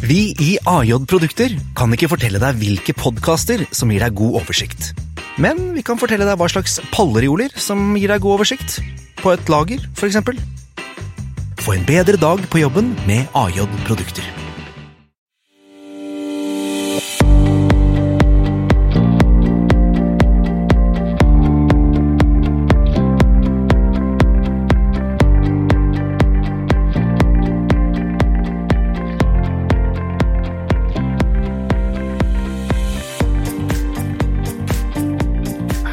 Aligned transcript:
Vi 0.00 0.30
i 0.40 0.54
AJ 0.64 0.94
Produkter 1.04 1.52
kan 1.76 1.92
ikke 1.92 2.08
fortelle 2.08 2.40
deg 2.40 2.56
hvilke 2.56 2.94
podkaster 2.96 3.66
som 3.76 3.92
gir 3.92 4.00
deg 4.00 4.16
god 4.16 4.38
oversikt. 4.40 4.94
Men 5.40 5.74
vi 5.76 5.84
kan 5.84 6.00
fortelle 6.00 6.24
deg 6.24 6.40
hva 6.40 6.48
slags 6.48 6.78
pallerioler 6.88 7.52
som 7.60 7.92
gir 8.00 8.08
deg 8.08 8.24
god 8.24 8.38
oversikt. 8.38 8.78
På 9.20 9.34
et 9.36 9.52
lager, 9.52 9.84
f.eks. 9.92 10.16
Få 11.60 11.76
en 11.76 11.84
bedre 11.84 12.16
dag 12.16 12.48
på 12.48 12.64
jobben 12.64 12.94
med 13.04 13.28
AJ 13.36 13.66
Produkter. 13.84 14.39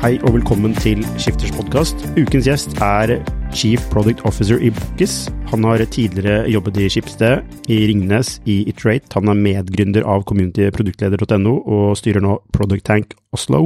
Hei 0.07 0.21
og 0.23 0.37
velkommen 0.37 0.71
til 0.71 1.01
Skifters 1.19 1.49
podkast. 1.51 2.05
Ukens 2.15 2.45
gjest 2.47 2.77
er 2.79 3.17
Chief 3.51 3.81
Product 3.91 4.21
Officer 4.29 4.61
i 4.63 4.69
Bookis. 4.71 5.25
Han 5.49 5.65
har 5.67 5.81
tidligere 5.83 6.45
jobbet 6.47 6.77
i 6.79 6.85
Skipsted, 6.87 7.41
i 7.67 7.81
Ringnes, 7.89 8.37
i 8.47 8.61
Iterate. 8.71 9.17
Han 9.17 9.27
er 9.27 9.35
medgründer 9.35 10.07
av 10.07 10.23
communityproduktleder.no 10.29 11.57
og 11.59 11.97
styrer 11.99 12.23
nå 12.23 12.37
Product 12.55 12.87
Tank 12.87 13.17
Oslo. 13.35 13.65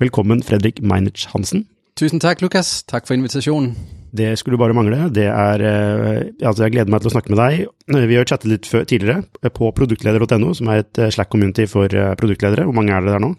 Velkommen, 0.00 0.40
Fredrik 0.40 0.80
Meinert 0.80 1.26
Hansen. 1.34 1.66
Tusind 2.00 2.24
tak, 2.24 2.40
Lukas. 2.40 2.78
Tak 2.88 3.04
for 3.04 3.12
invitationen. 3.12 3.74
Det 4.16 4.32
skulle 4.40 4.56
bare 4.56 4.72
mangle. 4.72 5.10
Det 5.12 5.28
er, 5.28 5.60
eh, 5.60 6.22
altså 6.40 6.64
jeg 6.64 6.78
gleder 6.78 6.88
meg 6.88 7.04
til 7.04 7.12
å 7.12 7.16
snakke 7.18 7.34
med 7.34 7.42
deg. 7.42 7.66
Vi 8.08 8.16
har 8.16 8.24
chattet 8.24 8.48
litt 8.48 8.64
tidligere 8.64 9.52
på 9.52 9.68
produktleder.no, 9.76 10.54
som 10.56 10.72
er 10.72 10.86
et 10.86 11.04
eh, 11.04 11.12
Slack-community 11.12 11.68
for 11.68 11.92
eh, 11.92 12.14
produktledere. 12.16 12.64
Hvor 12.64 12.80
mange 12.80 12.96
er 12.96 13.04
det 13.04 13.12
der 13.12 13.26
nå? 13.28 13.34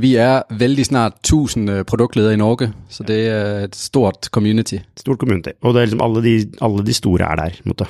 Vi 0.00 0.14
er 0.14 0.42
vældig 0.50 0.86
snart 0.86 1.12
1000 1.12 1.70
øh, 1.70 1.84
produktledere 1.84 2.32
i 2.32 2.36
Norge, 2.36 2.72
så 2.88 3.02
det 3.02 3.28
er 3.28 3.64
et 3.64 3.76
stort 3.76 4.28
community. 4.30 4.76
Stort 4.96 5.18
community. 5.18 5.48
Og 5.62 5.74
det 5.74 5.80
er 5.80 5.84
liksom 5.84 6.00
alle 6.00 6.22
de, 6.22 6.46
alle 6.60 6.86
de 6.86 6.94
store 6.94 7.30
er 7.30 7.34
der, 7.34 7.50
måte. 7.64 7.84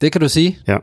Det 0.00 0.12
kan 0.12 0.20
du 0.20 0.28
sige. 0.28 0.58
Ja. 0.68 0.76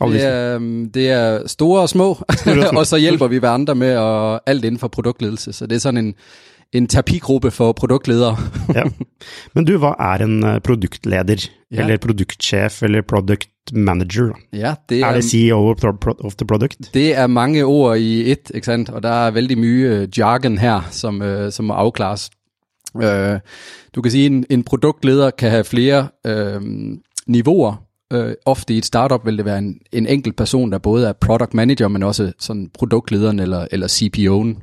Alle 0.00 0.14
Det 0.14 0.22
de, 0.22 0.26
er, 0.26 0.54
øhm, 0.54 0.90
det 0.90 1.10
er 1.10 1.46
store 1.46 1.82
og 1.82 1.88
små, 1.88 2.14
Store 2.14 2.58
og 2.58 2.68
små. 2.68 2.78
og 2.80 2.86
så 2.86 2.96
hjælper 2.96 3.26
vi 3.26 3.38
hverandre 3.38 3.74
med 3.74 3.88
at, 3.88 4.40
alt 4.46 4.64
inden 4.64 4.78
for 4.78 4.88
produktledelse. 4.88 5.52
Så 5.52 5.66
det 5.66 5.76
er 5.76 5.80
sådan 5.80 6.04
en, 6.06 6.14
en 6.72 6.86
terapigruppe 6.86 7.50
for 7.50 7.72
produktledere. 7.72 8.36
ja. 8.76 8.84
Men 9.54 9.64
du, 9.64 9.76
hva 9.78 9.94
er 9.98 10.24
en 10.24 10.42
eh, 10.44 10.58
produktleder? 10.60 11.46
Ja. 11.70 11.82
Eller 11.82 11.96
produktsjef, 11.98 12.82
eller 12.82 13.02
product 13.02 13.72
manager? 13.72 14.32
Ja, 14.52 14.74
det 14.88 15.00
Er 15.00 15.06
er, 15.06 15.14
det 15.14 15.24
CEO 15.24 15.70
of, 15.70 16.34
the 16.36 16.46
product? 16.46 16.94
det 16.94 17.16
er 17.16 17.26
mange 17.26 17.64
ord 17.64 17.98
i 17.98 18.30
et, 18.32 18.50
ikke 18.54 18.64
sant? 18.64 18.90
Og 18.90 19.02
der 19.02 19.26
er 19.26 19.30
vældig 19.30 19.58
mye 19.58 19.88
øh, 19.88 20.08
jargon 20.18 20.58
her, 20.58 20.88
som, 20.90 21.22
øh, 21.22 21.52
som 21.52 21.64
må 21.64 21.74
afklares. 21.74 22.30
Øh, 23.02 23.40
du 23.94 24.02
kan 24.02 24.10
sige, 24.12 24.26
at 24.26 24.32
en, 24.32 24.44
en 24.50 24.64
produktleder 24.64 25.30
kan 25.30 25.50
have 25.50 25.64
flere 25.64 26.08
øh, 26.26 26.60
niveauer. 27.26 27.82
Øh, 28.12 28.34
ofte 28.46 28.74
i 28.74 28.78
et 28.78 28.84
startup 28.84 29.26
vil 29.26 29.36
det 29.36 29.44
være 29.44 29.58
en, 29.58 29.78
en 29.92 30.06
enkelt 30.06 30.36
person, 30.36 30.72
der 30.72 30.78
både 30.78 31.08
er 31.08 31.12
product 31.12 31.54
manager, 31.54 31.88
men 31.88 32.02
også 32.02 32.32
sådan 32.38 32.70
produktlederen 32.74 33.38
eller, 33.38 33.66
eller 33.70 33.88
CPO'en. 33.88 34.62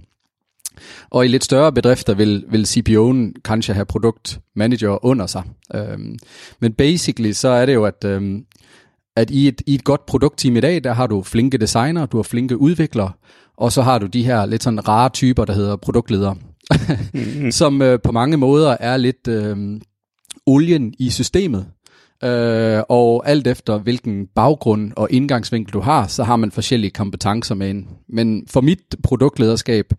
Og 1.10 1.26
i 1.26 1.28
lidt 1.28 1.44
større 1.44 1.72
bedrifter 1.72 2.14
vil, 2.14 2.46
vil 2.50 2.64
CPO'en 2.64 3.42
kanskje 3.46 3.74
have 3.74 3.86
produktmanager 3.86 5.06
under 5.06 5.28
sig. 5.28 5.44
Øhm, 5.76 6.18
men 6.60 6.74
basically 6.74 7.32
så 7.32 7.48
er 7.48 7.66
det 7.66 7.74
jo, 7.74 7.86
at, 7.86 8.06
øhm, 8.06 8.46
at 9.16 9.32
i, 9.32 9.48
et, 9.48 9.62
i 9.68 9.76
et 9.76 9.84
godt 9.84 10.06
produktteam 10.06 10.56
i 10.56 10.60
dag, 10.60 10.84
der 10.84 10.94
har 10.94 11.08
du 11.08 11.24
flinke 11.24 11.58
designer, 11.58 12.06
du 12.06 12.18
har 12.18 12.24
flinke 12.24 12.58
udviklere, 12.58 13.12
og 13.58 13.72
så 13.72 13.82
har 13.82 14.00
du 14.00 14.06
de 14.06 14.24
her 14.24 14.46
lidt 14.46 14.64
sådan 14.64 14.88
rare 14.88 15.10
typer, 15.10 15.46
der 15.46 15.54
hedder 15.54 15.76
produktledere, 15.76 16.36
som 17.60 17.82
øh, 17.82 18.00
på 18.04 18.12
mange 18.12 18.38
måder 18.38 18.78
er 18.80 18.98
lidt 18.98 19.28
øh, 19.28 19.58
olien 20.46 20.94
i 21.00 21.10
systemet. 21.10 21.66
Øh, 22.24 22.84
og 22.90 23.24
alt 23.30 23.48
efter 23.48 23.78
hvilken 23.78 24.28
baggrund 24.36 24.92
og 24.96 25.08
indgangsvinkel 25.12 25.74
du 25.74 25.80
har, 25.80 26.08
så 26.08 26.24
har 26.24 26.36
man 26.36 26.52
forskellige 26.52 26.92
kompetencer 26.92 27.56
med 27.56 27.70
ind. 27.70 27.86
Men 28.10 28.44
for 28.50 28.62
mit 28.62 28.96
produktlederskab, 29.04 29.94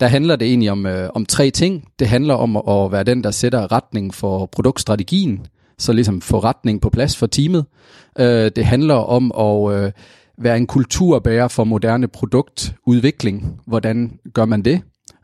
der 0.00 0.06
handler 0.06 0.36
det 0.36 0.48
egentlig 0.48 0.70
om, 0.70 0.86
øh, 0.86 1.10
om 1.14 1.26
tre 1.26 1.50
ting. 1.50 1.84
Det 1.98 2.08
handler 2.08 2.34
om 2.34 2.56
at, 2.56 2.92
være 2.92 3.04
den, 3.04 3.24
der 3.24 3.30
sætter 3.30 3.72
retning 3.72 4.14
for 4.14 4.46
produktstrategien, 4.46 5.46
så 5.78 5.92
ligesom 5.92 6.20
få 6.20 6.38
retning 6.38 6.80
på 6.80 6.90
plads 6.90 7.16
for 7.16 7.26
teamet. 7.26 7.64
Øh, 8.18 8.50
det 8.56 8.64
handler 8.64 8.94
om 8.94 9.32
at 9.38 9.76
øh, 9.76 9.92
være 10.38 10.56
en 10.56 10.66
kulturbærer 10.66 11.48
for 11.48 11.64
moderne 11.64 12.08
produktudvikling. 12.08 13.60
Hvordan 13.66 14.18
gør 14.34 14.44
man 14.44 14.62
det? 14.62 14.80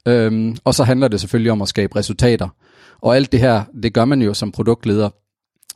Øhm, 0.08 0.56
og 0.64 0.74
så 0.74 0.84
handler 0.84 1.08
det 1.08 1.20
selvfølgelig 1.20 1.52
om 1.52 1.62
at 1.62 1.68
skabe 1.68 1.96
resultater. 1.96 2.48
Og 3.02 3.16
alt 3.16 3.32
det 3.32 3.40
her, 3.40 3.62
det 3.82 3.94
gør 3.94 4.04
man 4.04 4.22
jo 4.22 4.34
som 4.34 4.52
produktleder 4.52 5.10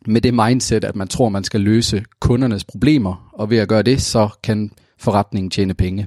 med 0.08 0.20
det 0.20 0.34
mindset, 0.34 0.84
at 0.84 0.96
man 0.96 1.08
tror, 1.08 1.28
man 1.28 1.44
skal 1.44 1.60
løse 1.60 2.04
kundernes 2.20 2.64
problemer, 2.64 3.30
og 3.32 3.50
ved 3.50 3.58
at 3.58 3.68
gøre 3.68 3.82
det, 3.82 4.02
så 4.02 4.28
kan 4.42 4.70
forretningen 4.98 5.50
tjene 5.50 5.74
penge. 5.74 6.06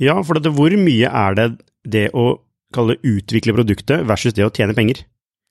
Ja, 0.00 0.20
for 0.20 0.34
dette, 0.34 0.50
hvor 0.50 0.76
mye 0.76 1.04
er 1.04 1.34
det 1.34 1.50
det 1.92 2.08
å 2.14 2.40
kalle 2.74 2.96
det 2.96 3.10
utvikle 3.16 3.54
produktet 3.54 4.08
versus 4.08 4.34
det 4.34 4.44
å 4.46 4.52
tjene 4.54 4.74
penger? 4.74 5.04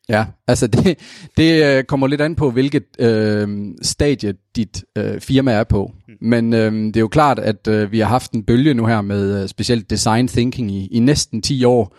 Ja, 0.10 0.26
altså 0.48 0.68
det, 0.68 0.98
det 1.38 1.66
øh, 1.66 1.84
kommer 1.84 2.08
lidt 2.08 2.22
an 2.22 2.36
på, 2.36 2.52
hvilket 2.52 2.84
øh, 3.00 3.48
stadie 3.82 4.34
dit 4.56 4.84
øh, 4.98 5.22
firma 5.22 5.52
er 5.52 5.64
på. 5.64 5.92
Men 6.22 6.54
øh, 6.54 6.72
det 6.74 6.98
er 6.98 7.02
jo 7.02 7.08
klart, 7.08 7.40
at 7.40 7.68
øh, 7.68 7.92
vi 7.92 8.00
har 8.00 8.08
haft 8.08 8.32
en 8.32 8.44
bølge 8.44 8.74
nu 8.74 8.86
her 8.86 9.02
med 9.02 9.44
øh, 9.44 9.50
specielt 9.50 9.90
design 9.90 10.28
thinking 10.28 10.72
i, 10.72 10.88
i 10.92 11.00
næsten 11.00 11.42
10 11.42 11.64
år, 11.64 11.96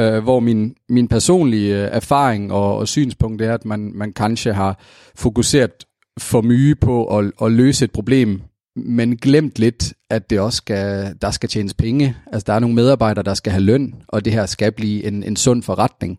øh, 0.00 0.22
hvor 0.22 0.40
min, 0.40 0.74
min 0.88 1.08
personlige 1.08 1.82
øh, 1.82 1.88
erfaring 1.92 2.52
og, 2.52 2.76
og 2.78 2.88
synspunkt 2.88 3.42
er, 3.42 3.54
at 3.54 3.64
man, 3.64 3.92
man 3.94 4.12
kanskje 4.12 4.52
har 4.52 4.80
fokuseret 5.14 5.70
for 6.18 6.40
mye 6.40 6.74
på 6.74 7.18
at, 7.18 7.32
at 7.42 7.52
løse 7.52 7.84
et 7.84 7.92
problem, 7.92 8.40
men 8.76 9.16
glemt 9.16 9.58
lidt, 9.58 9.92
at 10.10 10.30
det 10.30 10.40
også 10.40 10.56
skal, 10.56 11.14
der 11.22 11.30
skal 11.30 11.48
tjenes 11.48 11.74
penge. 11.74 12.16
Altså 12.32 12.44
der 12.46 12.52
er 12.52 12.58
nogle 12.58 12.74
medarbejdere, 12.74 13.24
der 13.24 13.34
skal 13.34 13.52
have 13.52 13.62
løn, 13.62 13.94
og 14.08 14.24
det 14.24 14.32
her 14.32 14.46
skal 14.46 14.72
blive 14.72 15.04
en, 15.04 15.22
en 15.22 15.36
sund 15.36 15.62
forretning. 15.62 16.18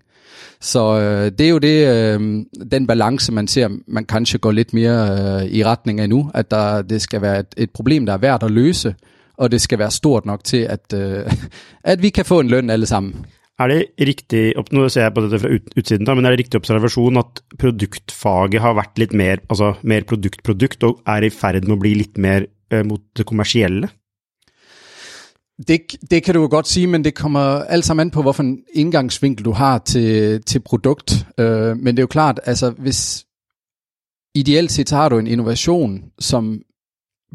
Så 0.61 0.99
øh, 0.99 1.31
det 1.31 1.41
er 1.41 1.49
jo 1.49 1.57
det, 1.57 1.87
øh, 1.87 2.45
den 2.71 2.87
balance, 2.87 3.31
man 3.31 3.47
ser, 3.47 3.69
man 3.87 4.05
kanskje 4.05 4.39
går 4.39 4.51
lidt 4.51 4.73
mere 4.73 5.41
øh, 5.41 5.45
i 5.45 5.63
retning 5.63 5.99
af 5.99 6.09
nu, 6.09 6.31
at 6.33 6.51
der, 6.51 6.81
det 6.81 7.01
skal 7.01 7.21
være 7.21 7.39
et, 7.39 7.53
et 7.57 7.69
problem, 7.71 8.05
der 8.05 8.13
er 8.13 8.17
værd 8.17 8.43
at 8.43 8.51
løse, 8.51 8.95
og 9.37 9.51
det 9.51 9.61
skal 9.61 9.79
være 9.79 9.91
stort 9.91 10.25
nok 10.25 10.43
til, 10.43 10.57
at, 10.57 10.93
øh, 10.95 11.33
at 11.83 12.01
vi 12.01 12.09
kan 12.09 12.25
få 12.25 12.39
en 12.39 12.47
løn 12.47 12.69
alle 12.69 12.85
sammen. 12.85 13.25
Er 13.61 13.69
det 13.69 14.07
riktig, 14.07 14.55
nå 14.73 14.87
ser 14.89 15.05
jeg 15.05 15.13
på 15.13 15.23
dette 15.27 15.39
fra 15.43 15.49
utsiden 15.53 16.07
da, 16.07 16.15
men 16.17 16.25
er 16.25 16.33
det 16.33 16.45
riktig 16.45 16.57
observasjon 16.57 17.19
at 17.21 17.43
produktfaget 17.61 18.63
har 18.63 18.73
vært 18.79 18.97
litt 18.97 19.13
mer, 19.13 19.43
altså 19.45 19.75
mer 19.85 20.07
produkt-produkt, 20.09 20.85
og 20.87 21.03
er 21.05 21.27
i 21.27 21.29
ferd 21.33 21.67
med 21.67 21.75
å 21.77 21.81
bli 21.83 21.91
litt 21.99 22.17
mer 22.17 22.47
eh, 22.73 22.81
mot 22.87 23.03
det 23.13 23.27
kommersielle? 23.29 23.91
Det, 25.67 25.77
det 26.09 26.23
kan 26.25 26.33
du 26.33 26.41
jo 26.41 26.49
godt 26.49 26.67
sige, 26.67 26.89
men 26.89 27.05
det 27.05 27.13
kommer 27.13 27.61
alt 27.69 27.85
sammen 27.85 28.07
an 28.07 28.11
på, 28.11 28.23
hvilken 28.25 28.63
indgangsvinkel 28.73 29.45
du 29.45 29.51
har 29.53 29.83
til, 29.85 30.41
til 30.41 30.65
produkt. 30.65 31.19
Øh, 31.37 31.77
men 31.77 31.93
det 31.93 32.01
er 32.01 32.09
jo 32.09 32.15
klart, 32.15 32.39
altså 32.45 32.71
hvis 32.71 33.25
ideelt 34.35 34.71
set 34.71 34.89
så 34.89 34.95
har 34.95 35.09
du 35.09 35.19
en 35.19 35.27
innovation, 35.27 36.03
som 36.19 36.61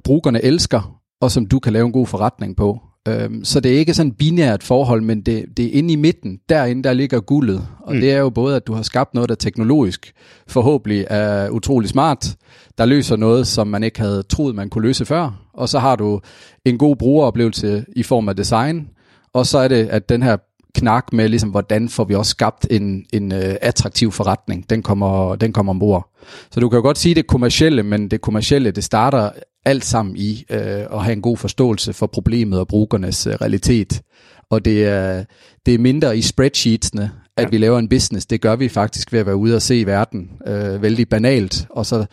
brugerne 0.05 0.43
elsker, 0.43 1.01
og 1.21 1.31
som 1.31 1.47
du 1.47 1.59
kan 1.59 1.73
lave 1.73 1.87
en 1.87 1.93
god 1.93 2.07
forretning 2.07 2.57
på. 2.57 2.81
Øhm, 3.09 3.45
så 3.45 3.61
det 3.61 3.75
er 3.75 3.79
ikke 3.79 3.95
sådan 3.95 4.11
et 4.11 4.17
binært 4.17 4.63
forhold, 4.63 5.03
men 5.03 5.21
det, 5.21 5.45
det 5.57 5.65
er 5.65 5.71
inde 5.73 5.93
i 5.93 5.97
midten. 5.97 6.41
Derinde, 6.49 6.83
der 6.83 6.93
ligger 6.93 7.21
guldet. 7.21 7.67
Og 7.81 7.95
mm. 7.95 8.01
det 8.01 8.13
er 8.13 8.19
jo 8.19 8.31
både, 8.31 8.57
at 8.57 8.67
du 8.67 8.73
har 8.73 8.83
skabt 8.83 9.15
noget, 9.15 9.29
der 9.29 9.35
teknologisk 9.35 10.13
forhåbentlig 10.47 11.07
er 11.11 11.51
utrolig 11.51 11.89
smart, 11.89 12.37
der 12.79 12.87
løser 12.87 13.17
noget, 13.17 13.47
som 13.47 13.67
man 13.67 13.83
ikke 13.83 14.01
havde 14.01 14.23
troet, 14.23 14.55
man 14.55 14.71
kunne 14.71 14.83
løse 14.83 15.07
før. 15.07 15.49
Og 15.55 15.69
så 15.69 15.79
har 15.79 15.97
du 15.97 16.21
en 16.65 16.79
god 16.79 16.97
brugeroplevelse 16.97 17.85
i 17.97 18.03
form 18.03 18.29
af 18.29 18.37
design. 18.37 18.89
Og 19.33 19.47
så 19.47 19.59
er 19.59 19.69
det, 19.69 19.87
at 19.87 20.09
den 20.09 20.23
her 20.23 20.37
knak 20.79 21.13
med, 21.13 21.29
ligesom, 21.29 21.51
hvordan 21.51 21.89
får 21.89 22.05
vi 22.05 22.15
også 22.15 22.31
skabt 22.31 22.67
en, 22.71 23.05
en 23.13 23.33
uh, 23.33 23.39
attraktiv 23.61 24.13
forretning, 24.13 24.71
den 24.71 24.83
kommer, 24.83 25.37
den 25.37 25.53
kommer 25.53 25.71
ombord. 25.71 26.11
Så 26.51 26.61
du 26.61 26.69
kan 26.69 26.77
jo 26.77 26.83
godt 26.83 26.99
sige 26.99 27.15
det 27.15 27.27
kommercielle, 27.27 27.83
men 27.83 28.09
det 28.11 28.21
kommercielle, 28.21 28.71
det 28.71 28.85
starter 28.85 29.31
alt 29.65 29.85
sammen 29.85 30.17
i 30.17 30.45
uh, 30.51 30.57
at 30.59 31.03
have 31.05 31.13
en 31.13 31.23
god 31.23 31.37
forståelse 31.37 31.93
for 31.93 32.07
problemet 32.07 32.59
og 32.59 32.69
brugernes 32.69 33.27
uh, 33.27 33.33
realitet. 33.33 34.03
Og 34.51 34.65
det 34.65 34.85
er, 34.85 35.25
det 35.67 35.75
er 35.75 35.79
mindre 35.79 36.19
i 36.19 36.23
spreadsheetsene, 36.23 37.11
at 37.37 37.45
ja. 37.45 37.49
vi 37.49 37.59
laver 37.59 37.79
en 37.79 37.89
business. 37.89 38.27
Det 38.27 38.41
gør 38.41 38.57
vi 38.57 38.69
faktisk 38.69 39.13
ved 39.13 39.21
at 39.21 39.27
være 39.27 39.37
ude 39.37 39.55
og 39.55 39.63
se 39.63 39.87
verden. 39.87 40.31
Uh, 40.47 40.83
vældig 40.83 41.09
banalt. 41.09 41.67
Og 41.71 41.87
så 41.87 42.07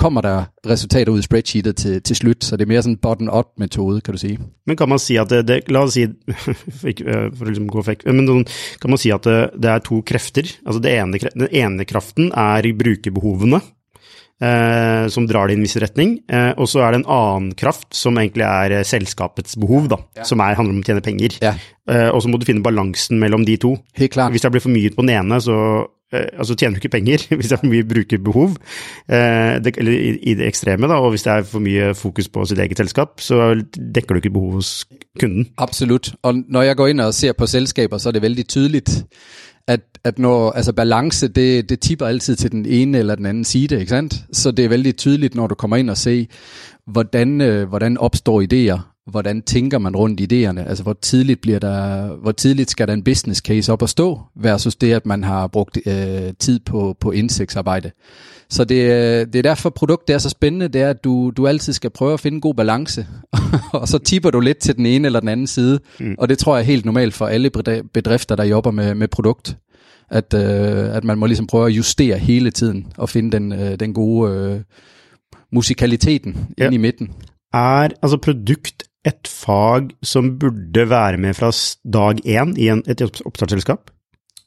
kommer 0.00 0.24
der 0.24 0.48
resultater 0.66 1.12
ud 1.12 1.20
i 1.20 1.26
spreadsheetet 1.26 1.76
til, 1.76 1.98
til 2.02 2.16
slut, 2.16 2.44
så 2.44 2.56
det 2.56 2.64
er 2.64 2.72
mere 2.72 2.82
sådan 2.82 2.96
en 2.96 3.02
bottom-up 3.04 3.52
metode, 3.60 4.00
kan 4.00 4.16
du 4.16 4.20
sige. 4.20 4.38
Men 4.66 4.78
kan 4.80 4.88
man 4.88 5.02
si 5.02 5.18
at 5.20 5.30
det, 5.32 5.42
det 5.48 5.60
La 5.68 5.84
oss 5.84 5.98
si, 5.98 6.06
for 6.80 7.44
å 7.44 7.50
liksom 7.50 7.68
gå 7.70 7.84
vekk 7.86 8.06
Men 8.08 8.46
kan 8.80 8.92
man 8.92 9.00
si 9.00 9.12
at 9.14 9.26
det, 9.28 9.40
det 9.60 9.70
er 9.72 9.84
to 9.84 10.00
krefter? 10.06 10.48
Altså 10.64 10.80
det 10.82 10.94
ene, 10.96 11.20
Den 11.34 11.52
ene 11.52 11.86
kraften 11.88 12.32
er 12.32 12.70
brukerbehovene, 12.80 13.60
eh, 14.40 15.06
som 15.12 15.28
drar 15.28 15.48
det 15.48 15.56
i 15.56 15.60
en 15.60 15.66
viss 15.66 15.78
retning. 15.82 16.18
Eh, 16.30 16.52
og 16.56 16.68
så 16.70 16.84
er 16.84 16.94
det 16.94 17.02
en 17.02 17.10
annen 17.12 17.54
kraft 17.58 17.92
som 17.96 18.18
egentlig 18.20 18.46
er 18.48 18.78
eh, 18.80 18.86
selskapets 18.88 19.58
behov, 19.60 19.90
da, 19.92 20.00
som 20.24 20.40
er, 20.40 20.56
handler 20.58 20.78
om 20.78 20.82
å 20.82 20.88
tjene 20.88 21.04
penger. 21.04 21.38
Ja. 21.44 21.54
Eh, 21.90 22.08
og 22.08 22.22
så 22.22 22.32
må 22.32 22.40
du 22.40 22.48
finne 22.48 22.64
balansen 22.64 23.20
mellom 23.20 23.44
de 23.48 23.58
to. 23.60 23.76
Helt 24.00 24.16
klart. 24.16 24.32
Hvis 24.34 24.46
det 24.46 24.54
blir 24.54 24.64
for 24.64 24.74
mye 24.74 24.92
på 24.94 25.04
den 25.04 25.16
ene, 25.18 25.42
så 25.44 25.56
Eh, 26.12 26.26
altså 26.38 26.54
tjener 26.54 26.74
du 26.74 26.78
ikke 26.78 26.88
penger 26.88 27.26
hvis 27.36 27.48
det 27.48 27.52
er 27.52 27.62
for 27.62 27.70
mye 27.70 27.86
brukerbehov, 27.86 28.56
eh, 29.08 29.58
det, 29.64 29.76
eller 29.78 29.92
i, 29.92 30.16
i 30.32 30.34
det 30.34 30.46
ekstreme, 30.46 30.88
da, 30.90 30.94
og 30.98 31.10
hvis 31.10 31.22
det 31.22 31.32
er 31.32 31.42
for 31.42 31.62
mye 31.62 31.94
fokus 31.94 32.28
på 32.28 32.44
sitt 32.44 32.58
eget 32.58 32.78
selskap, 32.78 33.20
så 33.20 33.52
dekker 33.94 34.14
du 34.14 34.18
ikke 34.18 34.34
behov 34.34 34.52
hos 34.58 34.86
kunden. 35.20 35.46
Absolut. 35.58 36.12
Og 36.22 36.42
når 36.48 36.62
jeg 36.62 36.76
går 36.76 36.86
inn 36.94 37.00
og 37.00 37.14
ser 37.14 37.32
på 37.32 37.46
selskaper, 37.46 37.98
så 37.98 38.08
er 38.08 38.18
det 38.18 38.22
veldig 38.22 38.48
tydelig 38.48 38.82
at, 39.68 39.80
at 40.04 40.18
når, 40.18 40.50
altså 40.50 40.72
balance, 40.72 41.28
det, 41.28 41.68
det 41.68 41.80
tipper 41.80 42.06
altid 42.06 42.36
til 42.36 42.50
den 42.52 42.66
ene 42.66 42.98
eller 42.98 43.14
den 43.14 43.26
anden 43.26 43.44
side, 43.44 43.80
ikke 43.80 43.90
sant? 43.90 44.14
Så 44.32 44.50
det 44.50 44.64
er 44.64 44.68
veldig 44.68 44.96
tydeligt, 44.96 45.34
når 45.34 45.46
du 45.46 45.54
kommer 45.54 45.76
ind 45.76 45.90
og 45.90 45.96
ser, 45.96 46.24
hvordan, 46.86 47.40
øh, 47.40 47.68
hvordan 47.68 47.98
opstår 47.98 48.42
idéer, 48.42 48.89
hvordan 49.06 49.42
tænker 49.42 49.78
man 49.78 49.96
rundt 49.96 50.20
idéerne, 50.20 50.68
altså 50.68 50.82
hvor 50.82 50.98
tidligt 51.02 51.40
bliver 51.40 51.58
der, 51.58 52.06
hvor 52.16 52.32
tidligt 52.32 52.70
skal 52.70 52.88
der 52.88 52.94
en 52.94 53.04
business 53.04 53.40
case 53.40 53.72
op 53.72 53.82
at 53.82 53.88
stå, 53.88 54.20
versus 54.36 54.76
det, 54.76 54.92
at 54.92 55.06
man 55.06 55.24
har 55.24 55.46
brugt 55.46 55.78
øh, 55.86 56.32
tid 56.38 56.60
på, 56.60 56.96
på 57.00 57.10
indsigtsarbejde. 57.10 57.90
Så 58.50 58.64
det, 58.64 58.74
øh, 58.74 59.26
det 59.26 59.36
er 59.36 59.42
derfor 59.42 59.70
produktet 59.70 60.14
er 60.14 60.18
så 60.18 60.28
spændende, 60.28 60.68
det 60.68 60.80
er, 60.80 60.90
at 60.90 61.04
du, 61.04 61.32
du 61.36 61.46
altid 61.46 61.72
skal 61.72 61.90
prøve 61.90 62.12
at 62.12 62.20
finde 62.20 62.34
en 62.34 62.40
god 62.40 62.54
balance, 62.54 63.06
og 63.72 63.88
så 63.88 63.98
tipper 63.98 64.30
du 64.30 64.40
lidt 64.40 64.58
til 64.58 64.76
den 64.76 64.86
ene 64.86 65.06
eller 65.06 65.20
den 65.20 65.28
anden 65.28 65.46
side, 65.46 65.80
mm. 66.00 66.14
og 66.18 66.28
det 66.28 66.38
tror 66.38 66.56
jeg 66.56 66.62
er 66.62 66.66
helt 66.66 66.84
normalt 66.84 67.14
for 67.14 67.26
alle 67.26 67.50
bedrifter, 67.94 68.36
der 68.36 68.44
jobber 68.44 68.70
med, 68.70 68.94
med 68.94 69.08
produkt, 69.08 69.56
at, 70.10 70.34
øh, 70.34 70.96
at 70.96 71.04
man 71.04 71.18
må 71.18 71.26
ligesom 71.26 71.46
prøve 71.46 71.66
at 71.66 71.72
justere 71.72 72.18
hele 72.18 72.50
tiden, 72.50 72.86
og 72.96 73.08
finde 73.08 73.32
den, 73.32 73.52
øh, 73.52 73.80
den 73.80 73.94
gode 73.94 74.32
øh, 74.32 74.60
musikaliteten 75.52 76.46
ja. 76.58 76.64
ind 76.64 76.74
i 76.74 76.78
midten. 76.78 77.10
Er 77.52 77.88
altså 78.02 78.18
produkt 78.22 78.82
et 79.06 79.28
fag, 79.28 79.90
som 80.02 80.38
burde 80.38 80.88
være 80.90 81.18
med 81.18 81.34
fra 81.34 81.50
dag 81.84 82.20
én 82.26 82.54
i 82.56 82.68
en, 82.68 82.82
et 82.88 83.02
oppstartsselskap? 83.26 83.90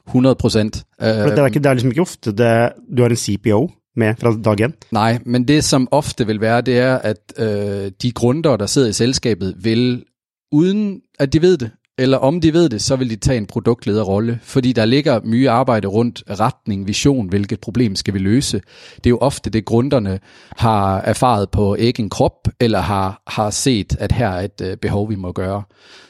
100 0.06 0.34
procent. 0.34 0.84
Uh, 1.00 1.06
det, 1.06 1.38
er 1.38 1.46
ikke, 1.46 1.58
det 1.58 1.66
er 1.66 1.74
liksom 1.74 1.90
ikke 1.90 2.04
ofte 2.04 2.32
det, 2.32 2.72
du 2.96 3.02
har 3.02 3.10
en 3.10 3.16
CPO 3.16 3.70
med 3.96 4.14
fra 4.20 4.34
dag 4.44 4.60
én? 4.68 4.72
Nej, 4.92 5.18
men 5.26 5.48
det 5.48 5.64
som 5.64 5.88
ofte 5.90 6.26
vil 6.26 6.40
være, 6.40 6.60
det 6.60 6.78
er, 6.78 6.98
at 6.98 7.32
øh, 7.38 7.92
de 8.02 8.12
grundere, 8.12 8.58
der 8.58 8.66
sidder 8.66 8.88
i 8.88 8.92
selskabet, 8.92 9.54
vil, 9.58 10.04
uden 10.52 11.00
at 11.18 11.32
de 11.32 11.42
ved 11.42 11.56
det, 11.56 11.70
eller 11.98 12.18
om 12.18 12.40
de 12.40 12.52
ved 12.52 12.68
det, 12.68 12.82
så 12.82 12.96
vil 12.96 13.10
de 13.10 13.16
tage 13.16 13.38
en 13.38 13.46
produktlederrolle, 13.46 14.38
fordi 14.42 14.72
der 14.72 14.84
ligger 14.84 15.20
mye 15.24 15.50
arbejde 15.50 15.88
rundt 15.88 16.22
retning, 16.40 16.86
vision, 16.86 17.28
hvilket 17.28 17.60
problem 17.60 17.96
skal 17.96 18.14
vi 18.14 18.18
løse. 18.18 18.60
Det 18.96 19.06
er 19.06 19.10
jo 19.10 19.18
ofte 19.18 19.50
det, 19.50 19.64
grunderne 19.64 20.20
har 20.56 21.00
erfaret 21.00 21.50
på 21.50 21.74
egen 21.74 22.10
krop, 22.10 22.48
eller 22.60 22.80
har, 22.80 23.22
har 23.26 23.50
set, 23.50 23.96
at 23.98 24.12
her 24.12 24.28
er 24.28 24.40
et 24.40 24.60
øh, 24.62 24.76
behov, 24.76 25.10
vi 25.10 25.16
må 25.16 25.32
gøre. 25.32 25.62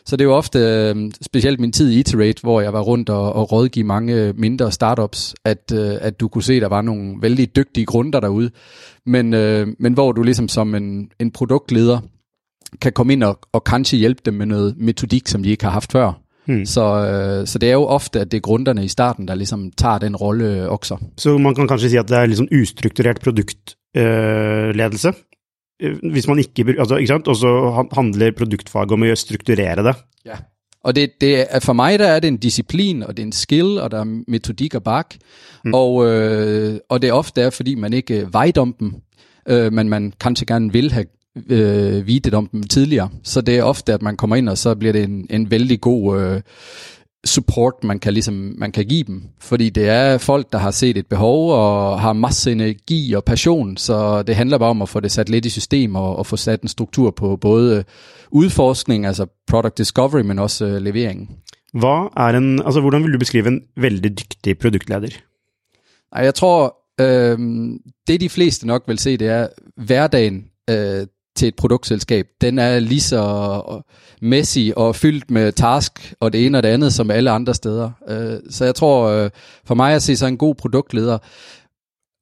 Så 0.06 0.16
det 0.16 0.25
er 0.25 0.28
jo 0.28 0.34
ofte, 0.34 0.58
øh, 0.58 1.12
specielt 1.22 1.60
min 1.60 1.72
tid 1.72 1.90
i 1.90 1.98
Iterate, 1.98 2.42
hvor 2.42 2.60
jeg 2.60 2.72
var 2.72 2.81
rundt 2.81 3.10
og, 3.10 3.32
og 3.32 3.52
rådgive 3.52 3.84
mange 3.84 4.32
mindre 4.32 4.72
startups, 4.72 5.34
at, 5.44 5.72
øh, 5.75 5.96
at 6.00 6.20
du 6.20 6.28
kunne 6.28 6.42
se, 6.42 6.54
at 6.54 6.62
der 6.62 6.69
var 6.69 6.82
nogle 6.82 7.14
vældig 7.20 7.56
dygtige 7.56 7.86
grunder 7.86 8.20
derude, 8.20 8.50
men, 9.06 9.34
øh, 9.34 9.69
men 9.78 9.92
hvor 9.92 10.12
du 10.12 10.22
ligesom 10.22 10.48
som 10.48 10.75
en, 10.75 11.10
en 11.20 11.31
produktleder 11.31 12.00
kan 12.81 12.93
komme 12.93 13.12
ind 13.12 13.23
og, 13.23 13.38
og 13.53 13.65
kanskje 13.65 13.99
hjælpe 13.99 14.23
dem 14.25 14.35
med 14.35 14.47
noget 14.47 14.75
metodik, 14.79 15.29
som 15.29 15.43
de 15.43 15.50
ikke 15.50 15.65
har 15.65 15.71
haft 15.71 15.93
før. 15.93 16.12
Hmm. 16.47 16.67
Så, 16.67 16.82
øh, 16.82 17.47
så 17.47 17.59
det 17.59 17.69
er 17.69 17.73
jo 17.73 17.85
ofte, 17.85 18.21
at 18.21 18.32
det 18.32 18.37
er 18.37 18.41
grunderne 18.41 18.85
i 18.85 18.88
starten, 18.88 19.29
der 19.29 19.35
ligesom 19.35 19.71
tager 19.76 19.99
den 19.99 20.17
rolle 20.17 20.44
øh, 20.44 20.71
også. 20.71 20.97
Så 21.19 21.38
man 21.38 21.55
kan 21.55 21.69
kanskje 21.69 21.88
sige, 21.88 22.00
at 22.00 22.09
det 22.09 22.17
er 22.17 22.26
liksom 22.26 22.49
ustruktureret 22.62 23.21
produktledelse? 23.21 25.12
Øh, 25.82 25.97
hvis 26.12 26.29
man 26.29 26.38
ikke, 26.38 26.75
altså, 26.79 26.97
ikke 26.97 27.09
sant? 27.09 27.29
Og 27.29 27.37
så 27.37 27.87
handler 27.93 28.31
produktfag 28.37 28.93
om 28.93 29.03
at 29.03 29.19
strukturere 29.19 29.85
det. 29.85 29.97
Ja. 30.27 30.37
Og 30.85 30.97
det, 30.97 31.11
det 31.20 31.55
er, 31.55 31.61
for 31.61 31.73
mig 31.73 31.99
der 31.99 32.06
er 32.06 32.20
det 32.20 32.29
en 32.29 32.37
disciplin, 32.37 33.03
og 33.03 33.17
det 33.17 33.23
er 33.23 33.27
en 33.27 33.32
skill, 33.32 33.79
og 33.79 33.91
der 33.91 34.00
er 34.00 34.23
metodik 34.29 34.75
og 34.75 34.82
bak. 34.82 35.15
Mm. 35.65 35.75
Og, 35.75 36.06
øh, 36.06 36.79
og 36.88 37.03
det 37.03 37.09
er 37.09 37.12
ofte 37.12 37.43
er, 37.43 37.50
fordi 37.50 37.75
man 37.75 37.93
ikke 37.93 38.29
vejdompen, 38.32 38.94
øh, 39.49 39.73
men 39.73 39.88
man 39.88 40.12
kanskje 40.20 40.47
gerne 40.47 40.73
vil 40.73 40.93
have 40.93 41.06
øh, 41.48 42.06
videt 42.06 42.34
om 42.34 42.46
dem 42.46 42.62
tidligere. 42.62 43.08
Så 43.22 43.40
det 43.40 43.58
er 43.58 43.62
ofte, 43.62 43.92
at 43.92 44.02
man 44.02 44.16
kommer 44.16 44.36
ind, 44.36 44.48
og 44.48 44.58
så 44.58 44.75
bliver 44.75 44.92
det 44.92 45.04
en, 45.04 45.26
en 45.31 45.50
vældig 45.50 45.81
god 45.81 46.20
øh, 46.20 46.40
support, 47.25 47.75
man 47.84 47.98
kan, 47.98 48.12
ligesom, 48.12 48.54
man 48.58 48.72
kan 48.72 48.84
give 48.84 49.04
dem. 49.04 49.22
Fordi 49.40 49.70
det 49.70 49.88
er 49.88 50.19
folk, 50.19 50.52
der 50.52 50.58
har 50.58 50.70
set 50.70 50.96
et 50.96 51.06
behov 51.06 51.52
og 51.52 52.00
har 52.00 52.12
masse 52.12 52.52
energi 52.52 53.14
og 53.14 53.25
passion, 53.25 53.76
så 53.76 54.22
det 54.22 54.36
handler 54.36 54.58
bare 54.58 54.70
om 54.70 54.82
at 54.82 54.88
få 54.88 55.00
det 55.00 55.12
sat 55.12 55.28
lidt 55.28 55.46
i 55.46 55.50
system 55.50 55.96
og, 55.96 56.16
og 56.16 56.26
få 56.26 56.36
sat 56.36 56.62
en 56.62 56.69
struktur 56.69 57.10
på 57.10 57.36
både 57.36 57.84
udforskning, 58.31 59.06
altså 59.06 59.26
product 59.46 59.78
discovery, 59.78 60.20
men 60.20 60.38
også 60.38 60.66
øh, 60.66 60.82
levering. 60.82 61.31
Hvad 61.72 62.10
er 62.16 62.38
en, 62.38 62.62
altså, 62.64 62.81
hvordan 62.81 63.02
vil 63.02 63.12
du 63.12 63.19
beskrive 63.19 63.46
en 63.46 63.62
vældig 63.76 64.19
dygtig 64.19 64.58
produktleder? 64.58 65.08
Jeg 66.16 66.34
tror, 66.34 66.76
øh, 67.00 67.38
det 68.06 68.20
de 68.20 68.28
fleste 68.28 68.66
nok 68.66 68.82
vil 68.86 68.98
se, 68.98 69.16
det 69.16 69.28
er 69.28 69.48
hverdagen 69.76 70.44
øh, 70.70 71.06
til 71.36 71.48
et 71.48 71.56
produktselskab, 71.56 72.26
den 72.40 72.58
er 72.58 72.78
lige 72.78 73.00
så 73.00 73.82
messy 74.22 74.70
og 74.76 74.96
fyldt 74.96 75.31
med 75.31 75.52
task 75.52 76.14
og 76.20 76.32
det 76.32 76.46
ene 76.46 76.58
og 76.58 76.62
det 76.62 76.69
andet 76.69 76.92
som 76.92 77.10
alle 77.10 77.31
andre 77.31 77.54
steder. 77.54 77.90
Øh, 78.08 78.36
så 78.50 78.64
jeg 78.64 78.75
tror, 78.75 79.08
øh, 79.08 79.31
for 79.64 79.75
mig 79.75 79.94
at 79.94 80.02
se 80.02 80.16
så 80.16 80.26
en 80.26 80.36
god 80.36 80.54
produktleder, 80.54 81.19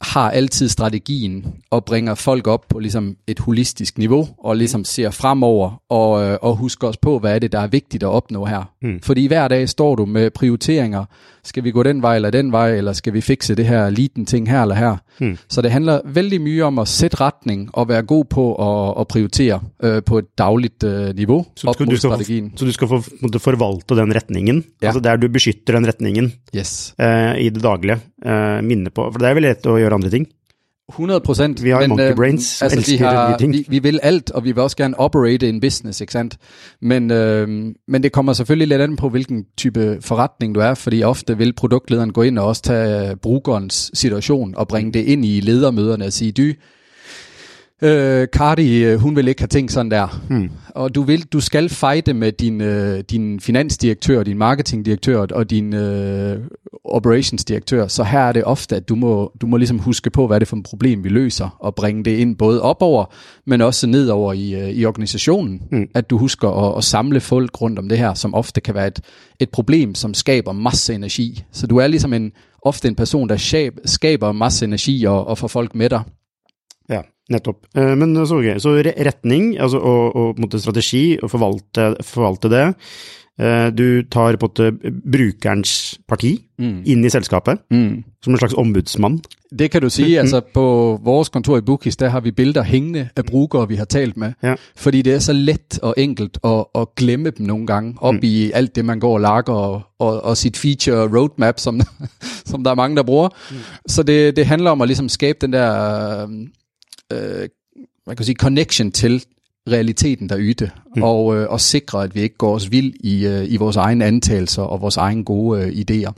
har 0.02 0.30
altid 0.30 0.68
strategien 0.68 1.46
og 1.70 1.84
bringer 1.84 2.14
folk 2.14 2.46
op 2.46 2.64
på 2.68 2.78
ligesom 2.78 3.16
et 3.26 3.38
holistisk 3.38 3.98
niveau 3.98 4.28
og 4.38 4.56
ligesom 4.56 4.84
ser 4.84 5.10
fremover 5.10 5.82
og, 5.88 6.24
øh, 6.24 6.38
og 6.42 6.56
husker 6.56 6.88
os 6.88 6.96
på, 6.96 7.18
hvad 7.18 7.34
er 7.34 7.38
det, 7.38 7.52
der 7.52 7.58
er 7.58 7.66
vigtigt 7.66 8.02
at 8.02 8.08
opnå 8.08 8.44
her. 8.44 8.64
Mm. 8.82 9.00
Fordi 9.02 9.26
hver 9.26 9.48
dag 9.48 9.68
står 9.68 9.94
du 9.94 10.06
med 10.06 10.30
prioriteringer. 10.30 11.04
Skal 11.44 11.64
vi 11.64 11.70
gå 11.74 11.82
den 11.82 12.02
vej 12.02 12.16
eller 12.16 12.30
den 12.30 12.52
vej, 12.52 12.76
eller 12.78 12.92
skal 12.92 13.12
vi 13.12 13.20
fikse 13.20 13.54
det 13.58 13.66
her 13.66 13.90
liten 13.90 14.26
ting 14.26 14.48
her 14.50 14.62
eller 14.62 14.74
her? 14.74 14.96
Mm. 15.20 15.38
Så 15.50 15.62
det 15.62 15.70
handler 15.70 16.00
vældig 16.04 16.40
mye 16.40 16.62
om 16.62 16.78
at 16.78 16.88
sætte 16.88 17.20
retning 17.20 17.68
og 17.72 17.88
være 17.88 18.02
god 18.02 18.24
på 18.24 18.44
at, 18.54 19.00
at 19.00 19.08
prioritere 19.08 19.60
øh, 19.82 20.02
på 20.02 20.18
et 20.18 20.38
dagligt 20.38 20.84
øh, 20.84 21.16
niveau 21.16 21.46
så 21.56 21.68
op 21.68 21.80
mod 21.80 21.96
strategien. 21.96 22.52
Så 22.56 22.64
du 22.64 22.72
skal 22.72 22.88
for, 22.88 23.02
forvalte 23.38 23.96
den 23.96 24.14
retningen, 24.14 24.64
ja. 24.82 24.86
altså 24.86 25.00
der 25.00 25.16
du 25.16 25.28
beskytter 25.28 25.74
den 25.74 25.88
retningen 25.88 26.32
yes. 26.56 26.94
øh, 27.00 27.38
i 27.38 27.48
det 27.48 27.62
daglige. 27.62 27.98
Øh, 28.26 28.64
minde 28.64 28.90
på, 28.90 29.10
for 29.12 29.18
det 29.18 29.28
er 29.28 29.34
vel 29.34 29.42
let 29.42 29.56
at 29.56 29.62
gøre 29.62 29.94
andre 29.94 30.10
ting. 30.10 30.26
100 30.92 31.20
procent. 31.20 31.64
Vi 31.64 31.70
har 31.70 31.86
men, 31.86 32.00
øh, 32.00 32.16
brains, 32.16 32.62
altså, 32.62 32.90
vi, 32.90 32.96
har, 32.96 33.36
vi, 33.38 33.66
vi 33.68 33.78
vil 33.78 34.00
alt, 34.02 34.30
og 34.30 34.44
vi 34.44 34.52
vil 34.52 34.62
også 34.62 34.76
gerne 34.76 35.00
operate 35.00 35.48
en 35.48 35.60
business, 35.60 36.00
ikke 36.00 36.12
sandt? 36.12 36.36
Men, 36.82 37.10
øh, 37.10 37.48
men 37.88 38.02
det 38.02 38.12
kommer 38.12 38.32
selvfølgelig 38.32 38.68
lidt 38.68 38.80
an 38.80 38.96
på, 38.96 39.08
hvilken 39.08 39.44
type 39.56 39.98
forretning 40.00 40.54
du 40.54 40.60
er, 40.60 40.74
fordi 40.74 41.02
ofte 41.02 41.38
vil 41.38 41.52
produktlederen 41.52 42.12
gå 42.12 42.22
ind 42.22 42.38
og 42.38 42.46
også 42.46 42.62
tage 42.62 43.16
brugerens 43.16 43.90
situation 43.94 44.54
og 44.56 44.68
bringe 44.68 44.92
det 44.92 45.00
ind 45.04 45.24
i 45.24 45.40
ledermøderne 45.40 46.04
og 46.04 46.12
sige, 46.12 46.32
du, 46.32 46.52
Øh, 47.84 48.26
Cardi, 48.26 48.84
øh, 48.84 48.98
hun 48.98 49.16
vil 49.16 49.28
ikke 49.28 49.40
have 49.40 49.48
tænkt 49.48 49.72
sådan 49.72 49.90
der. 49.90 50.22
Hmm. 50.28 50.50
Og 50.68 50.94
du 50.94 51.02
vil, 51.02 51.22
du 51.22 51.40
skal 51.40 51.68
fejde 51.68 52.14
med 52.14 52.32
din, 52.32 52.60
øh, 52.60 53.00
din 53.10 53.40
finansdirektør, 53.40 54.22
din 54.22 54.38
marketingdirektør 54.38 55.26
og 55.30 55.50
din 55.50 55.74
øh, 55.74 56.38
operationsdirektør. 56.84 57.86
Så 57.86 58.04
her 58.04 58.20
er 58.20 58.32
det 58.32 58.44
ofte, 58.44 58.76
at 58.76 58.88
du 58.88 58.94
må, 58.94 59.32
du 59.40 59.46
må 59.46 59.56
ligesom 59.56 59.78
huske 59.78 60.10
på, 60.10 60.26
hvad 60.26 60.40
det 60.40 60.46
er 60.46 60.48
for 60.48 60.56
et 60.56 60.62
problem, 60.62 61.04
vi 61.04 61.08
løser, 61.08 61.56
og 61.60 61.74
bringe 61.74 62.04
det 62.04 62.10
ind 62.10 62.36
både 62.36 62.62
opover, 62.62 63.04
men 63.46 63.60
også 63.60 63.86
nedover 63.86 64.32
i, 64.32 64.54
øh, 64.54 64.68
i 64.68 64.84
organisationen. 64.84 65.62
Hmm. 65.70 65.88
At 65.94 66.10
du 66.10 66.18
husker 66.18 66.48
at, 66.48 66.78
at 66.78 66.84
samle 66.84 67.20
folk 67.20 67.60
rundt 67.60 67.78
om 67.78 67.88
det 67.88 67.98
her, 67.98 68.14
som 68.14 68.34
ofte 68.34 68.60
kan 68.60 68.74
være 68.74 68.86
et, 68.86 69.00
et 69.40 69.50
problem, 69.50 69.94
som 69.94 70.14
skaber 70.14 70.52
masse 70.52 70.94
energi. 70.94 71.44
Så 71.52 71.66
du 71.66 71.76
er 71.76 71.86
ligesom 71.86 72.12
en, 72.12 72.32
ofte 72.62 72.88
en 72.88 72.94
person, 72.94 73.28
der 73.28 73.70
skaber 73.84 74.32
masse 74.32 74.64
energi 74.64 75.04
og, 75.04 75.26
og 75.26 75.38
får 75.38 75.48
folk 75.48 75.74
med 75.74 75.90
dig. 75.90 76.02
Nettopp. 77.32 77.66
Eh, 77.76 77.94
men 77.98 78.14
så, 78.20 78.38
okay. 78.38 78.58
så 78.62 78.76
retning 78.82 79.56
altså, 79.58 79.80
og, 79.80 80.16
og 80.16 80.40
måte, 80.42 80.60
strategi, 80.62 81.18
og 81.22 81.32
forvalte, 81.32 81.92
forvalte, 82.06 82.52
det. 82.52 82.66
Eh, 83.40 83.68
du 83.72 84.02
tar 84.12 84.36
på 84.36 84.46
en 84.46 84.50
måte 84.50 84.92
brukerens 85.12 85.98
parti 86.08 86.34
mm. 86.58 86.82
inn 86.84 87.04
i 87.04 87.10
selskapet, 87.10 87.62
mm. 87.72 88.02
som 88.22 88.34
en 88.34 88.38
slags 88.38 88.54
ombudsmann. 88.54 89.22
Det 89.58 89.70
kan 89.70 89.82
du 89.82 89.90
sige. 89.90 90.20
altså 90.20 90.40
på 90.54 91.00
vores 91.04 91.28
kontor 91.28 91.56
i 91.56 91.60
Bookis, 91.60 91.96
der 91.96 92.08
har 92.08 92.20
vi 92.20 92.30
billeder 92.30 92.62
hængende 92.62 93.08
af 93.16 93.24
brugere, 93.24 93.68
vi 93.68 93.76
har 93.76 93.84
talt 93.84 94.16
med. 94.16 94.32
Ja. 94.42 94.54
Fordi 94.76 95.02
det 95.02 95.14
er 95.14 95.18
så 95.18 95.32
let 95.32 95.78
og 95.82 95.94
enkelt 95.96 96.38
at, 96.44 96.64
at 96.74 96.94
glemme 96.96 97.30
dem 97.30 97.46
nogle 97.46 97.66
gange, 97.66 97.94
op 98.00 98.14
mm. 98.14 98.20
i 98.22 98.50
alt 98.54 98.76
det, 98.76 98.84
man 98.84 99.00
går 99.00 99.14
og 99.14 99.20
lager, 99.20 99.52
og, 99.52 99.82
og, 99.98 100.24
og 100.24 100.36
sit 100.36 100.56
feature 100.56 101.18
roadmap, 101.18 101.58
som, 101.58 101.80
som 102.50 102.64
der 102.64 102.70
er 102.70 102.74
mange, 102.74 102.96
der 102.96 103.02
bruger. 103.02 103.28
Mm. 103.50 103.56
Så 103.86 104.02
det, 104.02 104.36
det 104.36 104.46
handler 104.46 104.70
om 104.70 104.80
at 104.80 104.88
ligesom 104.88 105.08
skabe 105.08 105.38
den 105.40 105.52
der 105.52 106.26
øh, 107.12 107.48
man 108.06 108.16
kan 108.16 108.26
sige, 108.26 108.36
connection 108.36 108.92
til 108.92 109.24
realiteten 109.70 110.28
der 110.28 110.36
yde, 110.38 110.70
mm. 110.96 111.02
og, 111.02 111.36
øh, 111.36 111.50
og 111.50 111.60
sikre, 111.60 112.04
at 112.04 112.14
vi 112.14 112.20
ikke 112.20 112.36
går 112.36 112.54
os 112.54 112.70
vild 112.70 112.94
i, 113.00 113.26
øh, 113.26 113.52
i 113.52 113.56
vores 113.56 113.76
egne 113.76 114.04
antagelser 114.04 114.62
og 114.62 114.80
vores 114.80 114.96
egne 114.96 115.24
gode 115.24 115.62
øh, 115.62 115.68
idéer. 115.68 116.12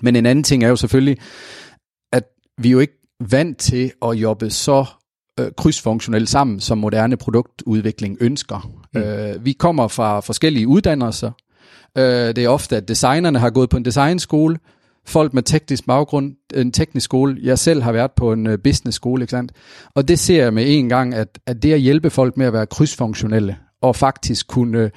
Men 0.00 0.16
en 0.16 0.26
anden 0.26 0.44
ting 0.44 0.64
er 0.64 0.68
jo 0.68 0.76
selvfølgelig, 0.76 1.18
at 2.12 2.24
vi 2.58 2.70
jo 2.70 2.78
ikke 2.78 2.98
vant 3.20 3.58
til 3.58 3.92
at 4.02 4.12
jobbe 4.12 4.50
så 4.50 4.84
øh, 5.40 5.50
krydsfunktionelt 5.56 6.28
sammen, 6.28 6.60
som 6.60 6.78
moderne 6.78 7.16
produktudvikling 7.16 8.16
ønsker. 8.20 8.70
Mm. 8.94 9.00
Øh, 9.00 9.44
vi 9.44 9.52
kommer 9.52 9.88
fra 9.88 10.20
forskellige 10.20 10.68
uddannelser. 10.68 11.30
Øh, 11.98 12.36
det 12.36 12.38
er 12.38 12.48
ofte, 12.48 12.76
at 12.76 12.88
designerne 12.88 13.38
har 13.38 13.50
gået 13.50 13.70
på 13.70 13.76
en 13.76 13.84
designskole, 13.84 14.58
folk 15.08 15.34
med 15.34 15.42
teknisk 15.42 15.86
baggrund, 15.86 16.32
en 16.54 16.72
teknisk 16.72 17.04
skole. 17.04 17.38
Jeg 17.42 17.58
selv 17.58 17.82
har 17.82 17.92
været 17.92 18.10
på 18.16 18.32
en 18.32 18.46
uh, 18.46 18.54
business 18.64 18.96
skole, 18.96 19.22
ikke 19.22 19.30
sandt? 19.30 19.52
Og 19.94 20.08
det 20.08 20.18
ser 20.18 20.42
jeg 20.42 20.54
med 20.54 20.64
en 20.66 20.88
gang, 20.88 21.14
at, 21.14 21.38
at 21.46 21.62
det 21.62 21.72
at 21.72 21.80
hjælpe 21.80 22.10
folk 22.10 22.36
med 22.36 22.46
at 22.46 22.52
være 22.52 22.66
krydsfunktionelle, 22.66 23.56
og 23.82 23.96
faktisk 23.96 24.48
kunne 24.48 24.84
uh, 24.84 24.90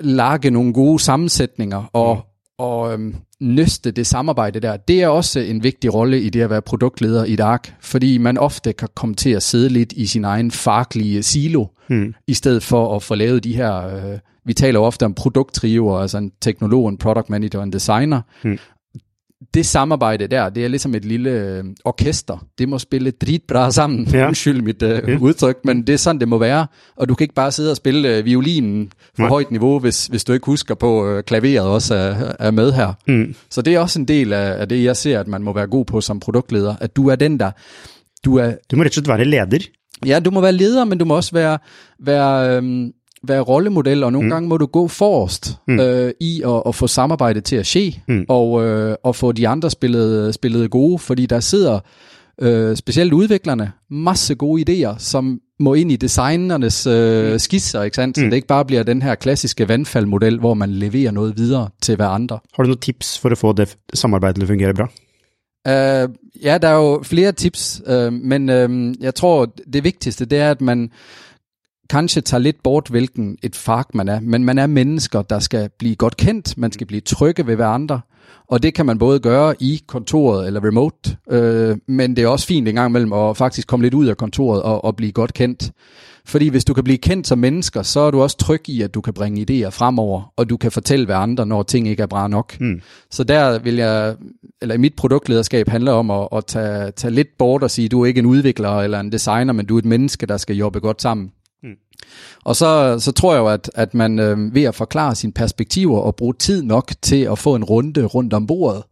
lage 0.00 0.50
nogle 0.50 0.72
gode 0.72 0.98
sammensætninger, 0.98 1.90
og, 1.92 2.16
mm. 2.16 2.22
og 2.58 2.94
um, 2.94 3.14
nøste 3.40 3.90
det 3.90 4.06
samarbejde 4.06 4.60
der, 4.60 4.76
det 4.76 5.02
er 5.02 5.08
også 5.08 5.40
en 5.40 5.62
vigtig 5.62 5.94
rolle 5.94 6.20
i 6.20 6.28
det 6.28 6.40
at 6.40 6.50
være 6.50 6.62
produktleder 6.62 7.24
i 7.24 7.32
et 7.32 7.40
ark, 7.40 7.74
fordi 7.80 8.18
man 8.18 8.38
ofte 8.38 8.72
kan 8.72 8.88
komme 8.94 9.14
til 9.14 9.30
at 9.30 9.42
sidde 9.42 9.68
lidt 9.68 9.92
i 9.92 10.06
sin 10.06 10.24
egen 10.24 10.50
faglige 10.50 11.22
silo, 11.22 11.66
mm. 11.88 12.14
i 12.26 12.34
stedet 12.34 12.62
for 12.62 12.96
at 12.96 13.02
få 13.02 13.14
lavet 13.14 13.44
de 13.44 13.56
her... 13.56 13.96
Uh, 13.96 14.18
vi 14.46 14.54
taler 14.54 14.80
jo 14.80 14.84
ofte 14.84 15.04
om 15.04 15.14
produkttrioer, 15.14 15.98
altså 15.98 16.18
en 16.18 16.32
teknolog, 16.40 16.88
en 16.88 16.98
product 16.98 17.30
manager 17.30 17.58
og 17.58 17.64
en 17.64 17.72
designer. 17.72 18.20
Mm 18.42 18.58
det 19.54 19.66
samarbejde 19.66 20.26
der, 20.26 20.48
det 20.48 20.64
er 20.64 20.68
ligesom 20.68 20.94
et 20.94 21.04
lille 21.04 21.30
øh, 21.30 21.64
orkester. 21.84 22.46
Det 22.58 22.68
må 22.68 22.78
spille 22.78 23.10
dritbra 23.10 23.70
sammen. 23.70 24.08
Ja. 24.12 24.26
Undskyld 24.28 24.62
mit 24.62 24.82
uh, 24.82 24.88
ja. 24.88 25.16
udtryk, 25.20 25.56
men 25.64 25.86
det 25.86 25.92
er 25.92 25.96
sådan, 25.96 26.20
det 26.20 26.28
må 26.28 26.38
være. 26.38 26.66
Og 26.96 27.08
du 27.08 27.14
kan 27.14 27.24
ikke 27.24 27.34
bare 27.34 27.52
sidde 27.52 27.70
og 27.70 27.76
spille 27.76 28.18
uh, 28.18 28.24
violinen 28.24 28.86
på 28.86 29.22
Nej. 29.22 29.28
højt 29.28 29.50
niveau, 29.50 29.78
hvis, 29.78 30.06
hvis 30.06 30.24
du 30.24 30.32
ikke 30.32 30.46
husker 30.46 30.74
på, 30.74 31.16
uh, 31.16 31.20
klaveret 31.20 31.66
også 31.66 31.94
er, 31.94 32.32
er 32.38 32.50
med 32.50 32.72
her. 32.72 32.92
Mm. 33.06 33.34
Så 33.50 33.62
det 33.62 33.74
er 33.74 33.78
også 33.78 33.98
en 33.98 34.08
del 34.08 34.32
af, 34.32 34.60
af 34.60 34.68
det, 34.68 34.84
jeg 34.84 34.96
ser, 34.96 35.20
at 35.20 35.28
man 35.28 35.42
må 35.42 35.52
være 35.52 35.66
god 35.66 35.84
på 35.84 36.00
som 36.00 36.20
produktleder. 36.20 36.76
At 36.80 36.96
du 36.96 37.08
er 37.08 37.16
den, 37.16 37.40
der... 37.40 37.50
Du, 38.24 38.36
er, 38.36 38.52
du 38.70 38.76
må 38.76 38.82
rett 38.82 38.90
og 38.90 38.94
slett 38.94 39.08
være 39.08 39.24
leder. 39.24 39.58
Ja, 40.06 40.20
du 40.20 40.30
må 40.30 40.40
være 40.40 40.52
leder, 40.52 40.84
men 40.84 40.98
du 40.98 41.04
må 41.04 41.16
også 41.16 41.32
være, 41.32 41.58
være 42.00 42.56
øhm, 42.56 42.92
være 43.28 43.40
rollemodel, 43.40 44.04
og 44.04 44.12
nogle 44.12 44.26
mm. 44.26 44.30
gange 44.30 44.48
må 44.48 44.56
du 44.56 44.66
gå 44.66 44.88
forrest 44.88 45.56
mm. 45.68 45.80
øh, 45.80 46.12
i 46.20 46.42
at, 46.46 46.62
at 46.66 46.74
få 46.74 46.86
samarbejdet 46.86 47.44
til 47.44 47.56
at 47.56 47.66
ske, 47.66 48.02
mm. 48.08 48.24
og, 48.28 48.64
øh, 48.64 48.96
og 49.02 49.16
få 49.16 49.32
de 49.32 49.48
andre 49.48 49.70
spillet, 49.70 50.34
spillet 50.34 50.70
gode, 50.70 50.98
fordi 50.98 51.26
der 51.26 51.40
sidder 51.40 51.80
øh, 52.40 52.76
specielt 52.76 53.12
udviklerne 53.12 53.72
masse 53.90 54.34
gode 54.34 54.64
idéer, 54.68 54.94
som 54.98 55.40
må 55.60 55.74
ind 55.74 55.92
i 55.92 55.96
designernes 55.96 56.86
øh, 56.86 57.32
mm. 57.32 57.38
skisser, 57.38 57.82
ikke 57.82 57.94
sandt? 57.94 58.16
Så 58.16 58.24
mm. 58.24 58.30
det 58.30 58.36
ikke 58.36 58.48
bare 58.48 58.64
bliver 58.64 58.82
den 58.82 59.02
her 59.02 59.14
klassiske 59.14 59.68
vandfaldmodel, 59.68 60.38
hvor 60.38 60.54
man 60.54 60.70
leverer 60.70 61.10
noget 61.10 61.38
videre 61.38 61.68
til 61.82 61.96
hver 61.96 62.08
andre. 62.08 62.38
Har 62.54 62.62
du 62.62 62.66
nogle 62.66 62.80
tips 62.80 63.18
for 63.18 63.28
at 63.28 63.38
få 63.38 63.52
det 63.52 63.76
samarbejdet 63.94 64.34
til 64.36 64.42
at 64.42 64.48
fungere 64.48 64.74
bra? 64.74 64.88
Uh, 65.68 66.10
ja, 66.42 66.58
der 66.58 66.68
er 66.68 66.74
jo 66.74 67.02
flere 67.02 67.32
tips, 67.32 67.82
uh, 67.86 68.12
men 68.12 68.48
uh, 68.48 69.02
jeg 69.02 69.14
tror, 69.14 69.52
det 69.72 69.84
vigtigste, 69.84 70.24
det 70.24 70.38
er, 70.38 70.50
at 70.50 70.60
man 70.60 70.90
kanskje 71.90 72.22
tager 72.22 72.40
lidt 72.40 72.62
bort, 72.62 72.88
hvilken 72.88 73.38
et 73.42 73.56
fag 73.56 73.84
man 73.94 74.08
er, 74.08 74.20
men 74.20 74.44
man 74.44 74.58
er 74.58 74.66
mennesker, 74.66 75.22
der 75.22 75.38
skal 75.38 75.70
blive 75.78 75.94
godt 75.94 76.16
kendt, 76.16 76.58
man 76.58 76.72
skal 76.72 76.86
blive 76.86 77.00
trygge 77.00 77.46
ved 77.46 77.56
hverandre, 77.56 78.00
og 78.48 78.62
det 78.62 78.74
kan 78.74 78.86
man 78.86 78.98
både 78.98 79.20
gøre 79.20 79.54
i 79.60 79.82
kontoret 79.86 80.46
eller 80.46 80.64
remote, 80.64 81.16
øh, 81.30 81.76
men 81.88 82.16
det 82.16 82.24
er 82.24 82.28
også 82.28 82.46
fint 82.46 82.68
en 82.68 82.74
gang 82.74 82.90
imellem 82.90 83.12
at 83.12 83.36
faktisk 83.36 83.68
komme 83.68 83.84
lidt 83.84 83.94
ud 83.94 84.06
af 84.06 84.16
kontoret 84.16 84.62
og, 84.62 84.84
og 84.84 84.96
blive 84.96 85.12
godt 85.12 85.34
kendt. 85.34 85.72
Fordi 86.26 86.48
hvis 86.48 86.64
du 86.64 86.74
kan 86.74 86.84
blive 86.84 86.98
kendt 86.98 87.26
som 87.26 87.38
mennesker, 87.38 87.82
så 87.82 88.00
er 88.00 88.10
du 88.10 88.22
også 88.22 88.36
tryg 88.36 88.68
i, 88.68 88.82
at 88.82 88.94
du 88.94 89.00
kan 89.00 89.14
bringe 89.14 89.40
idéer 89.40 89.68
fremover, 89.68 90.32
og 90.36 90.50
du 90.50 90.56
kan 90.56 90.72
fortælle 90.72 91.04
hvad 91.06 91.16
andre, 91.16 91.46
når 91.46 91.62
ting 91.62 91.88
ikke 91.88 92.02
er 92.02 92.06
bra 92.06 92.28
nok. 92.28 92.60
Mm. 92.60 92.80
Så 93.10 93.24
der 93.24 93.58
vil 93.58 93.74
jeg, 93.76 94.16
eller 94.62 94.78
mit 94.78 94.94
produktlederskab 94.96 95.68
handler 95.68 95.92
om 95.92 96.10
at, 96.10 96.28
at 96.32 96.46
tage, 96.46 96.90
tage 96.90 97.10
lidt 97.10 97.38
bort 97.38 97.62
og 97.62 97.70
sige, 97.70 97.88
du 97.88 98.02
er 98.02 98.06
ikke 98.06 98.18
en 98.18 98.26
udvikler 98.26 98.70
eller 98.70 99.00
en 99.00 99.12
designer, 99.12 99.52
men 99.52 99.66
du 99.66 99.74
er 99.74 99.78
et 99.78 99.84
menneske, 99.84 100.26
der 100.26 100.36
skal 100.36 100.56
jobbe 100.56 100.80
godt 100.80 101.02
sammen. 101.02 101.30
Og 102.44 102.56
så, 102.56 102.96
så 102.98 103.12
tror 103.12 103.34
jeg 103.34 103.40
jo, 103.40 103.48
at, 103.48 103.70
at 103.74 103.94
man 103.94 104.18
øh, 104.18 104.54
ved 104.54 104.62
at 104.62 104.74
forklare 104.74 105.14
sine 105.14 105.32
perspektiver 105.32 105.98
og 105.98 106.16
bruge 106.16 106.34
tid 106.38 106.62
nok 106.62 106.92
til 107.02 107.22
at 107.22 107.38
få 107.38 107.54
en 107.54 107.64
runde 107.64 108.04
rundt 108.04 108.32
om 108.32 108.46
bordet, 108.46 108.82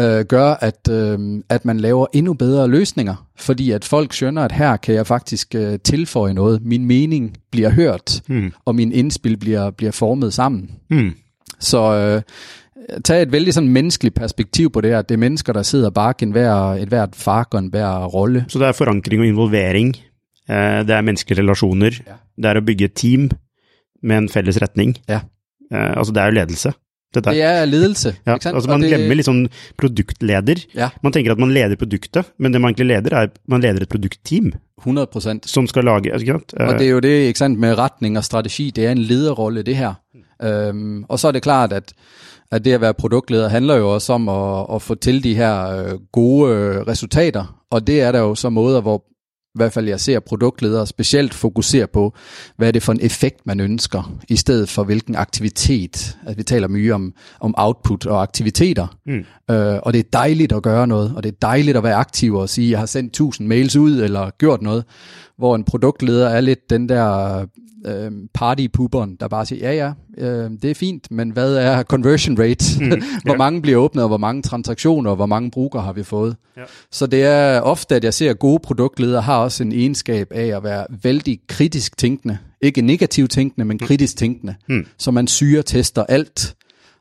øh, 0.00 0.24
gør, 0.24 0.54
at, 0.60 0.88
øh, 0.90 1.18
at 1.48 1.64
man 1.64 1.80
laver 1.80 2.06
endnu 2.12 2.34
bedre 2.34 2.68
løsninger. 2.68 3.26
Fordi 3.36 3.70
at 3.70 3.84
folk 3.84 4.12
skønner, 4.12 4.42
at 4.42 4.52
her 4.52 4.76
kan 4.76 4.94
jeg 4.94 5.06
faktisk 5.06 5.54
øh, 5.54 5.78
tilføje 5.84 6.34
noget. 6.34 6.62
Min 6.62 6.84
mening 6.84 7.36
bliver 7.50 7.70
hørt, 7.70 8.22
mm. 8.28 8.52
og 8.64 8.74
min 8.74 8.92
indspil 8.92 9.36
bliver, 9.36 9.70
bliver 9.70 9.92
formet 9.92 10.34
sammen. 10.34 10.70
Mm. 10.90 11.12
Så 11.60 11.78
øh, 11.78 12.22
tag 13.04 13.22
et 13.22 13.32
vældig 13.32 13.54
sådan 13.54 13.68
menneskeligt 13.68 14.14
perspektiv 14.14 14.70
på 14.70 14.80
det 14.80 14.90
her. 14.90 15.02
Det 15.02 15.14
er 15.14 15.18
mennesker, 15.18 15.52
der 15.52 15.62
sidder 15.62 15.90
bak 15.90 16.22
en 16.22 16.30
hver, 16.30 16.54
et 16.54 16.88
hvert 16.88 17.10
fag 17.16 17.44
og 17.50 17.58
en 17.58 17.66
hver 17.66 18.04
rolle. 18.04 18.44
Så 18.48 18.58
det 18.58 18.66
er 18.66 18.72
forankring 18.72 19.20
og 19.20 19.26
involvering 19.26 19.96
det 20.48 20.94
er 20.96 21.04
menneskelige 21.04 21.42
relasjoner. 21.42 21.98
Ja. 22.06 22.16
Det 22.38 22.50
er 22.50 22.60
å 22.60 22.64
bygge 22.64 22.88
et 22.88 22.96
team 22.96 23.28
med 24.02 24.24
en 24.24 24.28
felles 24.32 24.60
retning. 24.62 24.96
Ja. 25.08 25.22
Eh, 25.72 25.96
altså, 25.96 26.14
det 26.14 26.22
er 26.22 26.30
jo 26.30 26.38
ledelse. 26.40 26.74
Det, 27.14 27.22
det 27.24 27.40
er 27.40 27.64
ledelse. 27.64 28.10
Ja, 28.26 28.34
altså 28.36 28.68
Man 28.68 28.82
det... 28.84 28.90
glemmer 28.92 29.22
sånn 29.24 29.46
produktleder. 29.80 30.60
Ja. 30.76 30.90
Man 31.00 31.14
tenker 31.14 31.32
at 31.32 31.40
man 31.40 31.54
leder 31.56 31.78
produktet, 31.80 32.34
men 32.36 32.52
det 32.52 32.60
man 32.60 32.74
egentlig 32.74 32.90
leder, 32.90 33.16
er 33.16 33.30
man 33.48 33.64
leder 33.64 33.86
et 33.86 33.92
produktteam. 33.92 34.52
100 34.84 35.48
Som 35.48 35.66
skal 35.66 35.88
lage 35.88 36.12
ikke 36.12 36.36
sant? 36.36 36.52
Og 36.54 36.76
det 36.78 36.84
er 36.84 36.92
jo 36.92 37.00
det 37.02 37.14
ikke 37.30 37.40
sant, 37.40 37.58
med 37.58 37.78
retning 37.80 38.20
og 38.20 38.26
strategi. 38.26 38.68
Det 38.70 38.84
er 38.86 38.92
en 38.92 39.06
lederrolle, 39.08 39.64
det 39.66 39.76
her. 39.76 39.96
Um, 40.38 41.06
og 41.08 41.18
så 41.18 41.28
er 41.28 41.38
det 41.38 41.42
klart, 41.42 41.72
at, 41.72 41.94
at 42.52 42.64
det 42.64 42.76
at 42.76 42.84
være 42.84 42.94
produktleder 42.94 43.48
handler 43.48 43.80
jo 43.80 43.88
også 43.94 44.20
om 44.20 44.28
at, 44.28 44.66
at 44.76 44.82
få 44.82 44.94
til 44.94 45.24
de 45.24 45.34
her 45.34 45.94
uh, 45.94 45.98
gode 46.12 46.52
uh, 46.52 46.86
resultater. 46.86 47.48
Og 47.72 47.86
det 47.86 48.02
er 48.02 48.12
der 48.12 48.28
jo 48.28 48.34
så 48.34 48.50
måder, 48.50 48.80
hvor 48.80 49.02
i 49.58 49.62
hvert 49.62 49.72
fald 49.72 49.88
jeg 49.88 50.00
ser 50.00 50.20
produktledere 50.20 50.86
specielt 50.86 51.34
fokusere 51.34 51.86
på, 51.86 52.14
hvad 52.56 52.68
er 52.68 52.72
det 52.72 52.82
for 52.82 52.92
en 52.92 53.00
effekt, 53.00 53.46
man 53.46 53.60
ønsker, 53.60 54.12
i 54.28 54.36
stedet 54.36 54.68
for 54.68 54.84
hvilken 54.84 55.16
aktivitet. 55.16 56.16
Altså, 56.26 56.36
vi 56.36 56.42
taler 56.42 56.68
mye 56.68 56.94
om, 56.94 57.14
om 57.40 57.54
output 57.58 58.06
og 58.06 58.22
aktiviteter, 58.22 58.86
mm. 59.06 59.54
øh, 59.54 59.78
og 59.82 59.92
det 59.92 59.98
er 59.98 60.08
dejligt 60.12 60.52
at 60.52 60.62
gøre 60.62 60.86
noget, 60.86 61.12
og 61.16 61.22
det 61.22 61.32
er 61.32 61.36
dejligt 61.42 61.76
at 61.76 61.82
være 61.82 61.94
aktiv 61.94 62.34
og 62.34 62.48
sige, 62.48 62.70
jeg 62.70 62.78
har 62.78 62.86
sendt 62.86 63.08
1000 63.08 63.48
mails 63.48 63.76
ud, 63.76 64.02
eller 64.02 64.30
gjort 64.38 64.62
noget, 64.62 64.84
hvor 65.38 65.54
en 65.54 65.64
produktleder 65.64 66.28
er 66.28 66.40
lidt 66.40 66.70
den 66.70 66.88
der 66.88 67.46
øh, 67.86 68.12
partypuberen, 68.34 69.16
der 69.20 69.28
bare 69.28 69.46
siger, 69.46 69.72
ja 69.72 69.92
ja, 70.18 70.26
øh, 70.26 70.50
det 70.62 70.70
er 70.70 70.74
fint, 70.74 71.10
men 71.10 71.30
hvad 71.30 71.54
er 71.54 71.82
conversion 71.82 72.38
rate? 72.40 72.84
Mm, 72.84 73.02
hvor 73.26 73.36
mange 73.36 73.62
bliver 73.62 73.78
åbnet, 73.78 74.02
og 74.02 74.08
hvor 74.08 74.16
mange 74.16 74.42
transaktioner, 74.42 75.10
og 75.10 75.16
hvor 75.16 75.26
mange 75.26 75.50
brugere 75.50 75.82
har 75.82 75.92
vi 75.92 76.02
fået? 76.02 76.36
Ja. 76.56 76.62
Så 76.92 77.06
det 77.06 77.22
er 77.22 77.60
ofte, 77.60 77.94
at 77.94 78.04
jeg 78.04 78.14
ser, 78.14 78.30
at 78.30 78.38
gode 78.38 78.58
produktledere 78.62 79.22
har 79.22 79.38
også 79.38 79.62
en 79.62 79.72
egenskab 79.72 80.28
af 80.30 80.56
at 80.56 80.64
være 80.64 80.86
vældig 81.02 81.40
kritisk 81.48 81.96
tænkende. 81.96 82.38
Ikke 82.62 82.82
negativt 82.82 83.30
tænkende, 83.30 83.64
men 83.64 83.78
mm. 83.80 83.86
kritisk 83.86 84.16
tænkende. 84.16 84.54
Mm. 84.68 84.86
Så 84.98 85.10
man 85.10 85.26
syre 85.26 85.62
tester 85.62 86.04
alt. 86.04 86.54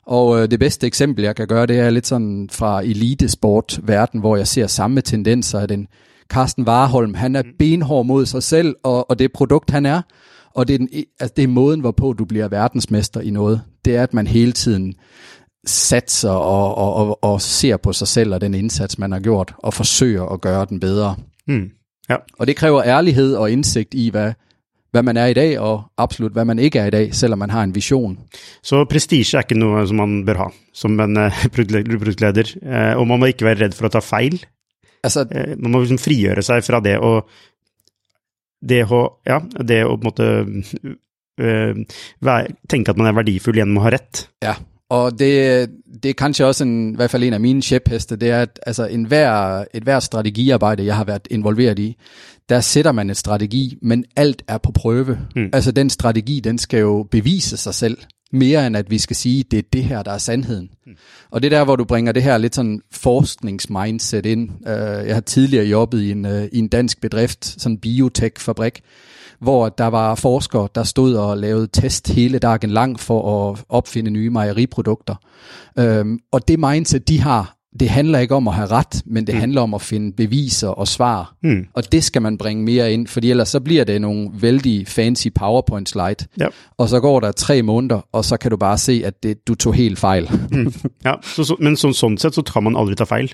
Og 0.05 0.41
øh, 0.41 0.51
det 0.51 0.59
bedste 0.59 0.87
eksempel, 0.87 1.23
jeg 1.23 1.35
kan 1.35 1.47
gøre, 1.47 1.65
det 1.65 1.79
er 1.79 1.89
lidt 1.89 2.07
sådan 2.07 2.49
fra 2.51 2.81
elitesport-verden, 2.81 4.19
hvor 4.19 4.37
jeg 4.37 4.47
ser 4.47 4.67
samme 4.67 5.01
tendenser, 5.01 5.59
at 5.59 5.69
den 5.69 5.87
Carsten 6.29 6.67
Warholm, 6.67 7.13
han 7.13 7.35
er 7.35 7.43
mm. 7.43 7.49
benhård 7.59 8.05
mod 8.05 8.25
sig 8.25 8.43
selv, 8.43 8.75
og, 8.83 9.09
og 9.09 9.19
det 9.19 9.33
produkt, 9.33 9.69
han 9.69 9.85
er, 9.85 10.01
og 10.55 10.67
det 10.67 10.73
er, 10.73 10.77
den, 10.77 10.89
altså 11.19 11.33
det 11.37 11.43
er 11.43 11.47
måden, 11.47 11.79
hvorpå 11.79 12.13
du 12.13 12.25
bliver 12.25 12.47
verdensmester 12.47 13.21
i 13.21 13.29
noget. 13.29 13.61
Det 13.85 13.95
er, 13.95 14.03
at 14.03 14.13
man 14.13 14.27
hele 14.27 14.51
tiden 14.51 14.95
satser 15.65 16.29
og, 16.29 16.75
og, 16.75 16.93
og, 16.93 17.23
og 17.23 17.41
ser 17.41 17.77
på 17.77 17.93
sig 17.93 18.07
selv 18.07 18.33
og 18.33 18.41
den 18.41 18.53
indsats, 18.53 18.99
man 18.99 19.11
har 19.11 19.19
gjort, 19.19 19.53
og 19.57 19.73
forsøger 19.73 20.25
at 20.25 20.41
gøre 20.41 20.65
den 20.65 20.79
bedre. 20.79 21.15
Mm. 21.47 21.69
Ja. 22.09 22.15
Og 22.39 22.47
det 22.47 22.55
kræver 22.55 22.83
ærlighed 22.85 23.35
og 23.35 23.51
indsigt 23.51 23.93
i, 23.93 24.09
hvad, 24.09 24.33
hvad 24.91 25.03
man 25.03 25.17
er 25.17 25.25
i 25.25 25.33
dag, 25.33 25.59
og 25.59 25.83
absolut 25.97 26.31
hvad 26.31 26.45
man 26.45 26.59
ikke 26.59 26.79
er 26.79 26.85
i 26.85 26.89
dag, 26.89 27.15
selvom 27.15 27.39
man 27.39 27.49
har 27.49 27.63
en 27.63 27.75
vision. 27.75 28.19
Så 28.63 28.85
prestige 28.85 29.37
er 29.37 29.41
ikke 29.41 29.59
noget, 29.59 29.87
som 29.87 29.97
man 29.97 30.25
bør 30.25 30.33
ha 30.33 30.43
som 30.73 30.99
en 30.99 31.17
uh, 31.25 31.31
produktleder, 31.53 32.43
uh, 32.61 32.99
og 32.99 33.07
man 33.07 33.19
må 33.19 33.25
ikke 33.25 33.45
være 33.45 33.63
redd 33.63 33.73
for 33.73 33.85
at 33.85 33.91
ta 33.91 33.99
fejl. 33.99 34.45
Altså, 35.07 35.25
man 35.57 35.73
må 35.73 35.81
liksom 35.83 36.01
frigjøre 36.01 36.43
sig 36.45 36.63
fra 36.67 36.81
det 36.83 36.97
og 36.99 37.29
det 38.67 38.83
å, 38.89 39.01
ja, 39.27 39.41
det 39.63 39.83
å 39.85 39.97
på 39.97 40.01
en 40.01 40.07
måte 40.07 40.29
øh, 41.39 41.83
tenke 42.69 42.91
at 42.91 42.97
man 42.99 43.09
er 43.11 43.17
verdifull 43.19 43.59
gjennom 43.59 43.79
å 43.81 43.85
ha 43.85 43.93
rett. 43.93 44.25
Ja, 44.43 44.55
og 44.89 45.19
det, 45.19 45.69
det 46.03 46.09
er 46.09 46.17
kanskje 46.17 46.45
også 46.47 46.65
en, 46.65 46.93
i 46.93 46.95
hvert 46.95 47.11
fald 47.11 47.27
en 47.27 47.37
af 47.37 47.43
mine 47.43 47.61
kjeppheste, 47.61 48.15
det 48.15 48.31
er 48.31 48.47
at 48.47 48.59
altså, 48.65 48.87
en 48.87 49.03
hver, 49.03 49.65
et 49.73 49.83
hver 49.83 49.99
strategiarbejde, 49.99 50.85
jeg 50.85 50.95
har 50.95 51.03
været 51.03 51.27
involveret 51.31 51.79
i, 51.79 51.95
der 52.49 52.61
sætter 52.61 52.91
man 52.91 53.09
et 53.09 53.17
strategi, 53.17 53.77
men 53.81 54.05
alt 54.15 54.43
er 54.47 54.57
på 54.57 54.71
prøve. 54.71 55.17
Mm. 55.35 55.49
Altså 55.53 55.71
den 55.71 55.89
strategi, 55.89 56.39
den 56.39 56.57
skal 56.57 56.79
jo 56.79 57.07
bevise 57.11 57.57
sig 57.57 57.73
selv 57.73 57.97
mere 58.31 58.67
end 58.67 58.77
at 58.77 58.91
vi 58.91 58.97
skal 58.97 59.15
sige, 59.15 59.43
det 59.51 59.59
er 59.59 59.63
det 59.73 59.83
her, 59.83 60.03
der 60.03 60.11
er 60.11 60.17
sandheden. 60.17 60.69
Mm. 60.85 60.95
Og 61.31 61.41
det 61.41 61.53
er 61.53 61.57
der, 61.57 61.65
hvor 61.65 61.75
du 61.75 61.85
bringer 61.85 62.11
det 62.11 62.23
her 62.23 62.37
lidt 62.37 62.55
sådan 62.55 62.81
forskningsmindset 62.91 64.25
ind. 64.25 64.49
Uh, 64.49 65.07
jeg 65.07 65.13
har 65.13 65.21
tidligere 65.21 65.65
jobbet 65.65 66.01
i 66.01 66.11
en, 66.11 66.25
uh, 66.25 66.43
i 66.43 66.57
en 66.59 66.67
dansk 66.67 67.01
bedrift, 67.01 67.45
sådan 67.45 67.71
en 67.75 67.79
biotech-fabrik, 67.79 68.81
hvor 69.39 69.69
der 69.69 69.85
var 69.85 70.15
forskere, 70.15 70.67
der 70.75 70.83
stod 70.83 71.15
og 71.15 71.37
lavede 71.37 71.67
test 71.73 72.07
hele 72.09 72.39
dagen 72.39 72.69
lang 72.69 72.99
for 72.99 73.49
at 73.51 73.65
opfinde 73.69 74.11
nye 74.11 74.29
mejeriprodukter. 74.29 75.15
Um, 75.75 76.19
og 76.31 76.47
det 76.47 76.59
mindset, 76.59 77.07
de 77.07 77.21
har, 77.21 77.56
det 77.79 77.89
handler 77.89 78.19
ikke 78.19 78.35
om 78.35 78.47
at 78.47 78.53
have 78.53 78.67
ret, 78.67 79.01
men 79.05 79.27
det 79.27 79.35
mm. 79.35 79.39
handler 79.39 79.61
om 79.61 79.73
at 79.73 79.81
finde 79.81 80.11
beviser 80.11 80.67
og 80.67 80.87
svar. 80.87 81.35
Mm. 81.43 81.65
Og 81.73 81.91
det 81.91 82.03
skal 82.03 82.21
man 82.21 82.37
bringe 82.37 82.63
mere 82.63 82.93
ind, 82.93 83.07
fordi 83.07 83.29
ellers 83.29 83.49
så 83.49 83.59
bliver 83.59 83.83
det 83.83 84.01
nogle 84.01 84.29
vældig 84.33 84.87
fancy 84.87 85.27
PowerPoint 85.35 85.89
slide. 85.89 86.27
Ja. 86.39 86.47
Og 86.77 86.89
så 86.89 86.99
går 86.99 87.19
der 87.19 87.31
tre 87.31 87.61
måneder, 87.61 88.07
og 88.11 88.25
så 88.25 88.37
kan 88.37 88.51
du 88.51 88.57
bare 88.57 88.77
se, 88.77 89.01
at 89.05 89.23
det, 89.23 89.47
du 89.47 89.55
tog 89.55 89.73
helt 89.73 89.99
fejl. 89.99 90.31
Mm. 90.51 90.73
Ja, 91.05 91.13
så, 91.23 91.43
så, 91.43 91.55
men 91.59 91.75
så, 91.77 91.91
sånn 91.93 92.17
sett 92.17 92.35
så 92.35 92.41
kan 92.41 92.63
man 92.63 92.75
aldri 92.77 92.95
ta 92.95 93.03
feil. 93.03 93.33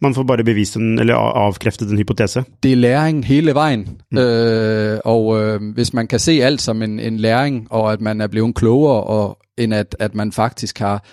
Man 0.00 0.14
får 0.14 0.22
bare 0.22 0.44
bevise 0.44 0.78
den, 0.78 0.98
eller 0.98 1.14
a- 1.14 1.46
avkrefte 1.46 1.84
en 1.84 1.98
hypotese. 1.98 2.44
det 2.62 2.72
er 2.72 2.76
læring 2.76 3.24
hele 3.24 3.54
vejen. 3.54 3.88
Mm. 4.10 4.18
Øh, 4.18 4.98
og 5.04 5.42
øh, 5.42 5.72
hvis 5.74 5.92
man 5.92 6.06
kan 6.06 6.18
se 6.18 6.32
alt 6.42 6.62
som 6.62 6.82
en, 6.82 7.00
en 7.00 7.16
læring, 7.16 7.66
og 7.70 7.92
at 7.92 8.00
man 8.00 8.20
er 8.20 8.26
blevet 8.26 8.54
klogere, 8.54 9.02
og 9.02 9.38
end 9.58 9.74
at, 9.74 9.96
at 9.98 10.14
man 10.14 10.32
faktisk 10.32 10.78
har, 10.78 11.04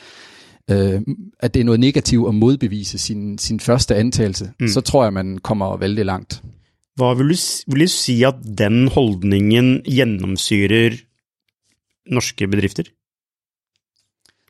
øh, 0.69 1.01
at 1.39 1.53
det 1.53 1.59
er 1.59 1.63
noget 1.63 1.79
negativt 1.79 2.27
at 2.27 2.35
modbevise 2.35 2.97
sin, 2.97 3.37
sin 3.37 3.59
første 3.59 3.95
antagelse, 3.95 4.51
mm. 4.59 4.67
så 4.67 4.81
tror 4.81 5.03
jeg, 5.03 5.13
man 5.13 5.37
kommer 5.37 5.77
vældig 5.77 6.05
langt. 6.05 6.43
Hva 6.95 7.13
vil 7.13 7.29
du, 7.29 7.37
vil 7.71 7.81
du 7.81 7.87
si 7.87 8.23
at 8.23 8.35
den 8.57 8.87
holdningen 8.87 9.81
gjennomsyrer 9.85 10.97
norske 12.11 12.47
bedrifter? 12.47 12.83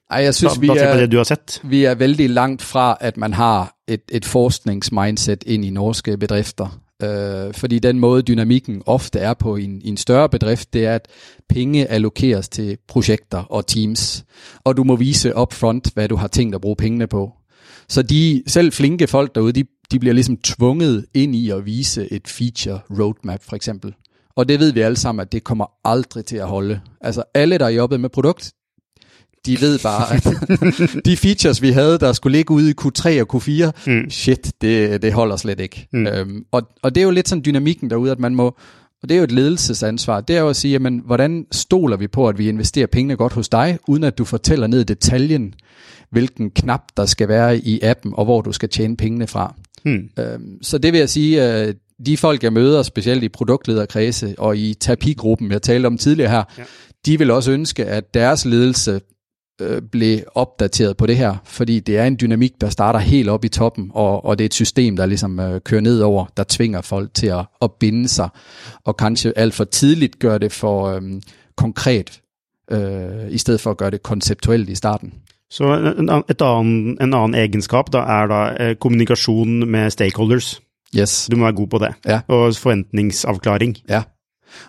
Ej, 0.10 0.24
jeg 0.24 0.36
synes, 0.36 0.62
vi 0.62 0.68
Basert 0.68 0.94
på 0.94 0.98
det 0.98 1.04
er, 1.04 1.08
du 1.08 1.18
har 1.18 1.24
sett? 1.24 1.62
vi 1.64 1.84
er 1.84 1.96
vældig 1.96 2.30
langt 2.30 2.62
fra, 2.62 2.98
at 3.02 3.18
man 3.18 3.34
har 3.34 3.76
et, 3.88 4.02
et 4.12 4.26
forskningsmindset 4.26 5.44
ind 5.44 5.66
i 5.66 5.70
norske 5.70 6.18
bedrifter. 6.18 6.80
Øh, 7.04 7.54
fordi 7.54 7.80
den 7.80 8.00
måde 8.00 8.22
dynamikken 8.22 8.82
ofte 8.86 9.20
er 9.20 9.34
på 9.34 9.56
i 9.56 9.63
en, 9.63 9.82
en 9.86 9.98
større 9.98 10.30
bedrift, 10.30 10.74
det 10.74 10.86
er, 10.86 10.96
at 10.96 11.08
penge 11.50 11.88
allokeres 11.88 12.50
til 12.50 12.77
projekter 12.88 13.38
og 13.38 13.68
teams, 13.68 14.25
og 14.63 14.77
du 14.77 14.84
må 14.84 14.96
vise 14.96 15.36
upfront, 15.38 15.94
hvad 15.94 16.08
du 16.08 16.16
har 16.16 16.27
tænkt 16.27 16.56
at 16.56 16.62
bruge 16.62 16.75
pengene 16.75 17.08
på. 17.08 17.32
Så 17.89 18.01
de 18.01 18.44
selv 18.48 18.72
flinke 18.72 19.08
folk 19.08 19.36
derude, 19.36 19.51
de, 19.51 19.63
de 19.92 20.00
bliver 20.00 20.13
ligesom 20.13 20.38
tvunget 20.38 21.06
ind 21.13 21.36
i 21.36 21.50
at 21.50 21.66
vise 21.66 22.13
et 22.13 22.27
feature 22.27 22.80
roadmap 23.00 23.44
for 23.44 23.56
eksempel. 23.56 23.94
Og 24.36 24.50
det 24.50 24.60
ved 24.60 24.74
vi 24.74 24.82
alle 24.82 24.98
sammen, 24.98 25.22
at 25.22 25.32
det 25.32 25.44
kommer 25.44 25.66
aldrig 25.84 26.25
til 26.25 26.38
at 26.38 26.48
holde. 26.48 26.82
Altså 27.01 27.24
alle, 27.34 27.58
der 27.58 27.66
har 27.66 27.72
jobbet 27.72 28.00
med 28.00 28.10
produkt, 28.10 28.51
de 29.48 29.62
ved 29.62 29.80
bare, 29.80 30.16
at 30.16 30.25
de 31.06 31.18
features, 31.18 31.62
vi 31.62 31.70
havde, 31.70 32.00
der 32.00 32.13
skulle 32.13 32.38
ligge 32.38 32.54
ude 32.54 32.70
i 32.70 32.74
Q3 32.82 33.22
og 33.22 33.36
Q4, 33.36 33.72
mm. 33.88 34.10
shit, 34.10 34.51
det, 34.62 35.01
det 35.01 35.13
holder 35.13 35.36
slet 35.36 35.60
ikke. 35.60 35.88
Mm. 35.94 36.08
Øhm, 36.08 36.44
og, 36.51 36.62
og 36.82 36.96
det 36.96 37.01
er 37.01 37.06
jo 37.06 37.12
lidt 37.12 37.30
sådan 37.30 37.44
dynamikken 37.46 37.89
derude, 37.89 38.12
at 38.12 38.20
man 38.20 38.36
må, 38.36 38.46
og 39.04 39.10
det 39.10 39.12
er 39.12 39.18
jo 39.18 39.24
et 39.24 39.32
ledelsesansvar, 39.32 40.22
det 40.22 40.36
er 40.36 40.39
jo 40.39 40.50
at 40.50 40.56
sige, 40.56 40.72
jamen, 40.72 41.01
hvordan 41.06 41.46
stoler 41.51 41.98
vi 41.98 42.08
på, 42.08 42.27
at 42.27 42.38
vi 42.38 42.50
investerer 42.50 42.88
pengene 42.88 43.16
godt 43.16 43.34
hos 43.34 43.50
dig, 43.50 43.80
uden 43.88 44.04
at 44.04 44.18
du 44.18 44.25
fortæller 44.25 44.68
ned 44.68 44.80
i 44.80 44.84
detaljen, 44.84 45.54
hvilken 46.12 46.50
knap 46.50 46.82
der 46.98 47.06
skal 47.06 47.27
være 47.27 47.58
i 47.58 47.80
appen, 47.84 48.13
og 48.16 48.25
hvor 48.25 48.42
du 48.42 48.51
skal 48.51 48.70
tjene 48.70 48.98
pengene 48.98 49.27
fra. 49.27 49.56
Hmm. 49.84 50.10
Øhm, 50.20 50.63
så 50.63 50.77
det 50.77 50.94
vil 50.94 51.00
jeg 51.00 51.10
sige, 51.10 51.62
øh, 51.62 51.74
de 52.06 52.18
folk, 52.18 52.44
jeg 52.44 52.54
møder, 52.54 52.84
specielt 52.84 53.24
i 53.24 53.30
produktlederkredse 53.30 54.36
og 54.38 54.58
i 54.58 54.74
terapigruppen, 54.74 55.51
jeg 55.51 55.62
talte 55.62 55.88
om 55.88 55.98
tidligere 55.98 56.30
her, 56.30 56.44
ja. 56.58 56.63
de 57.06 57.18
vil 57.18 57.32
også 57.32 57.51
ønske, 57.51 57.86
at 57.86 58.13
deres 58.13 58.46
ledelse 58.46 59.01
øh, 59.62 59.82
blev 59.82 60.20
opdateret 60.36 60.98
på 60.98 61.06
det 61.06 61.18
her, 61.18 61.36
fordi 61.44 61.80
det 61.80 61.98
er 61.98 62.06
en 62.06 62.18
dynamik, 62.22 62.62
der 62.62 62.70
starter 62.70 63.00
helt 63.00 63.30
op 63.30 63.46
i 63.46 63.48
toppen, 63.48 63.92
og, 63.94 64.26
og 64.26 64.38
det 64.38 64.44
er 64.44 64.46
et 64.46 64.54
system, 64.54 64.96
der 64.96 65.06
ligesom 65.06 65.40
øh, 65.40 65.62
kører 65.62 65.82
ned 65.82 66.02
over, 66.02 66.26
der 66.38 66.44
tvinger 66.48 66.82
folk 66.82 67.14
til 67.14 67.28
at, 67.28 67.46
at 67.62 67.72
binde 67.72 68.08
sig, 68.08 68.30
og 68.84 68.98
kanskje 68.98 69.34
alt 69.36 69.54
for 69.54 69.64
tidligt 69.64 70.20
gør 70.20 70.38
det 70.38 70.52
for 70.52 70.88
øh, 70.88 71.02
konkret, 71.56 72.22
øh, 72.72 73.32
i 73.32 73.38
stedet 73.38 73.62
for 73.62 73.72
at 73.72 73.78
gøre 73.78 73.92
det 73.92 74.04
konceptuelt 74.04 74.70
i 74.70 74.76
starten. 74.76 75.14
Så 75.50 75.94
en, 76.00 76.10
et 76.30 76.42
annen, 76.42 76.98
en 77.02 77.14
annen 77.14 77.36
egenskap 77.36 77.94
da 77.94 77.98
er 77.98 78.28
da 78.28 78.64
eh, 78.64 78.76
kommunikasjon 78.76 79.72
med 79.72 79.90
stakeholders. 79.90 80.62
Yes. 80.98 81.28
Du 81.32 81.38
må 81.38 81.44
være 81.44 81.54
god 81.54 81.68
på 81.68 81.78
det. 81.78 81.94
Ja. 82.06 82.20
Og 82.28 82.56
forventningsavklaring. 82.56 83.78
Ja. 83.90 84.04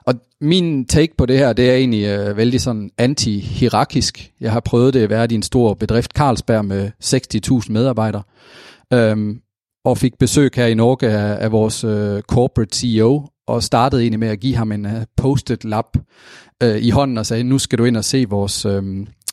Og 0.07 0.15
min 0.41 0.85
take 0.85 1.17
på 1.17 1.27
det 1.27 1.39
her, 1.39 1.53
det 1.53 1.71
er 1.71 1.75
egentlig 1.75 2.05
øh, 2.05 2.37
vældig 2.37 2.61
sådan 2.61 2.91
anti-hierarkisk. 2.99 4.33
Jeg 4.41 4.53
har 4.53 4.61
prøvet 4.61 4.95
det 4.95 5.03
at 5.03 5.11
være 5.11 5.29
i 5.31 5.35
en 5.35 5.43
stor 5.43 5.75
bedrift, 5.75 6.13
Carlsberg, 6.13 6.65
med 6.65 6.91
60.000 7.05 7.73
medarbejdere. 7.73 8.23
Øhm, 8.93 9.41
og 9.85 9.99
fik 9.99 10.19
besøg 10.19 10.51
her 10.55 10.67
i 10.67 10.75
Norge 10.75 11.09
af, 11.09 11.45
af 11.45 11.53
vores 11.53 11.85
øh, 11.85 12.23
corporate 12.23 12.79
CEO, 12.79 13.27
og 13.47 13.63
startede 13.63 14.03
egentlig 14.03 14.21
med 14.21 14.29
at 14.29 14.41
give 14.41 14.57
ham 14.57 14.73
en 14.73 14.87
øh, 14.87 15.05
post-it 15.17 15.65
lap 15.65 15.97
øh, 16.63 16.77
i 16.79 16.91
hånden 16.91 17.19
og 17.19 17.27
sagde, 17.27 17.43
nu 17.45 17.59
skal 17.59 17.79
du 17.79 17.85
ind 17.85 17.97
og 17.97 18.05
se 18.05 18.27
vores, 18.29 18.67
øh, 18.67 18.83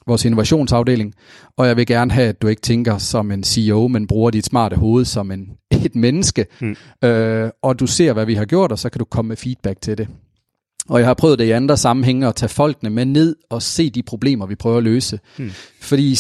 vores 0.08 0.26
innovationsafdeling, 0.26 1.14
og 1.58 1.68
jeg 1.68 1.78
vil 1.78 1.86
gerne 1.86 2.12
have, 2.12 2.28
at 2.28 2.42
du 2.42 2.48
ikke 2.48 2.62
tænker 2.62 2.98
som 2.98 3.32
en 3.32 3.44
CEO, 3.44 3.88
men 3.88 4.08
bruger 4.08 4.32
dit 4.32 4.46
smarte 4.46 4.76
hoved 4.76 5.06
som 5.06 5.32
en, 5.32 5.50
et 5.86 5.96
menneske, 5.96 6.46
mm. 6.62 6.76
øh, 7.04 7.50
og 7.64 7.80
du 7.80 7.88
ser, 7.88 8.14
hvad 8.14 8.26
vi 8.26 8.34
har 8.34 8.46
gjort, 8.46 8.72
og 8.72 8.80
så 8.80 8.90
kan 8.90 9.00
du 9.00 9.06
komme 9.06 9.30
med 9.30 9.38
feedback 9.38 9.82
til 9.82 9.98
det. 9.98 10.08
Og 10.90 11.00
jeg 11.00 11.08
har 11.08 11.14
prøvet 11.14 11.40
det 11.40 11.46
i 11.46 11.52
andre 11.52 11.78
sammenhænge 11.78 12.28
at 12.28 12.36
tage 12.36 12.50
folkene 12.50 12.90
med 12.90 13.06
ned 13.06 13.36
og 13.50 13.62
se 13.62 13.90
de 13.90 14.04
problemer, 14.04 14.46
vi 14.46 14.56
prøver 14.56 14.78
at 14.78 14.84
løse. 14.84 15.20
Hmm. 15.38 15.52
Fordi 15.82 16.18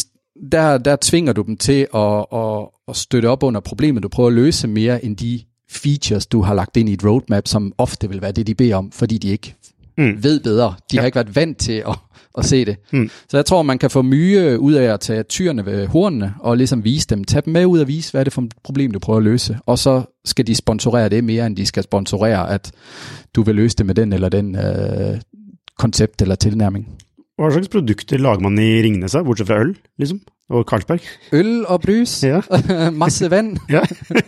der, 0.52 0.78
der 0.78 0.98
tvinger 1.02 1.34
du 1.34 1.42
dem 1.42 1.58
til 1.58 1.88
at, 1.96 2.26
at, 2.34 2.68
at 2.88 2.96
støtte 2.96 3.30
op 3.30 3.44
under 3.44 3.60
problemet, 3.60 4.04
du 4.04 4.08
prøver 4.08 4.28
at 4.28 4.34
løse 4.34 4.68
mere 4.68 5.06
end 5.06 5.18
de 5.18 5.42
features, 5.70 6.26
du 6.26 6.42
har 6.42 6.54
lagt 6.54 6.78
ind 6.78 6.90
i 6.90 6.94
et 6.94 7.06
roadmap, 7.06 7.48
som 7.48 7.74
ofte 7.78 8.10
vil 8.10 8.22
være 8.22 8.32
det, 8.32 8.48
de 8.48 8.56
beder 8.56 8.76
om, 8.76 8.92
fordi 8.92 9.18
de 9.18 9.28
ikke 9.28 9.56
mm. 9.98 10.24
ved 10.24 10.40
bedre. 10.40 10.74
De 10.92 10.96
ja. 10.96 11.00
har 11.00 11.06
ikke 11.06 11.16
været 11.16 11.36
vant 11.36 11.58
til 11.58 11.84
at, 11.88 11.96
at 12.38 12.46
se 12.46 12.66
det. 12.66 12.78
Mm. 12.94 13.10
Så 13.30 13.38
jeg 13.38 13.46
tror, 13.46 13.62
man 13.62 13.78
kan 13.78 13.90
få 13.90 14.02
mye 14.02 14.60
ud 14.60 14.74
af 14.74 14.94
at 14.94 15.00
tage 15.00 15.24
tyrene 15.24 15.66
ved 15.66 15.88
hornene, 15.88 16.34
og 16.40 16.58
ligesom 16.58 16.84
vise 16.84 17.08
dem, 17.08 17.24
tage 17.24 17.42
dem 17.42 17.54
med 17.54 17.66
ud 17.66 17.80
og 17.80 17.88
vise, 17.88 18.12
hvad 18.12 18.22
er 18.22 18.24
det 18.24 18.34
for 18.34 18.42
et 18.42 18.54
problem, 18.64 18.92
du 18.92 19.00
prøver 19.00 19.18
at 19.18 19.24
løse. 19.24 19.58
Og 19.66 19.80
så 19.80 20.04
skal 20.26 20.48
de 20.48 20.56
sponsorere 20.56 21.10
det 21.10 21.24
mere, 21.24 21.46
end 21.46 21.58
de 21.58 21.66
skal 21.66 21.84
sponsorere, 21.84 22.50
at 22.50 22.72
du 23.36 23.44
vil 23.44 23.56
løse 23.56 23.78
det 23.78 23.86
med 23.86 23.96
den 23.96 24.14
eller 24.14 24.30
den 24.30 24.56
øh, 24.56 25.20
koncept 25.78 26.22
eller 26.22 26.36
tilnærming. 26.36 26.88
Hva 27.36 27.50
slags 27.52 27.68
produkter 27.68 28.18
lager 28.18 28.40
man 28.40 28.60
i 28.60 28.82
Ringnes, 28.82 29.16
bortsett 29.26 29.50
fra 29.50 29.60
øl, 29.60 29.74
liksom? 30.00 30.22
Og 30.50 30.64
Carlsberg? 30.70 31.04
Øl 31.34 31.66
og 31.66 31.82
brus, 31.82 32.24
Ja. 32.24 32.42
masse 33.04 33.28
vand. 33.32 33.58
Ja. 33.70 33.82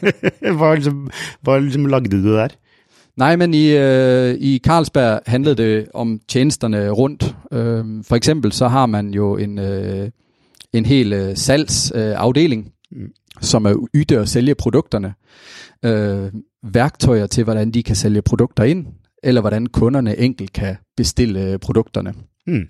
hva, 0.58 0.74
liksom, 0.76 1.06
hva 1.42 1.60
liksom 1.60 1.86
lagde 1.86 2.12
du 2.12 2.20
der? 2.26 2.58
Nej, 3.18 3.36
men 3.36 3.54
i, 3.54 3.68
øh, 3.68 4.36
i 4.40 4.60
Carlsberg 4.64 5.22
handlede 5.26 5.56
det 5.56 5.88
om 5.94 6.20
tjenesterne 6.28 6.90
rundt. 6.90 7.36
Øh, 7.52 8.04
for 8.04 8.16
eksempel 8.16 8.52
så 8.52 8.68
har 8.68 8.86
man 8.86 9.14
jo 9.14 9.38
en, 9.38 9.60
øh, 9.60 10.10
en 10.74 10.86
hel 10.86 11.14
øh, 11.14 11.38
salgsafdeling, 11.38 12.72
øh, 12.96 13.10
som 13.42 13.66
er 13.66 13.88
yde 13.94 14.20
at 14.20 14.30
sælge 14.30 14.56
produkterne. 14.56 15.14
Øh, 15.86 16.32
værktøjer 16.64 17.28
til, 17.28 17.44
hvordan 17.44 17.72
de 17.72 17.84
kan 17.84 17.96
sælge 17.96 18.22
produkter 18.22 18.64
ind, 18.64 18.86
eller 19.24 19.42
hvordan 19.42 19.68
kunderne 19.68 20.20
enkelt 20.20 20.54
kan 20.54 20.76
bestille 20.98 21.52
øh, 21.52 21.60
produkterne. 21.60 22.14
Mm. 22.48 22.68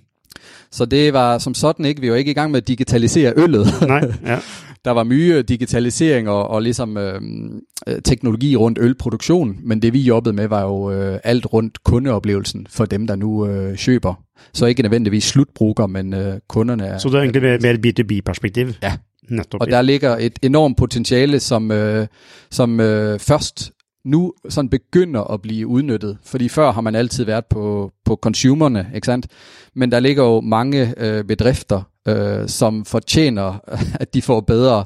Så 0.71 0.85
det 0.85 1.13
var 1.13 1.37
som 1.37 1.53
sådan 1.53 1.85
ikke, 1.85 2.01
vi 2.01 2.11
var 2.11 2.15
ikke 2.15 2.31
i 2.31 2.33
gang 2.33 2.51
med 2.51 2.61
at 2.61 2.67
digitalisere 2.67 3.33
øllet. 3.35 3.67
Nej, 3.87 4.11
ja. 4.25 4.39
Der 4.85 4.91
var 4.91 5.03
mye 5.03 5.41
digitalisering 5.41 6.29
og, 6.29 6.47
og 6.47 6.61
ligesom 6.61 6.97
øh, 6.97 7.21
øh, 7.87 8.01
teknologi 8.05 8.55
rundt 8.55 8.79
ølproduktion, 8.81 9.57
men 9.63 9.81
det 9.81 9.93
vi 9.93 10.01
jobbede 10.01 10.35
med 10.35 10.47
var 10.47 10.61
jo 10.61 10.91
øh, 10.91 11.19
alt 11.23 11.53
rundt 11.53 11.83
kundeoplevelsen 11.83 12.67
for 12.69 12.85
dem, 12.85 13.07
der 13.07 13.15
nu 13.15 13.47
øh, 13.47 13.77
køber. 13.85 14.13
Så 14.53 14.65
ikke 14.65 14.81
nødvendigvis 14.81 15.23
slutbruger, 15.23 15.87
men 15.87 16.13
øh, 16.13 16.39
kunderne 16.49 16.85
er... 16.85 16.97
Så 16.97 17.09
det 17.09 17.15
er 17.15 17.21
egentlig 17.21 17.41
mer, 17.41 17.57
mer 17.61 17.73
B2B-perspektiv? 17.73 18.67
Ja. 18.83 18.97
Nettopp. 19.29 19.61
Og 19.61 19.67
der 19.67 19.81
ligger 19.81 20.17
et 20.19 20.39
enormt 20.41 20.77
potentiale, 20.77 21.39
som, 21.39 21.71
øh, 21.71 22.07
som 22.51 22.79
øh, 22.79 23.19
først 23.19 23.71
nu 24.07 24.33
sådan 24.49 24.69
begynder 24.69 25.23
at 25.33 25.41
blive 25.41 25.67
udnyttet. 25.67 26.17
Fordi 26.25 26.49
før 26.49 26.71
har 26.71 26.81
man 26.81 26.95
altid 26.95 27.23
været 27.25 27.45
på, 27.45 27.91
på 28.05 28.15
consumerne, 28.21 28.87
ikke 28.95 29.05
sandt? 29.05 29.27
Men 29.75 29.91
der 29.91 29.99
ligger 29.99 30.23
jo 30.23 30.41
mange 30.41 30.93
øh, 30.97 31.23
bedrifter, 31.23 31.81
øh, 32.07 32.47
som 32.47 32.85
fortjener, 32.85 33.59
at 34.01 34.13
de 34.13 34.21
får 34.21 34.41
bedre 34.41 34.85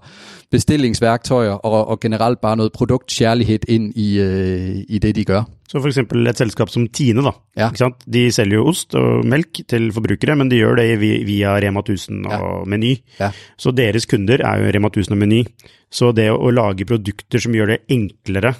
bestillingsværktøjer 0.51 1.51
og, 1.51 1.87
og 1.87 1.99
generelt 1.99 2.41
bare 2.41 2.57
noget 2.57 2.71
produktkjærlighed 2.71 3.59
ind 3.67 3.93
i, 3.95 4.19
øh, 4.19 4.75
i 4.89 4.99
det, 4.99 5.15
de 5.15 5.25
gør. 5.25 5.43
Så 5.69 5.79
for 5.79 5.87
eksempel 5.87 6.27
et 6.27 6.37
selskap 6.37 6.69
som 6.69 6.87
Tine, 6.87 7.23
da. 7.23 7.31
Ja. 7.57 7.69
Ikke 7.71 7.77
sant? 7.79 7.95
De 8.13 8.31
selger 8.31 8.57
jo 8.59 8.67
ost 8.67 8.95
og 8.95 9.25
melk 9.25 9.61
til 9.71 9.91
forbrukere, 9.95 10.35
men 10.35 10.51
de 10.51 10.55
gjør 10.59 10.75
det 10.75 10.99
vi- 10.99 11.23
via 11.23 11.55
Rema 11.55 11.79
1000 11.79 12.25
og 12.25 12.67
Meny. 12.69 12.95
Ja. 13.19 13.31
Så 13.57 13.71
deres 13.71 14.05
kunder 14.05 14.37
er 14.43 14.57
jo 14.59 14.71
Rema 14.75 14.87
1000 14.91 15.15
og 15.15 15.17
Meny. 15.17 15.45
Så 15.91 16.11
det 16.15 16.29
å 16.31 16.51
lage 16.51 16.85
produkter 16.85 17.39
som 17.39 17.55
gjør 17.55 17.65
det 17.73 17.77
enklere 17.89 18.53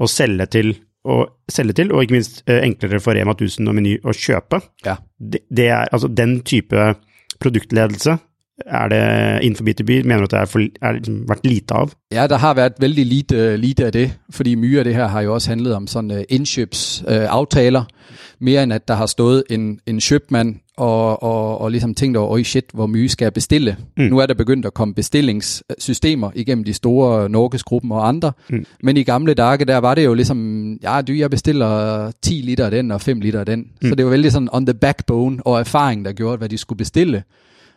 å 0.00 0.08
selge 0.10 0.46
til, 0.50 0.74
og, 1.04 1.28
selge 1.52 1.76
til, 1.78 1.92
og 1.92 2.02
ikke 2.04 2.16
minst 2.16 2.42
eh, 2.48 2.62
enklere 2.64 3.00
for 3.02 3.14
Rema 3.14 3.34
1000 3.36 3.68
og 3.68 3.76
Meny 3.76 3.96
å 4.02 4.14
kjøpe, 4.16 4.62
Ja. 4.86 4.96
det, 5.18 5.44
det 5.50 5.68
er 5.70 5.90
altså 5.92 6.08
den 6.08 6.40
type 6.42 6.94
produktledelse 7.42 8.18
Er 8.66 8.88
det 8.88 9.42
innenfor 9.44 9.64
B2B, 9.64 9.90
mener 9.90 10.16
du 10.16 10.22
at 10.22 10.30
det 10.30 10.72
er, 10.82 10.88
er 10.88 10.92
liksom 10.92 11.28
vært 11.28 11.46
lite 11.46 11.74
av? 11.74 11.90
Ja, 12.12 12.26
der 12.26 12.36
har 12.36 12.54
været 12.54 12.72
vældig 12.80 13.06
lite, 13.06 13.56
lite 13.56 13.86
af 13.86 13.92
det, 13.92 14.18
fordi 14.30 14.54
mye 14.54 14.78
af 14.78 14.84
det 14.84 14.94
her 14.94 15.06
har 15.06 15.20
jo 15.20 15.34
også 15.34 15.48
handlet 15.48 15.74
om 15.74 15.86
sådan 15.86 16.10
uh, 16.10 16.16
indkøbsaftaler, 16.28 17.24
uh, 17.24 17.36
aftaler, 17.36 17.84
mere 18.40 18.62
end 18.62 18.72
at 18.72 18.88
der 18.88 18.94
har 18.94 19.06
stået 19.06 19.42
en, 19.50 19.80
en 19.86 20.00
købmand 20.00 20.56
og, 20.76 21.22
og, 21.22 21.60
og 21.60 21.70
ligesom 21.70 21.94
tænkt 21.94 22.16
over, 22.16 22.30
oj 22.30 22.42
shit, 22.42 22.64
hvor 22.74 22.86
mye 22.86 23.08
skal 23.08 23.24
jeg 23.24 23.32
bestille? 23.32 23.76
Mm. 23.96 24.04
Nu 24.04 24.18
er 24.18 24.26
der 24.26 24.34
begyndt 24.34 24.66
at 24.66 24.74
komme 24.74 24.94
bestillingssystemer 24.94 26.30
igennem 26.34 26.64
de 26.64 26.72
store 26.72 27.28
Norgesgruppen 27.28 27.92
og 27.92 28.08
andre, 28.08 28.32
mm. 28.50 28.66
men 28.82 28.96
i 28.96 29.02
gamle 29.02 29.34
dage, 29.34 29.64
der 29.64 29.78
var 29.78 29.94
det 29.94 30.04
jo 30.04 30.14
ligesom, 30.14 30.72
ja, 30.82 31.00
du, 31.02 31.12
jeg 31.12 31.30
bestiller 31.30 32.10
10 32.22 32.34
liter 32.34 32.64
af 32.64 32.70
den 32.70 32.90
og 32.90 33.00
5 33.00 33.20
liter 33.20 33.40
af 33.40 33.46
den. 33.46 33.58
Mm. 33.82 33.88
Så 33.88 33.94
det 33.94 34.04
var 34.04 34.10
vældig 34.10 34.32
sådan 34.32 34.48
on 34.52 34.66
the 34.66 34.74
backbone 34.74 35.46
og 35.46 35.60
erfaring, 35.60 36.04
der 36.04 36.12
gjorde, 36.12 36.38
hvad 36.38 36.48
de 36.48 36.58
skulle 36.58 36.78
bestille. 36.78 37.22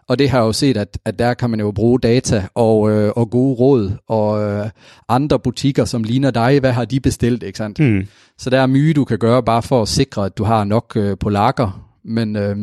Og 0.10 0.20
det 0.20 0.30
har 0.30 0.38
jeg 0.38 0.46
jo 0.46 0.54
set, 0.54 0.78
at, 0.78 0.98
at 1.06 1.20
der 1.20 1.34
kan 1.34 1.50
man 1.50 1.60
jo 1.60 1.72
bruge 1.72 2.00
data 2.00 2.48
og, 2.56 2.92
øh, 2.92 3.12
og 3.16 3.30
gode 3.30 3.56
råd 3.56 3.92
og 4.08 4.44
øh, 4.44 4.70
andre 5.10 5.40
butikker, 5.40 5.86
som 5.86 6.04
ligner 6.04 6.32
dig. 6.32 6.60
Hvad 6.60 6.72
har 6.72 6.86
de 6.86 7.00
bestilt, 7.00 7.44
ikke 7.44 7.58
sandt? 7.58 7.80
Mm. 7.80 8.08
Så 8.38 8.50
der 8.50 8.60
er 8.60 8.68
mye, 8.68 8.94
du 8.94 9.06
kan 9.06 9.20
gøre 9.20 9.44
bare 9.44 9.62
for 9.64 9.82
at 9.82 9.88
sikre, 9.88 10.26
at 10.26 10.38
du 10.38 10.44
har 10.44 10.64
nok 10.64 10.94
øh, 10.96 11.18
på 11.18 11.30
lager. 11.30 11.90
Men, 12.04 12.36
øh, 12.36 12.56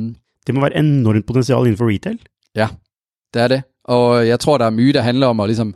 det 0.46 0.54
må 0.54 0.60
være 0.60 0.76
enormt 0.76 1.26
potentiale 1.26 1.60
inden 1.60 1.76
for 1.76 1.88
retail. 1.88 2.18
Ja, 2.54 2.68
det 3.34 3.42
er 3.42 3.48
det. 3.48 3.62
Og 3.84 4.28
jeg 4.28 4.40
tror, 4.40 4.58
der 4.58 4.64
er 4.64 4.70
mye, 4.70 4.92
der 4.92 5.00
handler 5.00 5.26
om 5.26 5.40
at 5.40 5.48
ligesom, 5.48 5.74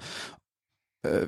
øh, 1.06 1.26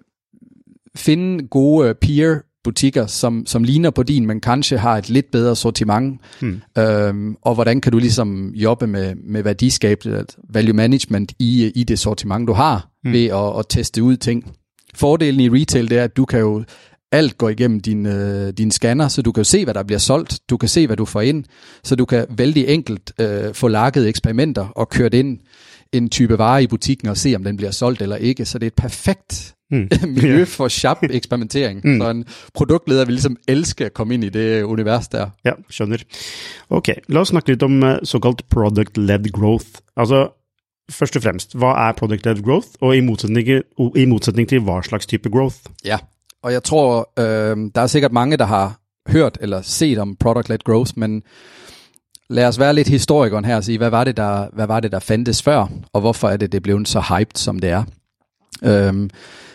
finde 0.97 1.49
gode 1.49 1.89
øh, 1.89 1.95
peer 1.95 2.39
butikker, 2.65 3.07
som, 3.07 3.47
som 3.47 3.65
ligner 3.65 3.91
på 3.91 4.03
din, 4.03 4.27
men 4.27 4.41
kanskje 4.41 4.79
har 4.79 4.99
et 4.99 5.11
lidt 5.11 5.31
bedre 5.31 5.57
sortiment. 5.57 6.21
Hmm. 6.41 6.61
Øhm, 6.79 7.37
og 7.43 7.55
hvordan 7.55 7.81
kan 7.81 7.93
du 7.93 7.99
ligesom 7.99 8.53
jobbe 8.55 8.87
med, 8.87 9.15
med 9.15 9.43
værdiskabelse, 9.43 10.25
value 10.55 10.73
management 10.73 11.33
i, 11.39 11.73
i 11.75 11.85
det 11.85 11.99
sortiment, 11.99 12.49
du 12.49 12.53
har, 12.53 12.91
hmm. 13.03 13.13
ved 13.13 13.27
at, 13.27 13.59
at 13.59 13.67
teste 13.69 14.03
ud 14.03 14.17
ting. 14.17 14.53
Fordelen 14.95 15.41
i 15.41 15.61
retail, 15.61 15.91
det 15.91 15.99
er, 15.99 16.05
at 16.05 16.17
du 16.17 16.25
kan 16.25 16.41
jo 16.41 16.65
alt 17.13 17.39
går 17.39 17.49
igennem 17.49 17.81
din, 17.81 18.07
øh, 18.07 18.53
din 18.53 18.71
scanner, 18.71 19.09
så 19.09 19.23
du 19.23 19.33
kan 19.33 19.45
se, 19.45 19.65
hvad 19.65 19.75
der 19.75 19.83
bliver 19.83 19.99
solgt, 19.99 20.41
du 20.51 20.57
kan 20.57 20.69
se, 20.69 20.87
hvad 20.87 20.97
du 20.97 21.05
får 21.05 21.21
ind, 21.21 21.45
så 21.85 21.97
du 21.97 22.05
kan 22.05 22.27
vældig 22.31 22.69
enkelt 22.69 23.13
øh, 23.21 23.55
få 23.55 23.69
lakket 23.69 24.09
eksperimenter 24.09 24.67
og 24.67 24.89
kørt 24.89 25.15
ind 25.15 25.39
en 25.93 26.09
type 26.09 26.39
vare 26.39 26.63
i 26.63 26.67
butikken 26.67 27.09
og 27.09 27.17
se, 27.17 27.35
om 27.37 27.45
den 27.45 27.57
bliver 27.57 27.71
solgt 27.71 28.03
eller 28.03 28.17
ikke. 28.17 28.45
Så 28.45 28.59
det 28.59 28.67
er 28.67 28.71
et 28.71 28.75
perfekt 28.75 29.55
mm. 29.71 29.89
miljø 30.17 30.45
for 30.45 30.69
sharp 30.69 30.99
eksperimentering. 31.03 31.81
Mm. 31.85 32.01
Så 32.01 32.11
en 32.11 32.25
produktleder 32.55 33.05
vil 33.05 33.13
ligesom 33.13 33.37
elske 33.49 33.85
at 33.85 33.95
komme 33.95 34.15
ind 34.15 34.25
i 34.25 34.29
det 34.29 34.63
univers 34.63 35.09
der. 35.09 35.31
Ja, 35.45 35.53
skjønner. 35.71 35.97
Ok, 36.71 36.89
lad 37.09 37.21
os 37.21 37.29
snakke 37.29 37.49
lidt 37.49 37.63
om 37.63 37.83
uh, 37.83 37.91
såkaldt 38.05 38.43
product-led 38.55 39.31
growth. 39.33 39.67
Altså, 39.97 40.29
først 40.91 41.17
og 41.17 41.23
fremst, 41.23 41.57
hvad 41.57 41.69
er 41.69 41.93
product-led 41.93 42.43
growth, 42.43 42.69
og 42.81 42.97
i 42.97 43.01
modsætning, 43.01 43.49
i 43.97 44.05
modsætning 44.05 44.49
til 44.49 44.61
hvad 44.61 44.83
slags 44.83 45.07
type 45.07 45.29
growth? 45.31 45.57
Ja, 45.85 45.99
og 46.43 46.53
jeg 46.53 46.63
tror, 46.63 47.13
øh, 47.19 47.57
der 47.75 47.81
er 47.81 47.87
sikkert 47.87 48.13
mange, 48.13 48.37
der 48.37 48.47
har 48.47 48.81
hørt 49.09 49.39
eller 49.41 49.63
set 49.63 49.99
om 49.99 50.17
product-led 50.25 50.59
growth, 50.65 50.93
men 50.97 51.23
lad 52.31 52.47
os 52.47 52.59
være 52.59 52.75
lidt 52.75 52.89
historikeren 52.89 53.45
her 53.45 53.57
og 53.57 53.65
sige, 53.65 53.79
hvad 53.79 53.91
var 53.91 54.05
det, 54.05 54.17
der, 54.17 54.47
hvad 54.53 54.67
var 54.67 54.81
det, 54.81 54.93
der 54.93 54.99
fandtes 54.99 55.43
før, 55.43 55.67
og 55.93 56.01
hvorfor 56.01 56.29
er 56.29 56.37
det, 56.37 56.53
det 56.53 56.63
blev 56.63 56.85
så 56.85 57.01
hyped, 57.01 57.37
som 57.37 57.59
det 57.59 57.71
er. 57.71 57.85
Øhm, 58.63 59.11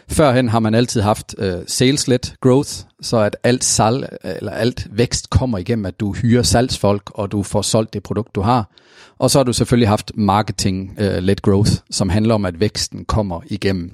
førhen 0.07 0.49
har 0.49 0.59
man 0.59 0.75
altid 0.75 1.01
haft 1.01 1.35
øh, 1.37 1.57
sales-led 1.67 2.37
growth, 2.41 2.71
så 3.01 3.17
at 3.17 3.37
alt 3.43 3.63
salg, 3.63 4.17
eller 4.23 4.51
alt 4.51 4.87
vækst 4.91 5.29
kommer 5.29 5.57
igennem, 5.57 5.85
at 5.85 5.99
du 5.99 6.13
hyrer 6.13 6.43
salgsfolk, 6.43 7.11
og 7.13 7.31
du 7.31 7.43
får 7.43 7.61
solgt 7.61 7.93
det 7.93 8.03
produkt, 8.03 8.35
du 8.35 8.41
har. 8.41 8.69
Og 9.17 9.31
så 9.31 9.39
har 9.39 9.43
du 9.43 9.53
selvfølgelig 9.53 9.89
haft 9.89 10.11
marketing-led 10.15 11.29
øh, 11.29 11.35
growth, 11.41 11.71
som 11.91 12.09
handler 12.09 12.35
om, 12.35 12.45
at 12.45 12.59
væksten 12.59 13.05
kommer 13.05 13.41
igennem 13.45 13.91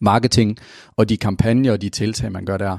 marketing 0.00 0.58
og 0.96 1.08
de 1.08 1.16
kampagner 1.16 1.72
og 1.72 1.82
de 1.82 1.88
tiltag, 1.88 2.32
man 2.32 2.44
gør 2.44 2.56
der. 2.56 2.78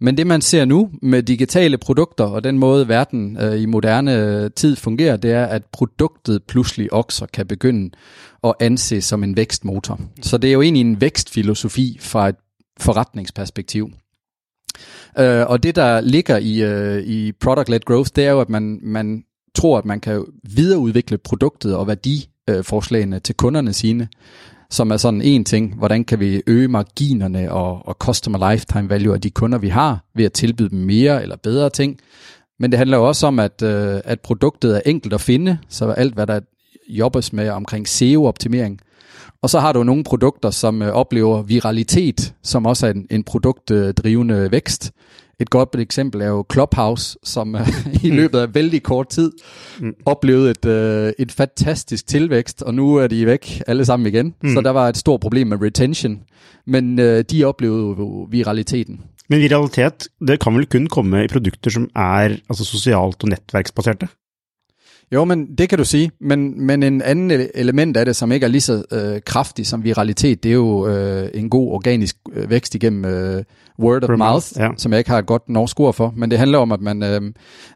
Men 0.00 0.16
det 0.16 0.26
man 0.26 0.40
ser 0.40 0.64
nu 0.64 0.90
med 1.02 1.22
digitale 1.22 1.78
produkter 1.78 2.24
og 2.24 2.44
den 2.44 2.58
måde 2.58 2.88
verden 2.88 3.38
øh, 3.40 3.60
i 3.60 3.66
moderne 3.66 4.16
øh, 4.16 4.50
tid 4.56 4.76
fungerer, 4.76 5.16
det 5.16 5.32
er, 5.32 5.46
at 5.46 5.64
produktet 5.64 6.42
pludselig 6.42 6.92
også 6.92 7.26
kan 7.32 7.46
begynde 7.46 7.90
at 8.44 8.54
anses 8.60 9.04
som 9.04 9.24
en 9.24 9.36
vækstmotor. 9.36 10.00
Så 10.22 10.38
det 10.38 10.48
er 10.48 10.52
jo 10.52 10.62
egentlig 10.62 10.80
en 10.80 11.00
vækstfilosofi 11.00 11.98
fra 12.00 12.28
et 12.28 12.36
forretningsperspektiv. 12.80 13.90
Øh, 15.18 15.46
og 15.46 15.62
det 15.62 15.76
der 15.76 16.00
ligger 16.00 16.36
i, 16.36 16.62
øh, 16.62 17.02
i 17.02 17.32
product-led 17.32 17.84
growth, 17.84 18.10
det 18.16 18.26
er 18.26 18.30
jo, 18.30 18.40
at 18.40 18.48
man, 18.48 18.78
man 18.82 19.24
tror, 19.54 19.78
at 19.78 19.84
man 19.84 20.00
kan 20.00 20.24
videreudvikle 20.42 21.18
produktet 21.18 21.76
og 21.76 21.86
værdiforslagene 21.86 23.16
øh, 23.16 23.22
til 23.22 23.34
kunderne 23.34 23.72
sine 23.72 24.08
som 24.70 24.90
er 24.90 24.96
sådan 24.96 25.22
en 25.22 25.44
ting, 25.44 25.74
hvordan 25.78 26.04
kan 26.04 26.20
vi 26.20 26.42
øge 26.46 26.68
marginerne 26.68 27.52
og, 27.52 27.88
og 27.88 27.94
customer 27.94 28.50
lifetime 28.50 28.90
value 28.90 29.14
af 29.14 29.20
de 29.20 29.30
kunder, 29.30 29.58
vi 29.58 29.68
har, 29.68 30.04
ved 30.14 30.24
at 30.24 30.32
tilbyde 30.32 30.70
dem 30.70 30.78
mere 30.78 31.22
eller 31.22 31.36
bedre 31.36 31.70
ting. 31.70 31.98
Men 32.58 32.72
det 32.72 32.78
handler 32.78 32.96
jo 32.96 33.08
også 33.08 33.26
om, 33.26 33.38
at, 33.38 33.62
øh, 33.62 34.00
at 34.04 34.20
produktet 34.20 34.76
er 34.76 34.80
enkelt 34.86 35.14
at 35.14 35.20
finde, 35.20 35.58
så 35.68 35.90
alt 35.90 36.14
hvad 36.14 36.26
der 36.26 36.40
jobbes 36.88 37.32
med 37.32 37.48
omkring 37.48 37.88
SEO-optimering. 37.88 38.80
Og 39.42 39.50
så 39.50 39.60
har 39.60 39.72
du 39.72 39.82
nogle 39.82 40.04
produkter, 40.04 40.50
som 40.50 40.82
øh, 40.82 40.88
oplever 40.88 41.42
viralitet, 41.42 42.34
som 42.42 42.66
også 42.66 42.86
er 42.86 42.90
en, 42.90 43.06
en 43.10 43.24
produktdrivende 43.24 44.50
vækst. 44.50 44.92
Et 45.40 45.50
godt 45.50 45.76
eksempel 45.78 46.20
er 46.20 46.26
jo 46.26 46.44
Clubhouse, 46.52 47.18
som 47.24 47.54
uh, 47.54 47.60
i 48.04 48.10
mm. 48.10 48.16
løbet 48.16 48.38
af 48.38 48.54
vældig 48.54 48.82
kort 48.82 49.08
tid 49.08 49.32
mm. 49.80 49.94
oplevede 50.06 50.50
et, 50.50 50.64
uh, 50.64 51.12
et 51.18 51.32
fantastisk 51.32 52.06
tilvækst, 52.06 52.62
og 52.62 52.74
nu 52.74 52.94
er 52.96 53.06
de 53.06 53.26
væk 53.26 53.62
alle 53.66 53.84
sammen 53.84 54.06
igen. 54.06 54.34
Mm. 54.42 54.54
Så 54.54 54.60
der 54.60 54.70
var 54.70 54.88
et 54.88 54.96
stort 54.96 55.20
problem 55.20 55.46
med 55.46 55.62
retention, 55.62 56.20
men 56.66 56.98
uh, 56.98 57.20
de 57.30 57.44
oplevede 57.44 57.82
jo 57.82 58.28
viraliteten. 58.30 59.00
Men 59.28 59.40
viralitet, 59.40 60.08
det 60.28 60.40
kan 60.40 60.54
vel 60.54 60.66
kun 60.66 60.86
komme 60.86 61.24
i 61.24 61.28
produkter, 61.28 61.70
som 61.70 61.90
er 61.96 62.36
altså 62.48 62.64
socialt 62.64 63.22
og 63.22 63.28
netværksbaserte? 63.28 64.08
Jo, 65.12 65.24
men 65.24 65.56
det 65.58 65.68
kan 65.68 65.78
du 65.78 65.84
sige. 65.84 66.10
Men, 66.20 66.66
men 66.66 66.82
en 66.82 67.02
anden 67.02 67.48
element 67.54 67.96
af 67.96 68.04
det, 68.04 68.16
som 68.16 68.32
ikke 68.32 68.44
er 68.44 68.48
lige 68.48 68.60
så 68.60 68.84
øh, 68.92 69.20
kraftig 69.26 69.66
som 69.66 69.84
viralitet, 69.84 70.42
det 70.42 70.48
er 70.48 70.54
jo 70.54 70.86
øh, 70.86 71.30
en 71.34 71.50
god 71.50 71.72
organisk 71.72 72.16
øh, 72.32 72.50
vækst 72.50 72.74
igennem 72.74 73.04
øh, 73.04 73.44
word 73.78 74.04
of 74.04 74.18
mouth, 74.18 74.46
ja. 74.56 74.70
som 74.76 74.92
jeg 74.92 74.98
ikke 74.98 75.10
har 75.10 75.18
et 75.18 75.26
godt 75.26 75.48
norsk 75.48 75.80
ord 75.80 75.94
for. 75.94 76.12
Men 76.16 76.30
det 76.30 76.38
handler 76.38 76.58
om, 76.58 76.72
at 76.72 76.80
man, 76.80 77.02
øh, 77.02 77.20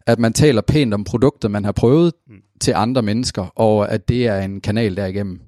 at 0.06 0.18
man 0.18 0.32
taler 0.32 0.60
pænt 0.60 0.94
om 0.94 1.04
produktet, 1.04 1.50
man 1.50 1.64
har 1.64 1.72
prøvet 1.72 2.12
mm. 2.28 2.34
til 2.60 2.72
andre 2.76 3.02
mennesker, 3.02 3.42
og 3.42 3.92
at 3.92 4.08
det 4.08 4.26
er 4.26 4.40
en 4.40 4.60
kanal 4.60 4.96
derigennem. 4.96 5.40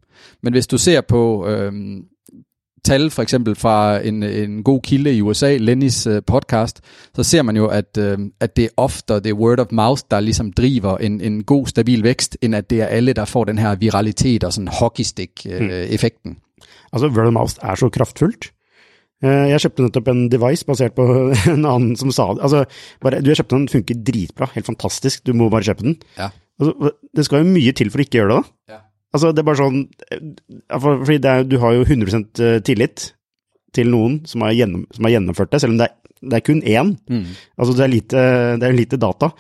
Men 0.43 0.53
hvis 0.53 0.67
du 0.67 0.79
ser 0.79 1.01
på 1.01 1.49
øh, 1.49 1.73
tal 2.85 3.11
for 3.11 3.23
eksempel 3.23 3.57
fra 3.59 4.01
en, 4.05 4.23
en 4.23 4.63
god 4.63 4.81
kilde 4.83 5.15
i 5.15 5.23
USA, 5.23 5.57
Lennys 5.57 6.07
uh, 6.07 6.21
podcast, 6.27 6.81
så 7.15 7.23
ser 7.23 7.43
man 7.43 7.57
jo, 7.57 7.67
at, 7.67 7.99
uh, 7.99 8.27
at 8.41 8.57
det 8.57 8.65
er 8.65 8.77
ofte 8.77 9.21
det 9.21 9.35
word 9.35 9.61
of 9.61 9.73
mouth, 9.73 10.03
der 10.11 10.21
ligesom 10.21 10.53
driver 10.53 10.99
en, 10.99 11.21
en 11.21 11.45
god, 11.45 11.67
stabil 11.67 12.03
vækst, 12.03 12.37
end 12.43 12.55
at 12.55 12.71
det 12.71 12.81
er 12.83 12.87
alle, 12.87 13.13
der 13.13 13.25
får 13.25 13.45
den 13.45 13.59
her 13.59 13.75
viralitet 13.75 14.45
og 14.45 14.53
sådan 14.53 14.69
hockeystick-effekten. 14.69 16.31
Uh, 16.31 16.37
mm. 16.37 16.67
Altså, 16.93 17.09
word 17.09 17.27
of 17.27 17.33
mouth 17.33 17.55
er 17.63 17.75
så 17.75 17.89
kraftfuldt. 17.89 18.53
Jeg 19.23 19.61
kjøpte 19.63 19.85
nettopp 19.85 20.09
en 20.11 20.25
device 20.33 20.67
basert 20.67 20.97
på 20.99 21.05
en 21.55 21.63
annen 21.65 21.93
som 21.97 22.11
sa 22.11 22.33
det. 22.35 22.43
Altså, 22.43 22.65
bare, 23.01 23.21
du 23.23 23.31
har 23.31 23.39
kjøpt 23.39 23.53
den, 23.55 23.67
den 23.67 23.75
funker 23.77 24.01
dritbra, 24.07 24.49
helt 24.55 24.67
fantastisk, 24.67 25.23
du 25.27 25.33
må 25.39 25.47
bare 25.49 25.69
kjøpe 25.69 25.87
den. 25.87 26.01
Ja. 26.19 26.33
Altså, 26.61 26.91
det 27.17 27.25
skal 27.27 27.45
jo 27.45 27.53
mye 27.55 27.75
til 27.77 27.93
for 27.93 28.03
å 28.03 28.07
ikke 28.07 28.19
gjøre 28.19 28.33
det, 28.33 28.41
da. 28.41 28.75
Ja. 28.75 28.81
Altså, 29.13 29.33
det 29.33 29.43
er 29.43 29.49
bare 29.49 29.61
sånn 29.61 29.83
Fordi 30.81 31.19
er, 31.21 31.43
du 31.45 31.59
har 31.61 31.75
jo 31.77 31.83
100 31.85 32.23
eh, 32.41 32.61
tillit 32.65 33.11
til 33.73 33.89
noen 33.93 34.21
som 34.29 34.45
har, 34.45 34.55
gjennom, 34.57 34.87
som 34.93 35.07
har 35.09 35.15
gjennomført 35.15 35.53
det, 35.53 35.61
selv 35.63 35.75
om 35.75 35.79
det 35.81 35.89
er, 35.89 36.17
det 36.23 36.39
er 36.39 36.45
kun 36.45 36.59
én. 36.61 36.91
Mm. 37.09 37.29
Altså, 37.57 37.77
det 37.77 37.85
er 37.85 37.93
lite, 37.93 38.25
det 38.61 38.67
er 38.69 38.75
lite 38.77 38.99
data. 39.01 39.31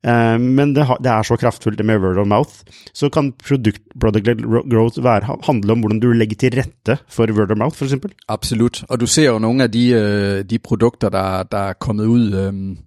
Uh, 0.00 0.38
men 0.40 0.70
det, 0.72 0.86
det, 1.04 1.10
er 1.12 1.26
så 1.26 1.36
kraftfullt 1.36 1.76
det 1.76 1.84
med 1.84 1.98
word 2.00 2.20
of 2.22 2.28
mouth. 2.30 2.62
Så 2.96 3.10
kan 3.12 3.32
product, 3.36 3.82
product 4.00 4.30
growth 4.70 5.02
være, 5.04 5.36
handle 5.44 5.74
om 5.74 5.82
hvordan 5.82 6.00
du 6.00 6.12
legger 6.14 6.38
til 6.40 6.54
rette 6.56 6.96
for 7.10 7.34
word 7.36 7.50
of 7.50 7.58
mouth, 7.58 7.76
f.eks.? 7.76 7.98
Absolut. 8.28 8.84
Og 8.88 9.00
du 9.00 9.06
ser 9.06 9.26
jo 9.32 9.42
nogle 9.42 9.66
af 9.66 9.72
de, 9.74 9.84
uh, 9.98 10.50
de 10.50 10.58
produkter, 10.58 11.10
der, 11.10 11.42
der 11.42 11.58
er 11.58 11.72
kommet 11.72 12.06
ud. 12.06 12.32
Um 12.48 12.78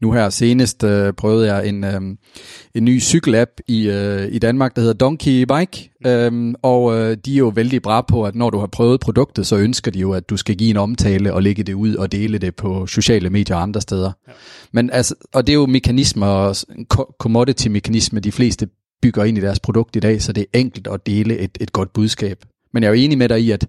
nu 0.00 0.12
her 0.12 0.30
senest 0.30 0.84
øh, 0.84 1.12
prøvede 1.12 1.54
jeg 1.54 1.68
en, 1.68 1.84
øh, 1.84 2.00
en 2.74 2.84
ny 2.84 3.00
cykelapp 3.00 3.50
i, 3.68 3.88
øh, 3.88 4.28
i 4.32 4.38
Danmark, 4.38 4.76
der 4.76 4.80
hedder 4.80 4.94
Donkey 4.94 5.42
Bike, 5.42 5.90
øh, 6.06 6.54
og 6.62 6.96
øh, 6.96 7.16
de 7.24 7.34
er 7.34 7.38
jo 7.38 7.52
vældig 7.54 7.82
bra 7.82 8.00
på, 8.00 8.24
at 8.24 8.34
når 8.34 8.50
du 8.50 8.58
har 8.58 8.66
prøvet 8.66 9.00
produktet, 9.00 9.46
så 9.46 9.56
ønsker 9.56 9.90
de 9.90 9.98
jo, 9.98 10.12
at 10.12 10.30
du 10.30 10.36
skal 10.36 10.56
give 10.56 10.70
en 10.70 10.76
omtale 10.76 11.32
og 11.32 11.42
lægge 11.42 11.62
det 11.62 11.74
ud 11.74 11.94
og 11.94 12.12
dele 12.12 12.38
det 12.38 12.56
på 12.56 12.86
sociale 12.86 13.30
medier 13.30 13.56
og 13.56 13.62
andre 13.62 13.80
steder. 13.80 14.12
Ja. 14.28 14.32
Men 14.72 14.90
altså, 14.90 15.14
og 15.34 15.46
det 15.46 15.52
er 15.52 15.56
jo 15.56 15.66
mekanismer, 15.66 16.64
commodity-mekanisme, 17.18 18.20
de 18.20 18.32
fleste 18.32 18.68
bygger 19.02 19.24
ind 19.24 19.38
i 19.38 19.40
deres 19.40 19.60
produkt 19.60 19.96
i 19.96 20.00
dag, 20.00 20.22
så 20.22 20.32
det 20.32 20.40
er 20.40 20.58
enkelt 20.58 20.86
at 20.86 21.06
dele 21.06 21.38
et, 21.38 21.58
et 21.60 21.72
godt 21.72 21.92
budskab. 21.92 22.44
Men 22.72 22.82
jeg 22.82 22.88
er 22.88 22.94
jo 22.94 23.00
enig 23.00 23.18
med 23.18 23.28
dig 23.28 23.40
i, 23.40 23.50
at 23.50 23.66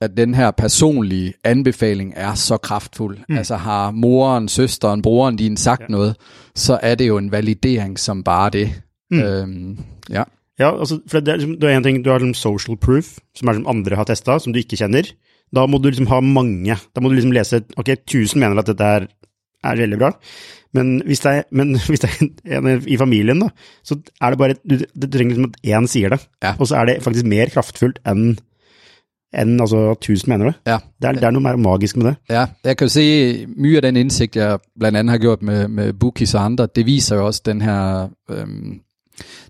at 0.00 0.16
den 0.16 0.34
her 0.34 0.50
personlige 0.50 1.34
anbefaling 1.44 2.12
er 2.16 2.34
så 2.34 2.56
kraftfuld. 2.56 3.18
Mm. 3.28 3.36
Altså 3.38 3.56
har 3.56 3.90
moren, 3.90 4.48
søsteren, 4.48 5.02
broren 5.02 5.36
din 5.36 5.56
sagt 5.56 5.82
ja. 5.82 5.86
noget, 5.88 6.16
så 6.54 6.78
er 6.82 6.94
det 6.94 7.08
jo 7.08 7.18
en 7.18 7.32
validering 7.32 7.98
som 7.98 8.22
bare 8.24 8.50
det. 8.50 8.82
Mm. 9.10 9.20
Øhm, 9.20 9.78
ja. 10.10 10.22
Ja, 10.58 10.78
altså, 10.80 11.00
for 11.08 11.20
det 11.20 11.28
er, 11.32 11.36
liksom, 11.36 11.60
det 11.60 11.70
er 11.70 11.76
en 11.76 11.82
ting, 11.82 12.04
du 12.04 12.10
har 12.10 12.18
liksom 12.18 12.34
social 12.34 12.76
proof, 12.76 13.18
som 13.36 13.48
er 13.48 13.52
som 13.52 13.66
andre 13.68 13.96
har 13.96 14.04
testa, 14.04 14.38
som 14.38 14.52
du 14.52 14.58
ikke 14.58 14.76
kjenner. 14.76 15.08
Da 15.56 15.66
må 15.66 15.78
du 15.78 15.88
liksom 15.88 16.06
ha 16.06 16.20
mange. 16.20 16.76
Da 16.94 17.00
må 17.00 17.08
du 17.08 17.14
liksom 17.16 17.32
lese 17.32 17.62
Ok, 17.76 17.88
1000 17.88 18.40
mener 18.40 18.58
at 18.60 18.68
dette 18.68 18.84
er, 18.84 19.06
er 19.64 19.76
veldig 19.76 19.98
bra, 19.98 20.12
men 20.76 21.00
hvis 21.06 21.20
det 21.24 21.32
er, 21.32 21.42
men 21.50 21.74
hvis 21.90 22.00
det 22.04 22.10
er 22.10 22.60
en 22.60 22.84
i 22.86 22.96
familien, 23.00 23.40
da, 23.40 23.48
så 23.84 23.98
er 24.20 24.30
det 24.30 24.38
bare 24.38 24.54
Du, 24.62 24.76
du 24.78 25.08
trenger 25.08 25.34
liksom 25.34 25.50
at 25.50 25.58
én 25.66 25.88
sier 25.90 26.12
det, 26.14 26.20
Ja. 26.42 26.54
og 26.58 26.68
så 26.68 26.76
er 26.80 26.86
det 26.86 27.02
faktisk 27.02 27.26
mer 27.26 27.50
kraftfullt 27.52 27.98
enn 28.06 28.38
enn 29.38 29.60
altså, 29.60 29.90
at 29.90 29.96
1000 29.96 30.32
mener 30.32 30.44
det. 30.44 30.54
Ja. 30.66 30.78
Det 31.02 31.08
er, 31.08 31.12
det 31.12 31.24
er 31.24 31.30
noe 31.30 31.42
mer 31.42 31.56
magisk 31.56 31.96
med 31.96 32.06
det. 32.06 32.16
Ja, 32.30 32.46
jeg 32.64 32.76
kan 32.76 32.84
jo 32.84 32.88
se 32.88 33.46
mye 33.56 33.76
af 33.76 33.82
den 33.82 33.96
indsigt, 33.96 34.36
jeg 34.36 34.58
blandt 34.78 34.98
andet 34.98 35.10
har 35.10 35.18
gjort 35.18 35.42
med, 35.42 35.68
med 35.68 35.92
Bookies 35.92 36.34
og 36.34 36.44
andre, 36.44 36.68
det 36.76 36.86
viser 36.86 37.16
jo 37.16 37.26
også 37.26 37.42
den 37.44 37.62
her, 37.62 38.08
øhm, 38.30 38.80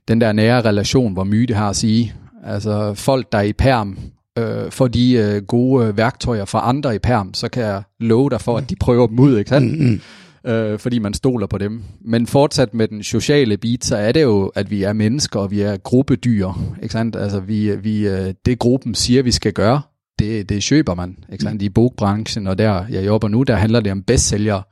den 0.09 0.21
der 0.21 0.33
nære 0.33 0.61
relation, 0.61 1.13
hvor 1.13 1.25
mye 1.25 1.47
det 1.47 1.57
har 1.57 1.71
at 1.71 1.77
sige. 1.77 2.15
Altså 2.45 2.95
folk, 2.95 3.33
der 3.33 3.39
er 3.39 3.43
i 3.43 3.53
perm, 3.53 3.99
øh, 4.39 4.71
får 4.71 4.89
de 4.89 5.13
øh, 5.13 5.43
gode 5.43 5.87
øh, 5.87 5.97
værktøjer 5.97 6.45
fra 6.45 6.69
andre 6.69 6.95
i 6.95 6.99
perm, 6.99 7.35
så 7.35 7.49
kan 7.49 7.63
jeg 7.63 7.83
love 8.01 8.31
dig 8.31 8.41
for, 8.41 8.57
at 8.57 8.71
de 8.71 8.77
prøver 8.77 9.07
dem 9.07 9.19
ud, 9.19 9.39
ikke 9.39 9.49
sandt? 9.49 9.81
Mm, 9.81 10.01
øh, 10.47 10.79
fordi 10.79 10.99
man 10.99 11.15
stoler 11.15 11.47
på 11.47 11.59
dem. 11.59 11.83
Men 12.01 12.27
fortsat 12.27 12.75
med 12.75 12.89
den 12.89 13.03
sociale 13.03 13.57
bit, 13.57 13.85
så 13.85 13.97
er 13.97 14.13
det 14.13 14.23
jo, 14.23 14.53
at 14.55 14.71
vi 14.71 14.83
er 14.83 14.93
mennesker, 14.93 15.41
og 15.41 15.51
vi 15.51 15.61
er 15.61 15.77
gruppedyr, 15.77 16.49
ikke 16.83 16.93
sandt? 16.93 17.17
Altså, 17.17 17.41
vi, 17.41 17.77
vi, 17.77 18.09
øh, 18.09 18.35
det 18.47 18.59
gruppen 18.59 18.95
siger, 18.95 19.23
vi 19.23 19.31
skal 19.31 19.53
gøre, 19.53 19.83
det, 20.19 20.49
det 20.49 20.67
køber 20.71 20.95
man, 20.95 21.17
ikke 21.33 21.43
sandt? 21.43 21.63
I 21.63 21.69
bogbranchen, 21.69 22.47
og 22.47 22.59
der 22.59 22.85
jeg 22.91 23.07
jobber 23.07 23.29
nu, 23.29 23.43
der 23.43 23.57
handler 23.57 23.81
det 23.81 23.93
om 23.93 24.03
bestsælgere. 24.03 24.63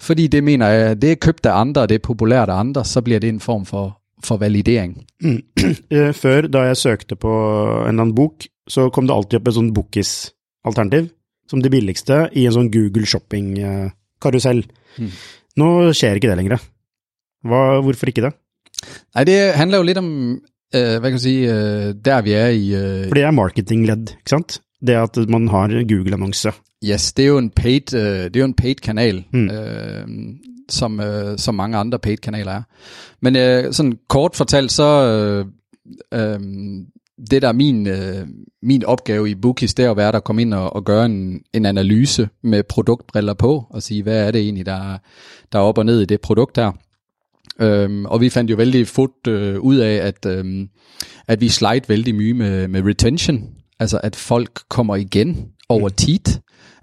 Fordi 0.00 0.26
det 0.26 0.44
mener 0.44 0.66
jeg, 0.66 1.02
det 1.02 1.12
er 1.12 1.14
købt 1.14 1.46
af 1.46 1.60
andre, 1.60 1.82
og 1.82 1.88
det 1.88 1.94
er 1.94 1.98
populært 1.98 2.48
af 2.48 2.58
andre, 2.58 2.84
så 2.84 3.02
bliver 3.02 3.20
det 3.20 3.28
en 3.28 3.40
form 3.40 3.66
for, 3.66 3.98
for 4.24 4.36
validering. 4.36 5.04
mm. 5.20 5.42
Eh, 5.90 6.14
Før, 6.22 6.40
da 6.40 6.58
jeg 6.58 6.76
søkte 6.76 7.16
på 7.16 7.28
en 7.28 7.88
eller 7.88 8.02
annen 8.02 8.14
bok, 8.14 8.34
så 8.68 8.88
kom 8.90 9.06
det 9.06 9.14
alltid 9.14 9.38
opp 9.38 9.48
et 9.48 9.54
sånn 9.54 9.74
Bookis-alternativ, 9.74 11.08
som 11.50 11.62
det 11.62 11.70
billigste, 11.70 12.28
i 12.32 12.46
en 12.46 12.52
sånn 12.56 12.70
Google 12.74 13.06
shopping-karusell. 13.06 14.64
Mm. 14.98 15.10
Nå 15.56 15.92
skjer 15.92 16.14
ikke 16.18 16.28
det 16.28 16.36
lenger. 16.36 16.60
Hva, 17.46 17.80
hvorfor 17.80 18.06
ikke 18.10 18.22
det? 18.26 18.32
Nej, 19.14 19.24
det 19.24 19.52
handler 19.54 19.78
jo 19.78 19.84
lidt 19.84 19.98
om, 19.98 20.08
øh, 20.74 20.98
hvad 21.00 21.00
kan 21.00 21.12
jeg 21.12 21.20
sige, 21.20 21.52
øh, 21.54 21.94
der 22.04 22.20
vi 22.22 22.32
er 22.32 22.46
i... 22.48 22.74
Øh, 22.74 23.08
For 23.08 23.14
det 23.14 23.22
er 23.24 23.30
marketingledd, 23.30 24.10
ikke 24.10 24.30
sant? 24.30 24.60
Det 24.86 24.94
at 25.02 25.16
man 25.28 25.48
har 25.48 25.68
Google-annonse. 25.88 26.52
Yes, 26.84 27.12
det 27.12 27.22
er 27.22 27.26
jo 27.28 27.38
en 27.38 27.50
paid, 27.50 27.94
øh, 27.94 28.24
det 28.24 28.36
er 28.36 28.40
jo 28.40 28.44
en 28.44 28.54
paid 28.54 28.74
kanal, 28.74 29.24
Mm. 29.32 29.50
øh, 29.50 30.06
som, 30.68 31.00
øh, 31.00 31.38
som 31.38 31.54
mange 31.54 31.76
andre 31.78 31.98
paid 31.98 32.16
kanaler 32.16 32.52
er. 32.52 32.62
Men 33.22 33.36
sådan 33.72 33.98
kort 34.08 34.36
fortalt, 34.36 34.72
så 34.72 34.84
det 37.30 37.42
der 37.42 37.48
er 37.48 37.52
min, 37.52 37.86
øh, 37.86 38.26
min 38.62 38.84
opgave 38.84 39.30
i 39.30 39.34
Bookies, 39.34 39.74
det 39.74 39.84
er 39.84 39.90
at 39.90 39.96
være 39.96 40.12
der, 40.12 40.20
komme 40.20 40.42
ind 40.42 40.54
og, 40.54 40.76
og 40.76 40.84
gøre 40.84 41.06
en, 41.06 41.40
en 41.54 41.66
analyse 41.66 42.28
med 42.42 42.62
produktbriller 42.62 43.34
på, 43.34 43.66
og 43.70 43.82
sige, 43.82 44.02
hvad 44.02 44.26
er 44.26 44.30
det 44.30 44.40
egentlig, 44.40 44.66
der, 44.66 44.92
er- 44.92 44.98
der 45.52 45.58
er 45.58 45.62
op 45.62 45.78
og 45.78 45.86
ned 45.86 46.00
i 46.00 46.04
det 46.04 46.20
produkt 46.20 46.56
her. 46.56 46.72
Øhm, 47.60 48.06
og 48.06 48.20
vi 48.20 48.28
fandt 48.28 48.50
jo 48.50 48.56
vældig 48.56 48.88
fort 48.88 49.26
øh, 49.28 49.60
ud 49.60 49.76
af, 49.76 49.94
at, 49.94 50.26
øhm, 50.26 50.68
at 51.28 51.40
vi 51.40 51.48
slide 51.48 51.88
vældig 51.88 52.14
mye 52.14 52.34
med, 52.34 52.68
med 52.68 52.82
retention, 52.84 53.44
altså 53.80 54.00
at 54.02 54.16
folk 54.16 54.60
kommer 54.68 54.96
igen 54.96 55.48
over 55.68 55.88
tit. 55.88 56.40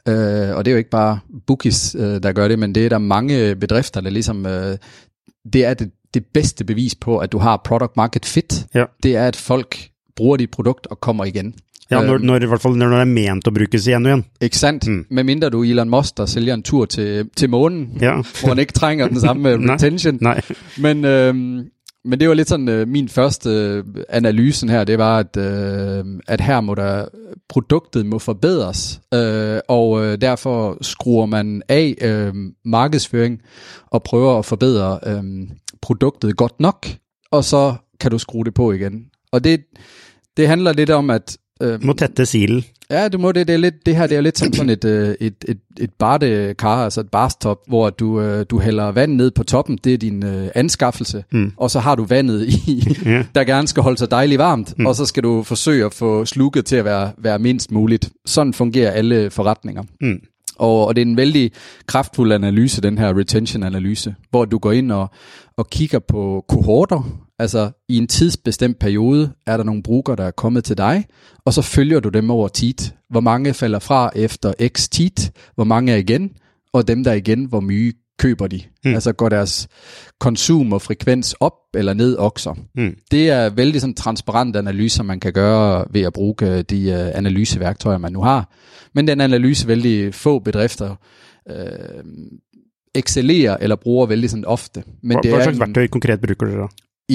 Øh, 0.07 0.55
og 0.55 0.65
det 0.65 0.67
er 0.67 0.71
jo 0.71 0.77
ikke 0.77 0.89
bare 0.89 1.19
bookies, 1.47 1.95
øh, 1.99 2.23
der 2.23 2.31
gør 2.31 2.47
det, 2.47 2.59
men 2.59 2.75
det 2.75 2.85
er 2.85 2.89
der 2.89 2.97
mange 2.97 3.55
bedrifter, 3.55 4.01
der 4.01 4.09
ligesom, 4.09 4.45
øh, 4.45 4.77
det 5.53 5.65
er 5.65 5.73
det, 5.73 5.91
det 6.13 6.25
bedste 6.33 6.63
bevis 6.65 6.95
på, 6.95 7.17
at 7.17 7.31
du 7.31 7.37
har 7.37 7.61
product 7.65 7.97
market 7.97 8.25
fit. 8.25 8.65
Ja. 8.75 8.85
Det 9.03 9.15
er, 9.15 9.27
at 9.27 9.35
folk 9.35 9.89
bruger 10.15 10.37
dit 10.37 10.51
produkt 10.51 10.87
og 10.87 10.99
kommer 10.99 11.25
igen. 11.25 11.53
Ja, 11.91 12.01
når, 12.05 12.13
Øhm, 12.13 12.25
når, 12.25 12.35
i 12.41 12.45
hvert 12.45 12.61
fall 12.61 12.77
når 12.77 12.89
det 12.89 12.99
er 12.99 13.05
ment 13.05 13.47
å 13.47 13.51
brukes 13.51 13.87
igjen 13.87 14.05
og 14.05 14.11
igjen. 14.11 14.25
Ikke 14.41 14.57
sandt? 14.57 14.87
Mm. 14.87 15.05
Med 15.11 15.23
mindre 15.23 15.49
du 15.49 15.63
Elon 15.63 15.89
Musk, 15.89 16.17
der 16.17 16.25
sælger 16.25 16.53
en 16.53 16.63
tur 16.63 16.85
til, 16.85 17.29
til 17.35 17.49
månen, 17.49 17.97
Ja. 18.01 18.13
hvor 18.39 18.49
han 18.49 18.59
ikke 18.59 18.73
trænger 18.73 19.07
den 19.07 19.19
samme 19.19 19.57
Nej. 19.57 19.73
retention. 19.75 20.17
Nei. 20.21 20.41
Men, 20.77 21.05
øhm, 21.05 21.65
men 22.05 22.19
det 22.19 22.27
var 22.29 22.33
lidt 22.33 22.49
sådan, 22.49 22.69
øh, 22.69 22.87
min 22.87 23.09
første 23.09 23.49
øh, 23.49 23.83
analysen 24.09 24.69
her, 24.69 24.83
det 24.83 24.97
var, 24.97 25.17
at, 25.19 25.37
øh, 25.37 26.05
at 26.27 26.41
her 26.41 26.61
må 26.61 26.75
der, 26.75 27.05
produktet 27.49 28.05
må 28.05 28.19
forbedres, 28.19 29.01
øh, 29.13 29.59
og 29.69 30.05
øh, 30.05 30.17
derfor 30.21 30.77
skruer 30.81 31.25
man 31.25 31.61
af 31.69 31.95
øh, 32.01 32.33
markedsføring 32.65 33.41
og 33.91 34.03
prøver 34.03 34.39
at 34.39 34.45
forbedre 34.45 34.99
øh, 35.07 35.23
produktet 35.81 36.37
godt 36.37 36.59
nok, 36.59 36.87
og 37.31 37.43
så 37.43 37.73
kan 37.99 38.11
du 38.11 38.17
skrue 38.17 38.45
det 38.45 38.53
på 38.53 38.71
igen. 38.71 39.05
Og 39.31 39.43
det, 39.43 39.59
det 40.37 40.47
handler 40.47 40.73
lidt 40.73 40.89
om, 40.89 41.09
at 41.09 41.37
øh, 41.61 41.83
Må 41.83 41.93
tette 41.93 42.25
silen. 42.25 42.63
Ja, 42.89 43.07
du 43.07 43.17
må 43.17 43.31
det. 43.31 43.47
Det, 43.47 43.53
er 43.53 43.57
lidt, 43.57 43.85
det 43.85 43.95
her 43.95 44.07
det 44.07 44.17
er 44.17 44.21
lidt 44.21 44.37
som 44.37 44.53
sådan 44.53 44.69
et, 44.69 44.85
øh, 44.85 45.15
et, 45.21 45.45
et, 45.47 45.57
et 45.79 45.89
bardekar, 45.99 46.83
altså 46.83 47.01
et 47.01 47.09
barstop, 47.11 47.57
hvor 47.67 47.89
du, 47.89 48.21
øh, 48.21 48.45
du 48.49 48.59
hælder 48.59 48.91
vand 48.91 49.13
ned 49.13 49.31
på 49.31 49.43
toppen. 49.43 49.77
Det 49.83 49.93
er 49.93 49.97
din 49.97 50.25
øh, 50.25 50.47
anskaffelse. 50.55 51.23
Mm. 51.31 51.51
Og 51.57 51.71
så 51.71 51.79
har 51.79 51.95
du 51.95 52.03
vandet 52.03 52.47
i, 52.47 52.83
der 53.35 53.43
gerne 53.43 53.67
skal 53.67 53.83
holde 53.83 53.97
sig 53.97 54.11
dejligt 54.11 54.39
varmt. 54.39 54.73
Mm. 54.77 54.85
Og 54.85 54.95
så 54.95 55.05
skal 55.05 55.23
du 55.23 55.43
forsøge 55.43 55.85
at 55.85 55.93
få 55.93 56.25
slukket 56.25 56.65
til 56.65 56.75
at 56.75 56.85
være, 56.85 57.11
være 57.17 57.39
mindst 57.39 57.71
muligt. 57.71 58.09
Sådan 58.25 58.53
fungerer 58.53 58.91
alle 58.91 59.29
forretninger. 59.29 59.83
Mm. 60.01 60.19
Og, 60.55 60.87
og 60.87 60.95
det 60.95 61.01
er 61.01 61.05
en 61.05 61.17
vældig 61.17 61.51
kraftfuld 61.87 62.31
analyse, 62.31 62.81
den 62.81 62.97
her 62.97 63.19
retention-analyse, 63.19 64.15
hvor 64.29 64.45
du 64.45 64.57
går 64.57 64.71
ind 64.71 64.91
og, 64.91 65.07
og 65.57 65.69
kigger 65.69 65.99
på 65.99 66.45
kohorter. 66.47 67.22
Altså 67.43 67.71
i 67.89 67.97
en 67.97 68.07
tidsbestemt 68.07 68.79
periode 68.79 69.31
er 69.47 69.57
der 69.57 69.63
nogle 69.63 69.83
brugere, 69.83 70.15
der 70.15 70.23
er 70.23 70.31
kommet 70.31 70.63
til 70.63 70.77
dig, 70.77 71.05
og 71.45 71.53
så 71.53 71.61
følger 71.61 71.99
du 71.99 72.09
dem 72.09 72.29
over 72.31 72.47
tit. 72.47 72.95
Hvor 73.09 73.19
mange 73.19 73.53
falder 73.53 73.79
fra 73.79 74.11
efter 74.15 74.53
x 74.67 74.89
tit, 74.89 75.31
hvor 75.55 75.63
mange 75.63 75.91
er 75.91 75.95
igen, 75.95 76.31
og 76.73 76.87
dem 76.87 77.03
der 77.03 77.11
er 77.11 77.15
igen, 77.15 77.45
hvor 77.45 77.59
mye 77.59 77.93
køber 78.19 78.47
de. 78.47 78.61
Mm. 78.85 78.93
Altså 78.93 79.13
går 79.13 79.29
deres 79.29 79.67
konsum 80.19 80.73
og 80.73 80.81
frekvens 80.81 81.35
op 81.39 81.53
eller 81.73 81.93
ned 81.93 82.15
okser. 82.19 82.53
Mm. 82.75 82.95
Det 83.11 83.29
er 83.29 83.49
vældig 83.49 83.81
sådan 83.81 83.93
transparent 83.93 84.55
analyser, 84.55 85.03
man 85.03 85.19
kan 85.19 85.33
gøre 85.33 85.85
ved 85.91 86.01
at 86.01 86.13
bruge 86.13 86.35
øh, 86.41 86.63
de 86.69 86.91
øh, 86.91 87.17
analyseværktøjer, 87.17 87.97
man 87.97 88.13
nu 88.13 88.21
har. 88.21 88.49
Men 88.95 89.07
den 89.07 89.21
analyse 89.21 89.67
vældig 89.67 90.13
få 90.13 90.39
bedrifter 90.39 90.95
øh, 91.49 92.03
excellerer 92.95 93.57
eller 93.61 93.75
bruger 93.75 94.05
vældig 94.05 94.29
sådan 94.29 94.45
ofte. 94.45 94.83
Men 95.01 95.17
Hva, 95.17 95.21
det 95.21 95.31
er 95.31 95.43
slags 95.43 95.57
en, 95.57 95.59
verktøy 95.59 95.87
konkret 95.87 96.21
bruker 96.21 96.45
dere 96.45 96.61
da? 96.61 96.67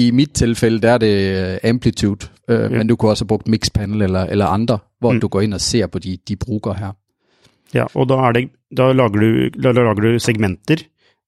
I 0.07 0.11
mit 0.11 0.31
tilfælde, 0.31 0.79
der 0.81 0.91
er 0.91 0.97
det 0.97 1.15
øh, 1.63 1.69
Amplitude, 1.69 2.27
øh, 2.49 2.59
ja. 2.59 2.69
men 2.77 2.87
du 2.87 2.95
kunne 2.95 3.11
også 3.11 3.23
have 3.23 3.27
brugt 3.27 3.47
Mixpanel 3.47 4.01
eller, 4.01 4.23
eller 4.25 4.45
andre, 4.45 4.77
hvor 4.99 5.11
Mm. 5.13 5.19
du 5.19 5.27
går 5.27 5.41
ind 5.41 5.53
og 5.53 5.61
ser 5.61 5.87
på 5.87 5.99
de, 5.99 6.17
de 6.27 6.35
brugere 6.35 6.75
her. 6.79 6.91
Ja, 7.73 7.85
og 7.93 8.09
da, 8.09 8.13
er 8.13 8.31
det, 8.31 8.49
da, 8.77 8.91
lager 8.91 9.09
du, 9.09 9.49
da 9.63 9.71
lager 9.71 9.93
du 9.93 10.19
segmenter 10.19 10.77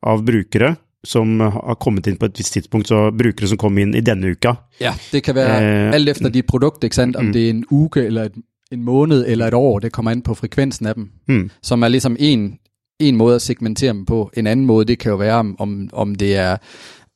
av 0.03 0.25
brukere 0.25 0.75
som 1.03 1.39
har 1.39 1.75
kommet 1.81 2.07
inn 2.07 2.17
på 2.17 2.25
et 2.29 2.37
visst 2.37 2.53
tidspunkt, 2.53 2.87
så 2.87 3.11
brukere 3.11 3.47
som 3.49 3.57
kom 3.57 3.77
inn 3.77 3.95
i 3.95 4.01
denne 4.05 4.31
uka. 4.35 4.53
Ja, 4.81 4.93
det 5.11 5.23
kan 5.23 5.35
være 5.35 5.87
øh, 5.87 5.93
alt 5.93 6.09
efter 6.09 6.29
dit 6.29 6.45
produkt, 6.45 6.83
ikke 6.83 6.95
sandt? 6.95 7.15
Om 7.15 7.25
mm. 7.25 7.33
det 7.33 7.45
er 7.45 7.49
en 7.49 7.65
uge 7.71 8.05
eller 8.05 8.23
et, 8.23 8.35
en 8.71 8.83
måned 8.83 9.25
eller 9.27 9.47
et 9.47 9.53
år, 9.53 9.79
det 9.79 9.91
kommer 9.91 10.11
an 10.11 10.21
på 10.21 10.33
frekvensen 10.33 10.85
af 10.85 10.95
dem. 10.95 11.09
Mm. 11.27 11.49
som 11.63 11.83
er 11.83 11.87
ligesom 11.87 12.15
en, 12.19 12.59
en 12.99 13.15
måde 13.15 13.35
at 13.35 13.41
segmentere 13.41 13.93
dem 13.93 14.05
på. 14.05 14.29
En 14.37 14.47
anden 14.47 14.65
måde, 14.65 14.85
det 14.85 14.99
kan 14.99 15.09
jo 15.09 15.15
være, 15.17 15.55
om, 15.59 15.89
om 15.93 16.15
det 16.15 16.35
er 16.35 16.57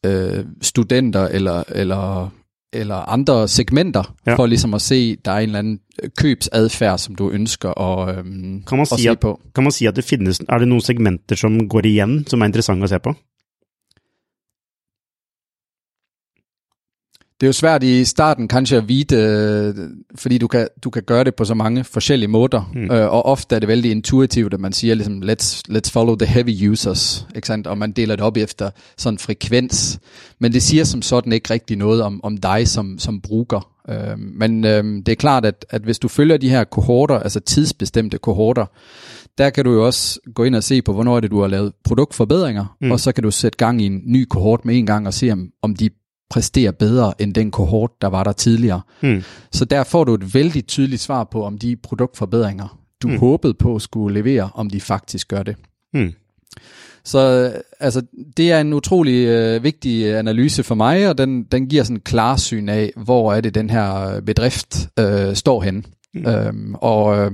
øh, 0.06 0.46
studenter 0.62 1.28
eller, 1.28 1.64
eller, 1.70 2.30
eller 2.74 2.96
andre 2.96 3.48
segmenter, 3.48 4.14
Ja. 4.28 4.36
for 4.36 4.46
ligesom 4.46 4.74
at 4.74 4.82
se, 4.82 5.16
der 5.26 5.32
er 5.32 5.38
en 5.40 5.50
eller 5.50 5.60
anden 5.60 5.80
købsadfærd, 6.18 6.98
som 6.98 7.16
du 7.16 7.30
ønsker 7.30 7.70
at, 7.82 8.18
øhm, 8.18 8.64
Kan 8.68 8.78
man, 8.78 8.82
at 8.82 8.88
si 9.00 9.04
se 9.04 9.10
at, 9.10 9.20
på. 9.20 9.40
kan 9.56 9.64
man 9.64 9.72
si 9.72 9.86
at 9.86 9.96
det 9.96 10.04
finnes 10.04 10.40
Er 10.50 10.58
det 10.58 10.68
noen 10.68 10.82
segmenter 10.82 11.36
som 11.36 11.70
går 11.70 11.86
igjen, 11.86 12.26
som 12.28 12.42
er 12.42 12.46
interessante 12.52 12.84
å 12.86 12.88
se 12.92 13.00
på? 13.00 13.14
Det 17.42 17.44
er 17.44 17.48
jo 17.48 17.54
svært 17.54 17.84
i 17.84 18.06
starten 18.06 18.48
kanskje 18.48 18.78
at 18.78 18.88
vide, 18.90 19.16
øh, 19.16 19.76
fordi 20.16 20.38
du 20.38 20.48
kan, 20.48 20.68
du 20.84 20.90
kan 20.90 21.04
gøre 21.04 21.24
det 21.24 21.36
på 21.36 21.46
så 21.46 21.54
mange 21.54 21.84
forskellige 21.84 22.28
måder, 22.28 22.72
Mm. 22.74 22.92
øh, 22.92 23.14
og 23.14 23.26
ofte 23.26 23.56
er 23.56 23.60
det 23.60 23.68
vældig 23.68 23.92
intuitivt, 23.92 24.54
at 24.54 24.60
man 24.60 24.74
siger 24.74 24.96
ligesom, 24.96 25.22
let's, 25.24 25.62
let's 25.72 25.92
follow 25.92 26.16
the 26.16 26.26
heavy 26.26 26.70
users, 26.70 27.28
ikke 27.36 27.48
sandt? 27.48 27.68
og 27.68 27.78
man 27.78 27.92
deler 27.92 28.16
det 28.16 28.26
op 28.26 28.38
efter 28.38 28.70
sådan 28.98 29.20
frekvens, 29.20 30.00
men 30.40 30.54
det 30.54 30.64
siger 30.64 30.84
som 30.84 31.02
sådan 31.02 31.34
ikke 31.34 31.54
rigtig 31.54 31.78
noget 31.78 32.02
om, 32.02 32.20
om 32.24 32.38
dig 32.38 32.68
som, 32.68 33.00
som 33.00 33.22
bruger. 33.22 33.72
Øh, 33.90 34.20
men 34.20 34.66
øh, 34.66 34.84
det 34.84 35.10
er 35.10 35.16
klart, 35.16 35.46
at, 35.46 35.66
at 35.70 35.82
hvis 35.82 36.00
du 36.00 36.08
følger 36.08 36.38
de 36.38 36.50
her 36.50 36.64
kohorter, 36.64 37.20
altså 37.20 37.40
tidsbestemte 37.40 38.18
kohorter, 38.18 38.66
der 39.38 39.50
kan 39.50 39.66
du 39.66 39.74
jo 39.74 39.86
også 39.86 40.20
gå 40.36 40.44
ind 40.44 40.56
og 40.56 40.64
se 40.64 40.82
på, 40.82 40.94
hvornår 40.94 41.16
er 41.16 41.20
det, 41.20 41.32
du 41.32 41.42
har 41.42 41.48
lavet 41.48 41.74
produktforbedringer, 41.84 42.76
mm. 42.82 42.92
og 42.92 43.00
så 43.00 43.12
kan 43.12 43.24
du 43.24 43.32
sætte 43.32 43.58
gang 43.58 43.82
i 43.82 43.86
en 43.86 44.02
ny 44.06 44.26
kohort 44.30 44.66
med 44.66 44.78
en 44.78 44.86
gang 44.86 45.08
og 45.08 45.14
se, 45.14 45.32
om, 45.32 45.50
om 45.62 45.76
de 45.76 45.90
præsterer 46.30 46.72
bedre 46.72 47.14
end 47.22 47.34
den 47.34 47.52
kohort, 47.52 47.92
der 48.02 48.08
var 48.08 48.24
der 48.24 48.32
tidligere. 48.32 48.82
Mm. 49.04 49.24
Så 49.52 49.66
der 49.66 49.84
får 49.84 50.04
du 50.04 50.14
et 50.14 50.34
vældig 50.34 50.68
tydeligt 50.68 51.02
svar 51.02 51.24
på, 51.24 51.44
om 51.46 51.58
de 51.58 51.76
produktforbedringer, 51.84 52.80
du 53.02 53.08
Mm. 53.08 53.18
håbede 53.20 53.54
på 53.54 53.80
skulle 53.80 54.14
levere, 54.22 54.50
om 54.54 54.70
de 54.70 54.82
faktisk 54.82 55.28
gør 55.28 55.44
det. 55.44 55.56
Mm. 55.94 56.14
Så 57.04 57.52
altså, 57.80 58.02
det 58.38 58.52
er 58.52 58.62
en 58.62 58.74
utrolig 58.74 59.28
øh, 59.28 59.64
vigtig 59.64 60.16
analyse 60.18 60.64
for 60.64 60.76
mig, 60.76 61.10
og 61.10 61.18
den, 61.18 61.44
den 61.44 61.68
giver 61.68 61.84
sådan 61.84 61.98
en 61.98 62.02
klarsyn 62.02 62.70
af, 62.70 62.92
hvor 62.96 63.34
er 63.34 63.42
det 63.42 63.56
den 63.56 63.70
her 63.70 64.20
bedrift 64.26 64.90
øh, 65.00 65.36
står 65.36 65.62
hen. 65.62 65.86
Mm. 66.14 66.26
Øhm, 66.28 66.76
og 66.76 67.18
øh, 67.18 67.32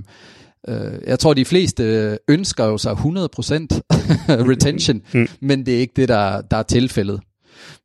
øh, 0.68 0.76
jeg 1.08 1.20
tror, 1.20 1.34
de 1.34 1.46
fleste 1.46 2.18
ønsker 2.28 2.66
jo 2.66 2.78
sig 2.78 2.92
100% 2.92 2.96
retention, 4.52 5.02
mm. 5.14 5.28
men 5.42 5.66
det 5.66 5.76
er 5.76 5.80
ikke 5.80 5.94
det, 5.96 6.10
der, 6.10 6.42
der 6.42 6.58
er 6.58 6.64
tilfældet. 6.64 7.20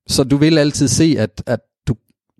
Så 0.06 0.24
du 0.24 0.36
vil 0.36 0.58
altid 0.58 0.88
se, 0.88 1.14
at, 1.18 1.42
at 1.46 1.60
du, 1.88 1.96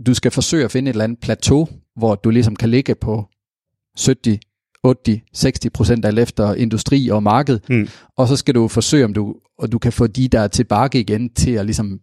du 0.06 0.14
skal 0.14 0.30
forsøge 0.30 0.64
at 0.64 0.70
finde 0.70 0.88
et 0.88 0.94
eller 0.94 1.04
andet 1.04 1.18
plateau, 1.18 1.68
hvor 1.96 2.14
du 2.14 2.30
ligesom 2.30 2.56
kan 2.56 2.68
ligge 2.68 2.94
på 2.94 3.28
70, 4.06 4.38
80, 4.84 5.20
60 5.32 5.72
procent 5.74 6.04
af 6.04 6.12
efter 6.12 6.54
industri 6.54 7.08
og 7.08 7.22
marked, 7.22 7.60
mm. 7.68 7.88
og 8.16 8.28
så 8.28 8.36
skal 8.36 8.54
du 8.54 8.68
forsøge, 8.68 9.04
om 9.04 9.14
du, 9.14 9.34
og 9.58 9.72
du 9.72 9.78
kan 9.78 9.92
få 9.92 10.06
de 10.06 10.28
der 10.28 10.48
tilbage 10.48 11.00
igen 11.00 11.34
til 11.34 11.50
at 11.50 11.64
ligesom 11.64 12.00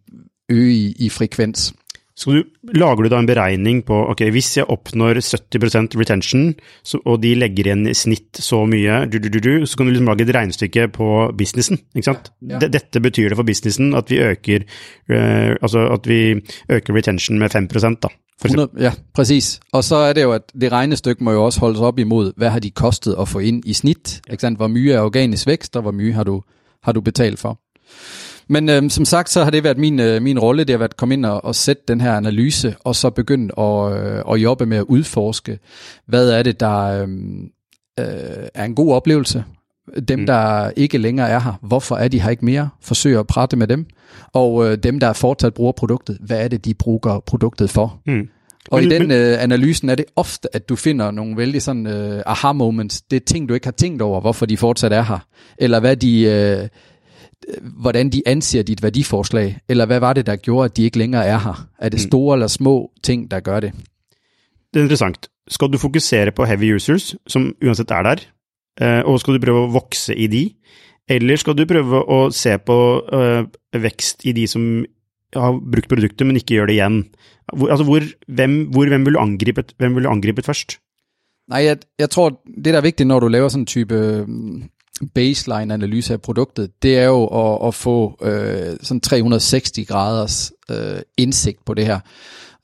øge 0.48 0.74
i, 0.74 0.92
i 0.98 1.08
frekvens. 1.08 1.74
Så 2.14 2.30
du, 2.30 2.44
lager 2.78 3.02
du 3.02 3.10
da 3.10 3.18
en 3.18 3.26
beregning 3.26 3.80
på 3.86 3.96
ok, 4.12 4.20
hvis 4.30 4.52
jeg 4.60 4.68
oppnår 4.70 5.18
70% 5.18 5.96
retention, 5.98 6.52
så, 6.86 7.00
og 7.02 7.18
de 7.24 7.32
legger 7.34 7.66
igjen 7.66 7.88
i 7.90 7.94
snitt 7.98 8.38
så 8.38 8.60
mye, 8.70 9.00
du, 9.10 9.18
du, 9.18 9.40
du, 9.42 9.66
så 9.66 9.80
kan 9.80 9.88
du 9.88 9.94
liksom 9.94 10.10
lage 10.12 10.28
et 10.28 10.34
regnestykke 10.36 10.86
på 10.94 11.08
businessen. 11.34 11.80
ikke 11.90 12.06
sant? 12.06 12.30
Ja. 12.46 12.62
Dette 12.62 13.02
betyr 13.02 13.32
det 13.32 13.40
for 13.40 13.48
businessen 13.48 13.96
at 13.98 14.12
vi 14.14 14.22
øker, 14.22 14.66
uh, 15.10 15.56
altså 15.58 15.88
at 15.90 16.06
vi 16.06 16.20
øker 16.70 16.94
retention 16.94 17.42
med 17.42 17.50
5 17.50 17.66
da. 17.98 18.12
100, 18.44 18.70
ja, 18.78 18.92
præcis. 19.14 19.60
Og 19.72 19.84
så 19.84 19.96
er 19.96 20.12
det 20.12 20.22
jo, 20.22 20.32
at 20.32 20.52
det 20.60 20.72
regnestykke 20.72 21.24
må 21.24 21.32
jo 21.32 21.44
også 21.44 21.60
holdes 21.60 21.80
op 21.80 21.98
imod, 21.98 22.32
hvad 22.36 22.50
har 22.50 22.58
de 22.58 22.70
kostet 22.70 23.14
at 23.20 23.28
få 23.28 23.38
ind 23.38 23.62
i 23.66 23.72
snit? 23.72 24.20
Ikke 24.30 24.40
sant? 24.40 24.58
Hvor 24.58 24.68
mye 24.68 24.92
er 24.92 25.00
organisk 25.00 25.46
vækst, 25.46 25.76
og 25.76 25.82
hvor 25.82 25.92
mye 25.92 26.12
har 26.12 26.24
du, 26.24 26.42
har 26.82 26.92
du 26.92 27.00
betalt 27.00 27.38
for? 27.38 27.58
Men 28.48 28.68
øhm, 28.68 28.90
som 28.90 29.04
sagt, 29.04 29.30
så 29.30 29.44
har 29.44 29.50
det 29.50 29.64
været 29.64 29.78
min, 29.78 30.00
øh, 30.00 30.22
min 30.22 30.38
rolle, 30.38 30.64
det 30.64 30.70
har 30.70 30.78
været 30.78 30.90
at 30.90 30.96
komme 30.96 31.14
ind 31.14 31.26
og, 31.26 31.44
og 31.44 31.54
sætte 31.54 31.82
den 31.88 32.00
her 32.00 32.12
analyse, 32.12 32.76
og 32.84 32.96
så 32.96 33.10
begynde 33.10 33.60
at, 33.60 33.92
øh, 33.92 34.22
at 34.30 34.36
jobbe 34.36 34.66
med 34.66 34.76
at 34.76 34.84
udforske, 34.88 35.58
hvad 36.06 36.30
er 36.30 36.42
det, 36.42 36.60
der 36.60 37.02
øhm, 37.02 37.48
øh, 38.00 38.06
er 38.54 38.64
en 38.64 38.74
god 38.74 38.92
oplevelse, 38.92 39.44
dem, 40.08 40.18
mm. 40.18 40.26
der 40.26 40.70
ikke 40.76 40.98
længere 40.98 41.28
er 41.28 41.40
her, 41.40 41.52
hvorfor 41.62 41.96
er 41.96 42.08
de 42.08 42.20
her 42.20 42.30
ikke 42.30 42.44
mere? 42.44 42.68
Forsøg 42.82 43.18
at 43.18 43.26
prate 43.26 43.56
med 43.56 43.66
dem. 43.66 43.86
Og 44.32 44.66
øh, 44.66 44.78
dem, 44.78 45.00
der 45.00 45.12
fortsat 45.12 45.54
bruger 45.54 45.72
produktet, 45.72 46.18
hvad 46.20 46.44
er 46.44 46.48
det, 46.48 46.64
de 46.64 46.74
bruger 46.74 47.20
produktet 47.26 47.70
for? 47.70 48.00
Mm. 48.06 48.28
Og 48.70 48.80
men, 48.80 48.92
i 48.92 48.94
den 48.94 49.10
øh, 49.10 49.42
analysen 49.42 49.88
er 49.88 49.94
det 49.94 50.04
ofte, 50.16 50.56
at 50.56 50.68
du 50.68 50.76
finder 50.76 51.10
nogle 51.10 51.36
vældig 51.36 51.62
sådan 51.62 51.86
øh, 51.86 52.22
aha-moments. 52.26 53.02
Det 53.02 53.16
er 53.16 53.20
ting, 53.26 53.48
du 53.48 53.54
ikke 53.54 53.66
har 53.66 53.72
tænkt 53.72 54.02
over, 54.02 54.20
hvorfor 54.20 54.46
de 54.46 54.56
fortsat 54.56 54.92
er 54.92 55.02
her. 55.02 55.18
Eller 55.58 55.80
hvad 55.80 55.96
de, 55.96 56.22
øh, 56.22 56.68
hvordan 57.62 58.10
de 58.10 58.22
anser 58.26 58.62
dit 58.62 58.82
værdiforslag. 58.82 59.58
Eller 59.68 59.86
hvad 59.86 60.00
var 60.00 60.12
det, 60.12 60.26
der 60.26 60.36
gjorde, 60.36 60.64
at 60.64 60.76
de 60.76 60.82
ikke 60.82 60.98
længere 60.98 61.26
er 61.26 61.38
her? 61.38 61.68
Er 61.78 61.88
det 61.88 62.00
mm. 62.00 62.08
store 62.08 62.36
mm. 62.36 62.38
eller 62.38 62.46
små 62.46 62.90
ting, 63.02 63.30
der 63.30 63.40
gør 63.40 63.60
det? 63.60 63.72
Det 64.74 64.80
er 64.80 64.84
interessant. 64.84 65.28
Skal 65.48 65.68
du 65.68 65.78
fokusere 65.78 66.32
på 66.32 66.44
heavy 66.44 66.74
users, 66.74 67.16
som 67.26 67.54
uansett 67.62 67.90
er 67.90 68.02
der, 68.02 68.16
Eh, 68.82 69.02
og 69.06 69.20
skal 69.22 69.36
du 69.36 69.44
prøve 69.44 69.64
å 69.64 69.70
vokse 69.70 70.16
i 70.18 70.26
de, 70.30 70.48
eller 71.10 71.38
skal 71.38 71.54
du 71.54 71.62
prøve 71.68 72.00
å 72.10 72.18
se 72.34 72.56
på 72.64 72.76
uh, 73.12 73.44
vekst 73.76 74.24
i 74.24 74.32
de 74.34 74.46
som 74.48 74.64
har 75.36 75.58
brukt 75.60 75.90
produktet, 75.90 76.24
men 76.26 76.40
ikke 76.40 76.56
gjør 76.56 76.70
det 76.70 76.78
igjen? 76.78 76.96
Hvor, 77.52 77.70
altså 77.70 77.86
hvor, 77.86 78.06
hvem, 78.26 78.56
hvor, 78.72 78.88
hvem, 78.88 79.04
vil 79.06 79.18
du 79.18 79.20
angripet, 79.20 79.74
hvem 79.78 79.98
vil 79.98 80.08
du 80.08 80.10
angripet 80.10 80.48
først? 80.48 80.78
Nej, 81.52 81.66
jeg, 81.68 81.84
jeg 82.00 82.08
tror, 82.10 82.40
det 82.48 82.72
der 82.72 82.80
er 82.80 82.86
vigtigt, 82.88 83.06
når 83.06 83.20
du 83.20 83.28
laver 83.28 83.52
sådan 83.52 83.62
en 83.62 83.68
type 83.68 84.00
baseline-analyse 85.14 86.12
af 86.12 86.20
produktet, 86.20 86.82
det 86.82 86.98
er 86.98 87.04
jo 87.04 87.26
at, 87.26 87.68
at 87.68 87.74
få 87.74 88.18
øh, 88.22 88.76
sådan 88.82 89.00
360 89.00 89.72
graders 89.88 90.52
øh, 90.70 91.00
indsigt 91.16 91.64
på 91.64 91.74
det 91.74 91.86
her. 91.86 92.00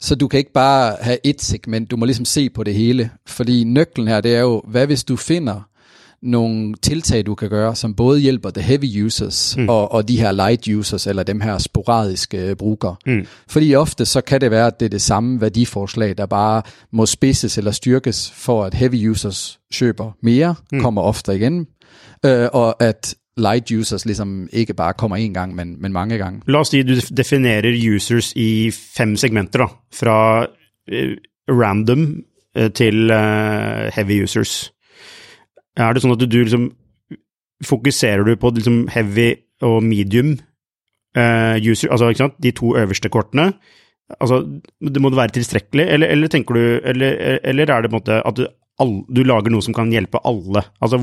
Så 0.01 0.15
du 0.15 0.29
kan 0.29 0.39
ikke 0.39 0.53
bare 0.53 0.97
have 1.01 1.19
et 1.25 1.43
segment, 1.43 1.91
du 1.91 1.97
må 1.97 2.05
ligesom 2.05 2.25
se 2.25 2.51
på 2.51 2.65
det 2.65 2.75
hele. 2.75 3.11
Fordi 3.27 3.65
nøglen 3.65 4.09
her, 4.09 4.21
det 4.21 4.37
er 4.37 4.41
jo, 4.41 4.63
hvad 4.67 4.87
hvis 4.87 5.05
du 5.05 5.17
finder 5.17 5.71
nogle 6.23 6.75
tiltag, 6.83 7.27
du 7.27 7.35
kan 7.35 7.51
gøre, 7.51 7.77
som 7.77 7.95
både 7.95 8.21
hjælper 8.21 8.51
the 8.51 8.63
heavy 8.63 9.05
users 9.05 9.57
mm. 9.57 9.69
og, 9.69 9.93
og 9.93 10.09
de 10.09 10.21
her 10.21 10.33
light 10.33 10.69
users, 10.69 11.07
eller 11.07 11.23
dem 11.23 11.41
her 11.41 11.59
sporadiske 11.59 12.39
øh, 12.39 12.57
brugere. 12.57 12.97
Mm. 13.07 13.27
Fordi 13.49 13.75
ofte 13.75 14.05
så 14.05 14.21
kan 14.21 14.41
det 14.41 14.51
være, 14.51 14.67
at 14.67 14.81
det 14.81 14.87
er 14.87 14.91
det 14.91 15.03
samme 15.03 15.41
værdiforslag, 15.41 16.19
der 16.19 16.27
bare 16.27 16.63
må 16.91 17.07
spidses 17.07 17.59
eller 17.59 17.71
styrkes, 17.71 18.31
for 18.31 18.65
at 18.65 18.75
heavy 18.75 19.11
users 19.11 19.59
køber 19.79 20.13
mere, 20.23 20.55
mm. 20.73 20.81
kommer 20.81 21.03
ofte 21.03 21.37
igen, 21.37 21.67
øh, 22.27 22.49
og 22.53 22.83
at 22.83 23.15
light 23.37 23.71
users 23.71 24.05
ligesom 24.05 24.49
ikke 24.53 24.75
bare 24.75 24.93
kommer 24.93 25.17
en 25.17 25.35
gang, 25.35 25.55
men, 25.55 25.77
men 25.83 25.93
mange 25.93 26.19
gange. 26.19 26.43
Lad 26.47 26.61
os 26.61 26.69
sige, 26.69 26.85
du 26.85 26.95
definerer 27.17 27.95
users 27.95 28.33
i 28.37 28.71
fem 28.71 29.17
segmenter, 29.17 29.59
da. 29.59 29.67
fra 29.95 30.47
uh, 30.93 31.17
random 31.49 32.25
uh, 32.59 32.71
til 32.75 33.11
uh, 33.11 33.89
heavy 33.95 34.23
users. 34.23 34.73
Er 35.77 35.93
det 35.93 36.03
sånn 36.03 36.17
at 36.17 36.23
du 36.27 36.39
liksom 36.43 36.71
Fokuserer 37.61 38.25
du 38.25 38.39
på 38.41 38.49
liksom 38.57 38.87
heavy 38.89 39.35
og 39.61 39.83
medium 39.85 40.31
uh, 41.13 41.57
user, 41.61 41.91
altså 41.93 42.09
ikke 42.09 42.23
sant, 42.23 42.39
de 42.41 42.55
to 42.57 42.71
øverste 42.81 43.11
kortene? 43.13 43.51
Altså, 44.17 44.39
det 44.81 45.03
må 45.03 45.11
det 45.13 45.19
være 45.19 45.35
tilstrekkelig, 45.37 45.85
eller, 45.85 46.09
eller 46.09 46.33
tenker 46.33 46.57
du 46.57 46.63
eller, 46.89 47.19
eller, 47.45 47.71
er 47.71 47.85
det 47.85 47.91
på 47.91 47.99
en 47.99 48.01
måte 48.01 48.17
at 48.27 48.39
du, 48.39 48.47
all, 48.81 49.01
du 49.09 49.23
lager 49.27 49.53
noe 49.53 49.65
som 49.65 49.77
kan 49.77 49.93
hjelpe 49.93 50.21
alle? 50.27 50.65
Altså, 50.81 51.01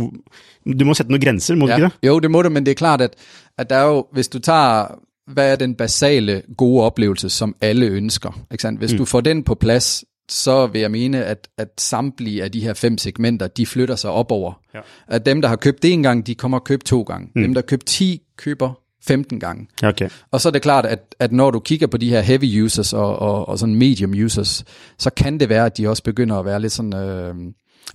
du 0.66 0.86
må 0.86 0.96
sette 0.98 1.14
noen 1.14 1.24
grenser, 1.24 1.56
må 1.56 1.68
du 1.68 1.76
ja. 1.76 1.82
ikke 1.82 1.92
det? 1.92 2.10
Jo, 2.10 2.20
det 2.24 2.32
må 2.32 2.42
du, 2.42 2.50
men 2.54 2.66
det 2.66 2.74
er 2.74 2.80
klart, 2.80 3.02
at, 3.06 3.16
at 3.58 3.70
der 3.70 3.76
er 3.76 3.92
jo, 3.92 4.08
hvis 4.12 4.32
du 4.34 4.40
tager 4.40 4.98
hvad 5.28 5.52
er 5.52 5.56
den 5.56 5.76
basale 5.76 6.42
gode 6.58 6.84
oplevelse, 6.84 7.30
som 7.30 7.56
alle 7.62 7.86
ønsker? 7.86 8.40
Ikke 8.52 8.62
sant? 8.62 8.80
Hvis 8.80 8.92
mm. 8.92 8.98
du 8.98 9.06
får 9.06 9.22
den 9.22 9.44
på 9.44 9.56
plads, 9.56 10.06
så 10.30 10.68
vil 10.68 10.82
jeg 10.82 10.92
mene, 10.92 11.26
at, 11.26 11.48
at 11.58 11.68
samtlige 11.78 12.44
af 12.44 12.52
de 12.52 12.62
her 12.62 12.74
fem 12.74 12.98
segmenter, 12.98 13.48
de 13.48 13.66
flytter 13.66 13.96
sig 13.96 14.12
opover. 14.12 14.62
Ja. 14.74 14.80
At 15.08 15.26
dem, 15.26 15.42
der 15.42 15.50
har 15.50 15.56
købt 15.56 15.84
det 15.84 15.94
en 15.94 16.04
gang, 16.04 16.28
de 16.28 16.36
kommer 16.36 16.58
at 16.58 16.64
købe 16.64 16.84
to 16.84 17.02
gange. 17.02 17.30
Mm. 17.36 17.42
Dem, 17.42 17.54
der 17.54 17.62
har 17.62 17.66
købt 17.66 17.86
10, 17.86 18.22
køber 18.38 18.74
15 19.04 19.40
gange. 19.40 19.68
Okay. 19.84 20.10
Og 20.32 20.42
så 20.42 20.50
er 20.50 20.52
det 20.52 20.62
klart, 20.62 20.86
at, 20.86 21.16
at 21.20 21.32
når 21.32 21.52
du 21.52 21.60
kigger 21.60 21.88
på 21.88 21.98
de 21.98 22.10
her 22.10 22.22
heavy 22.22 22.64
users 22.64 22.94
og, 22.94 23.20
og, 23.20 23.50
og 23.50 23.60
sådan 23.60 23.76
medium 23.76 24.12
users, 24.26 24.66
så 24.98 25.10
kan 25.10 25.40
det 25.40 25.50
være, 25.50 25.66
at 25.66 25.78
de 25.78 25.90
også 25.90 26.04
begynder 26.04 26.36
at 26.36 26.46
være 26.46 26.62
lidt 26.62 26.74
sådan 26.74 26.96
øh, 26.96 27.36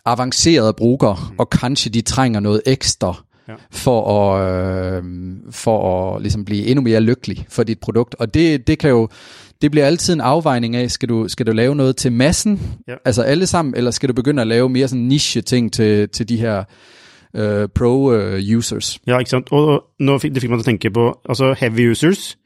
avancerede 0.04 0.72
brugere, 0.72 1.16
mm. 1.30 1.38
og 1.38 1.50
kanskje 1.50 1.90
de 1.90 2.00
trænger 2.00 2.40
noget 2.40 2.62
ekstra 2.66 3.14
ja. 3.48 3.54
for 3.70 4.00
at, 4.18 4.94
øh, 4.94 5.02
for 5.50 6.14
at 6.14 6.22
ligesom 6.22 6.44
blive 6.44 6.66
endnu 6.66 6.82
mere 6.82 7.00
lykkelig 7.00 7.46
for 7.48 7.62
dit 7.62 7.80
produkt. 7.80 8.14
Og 8.14 8.34
det, 8.34 8.66
det 8.66 8.78
kan 8.78 8.90
jo 8.90 9.08
det 9.62 9.70
bliver 9.70 9.86
altid 9.86 10.14
en 10.14 10.20
afvejning 10.20 10.76
af, 10.76 10.90
skal 10.90 11.08
du, 11.08 11.28
skal 11.28 11.46
du 11.46 11.52
lave 11.52 11.74
noget 11.74 11.96
til 11.96 12.12
massen, 12.12 12.60
ja. 12.88 12.94
altså 13.04 13.22
alle 13.22 13.46
sammen, 13.46 13.74
eller 13.76 13.90
skal 13.90 14.08
du 14.08 14.14
begynde 14.14 14.42
at 14.42 14.48
lave 14.48 14.68
mere 14.68 14.88
sådan 14.88 15.04
niche-ting 15.04 15.72
til, 15.72 16.08
til 16.08 16.28
de 16.28 16.36
her 16.36 16.64
uh, 17.38 17.68
pro-users? 17.78 18.96
Uh, 18.96 19.08
ja, 19.08 19.18
ikke 19.18 19.30
sant. 19.30 19.52
Og 19.52 19.84
nå 20.00 20.18
fikk, 20.18 20.34
det 20.34 20.42
fikk 20.42 20.50
man 20.50 20.58
til 20.58 20.66
å 20.66 20.70
tenke 20.72 20.90
på, 20.90 21.06
altså 21.28 21.54
heavy 21.58 21.90
users 21.90 22.36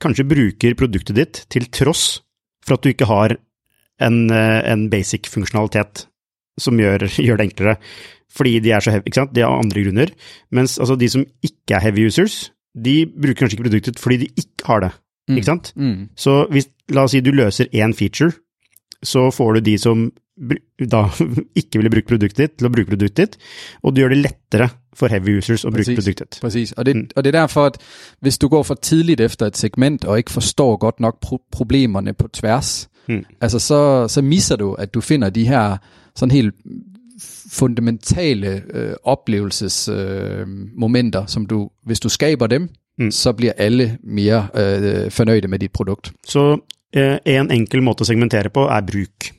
kanskje 0.00 0.24
bruker 0.30 0.76
produktet 0.78 1.16
ditt 1.16 1.42
til 1.50 1.66
tross 1.74 2.22
for 2.66 2.78
at 2.78 2.84
du 2.84 2.88
ikke 2.92 3.08
har 3.10 3.36
en, 4.00 4.30
uh, 4.30 4.72
en 4.72 4.88
basic 4.90 5.28
funksjonalitet 5.28 6.06
som 6.58 6.78
gjør, 6.78 7.06
gjør, 7.26 7.40
det 7.40 7.50
enklere. 7.50 7.76
Fordi 8.38 8.58
de 8.60 8.72
er 8.76 8.84
så 8.84 8.92
heavy, 8.94 9.08
ikke 9.08 9.20
sant. 9.22 9.34
De 9.34 9.44
har 9.44 9.56
andre 9.56 9.84
grunner. 9.84 10.14
Mens 10.54 10.78
altså, 10.78 10.98
de 11.00 11.08
som 11.08 11.24
ikke 11.42 11.78
er 11.78 11.84
heavy 11.86 12.06
users, 12.06 12.52
de 12.76 13.00
bruker 13.06 13.42
kanskje 13.42 13.56
ikke 13.56 13.68
produktet 13.70 13.98
fordi 13.98 14.16
de 14.24 14.28
ikke 14.36 14.68
har 14.68 14.84
det. 14.84 14.92
Mm. 15.28 15.36
Ikke 15.36 15.48
sant? 15.48 15.72
Mm. 15.76 16.08
Så 16.16 16.46
hvis, 16.52 16.68
la 16.94 17.04
oss 17.04 17.16
si 17.16 17.20
du 17.24 17.32
løser 17.34 17.72
én 17.74 17.94
feature, 17.96 18.32
så 19.02 19.30
får 19.30 19.58
du 19.58 19.60
de 19.70 19.78
som 19.78 20.08
da 20.90 21.02
ikke 21.60 21.80
ville 21.80 21.90
brukt 21.90 22.08
produktet 22.08 22.38
ditt, 22.44 22.58
til 22.58 22.68
å 22.68 22.72
bruke 22.72 22.92
produktet 22.92 23.18
ditt, 23.18 23.48
og 23.82 23.94
du 23.94 24.02
gjør 24.02 24.14
det 24.14 24.20
lettere 24.22 24.68
for 24.98 25.10
heavy 25.12 25.38
users 25.38 25.64
å 25.66 25.72
bruke 25.74 25.96
produktet 25.98 26.36
ditt. 26.36 26.40
Præcis, 26.42 26.72
og 26.76 26.86
det, 26.86 26.94
mm. 26.94 27.06
og 27.14 27.24
det 27.24 27.32
er 27.32 27.38
derfor, 27.40 27.72
at 27.72 27.80
hvis 28.24 28.38
du 28.38 28.48
går 28.50 28.66
for 28.66 28.78
tidligt 28.82 29.22
efter 29.24 29.50
et 29.50 29.58
segment, 29.58 30.06
og 30.06 30.22
ikke 30.22 30.38
forstår 30.38 30.76
godt 30.84 31.00
nok 31.00 31.20
pro 31.20 31.40
problemerne 31.52 32.14
på 32.14 32.30
tværs, 32.32 32.88
mm. 33.08 33.24
altså 33.40 33.58
så, 33.58 33.80
så 34.08 34.22
misser 34.22 34.56
du, 34.56 34.72
at 34.74 34.94
du 34.94 35.00
finder 35.00 35.30
de 35.30 35.48
her 35.48 35.78
sådan 36.18 36.34
helt 36.34 36.54
fundamentale 37.52 38.62
øh, 38.74 38.94
oplevelsesmomenter, 39.02 41.22
øh, 41.22 41.28
som 41.28 41.46
du, 41.46 41.70
hvis 41.86 42.00
du 42.00 42.08
skaber 42.08 42.46
dem, 42.46 42.68
mm. 42.98 43.10
så 43.10 43.32
bliver 43.32 43.52
alle 43.56 43.98
mere 44.02 44.48
øh, 44.54 45.10
fornøjde 45.10 45.48
med 45.48 45.58
dit 45.58 45.72
produkt. 45.72 46.12
Så 46.26 46.58
eh, 46.92 47.18
en 47.24 47.50
enkel 47.50 47.82
måte 47.82 48.02
å 48.02 48.08
segmentere 48.08 48.48
på 48.50 48.68
er 48.68 48.80
bruk. 48.86 49.32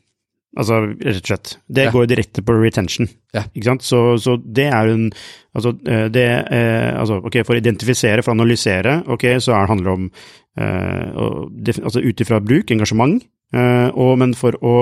Altså, 0.58 0.74
rett 1.06 1.22
og 1.22 1.28
slett. 1.30 1.60
Det 1.70 1.84
ja. 1.88 1.92
går 1.94 2.06
direkte 2.10 2.42
på 2.42 2.54
retention. 2.58 3.08
Ja. 3.36 3.44
Ikke 3.54 3.70
sant? 3.70 3.84
Så, 3.86 4.18
så 4.18 4.38
det 4.42 4.66
er 4.66 4.88
en 4.96 5.12
Altså, 5.56 5.74
eh, 5.90 6.08
det 6.14 6.26
eh, 6.54 7.00
altså, 7.00 7.16
ok, 7.26 7.40
for 7.42 7.56
å 7.56 7.60
identifisere, 7.60 8.22
for 8.22 8.32
å 8.32 8.38
analysere, 8.38 9.00
ok, 9.10 9.24
så 9.42 9.56
er 9.56 9.64
det 9.64 9.72
handler 9.72 9.92
om 9.96 10.04
eh, 10.62 11.82
altså 11.82 12.04
ut 12.06 12.22
ifra 12.22 12.38
bruk, 12.40 12.70
engasjement, 12.72 13.24
og, 13.50 14.12
men 14.22 14.36
for 14.38 14.54
å, 14.62 14.74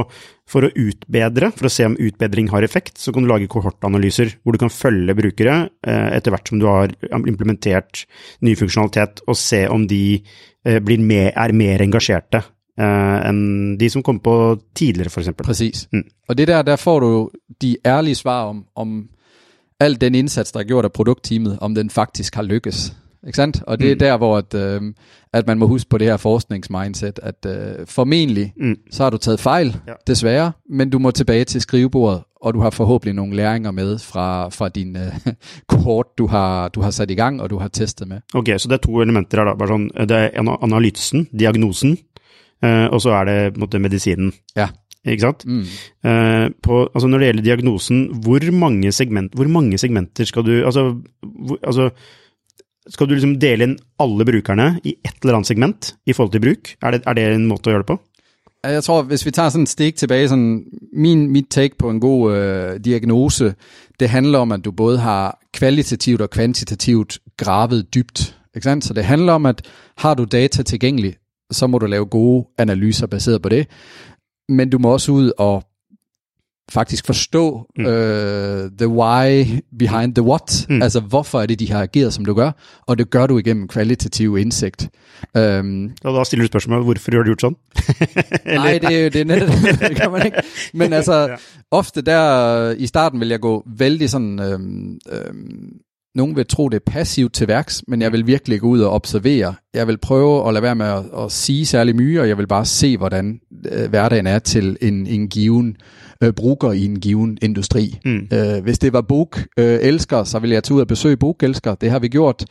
for 0.47 0.63
å 0.63 0.71
utbedre, 0.71 1.51
for 1.55 1.67
å 1.67 1.71
se 1.71 1.85
om 1.87 1.97
utbedring 1.99 2.49
har 2.53 2.65
effekt, 2.65 2.95
så 3.01 3.11
kan 3.13 3.25
du 3.25 3.29
lage 3.29 3.49
kohortanalyser 3.51 4.37
hvor 4.41 4.55
du 4.55 4.61
kan 4.61 4.71
følge 4.71 5.15
brukere 5.17 5.57
eh, 5.83 6.07
etter 6.15 6.33
hvert 6.33 6.51
som 6.51 6.61
du 6.61 6.67
har 6.69 6.93
implementert 7.17 8.05
ny 8.47 8.55
funksjonalitet, 8.59 9.25
og 9.27 9.39
se 9.39 9.65
om 9.71 9.83
de 9.89 10.01
eh, 10.17 10.79
blir 10.83 11.03
mer, 11.03 11.33
er 11.35 11.55
mer 11.55 11.83
engasjerte 11.83 12.41
eh, 12.79 13.17
enn 13.27 13.75
de 13.79 13.91
som 13.91 14.05
kom 14.05 14.21
på 14.23 14.37
tidligere, 14.77 15.11
f.eks. 15.11 15.35
Præcis. 15.43 15.85
Mm. 15.91 16.07
Og 16.31 16.39
det 16.39 16.47
der, 16.47 16.63
der 16.67 16.79
får 16.79 17.03
du 17.03 17.11
de 17.63 17.75
ærlige 17.85 18.23
svar 18.23 18.53
om, 18.53 18.63
om 18.75 18.97
al 19.83 19.99
den 19.99 20.15
indsats, 20.15 20.55
der 20.55 20.63
er 20.63 20.71
gjort 20.71 20.87
af 20.87 20.95
produktteamet, 20.95 21.59
om 21.61 21.75
den 21.75 21.91
faktisk 21.91 22.39
har 22.39 22.47
lykkes. 22.47 22.87
Ikke 23.27 23.35
sandt? 23.35 23.63
Og 23.67 23.79
det 23.79 23.91
er 23.91 23.95
Mm. 23.95 23.99
der, 23.99 24.17
hvor 24.17 24.37
at, 24.37 24.53
øh, 24.53 24.81
at 25.33 25.47
man 25.47 25.57
må 25.59 25.67
huske 25.67 25.89
på 25.89 25.97
det 25.97 26.07
her 26.07 26.17
forskningsmindset, 26.17 27.19
at 27.23 27.45
øh, 27.47 27.85
formentlig 27.87 28.53
Mm. 28.57 28.75
så 28.91 29.03
har 29.03 29.09
du 29.09 29.17
taget 29.17 29.39
fejl, 29.39 29.75
Ja. 29.87 29.93
desværre, 30.07 30.51
men 30.69 30.89
du 30.89 30.99
må 30.99 31.11
tilbage 31.11 31.43
til 31.45 31.61
skrivebordet, 31.61 32.21
og 32.41 32.53
du 32.53 32.59
har 32.59 32.69
forhåbentlig 32.69 33.13
nogle 33.15 33.35
læringer 33.35 33.71
med 33.71 33.99
fra, 33.99 34.49
fra 34.49 34.69
din 34.69 34.95
øh, 34.95 35.11
kohort, 35.67 36.05
du 36.17 36.27
har, 36.27 36.67
du 36.69 36.81
har 36.81 36.91
sat 36.91 37.11
i 37.11 37.15
gang, 37.15 37.41
og 37.41 37.49
du 37.49 37.57
har 37.57 37.67
testet 37.67 38.07
med. 38.07 38.17
Ok, 38.33 38.45
så 38.57 38.67
det 38.67 38.73
er 38.73 38.77
to 38.87 39.01
elementer 39.01 39.37
her, 39.37 39.45
da. 39.45 39.53
Bare 39.53 39.67
sånn, 39.69 39.87
det 40.07 40.11
er 40.11 40.29
ana- 40.29 40.63
analysen, 40.63 41.27
diagnosen, 41.39 41.97
eh, 42.63 42.85
og 42.91 43.01
så 43.01 43.09
er 43.09 43.23
det 43.25 43.53
på 43.53 43.57
en 43.57 43.65
måte 43.65 43.79
medisinen. 43.79 44.33
Ja. 44.55 44.67
Ikke 45.07 45.21
sant? 45.21 45.45
Mm. 45.47 45.61
Eh, 46.09 46.49
på, 46.63 46.81
altså 46.95 47.07
når 47.07 47.17
det 47.21 47.27
gjelder 47.27 47.43
diagnosen, 47.43 47.99
hvor 48.23 48.51
mange, 48.51 48.91
segment, 48.91 49.33
hvor 49.35 49.47
mange 49.47 49.77
segmenter 49.77 50.25
skal 50.25 50.43
du 50.43 50.65
altså, 50.65 50.97
hvor, 51.23 51.57
altså, 51.63 51.89
skal 52.89 53.07
du 53.07 53.15
liksom 53.15 53.37
dele 53.41 53.67
inn 53.67 53.77
alle 53.99 54.25
brukerne 54.25 54.67
i 54.83 54.95
et 55.05 55.17
eller 55.21 55.39
annet 55.39 55.49
segment 55.49 55.95
i 56.05 56.13
forhold 56.13 56.31
til 56.31 56.43
bruk? 56.43 56.73
Er 56.81 56.91
det, 56.91 57.01
er 57.05 57.17
det 57.17 57.25
en 57.33 57.47
måte 57.49 57.69
å 57.69 57.75
gjøre 57.75 57.85
det 57.85 57.91
på? 57.91 57.99
Jeg 58.63 58.83
tror, 58.83 59.01
hvis 59.01 59.25
vi 59.25 59.31
tager 59.31 59.49
sådan 59.49 59.63
et 59.63 59.69
stik 59.69 59.95
tilbage, 59.95 60.29
sådan 60.29 60.63
min, 60.93 61.31
mit 61.31 61.45
take 61.49 61.77
på 61.79 61.89
en 61.89 61.99
god 61.99 62.35
øh, 62.35 62.79
diagnose, 62.85 63.55
det 63.99 64.09
handler 64.09 64.39
om, 64.39 64.51
at 64.51 64.65
du 64.65 64.71
både 64.71 64.97
har 64.97 65.39
kvalitativt 65.53 66.21
og 66.21 66.29
kvantitativt 66.29 67.19
gravet 67.37 67.93
dybt. 67.93 68.35
Ikke 68.55 68.65
sant? 68.65 68.83
Så 68.83 68.93
det 68.93 69.03
handler 69.03 69.33
om, 69.33 69.45
at 69.45 69.61
har 69.97 70.13
du 70.13 70.23
data 70.23 70.63
tilgængeligt, 70.63 71.17
så 71.51 71.67
må 71.67 71.77
du 71.77 71.85
lave 71.85 72.05
gode 72.05 72.47
analyser 72.57 73.07
baseret 73.07 73.41
på 73.41 73.49
det. 73.49 73.67
Men 74.49 74.69
du 74.69 74.77
må 74.77 74.89
også 74.89 75.11
ud 75.11 75.31
og 75.37 75.63
faktisk 76.71 77.05
forstå 77.05 77.65
mm. 77.77 77.85
øh, 77.85 78.71
the 78.77 78.87
why 78.87 79.45
behind 79.79 80.15
the 80.15 80.23
what. 80.23 80.65
Mm. 80.69 80.81
Altså, 80.81 80.99
hvorfor 80.99 81.41
er 81.41 81.45
det, 81.45 81.59
de 81.59 81.71
har 81.71 81.81
ageret, 81.81 82.13
som 82.13 82.25
du 82.25 82.33
gør? 82.33 82.51
Og 82.87 82.97
det 82.97 83.09
gør 83.09 83.27
du 83.27 83.37
igennem 83.37 83.67
kvalitativ 83.67 84.37
indsigt. 84.37 84.89
Øhm, 85.37 85.91
Og 86.03 86.17
da 86.17 86.23
stiller 86.23 86.43
du 86.43 86.47
spørsmålet 86.47 86.85
hvorfor 86.85 87.11
har 87.11 87.17
du 87.23 87.23
gjort 87.23 87.41
sånn? 87.41 87.55
Nej, 88.59 88.77
det, 88.77 88.95
er 88.95 89.03
jo- 89.03 89.09
det 89.09 89.21
er 89.21 89.25
netop 89.25 89.49
det 89.89 89.95
kan 89.95 90.11
man 90.11 90.25
ikke. 90.25 90.37
Men 90.73 90.93
altså, 90.93 91.37
ofte 91.71 92.01
der 92.01 92.23
øh, 92.69 92.75
i 92.79 92.87
starten 92.87 93.19
vil 93.19 93.29
jeg 93.29 93.39
gå 93.39 93.63
vældig 93.77 94.09
sådan, 94.09 94.39
øhm, 94.39 94.97
øhm, 95.11 95.69
nogen 96.15 96.35
vil 96.35 96.45
tro, 96.47 96.69
det 96.69 96.75
er 96.75 96.91
passivt 96.91 97.33
til 97.33 97.47
værks, 97.47 97.83
men 97.87 98.01
jeg 98.01 98.11
vil 98.11 98.27
virkelig 98.27 98.59
gå 98.61 98.67
ud 98.67 98.79
og 98.79 98.91
observere. 98.91 99.55
Jeg 99.73 99.87
vil 99.87 99.97
prøve 99.97 100.47
at 100.47 100.53
lade 100.53 100.63
være 100.63 100.75
med 100.75 100.85
at, 100.85 101.03
at 101.17 101.31
sige 101.31 101.65
særlig 101.65 101.95
mye, 101.95 102.21
og 102.21 102.27
jeg 102.27 102.37
vil 102.37 102.47
bare 102.47 102.65
se, 102.65 102.97
hvordan 102.97 103.39
øh, 103.71 103.89
hverdagen 103.89 104.27
er 104.27 104.39
til 104.39 104.77
en, 104.81 105.07
en 105.07 105.27
given 105.29 105.77
øh, 106.23 106.33
bruger 106.33 106.71
i 106.71 106.85
en 106.85 106.99
given 106.99 107.37
industri. 107.41 107.97
Mm. 108.05 108.27
Øh, 108.33 108.63
hvis 108.63 108.79
det 108.79 108.93
var 108.93 109.01
bog 109.01 109.31
øh, 109.59 109.79
elsker, 109.81 110.23
så 110.23 110.39
vil 110.39 110.49
jeg 110.49 110.63
tage 110.63 110.75
ud 110.75 110.81
og 110.81 110.87
besøge 110.87 111.17
bogelsker. 111.17 111.75
Det 111.75 111.91
har 111.91 111.99
vi 111.99 112.07
gjort. 112.07 112.45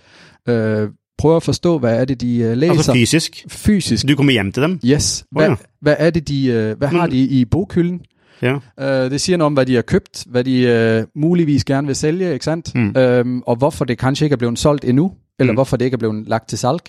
Øh, 0.48 0.88
prøve 1.18 1.36
at 1.36 1.42
forstå, 1.42 1.78
hvad 1.78 2.00
er 2.00 2.04
det, 2.04 2.20
de 2.20 2.36
øh, 2.38 2.56
læser. 2.56 2.72
Altså 2.72 2.92
fysisk? 2.92 3.44
Fysisk. 3.48 4.08
Du 4.08 4.16
kommer 4.16 4.32
hjem 4.32 4.52
til 4.52 4.62
dem? 4.62 4.80
Yes. 4.84 5.24
Hvad, 5.30 5.48
ja. 5.48 5.54
hvad 5.80 5.94
er 5.98 6.10
det, 6.10 6.28
de, 6.28 6.46
øh, 6.46 6.78
hvad 6.78 6.88
har 6.88 7.06
Mm. 7.06 7.10
de 7.10 7.18
i 7.18 7.44
boghylden? 7.44 8.00
Ja. 8.42 8.56
Øh, 8.80 9.10
det 9.10 9.20
siger 9.20 9.36
noget 9.36 9.46
om, 9.46 9.52
hvad 9.54 9.66
de 9.66 9.74
har 9.74 9.82
købt, 9.82 10.24
hvad 10.30 10.44
de 10.44 10.60
øh, 10.62 11.04
muligvis 11.14 11.64
gerne 11.64 11.86
vil 11.86 11.96
sælge, 11.96 12.32
ikke 12.32 12.44
sandt? 12.44 12.74
Mm. 12.74 12.96
Øhm, 12.96 13.40
og 13.46 13.56
hvorfor 13.56 13.84
det 13.84 13.98
kanskje 13.98 14.24
ikke 14.26 14.34
er 14.34 14.38
blevet 14.38 14.58
solgt 14.58 14.84
endnu, 14.84 15.12
eller 15.38 15.52
Mm. 15.52 15.56
hvorfor 15.56 15.76
det 15.76 15.84
ikke 15.84 15.94
er 15.94 15.98
blevet 15.98 16.28
lagt 16.28 16.48
til 16.48 16.58
salg. 16.58 16.80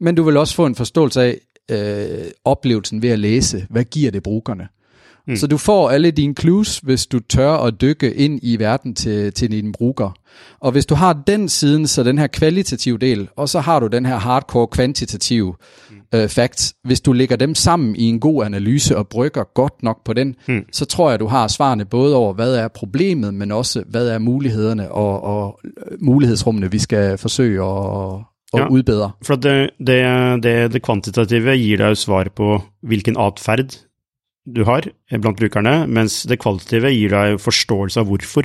Men 0.00 0.14
du 0.14 0.22
vil 0.22 0.36
også 0.36 0.54
få 0.54 0.66
en 0.66 0.74
forståelse 0.74 1.22
af 1.22 1.38
øh, 1.70 2.24
oplevelsen 2.44 3.02
ved 3.02 3.10
at 3.10 3.18
læse, 3.18 3.66
hvad 3.70 3.84
giver 3.84 4.10
det 4.10 4.22
brugerne. 4.22 4.68
Mm. 5.28 5.32
Mm. 5.32 5.36
Så 5.36 5.46
du 5.46 5.56
får 5.56 5.90
alle 5.90 6.10
dine 6.10 6.34
clues, 6.34 6.78
hvis 6.78 7.06
du 7.06 7.18
tør 7.20 7.50
at 7.52 7.80
dykke 7.80 8.14
ind 8.14 8.40
i 8.42 8.58
verden 8.58 8.94
til, 8.94 9.32
til 9.32 9.50
dine 9.50 9.72
brugere. 9.72 10.12
Og 10.60 10.72
hvis 10.72 10.86
du 10.86 10.94
har 10.94 11.12
den 11.26 11.48
siden, 11.48 11.86
så 11.86 12.02
den 12.02 12.18
her 12.18 12.26
kvalitative 12.26 12.98
del, 12.98 13.28
og 13.36 13.48
så 13.48 13.60
har 13.60 13.80
du 13.80 13.86
den 13.86 14.06
her 14.06 14.16
hardcore 14.18 14.66
kvantitative 14.66 15.54
øh, 16.14 16.28
facts, 16.28 16.74
hvis 16.84 17.00
du 17.00 17.12
lægger 17.12 17.36
dem 17.36 17.54
sammen 17.54 17.96
i 17.96 18.02
en 18.04 18.20
god 18.20 18.44
analyse 18.44 18.96
og 18.96 19.08
brygger 19.08 19.44
godt 19.54 19.82
nok 19.82 20.04
på 20.04 20.12
den, 20.12 20.34
Mm. 20.48 20.64
så 20.72 20.84
tror 20.84 21.10
jeg, 21.10 21.20
du 21.20 21.26
har 21.26 21.48
svarene 21.48 21.84
både 21.84 22.16
over, 22.16 22.32
hvad 22.32 22.54
er 22.54 22.68
problemet, 22.68 23.34
men 23.34 23.52
også, 23.52 23.82
hvad 23.90 24.08
er 24.08 24.18
mulighederne 24.18 24.92
og, 24.92 25.24
og 25.24 25.60
øh, 25.64 25.98
mulighedsrummene, 26.00 26.70
vi 26.70 26.78
skal 26.78 27.18
forsøge 27.18 27.62
at, 27.64 28.14
at 28.54 28.60
Ja. 28.60 28.66
udbedre. 28.68 29.10
For 29.26 29.34
det, 29.34 29.70
det, 29.86 30.42
det, 30.42 30.72
det 30.72 30.82
kvantitative 30.82 31.56
gir 31.56 31.76
deg 31.76 31.88
jo 31.88 31.94
svar 31.94 32.26
på 32.36 32.62
hvilken 32.82 33.16
atferd 33.18 33.87
du 34.56 34.64
har 34.64 34.82
blant 35.20 35.36
brukerne, 35.38 35.86
mens 35.86 36.22
det 36.22 36.38
kvalitative 36.38 36.90
gir 36.94 37.08
deg 37.10 37.30
jo 37.32 37.38
forståelse 37.38 38.00
av 38.00 38.06
hvorfor. 38.06 38.42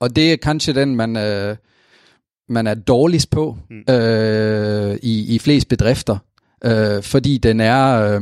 Og 0.00 0.16
det 0.16 0.32
er 0.32 0.36
kanskje 0.36 0.74
den, 0.74 0.96
man, 0.96 1.16
øh, 1.16 1.56
man 2.48 2.66
er 2.66 2.74
dårligst 2.74 3.30
på 3.30 3.56
Mm. 3.70 3.94
øh, 3.94 4.96
i, 5.02 5.34
i 5.34 5.38
flest 5.38 5.68
bedrifter, 5.68 6.18
øh, 6.64 7.02
fordi 7.02 7.38
den 7.38 7.60
er 7.60 8.16
øh, 8.16 8.20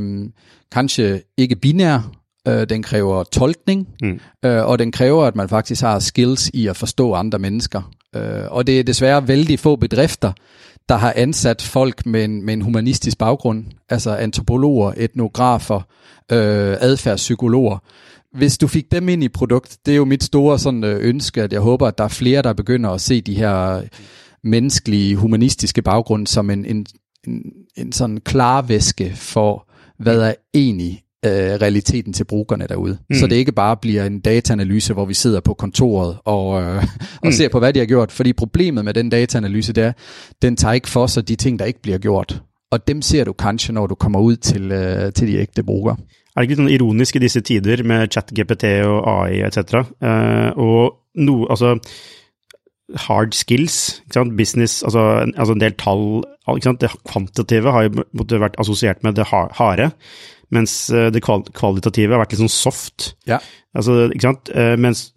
kanskje 0.72 1.22
ikke 1.36 1.56
binær, 1.56 2.10
øh, 2.48 2.68
den 2.68 2.82
kræver 2.82 3.24
tolkning, 3.24 3.88
Mm. 4.02 4.20
øh, 4.44 4.64
og 4.66 4.78
den 4.78 4.92
kræver, 4.92 5.24
at 5.24 5.36
man 5.36 5.48
faktisk 5.48 5.82
har 5.82 5.98
skills 5.98 6.50
i 6.54 6.66
at 6.66 6.76
forstå 6.76 7.12
andre 7.14 7.38
mennesker. 7.38 7.82
Øh, 8.16 8.44
og 8.50 8.66
det 8.66 8.78
er 8.80 8.84
desværre 8.84 9.28
vældig 9.28 9.58
få 9.58 9.76
bedrifter, 9.76 10.32
der 10.88 10.94
har 10.94 11.12
ansat 11.16 11.62
folk 11.62 12.06
med 12.06 12.24
en, 12.24 12.42
med 12.42 12.54
en 12.54 12.62
humanistisk 12.62 13.18
baggrund, 13.18 13.64
altså 13.88 14.16
antropologer, 14.16 14.92
etnografer, 14.96 15.80
øh, 16.32 16.76
adfærdspsykologer. 16.80 17.78
Hvis 18.36 18.58
du 18.58 18.66
fik 18.66 18.92
dem 18.92 19.08
ind 19.08 19.24
i 19.24 19.28
produkt, 19.28 19.78
det 19.86 19.92
er 19.92 19.96
jo 19.96 20.04
mit 20.04 20.24
store 20.24 20.58
sådan, 20.58 20.84
øh, 20.84 21.08
ønske, 21.08 21.42
at 21.42 21.52
jeg 21.52 21.60
håber, 21.60 21.86
at 21.86 21.98
der 21.98 22.04
er 22.04 22.08
flere, 22.08 22.42
der 22.42 22.52
begynder 22.52 22.90
at 22.90 23.00
se 23.00 23.20
de 23.20 23.34
her 23.34 23.82
menneskelige, 24.44 25.16
humanistiske 25.16 25.82
baggrund 25.82 26.26
som 26.26 26.50
en, 26.50 26.64
en, 26.64 26.86
en, 27.26 27.42
en 27.76 27.92
sådan 27.92 28.20
klar 28.20 28.62
væske 28.62 29.12
for, 29.16 29.68
hvad 29.98 30.20
er 30.20 30.34
egentlig 30.54 31.03
øh, 31.24 31.60
realiteten 31.60 32.12
til 32.12 32.24
brugerne 32.24 32.66
derude. 32.68 32.98
Mm. 33.10 33.16
Så 33.16 33.26
det 33.26 33.36
ikke 33.36 33.52
bare 33.52 33.76
bliver 33.76 34.04
en 34.04 34.20
dataanalyse, 34.20 34.92
hvor 34.92 35.04
vi 35.04 35.14
sidder 35.14 35.40
på 35.40 35.54
kontoret 35.54 36.16
og, 36.24 36.62
øh, 36.62 36.76
og 37.22 37.24
mm. 37.24 37.32
ser 37.32 37.48
på, 37.48 37.58
hvad 37.58 37.72
de 37.72 37.78
har 37.78 37.86
gjort. 37.86 38.12
Fordi 38.12 38.32
problemet 38.32 38.84
med 38.84 38.94
den 38.94 39.10
dataanalyse, 39.10 39.72
det 39.72 39.84
er, 39.84 39.92
den 40.42 40.56
tager 40.56 40.72
ikke 40.72 40.88
for 40.88 41.06
sig 41.06 41.28
de 41.28 41.36
ting, 41.36 41.58
der 41.58 41.64
ikke 41.64 41.82
bliver 41.82 41.98
gjort. 41.98 42.42
Og 42.70 42.88
dem 42.88 43.02
ser 43.02 43.24
du 43.24 43.32
kanskje, 43.32 43.74
når 43.74 43.86
du 43.86 43.94
kommer 43.94 44.20
ud 44.20 44.36
til, 44.36 44.72
øh, 44.72 45.12
til 45.12 45.28
de 45.28 45.34
ægte 45.36 45.62
brugere. 45.62 45.96
Er 46.34 46.42
det 46.42 46.48
ikke 46.48 46.54
litt 46.56 46.64
sånn 46.64 46.74
ironisk 46.74 47.16
i 47.16 47.20
disse 47.22 47.40
tider 47.46 47.84
med 47.86 48.08
ChatGPT 48.10 48.64
og 48.82 49.04
AI 49.06 49.44
etc.? 49.46 49.76
Eh, 50.02 50.50
og 50.58 50.96
no, 51.14 51.44
altså 51.46 51.76
hard 53.06 53.32
skills, 53.32 54.00
ikke 54.04 54.18
sant? 54.18 54.36
business, 54.36 54.82
altså, 54.82 55.00
altså 55.36 55.54
en 55.54 55.62
del 55.62 55.76
tall 55.78 56.24
ikke 56.52 56.66
sant? 56.66 56.80
Det 56.82 56.90
kvantitative 57.08 57.72
har 57.72 57.86
jo 57.86 58.04
måtte 58.12 58.40
vært 58.42 58.58
assosiert 58.58 59.04
med 59.06 59.14
det 59.16 59.28
ha- 59.30 59.52
harde, 59.56 59.90
mens 60.54 60.74
eh, 60.92 61.10
det 61.14 61.22
kval 61.24 61.44
kvalitative 61.56 62.14
har 62.14 62.22
vært 62.24 62.34
litt 62.34 62.42
sånn 62.44 62.52
soft. 62.52 63.12
Ja. 63.28 63.40
Altså, 63.76 64.08
ikke 64.10 64.28
sant? 64.28 64.52
Eh, 64.54 64.74
mens 64.80 65.08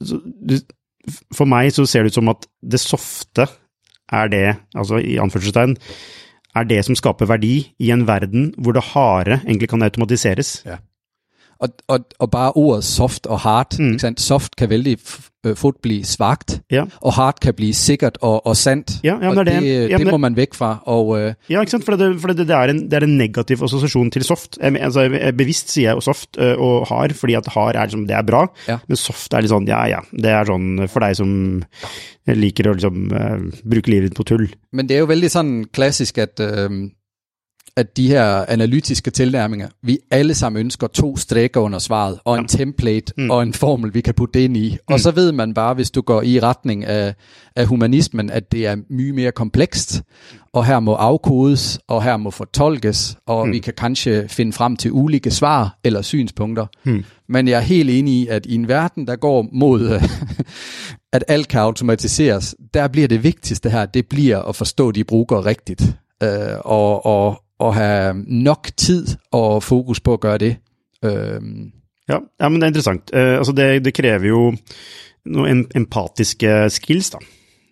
for 1.36 1.48
meg 1.50 1.72
så 1.76 1.86
ser 1.88 2.04
det 2.04 2.14
ut 2.14 2.20
som 2.20 2.32
at 2.32 2.48
det 2.62 2.82
softe 2.84 3.48
er 4.08 4.32
det, 4.32 4.46
altså 4.78 5.02
i 5.04 5.18
anførselstegn, 5.20 5.76
er 6.58 6.68
det 6.68 6.80
som 6.88 6.98
skaper 6.98 7.30
verdi 7.30 7.56
i 7.84 7.92
en 7.94 8.06
verden 8.08 8.52
hvor 8.58 8.76
det 8.76 8.86
harde 8.94 9.42
egentlig 9.44 9.70
kan 9.72 9.84
automatiseres. 9.86 10.62
Og, 11.60 11.70
og, 11.88 12.00
og 12.20 12.32
bare 12.32 12.52
ordet 12.52 12.84
soft 12.84 13.26
og 13.26 13.40
hard, 13.40 13.80
Mm. 13.80 13.88
ikke 13.88 14.00
sandt? 14.00 14.22
soft 14.22 14.56
kan 14.56 14.70
vældig 14.70 14.98
øh, 15.46 15.56
fort 15.56 15.76
blive 15.82 16.04
svagt, 16.06 16.62
Ja. 16.72 16.84
og 17.02 17.14
hard 17.14 17.40
kan 17.42 17.54
blive 17.54 17.74
sikkert 17.74 18.18
og, 18.22 18.46
og 18.48 18.58
sandt. 18.58 18.92
Ja, 19.04 19.16
ja, 19.22 19.30
og 19.30 19.36
det 19.36 19.46
det. 19.46 19.62
det, 19.62 19.90
Ja, 19.90 19.98
det, 19.98 20.08
må 20.12 20.18
man 20.18 20.36
væk 20.36 20.54
fra. 20.54 20.84
Og 20.86 21.20
øh, 21.20 21.34
Ja, 21.50 21.60
ikke 21.60 21.72
sant? 21.72 21.86
For, 21.86 21.96
det, 21.96 22.22
for 22.22 22.28
det, 22.28 22.38
det, 22.38 22.50
er 22.56 22.62
en, 22.64 22.84
det 22.92 22.94
er 22.94 23.06
en 23.08 23.18
negativ 23.18 23.58
assosiasjon 23.64 24.12
til 24.12 24.24
soft. 24.24 24.58
Jeg, 24.62 24.76
altså, 24.82 25.02
jeg, 25.02 25.38
bevisst 25.38 25.72
sier 25.72 25.92
jeg 25.94 26.04
soft 26.04 26.38
øh, 26.40 26.58
og 26.60 26.88
hard, 26.88 27.14
fordi 27.14 27.34
at 27.34 27.48
hard 27.48 27.76
er, 27.76 27.82
liksom, 27.86 28.08
det 28.08 28.16
er 28.16 28.22
bra, 28.22 28.46
Ja. 28.68 28.78
men 28.88 28.96
soft 28.98 29.34
er 29.34 29.42
litt 29.42 29.50
sånn, 29.52 29.68
ja 29.68 29.86
ja, 29.88 30.00
det 30.12 30.26
er 30.32 30.46
sånn 30.46 30.88
for 30.88 31.00
deg 31.00 31.16
som 31.16 31.64
liker 32.28 32.68
å 32.68 32.74
liksom 32.76 33.12
øh, 33.16 33.44
bruke 33.64 33.90
livet 33.94 34.14
på 34.18 34.24
tull. 34.28 34.48
Men 34.74 34.88
det 34.90 34.98
er 34.98 35.00
jo 35.06 35.10
vældig 35.10 35.32
sådan 35.32 35.66
klassisk, 35.74 36.18
at 36.18 36.40
øh, 36.44 36.90
at 37.78 37.98
de 37.98 38.08
her 38.08 38.46
analytiske 38.48 39.12
tilnærminger, 39.12 39.68
vi 39.84 40.00
alle 40.12 40.34
sammen 40.34 40.60
ønsker 40.60 40.88
to 40.88 41.18
streger 41.18 41.58
under 41.58 41.80
svaret, 41.80 42.20
og 42.26 42.38
en 42.38 42.48
ja. 42.52 42.58
template, 42.58 43.14
mm. 43.18 43.30
og 43.30 43.44
en 43.44 43.54
formel, 43.54 43.94
vi 43.94 44.02
kan 44.02 44.14
putte 44.14 44.44
ind 44.44 44.58
i. 44.58 44.70
Mm. 44.72 44.94
Og 44.94 45.00
så 45.00 45.12
ved 45.12 45.32
man 45.32 45.54
bare, 45.54 45.74
hvis 45.74 45.92
du 45.92 46.02
går 46.02 46.22
i 46.22 46.40
retning 46.40 46.86
af, 46.86 47.16
af 47.56 47.66
humanismen, 47.66 48.30
at 48.30 48.52
det 48.52 48.68
er 48.68 48.76
mye 48.90 49.14
mere 49.14 49.32
komplekst, 49.32 50.04
og 50.54 50.66
her 50.66 50.80
må 50.80 50.94
afkodes, 50.94 51.80
og 51.88 52.04
her 52.04 52.18
må 52.18 52.32
fortolkes, 52.32 53.18
og 53.28 53.48
mm. 53.48 53.54
vi 53.54 53.60
kan 53.60 53.74
kanskje 53.78 54.28
finde 54.30 54.54
frem 54.54 54.76
til 54.76 54.92
ulike 54.92 55.32
svar 55.32 55.80
eller 55.84 56.02
synspunkter. 56.02 56.66
Mm. 56.86 57.04
Men 57.30 57.48
jeg 57.48 57.58
er 57.58 57.62
helt 57.62 57.90
enig 57.90 58.14
i, 58.14 58.28
at 58.28 58.46
i 58.46 58.56
en 58.56 58.68
verden, 58.68 59.08
der 59.08 59.16
går 59.16 59.46
mod, 59.54 60.02
at 61.14 61.24
alt 61.28 61.48
kan 61.48 61.60
automatiseres, 61.60 62.56
der 62.74 62.88
bliver 62.88 63.08
det 63.08 63.24
vigtigste 63.24 63.70
her, 63.70 63.86
det 63.86 64.08
bliver 64.08 64.42
at 64.42 64.56
forstå 64.56 64.92
de 64.92 65.04
brugere 65.04 65.46
rigtigt. 65.46 65.96
Øh, 66.24 66.30
og, 66.66 67.06
og, 67.06 67.42
og 67.60 67.76
have 67.76 68.24
nok 68.28 68.68
tid 68.78 69.08
og 69.32 69.64
fokus 69.64 70.00
på 70.00 70.14
at 70.14 70.20
gøre 70.20 70.38
det. 70.38 70.58
Øh. 71.06 71.42
Ja, 72.10 72.18
ja, 72.42 72.50
men 72.50 72.56
det 72.56 72.64
er 72.64 72.68
interessant. 72.68 73.12
Uh, 73.14 73.20
altså 73.20 73.52
det, 73.52 73.86
det 73.86 73.94
kræver 73.94 74.28
jo 74.28 74.58
nogle 75.26 75.66
empatiske 75.76 76.70
skills, 76.70 77.10
da. 77.10 77.18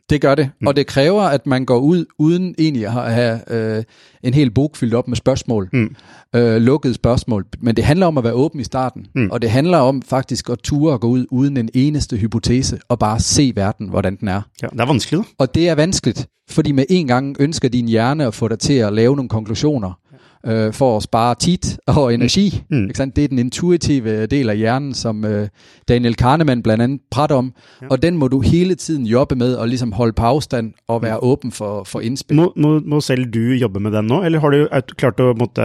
Det 0.10 0.22
gør 0.22 0.36
det, 0.36 0.50
mm. 0.62 0.68
og 0.68 0.76
det 0.76 0.88
kræver, 0.88 1.22
at 1.22 1.48
man 1.48 1.66
går 1.66 1.80
ud 1.80 2.06
uden 2.20 2.56
egentlig 2.58 2.86
at 2.86 3.14
have 3.14 3.54
øh, 3.54 3.84
en 4.24 4.34
hel 4.34 4.52
bog 4.52 4.72
fyldt 4.76 4.94
op 4.94 5.08
med 5.08 5.18
spørgsmål, 5.18 5.70
mm. 5.74 5.96
øh, 6.36 6.62
lukkede 6.62 6.94
spørgsmål. 6.94 7.46
Men 7.60 7.76
det 7.76 7.84
handler 7.84 8.06
om 8.06 8.18
at 8.18 8.24
være 8.24 8.34
åben 8.34 8.60
i 8.60 8.64
starten, 8.64 9.08
mm. 9.16 9.30
og 9.32 9.42
det 9.42 9.50
handler 9.50 9.78
om 9.78 10.02
faktisk 10.02 10.50
at 10.50 10.60
ture 10.60 10.94
og 10.94 11.02
gå 11.02 11.08
ud 11.08 11.26
uden 11.32 11.58
en 11.58 11.70
eneste 11.74 12.18
hypotese, 12.18 12.80
og 12.90 13.00
bare 13.00 13.20
se 13.20 13.52
verden, 13.56 13.90
hvordan 13.90 14.16
den 14.16 14.28
er. 14.28 14.42
Ja, 14.62 14.68
det 14.68 14.80
er 14.80 14.86
vanskeligt. 14.86 15.24
Og 15.38 15.56
det 15.56 15.70
er 15.70 15.76
vanskeligt, 15.76 16.28
fordi 16.50 16.72
med 16.72 16.86
en 16.90 17.08
gang 17.08 17.36
ønsker 17.40 17.70
din 17.70 17.88
hjerne 17.88 18.26
at 18.26 18.34
få 18.34 18.48
dig 18.48 18.60
til 18.60 18.74
at 18.74 18.94
lave 18.94 19.16
nogle 19.16 19.30
konklusioner, 19.30 20.00
øh, 20.48 20.74
for 20.74 20.98
at 20.98 21.04
spare 21.04 21.36
tid 21.36 21.58
og 21.88 22.14
energi. 22.14 22.64
Mm. 22.70 22.84
Ikke 22.84 22.98
sandt? 22.98 23.16
Det 23.16 23.24
er 23.24 23.28
den 23.28 23.40
intuitive 23.40 24.26
del 24.26 24.50
af 24.50 24.58
hjernen, 24.58 24.94
som 24.94 25.26
øh, 25.26 25.48
Daniel 25.88 26.16
Kahneman 26.16 26.64
blandt 26.64 26.84
andet 26.84 27.02
prater 27.12 27.36
om, 27.36 27.54
ja. 27.82 27.88
og 27.90 28.02
den 28.02 28.18
må 28.18 28.28
du 28.28 28.40
hele 28.40 28.76
tiden 28.76 29.06
jobbe 29.06 29.36
med 29.36 29.54
og 29.54 29.68
ligesom 29.68 29.92
holde 29.92 30.14
på 30.14 30.24
afstand 30.24 30.74
og 30.88 31.02
være 31.02 31.18
mm. 31.22 31.30
åben 31.30 31.52
for, 31.52 31.84
for 31.84 32.00
indspil. 32.00 32.36
Må, 32.36 32.54
må, 32.56 32.80
må 32.86 33.02
selv 33.02 33.26
du 33.26 33.40
jobbe 33.40 33.80
med 33.80 33.92
den 33.92 34.06
nu, 34.06 34.24
eller 34.24 34.40
har 34.40 34.50
du 34.50 34.68
klart 34.98 35.20
at 35.20 35.38
måtte 35.38 35.62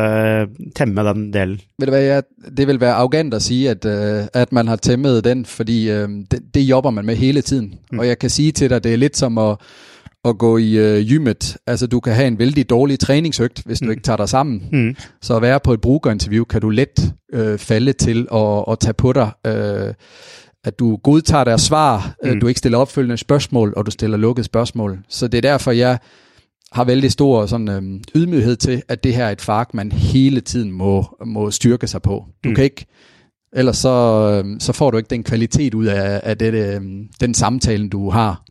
tæmme 0.77 1.09
den 1.09 1.33
del? 1.33 1.63
Ved 1.79 1.87
du 1.87 1.91
hvad, 1.91 2.03
jeg, 2.03 2.23
det 2.57 2.67
vil 2.67 2.81
være 2.81 2.93
arrogant 2.93 3.35
at 3.35 3.43
sige, 3.43 3.71
at, 3.71 3.85
øh, 3.85 4.25
at 4.35 4.53
man 4.53 4.69
har 4.69 4.77
tæmmet 4.77 5.25
den, 5.25 5.45
fordi 5.45 5.91
øh, 5.91 6.09
det, 6.31 6.41
det 6.55 6.61
jobber 6.61 6.91
man 6.91 7.07
med 7.07 7.17
hele 7.17 7.43
tiden. 7.43 7.75
Mm. 7.93 7.99
Og 7.99 8.07
jeg 8.07 8.19
kan 8.19 8.31
sige 8.31 8.53
til 8.53 8.71
dig, 8.71 8.85
det 8.85 8.93
er 8.93 8.97
lidt 8.97 9.17
som 9.17 9.39
at 9.39 9.57
at 10.25 10.39
gå 10.39 10.59
i 10.59 10.79
øh, 10.79 11.07
gymmet. 11.09 11.57
Altså, 11.67 11.87
du 11.87 12.01
kan 12.01 12.15
have 12.15 12.29
en 12.29 12.39
vældig 12.39 12.71
dårlig 12.71 12.99
træningsøgt, 12.99 13.63
hvis 13.67 13.79
du 13.79 13.85
mm. 13.85 13.91
ikke 13.91 14.03
tager 14.03 14.17
dig 14.17 14.29
sammen. 14.29 14.69
Mm. 14.73 14.97
Så 15.23 15.37
at 15.37 15.43
være 15.43 15.61
på 15.61 15.73
et 15.73 15.81
brugerinterview, 15.81 16.45
kan 16.45 16.61
du 16.61 16.71
let 16.71 17.13
øh, 17.33 17.59
falde 17.59 17.93
til 17.93 18.27
at, 18.33 18.65
at 18.71 18.79
tage 18.79 18.95
på 18.95 19.13
dig, 19.13 19.31
øh, 19.47 19.95
at 20.65 20.79
du 20.79 20.97
godtager 20.97 21.45
deres 21.45 21.63
svar, 21.63 22.15
øh, 22.25 22.31
mm. 22.31 22.37
øh, 22.37 22.41
du 22.41 22.47
ikke 22.47 22.59
stiller 22.59 22.79
opfølgende 22.79 23.17
spørgsmål, 23.17 23.75
og 23.77 23.87
du 23.87 23.91
stiller 23.91 24.17
lukket 24.17 24.45
spørgsmål. 24.45 24.99
Så 25.09 25.29
det 25.29 25.39
er 25.39 25.43
derfor, 25.43 25.71
jeg 25.71 25.99
har 26.73 26.85
vældig 26.85 27.13
stor 27.13 27.47
sådan, 27.47 27.69
øh, 27.69 28.01
ydmyghed 28.15 28.57
til, 28.57 28.83
at 28.89 29.05
det 29.05 29.15
her 29.15 29.25
er 29.25 29.31
et 29.31 29.41
fag, 29.41 29.67
man 29.75 29.93
hele 29.93 30.41
tiden 30.41 30.73
må, 30.73 31.17
må 31.27 31.51
styrke 31.51 31.87
sig 31.87 32.03
på. 32.03 32.25
Du 32.45 32.49
mm. 32.49 32.55
kan 32.55 32.65
ikke 32.65 32.87
Ellers 33.53 33.77
så, 33.77 34.43
øh, 34.45 34.61
så 34.61 34.73
får 34.73 34.91
du 34.91 34.97
ikke 34.97 35.11
den 35.11 35.23
kvalitet 35.23 35.75
ud 35.75 35.87
af, 35.87 36.21
af 36.25 36.39
det, 36.39 36.55
øh, 36.55 36.81
den 37.21 37.35
samtalen, 37.35 37.89
du 37.89 38.11
har. 38.11 38.45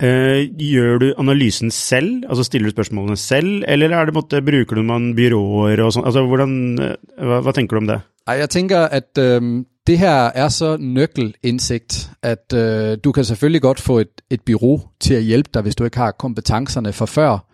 Uh, 0.00 0.46
gjør 0.56 0.98
du 1.02 1.08
analysen 1.20 1.70
selv, 1.70 2.22
altså 2.28 2.46
stiller 2.46 2.70
du 2.70 2.76
spørsmålene 2.76 3.16
selv, 3.20 3.64
eller 3.68 3.92
er 3.92 4.08
det 4.08 4.14
måtte, 4.16 4.40
bruker 4.40 4.78
du 4.80 4.82
man 4.88 5.10
byråer 5.18 5.82
og 5.84 5.92
sånn? 5.92 6.06
Altså, 6.08 6.24
hvordan, 6.24 6.54
uh, 6.80 6.94
hva, 7.20 7.42
hva, 7.44 7.52
tenker 7.52 7.76
du 7.76 7.82
om 7.82 7.90
det? 7.90 8.00
Jeg 8.30 8.50
tænker, 8.50 8.78
at 8.78 9.18
øh, 9.18 9.64
det 9.86 9.98
her 9.98 10.30
er 10.34 10.48
så 10.48 10.76
nøkkelindsigt, 10.80 12.10
at 12.22 12.52
øh, 12.54 12.98
du 13.04 13.12
kan 13.12 13.24
selvfølgelig 13.24 13.62
godt 13.62 13.80
få 13.80 13.98
et, 13.98 14.20
et 14.30 14.40
byrå 14.40 14.80
til 15.00 15.14
at 15.14 15.22
hjælpe 15.22 15.50
dig, 15.54 15.62
hvis 15.62 15.76
du 15.76 15.84
ikke 15.84 15.96
har 15.96 16.10
kompetencerne 16.10 16.92
fra 16.92 17.06
før. 17.06 17.46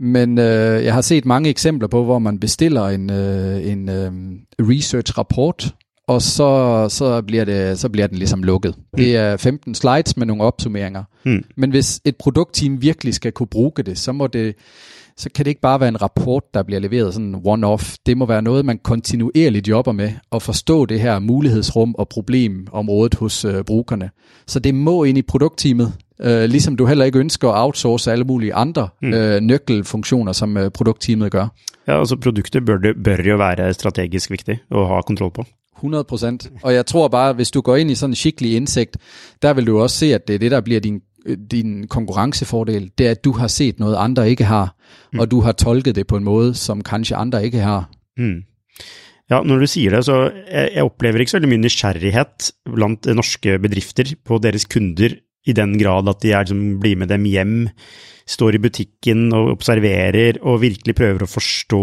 Men 0.00 0.38
øh, 0.38 0.84
jeg 0.84 0.94
har 0.94 1.00
set 1.00 1.24
mange 1.24 1.50
eksempler 1.50 1.88
på, 1.88 2.04
hvor 2.04 2.18
man 2.18 2.40
bestiller 2.40 2.88
en, 2.88 3.10
øh, 3.10 3.66
en 3.66 3.88
øh, 3.88 4.12
research-rapport, 4.60 5.74
og 6.08 6.22
så, 6.22 6.86
så, 6.88 7.22
bliver 7.22 7.44
det, 7.44 7.78
så 7.78 7.88
bliver 7.88 8.06
den 8.06 8.18
ligesom 8.18 8.42
lukket. 8.42 8.74
Mm. 8.76 8.96
Det 8.96 9.16
er 9.16 9.36
15 9.36 9.74
slides 9.74 10.16
med 10.16 10.26
nogle 10.26 10.42
opsummeringer. 10.42 11.04
Mm. 11.24 11.44
Men 11.56 11.70
hvis 11.70 12.00
et 12.04 12.16
produktteam 12.16 12.82
virkelig 12.82 13.14
skal 13.14 13.32
kunne 13.32 13.46
bruge 13.46 13.72
det, 13.86 13.98
så 13.98 14.12
må 14.12 14.26
det 14.26 14.54
så 15.18 15.30
kan 15.34 15.44
det 15.44 15.48
ikke 15.50 15.60
bare 15.60 15.80
være 15.80 15.88
en 15.88 16.02
rapport, 16.02 16.42
der 16.54 16.62
bliver 16.62 16.80
leveret 16.80 17.14
sådan 17.14 17.34
one-off. 17.34 17.96
Det 18.06 18.16
må 18.16 18.26
være 18.26 18.42
noget, 18.42 18.64
man 18.64 18.78
kontinuerligt 18.78 19.68
jobber 19.68 19.92
med, 19.92 20.12
at 20.32 20.42
forstå 20.42 20.86
det 20.86 21.00
her 21.00 21.18
mulighedsrum 21.18 21.94
og 21.98 22.08
problemområdet 22.08 23.14
hos 23.14 23.44
øh, 23.44 23.64
brugerne. 23.64 24.10
Så 24.46 24.58
det 24.58 24.74
må 24.74 25.04
ind 25.04 25.18
i 25.18 25.22
produktteamet, 25.22 25.92
øh, 26.20 26.44
ligesom 26.44 26.76
du 26.76 26.86
heller 26.86 27.04
ikke 27.04 27.18
ønsker 27.18 27.48
at 27.48 27.62
outsource 27.64 28.12
alle 28.12 28.24
mulige 28.24 28.54
andre 28.54 28.88
mm. 29.02 29.14
øh, 29.14 29.40
nøkkelfunktioner, 29.40 30.32
som 30.32 30.56
øh, 30.56 30.70
produktteamet 30.70 31.32
gør. 31.32 31.48
Ja, 31.88 31.98
altså 31.98 32.16
produktet 32.16 32.66
bør, 32.66 32.76
det, 32.76 32.94
bør 33.04 33.22
jo 33.28 33.36
være 33.36 33.74
strategisk 33.74 34.30
vigtigt 34.30 34.58
at 34.70 34.86
have 34.86 35.02
kontrol 35.02 35.30
på. 35.30 35.44
100 35.76 36.04
procent. 36.04 36.50
Og 36.62 36.74
jeg 36.74 36.86
tror 36.86 37.08
bare, 37.08 37.32
hvis 37.32 37.50
du 37.50 37.60
går 37.60 37.76
ind 37.76 37.90
i 37.90 37.94
sådan 37.94 38.10
en 38.10 38.16
skikkelig 38.16 38.56
indsigt, 38.56 38.96
der 39.42 39.54
vil 39.54 39.66
du 39.66 39.80
også 39.80 39.96
se, 39.96 40.14
at 40.14 40.28
det 40.28 40.34
er 40.34 40.38
det, 40.38 40.50
der 40.50 40.60
bliver 40.60 40.80
din, 40.80 41.00
din 41.50 41.86
konkurrencefordel. 41.88 42.90
Det 42.98 43.06
er, 43.06 43.10
at 43.10 43.24
du 43.24 43.32
har 43.32 43.48
set 43.48 43.78
noget, 43.78 43.96
andre 43.96 44.30
ikke 44.30 44.44
har, 44.44 44.76
mm. 45.12 45.18
og 45.18 45.30
du 45.30 45.40
har 45.40 45.52
tolket 45.52 45.94
det 45.94 46.06
på 46.06 46.16
en 46.16 46.24
måde, 46.24 46.54
som 46.54 46.82
kanskje 46.82 47.16
andre 47.16 47.44
ikke 47.44 47.58
har. 47.58 47.90
Mm. 48.18 48.42
Ja, 49.30 49.42
når 49.42 49.58
du 49.58 49.66
siger 49.66 49.90
det, 49.90 50.04
så 50.04 50.30
jeg, 50.52 50.70
jeg 50.74 50.84
oplever 50.84 51.18
ikke 51.18 51.30
så 51.30 51.36
veldig 51.36 51.50
mye 51.50 51.64
nysgjerrighet 51.64 52.52
blant 52.74 53.06
norske 53.06 53.58
bedrifter 53.58 54.12
på 54.24 54.38
deres 54.38 54.68
kunder 54.70 55.16
i 55.46 55.54
den 55.54 55.78
grad 55.78 56.08
at 56.10 56.22
de 56.22 56.32
er, 56.32 56.44
liksom, 56.44 56.62
blir 56.82 56.98
med 56.98 57.10
dem 57.10 57.26
hjem, 57.30 57.56
står 58.26 58.58
i 58.58 58.62
butikken 58.62 59.32
og 59.34 59.52
observerer 59.54 60.38
og 60.42 60.62
virkelig 60.62 60.94
prøver 60.98 61.26
å 61.26 61.30
forstå 61.30 61.82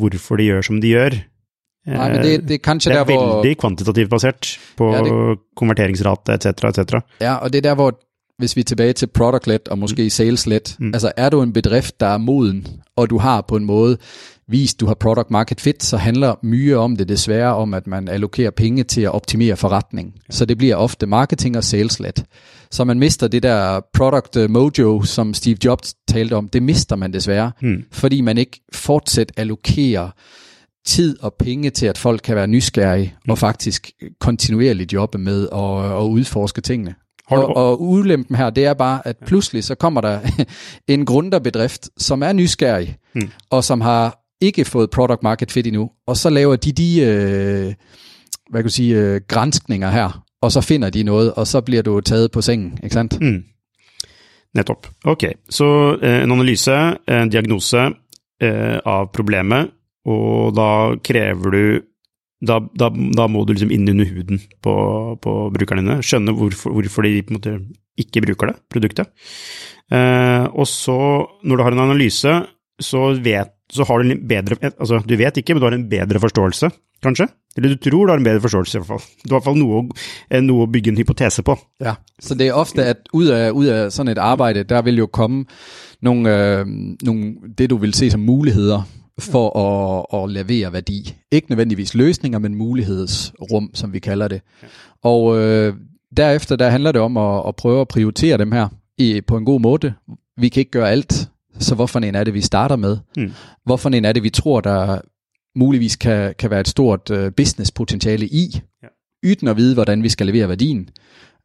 hvorfor 0.00 0.40
de 0.40 0.50
gjør 0.50 0.68
som 0.68 0.80
de 0.80 0.92
gjør. 0.94 1.18
Nej, 1.86 2.12
men 2.12 2.22
det, 2.22 2.48
det 2.48 2.64
det 2.64 2.86
er 2.86 3.04
der, 3.04 3.04
hvor... 3.04 3.54
kvantitativt 3.60 4.10
basert 4.10 4.58
på 4.76 4.94
ja, 4.94 5.02
det... 5.02 5.38
konverteringsrate 5.56 6.34
etc. 6.34 6.46
etc. 6.46 6.94
Ja, 7.20 7.34
og 7.34 7.52
det 7.52 7.58
er 7.58 7.62
der, 7.62 7.74
hvor 7.74 7.98
hvis 8.38 8.56
vi 8.56 8.60
er 8.60 8.64
tilbage 8.64 8.92
til 8.92 9.06
product-led 9.06 9.70
og 9.70 9.78
måske 9.78 10.02
mm. 10.02 10.10
sales-led, 10.10 10.78
mm. 10.78 10.94
altså 10.94 11.12
er 11.16 11.30
du 11.30 11.42
en 11.42 11.52
bedrift, 11.52 12.00
der 12.00 12.06
er 12.06 12.18
moden, 12.18 12.66
og 12.96 13.10
du 13.10 13.18
har 13.18 13.40
på 13.40 13.56
en 13.56 13.64
måde 13.64 13.98
vist, 14.48 14.80
du 14.80 14.86
har 14.86 14.94
product 14.94 15.30
market 15.30 15.60
fit, 15.60 15.84
så 15.84 15.96
handler 15.96 16.34
mye 16.42 16.76
om 16.76 16.96
det 16.96 17.08
desværre 17.08 17.54
om, 17.54 17.74
at 17.74 17.86
man 17.86 18.08
allokerer 18.08 18.50
penge 18.50 18.84
til 18.84 19.00
at 19.00 19.10
optimere 19.14 19.56
forretning. 19.56 20.14
Ja. 20.14 20.20
Så 20.34 20.44
det 20.44 20.58
bliver 20.58 20.76
ofte 20.76 21.06
marketing 21.06 21.56
og 21.56 21.64
sales-led. 21.64 22.24
Så 22.70 22.84
man 22.84 22.98
mister 22.98 23.28
det 23.28 23.42
der 23.42 23.80
product 23.92 24.36
øh, 24.36 24.50
mojo, 24.50 25.02
som 25.02 25.34
Steve 25.34 25.56
Jobs 25.64 25.94
talte 26.08 26.34
om, 26.34 26.48
det 26.48 26.62
mister 26.62 26.96
man 26.96 27.12
desværre, 27.12 27.52
mm. 27.62 27.84
fordi 27.92 28.20
man 28.20 28.38
ikke 28.38 28.60
fortsat 28.72 29.32
allokerer 29.36 30.10
tid 30.86 31.16
og 31.22 31.34
penge 31.34 31.70
til, 31.70 31.86
at 31.86 31.98
folk 31.98 32.20
kan 32.24 32.36
være 32.36 32.46
nysgerrige 32.46 33.14
mm. 33.24 33.30
og 33.30 33.38
faktisk 33.38 33.90
kontinuerligt 34.20 34.92
jobbe 34.92 35.18
med 35.18 35.48
at, 35.52 35.98
at 35.98 36.02
udforske 36.02 36.60
tingene. 36.60 36.94
Og, 37.30 37.56
og 37.56 37.82
ulempen 37.82 38.36
her, 38.36 38.50
det 38.50 38.64
er 38.64 38.74
bare, 38.74 39.06
at 39.08 39.16
pludselig 39.26 39.64
så 39.64 39.74
kommer 39.74 40.00
der 40.00 40.20
en 40.88 41.06
grunderbedrift, 41.06 41.88
som 41.98 42.22
er 42.22 42.32
nysgerrig, 42.32 42.96
mm. 43.14 43.30
og 43.50 43.64
som 43.64 43.80
har 43.80 44.18
ikke 44.40 44.64
fået 44.64 44.90
product 44.90 45.22
market 45.22 45.52
fit 45.52 45.66
endnu, 45.66 45.90
og 46.06 46.16
så 46.16 46.30
laver 46.30 46.56
de 46.56 46.72
de, 46.72 47.00
øh, 47.00 47.74
hvad 48.50 48.60
kan 48.60 48.62
du 48.62 48.72
sige, 48.72 48.96
øh, 48.96 49.20
grænskninger 49.28 49.90
her, 49.90 50.24
og 50.42 50.52
så 50.52 50.60
finder 50.60 50.90
de 50.90 51.02
noget, 51.02 51.32
og 51.32 51.46
så 51.46 51.60
bliver 51.60 51.82
du 51.82 52.00
taget 52.00 52.30
på 52.30 52.42
sengen, 52.42 52.78
ikke 52.82 52.94
sandt? 52.94 53.20
Mm. 53.20 53.44
Netop. 54.54 54.88
Ok, 55.04 55.24
så 55.50 55.98
eh, 56.02 56.22
en 56.22 56.32
analyse, 56.32 56.72
en 57.08 57.30
diagnose 57.30 57.78
eh, 58.40 58.78
av 58.84 59.12
problemet, 59.12 59.70
og 60.06 60.54
da 60.56 60.70
krever 61.04 61.54
du 61.54 61.62
da, 62.46 62.58
da, 62.76 62.90
da, 62.90 63.26
må 63.32 63.46
du 63.46 63.54
liksom 63.54 63.72
inn 63.72 63.88
under 63.88 64.08
huden 64.12 64.40
på, 64.62 64.74
på 65.24 65.34
brukerne 65.54 65.82
dine, 65.82 66.02
skjønne 66.04 66.34
hvorfor, 66.36 66.74
hvorfor 66.76 67.06
de 67.06 67.22
på 67.24 67.32
en 67.32 67.38
måte 67.38 67.54
ikke 67.96 68.22
bruker 68.26 68.52
det 68.52 68.56
produktet. 68.72 69.12
Eh, 69.88 70.44
og 70.52 70.68
så, 70.68 70.98
når 71.46 71.56
du 71.56 71.64
har 71.64 71.76
en 71.76 71.84
analyse, 71.86 72.34
så, 72.76 73.02
vet, 73.24 73.54
så 73.72 73.86
har 73.88 74.02
du 74.02 74.12
en 74.12 74.26
bedre 74.28 74.58
Altså, 74.74 75.00
du 75.00 75.16
vet 75.16 75.40
ikke, 75.40 75.54
men 75.54 75.62
du 75.62 75.68
har 75.70 75.78
en 75.78 75.88
bedre 75.88 76.20
forståelse, 76.20 76.70
kanskje? 77.04 77.28
Eller 77.56 77.72
du 77.72 77.80
tror 77.80 78.04
du 78.04 78.12
har 78.12 78.20
en 78.20 78.26
bedre 78.26 78.44
forståelse, 78.44 78.76
i 78.76 78.82
hvert 78.82 78.90
fall. 78.90 79.06
Du 79.24 79.32
har 79.32 79.38
i 79.38 79.38
hvert 79.38 79.48
fall 79.48 79.60
noe, 79.62 79.82
eh, 80.28 80.44
noe 80.44 80.66
å 80.66 80.70
bygge 80.70 80.92
en 80.92 81.00
hypotese 81.00 81.44
på. 81.46 81.56
Ja, 81.80 81.96
så 82.20 82.36
det 82.36 82.50
er 82.50 82.60
ofte 82.60 82.84
at 82.84 83.08
ut 83.14 83.30
av, 83.32 83.56
ut 83.56 83.72
av 83.72 83.88
sånn 83.94 84.12
et 84.12 84.20
arbeid, 84.20 84.60
der 84.68 84.84
vil 84.84 85.06
jo 85.06 85.08
komme 85.08 85.46
noen, 86.04 86.28
øh, 86.28 86.68
noen 87.08 87.54
det 87.56 87.70
du 87.72 87.78
vil 87.80 87.96
se 87.96 88.10
som 88.12 88.20
muligheter 88.20 88.84
for 89.20 89.58
at, 89.58 90.22
at 90.22 90.30
levere 90.30 90.72
værdi. 90.72 91.14
Ikke 91.32 91.50
nødvendigvis 91.50 91.94
løsninger, 91.94 92.38
men 92.38 92.54
mulighedsrum, 92.54 93.70
som 93.74 93.92
vi 93.92 93.98
kalder 93.98 94.28
det. 94.28 94.40
Og 95.02 95.38
øh, 95.38 95.74
derefter 96.16 96.56
der 96.56 96.68
handler 96.70 96.92
det 96.92 97.00
om 97.00 97.16
at, 97.16 97.42
at 97.48 97.56
prøve 97.56 97.80
at 97.80 97.88
prioritere 97.88 98.38
dem 98.38 98.52
her 98.52 98.68
i, 98.98 99.20
på 99.20 99.36
en 99.36 99.44
god 99.44 99.60
måde. 99.60 99.92
Vi 100.36 100.48
kan 100.48 100.60
ikke 100.60 100.70
gøre 100.70 100.90
alt, 100.90 101.28
Så 101.58 101.74
hvorfor 101.74 101.98
en 102.00 102.14
er 102.14 102.24
det, 102.24 102.34
vi 102.34 102.40
starter 102.40 102.76
med? 102.76 102.98
Mm. 103.16 103.32
Hvorfor 103.64 103.88
en 103.90 104.04
er 104.04 104.12
det, 104.12 104.22
vi 104.22 104.30
tror, 104.30 104.60
der 104.60 105.00
muligvis 105.58 105.96
kan, 105.96 106.34
kan 106.38 106.50
være 106.50 106.60
et 106.60 106.68
stort 106.68 107.10
uh, 107.10 107.28
businesspotentiale 107.36 108.26
i, 108.26 108.60
Ja. 108.82 108.88
uden 109.30 109.48
at 109.48 109.56
vide, 109.56 109.74
hvordan 109.74 110.02
vi 110.02 110.08
skal 110.08 110.26
levere 110.26 110.48
værdien. 110.48 110.88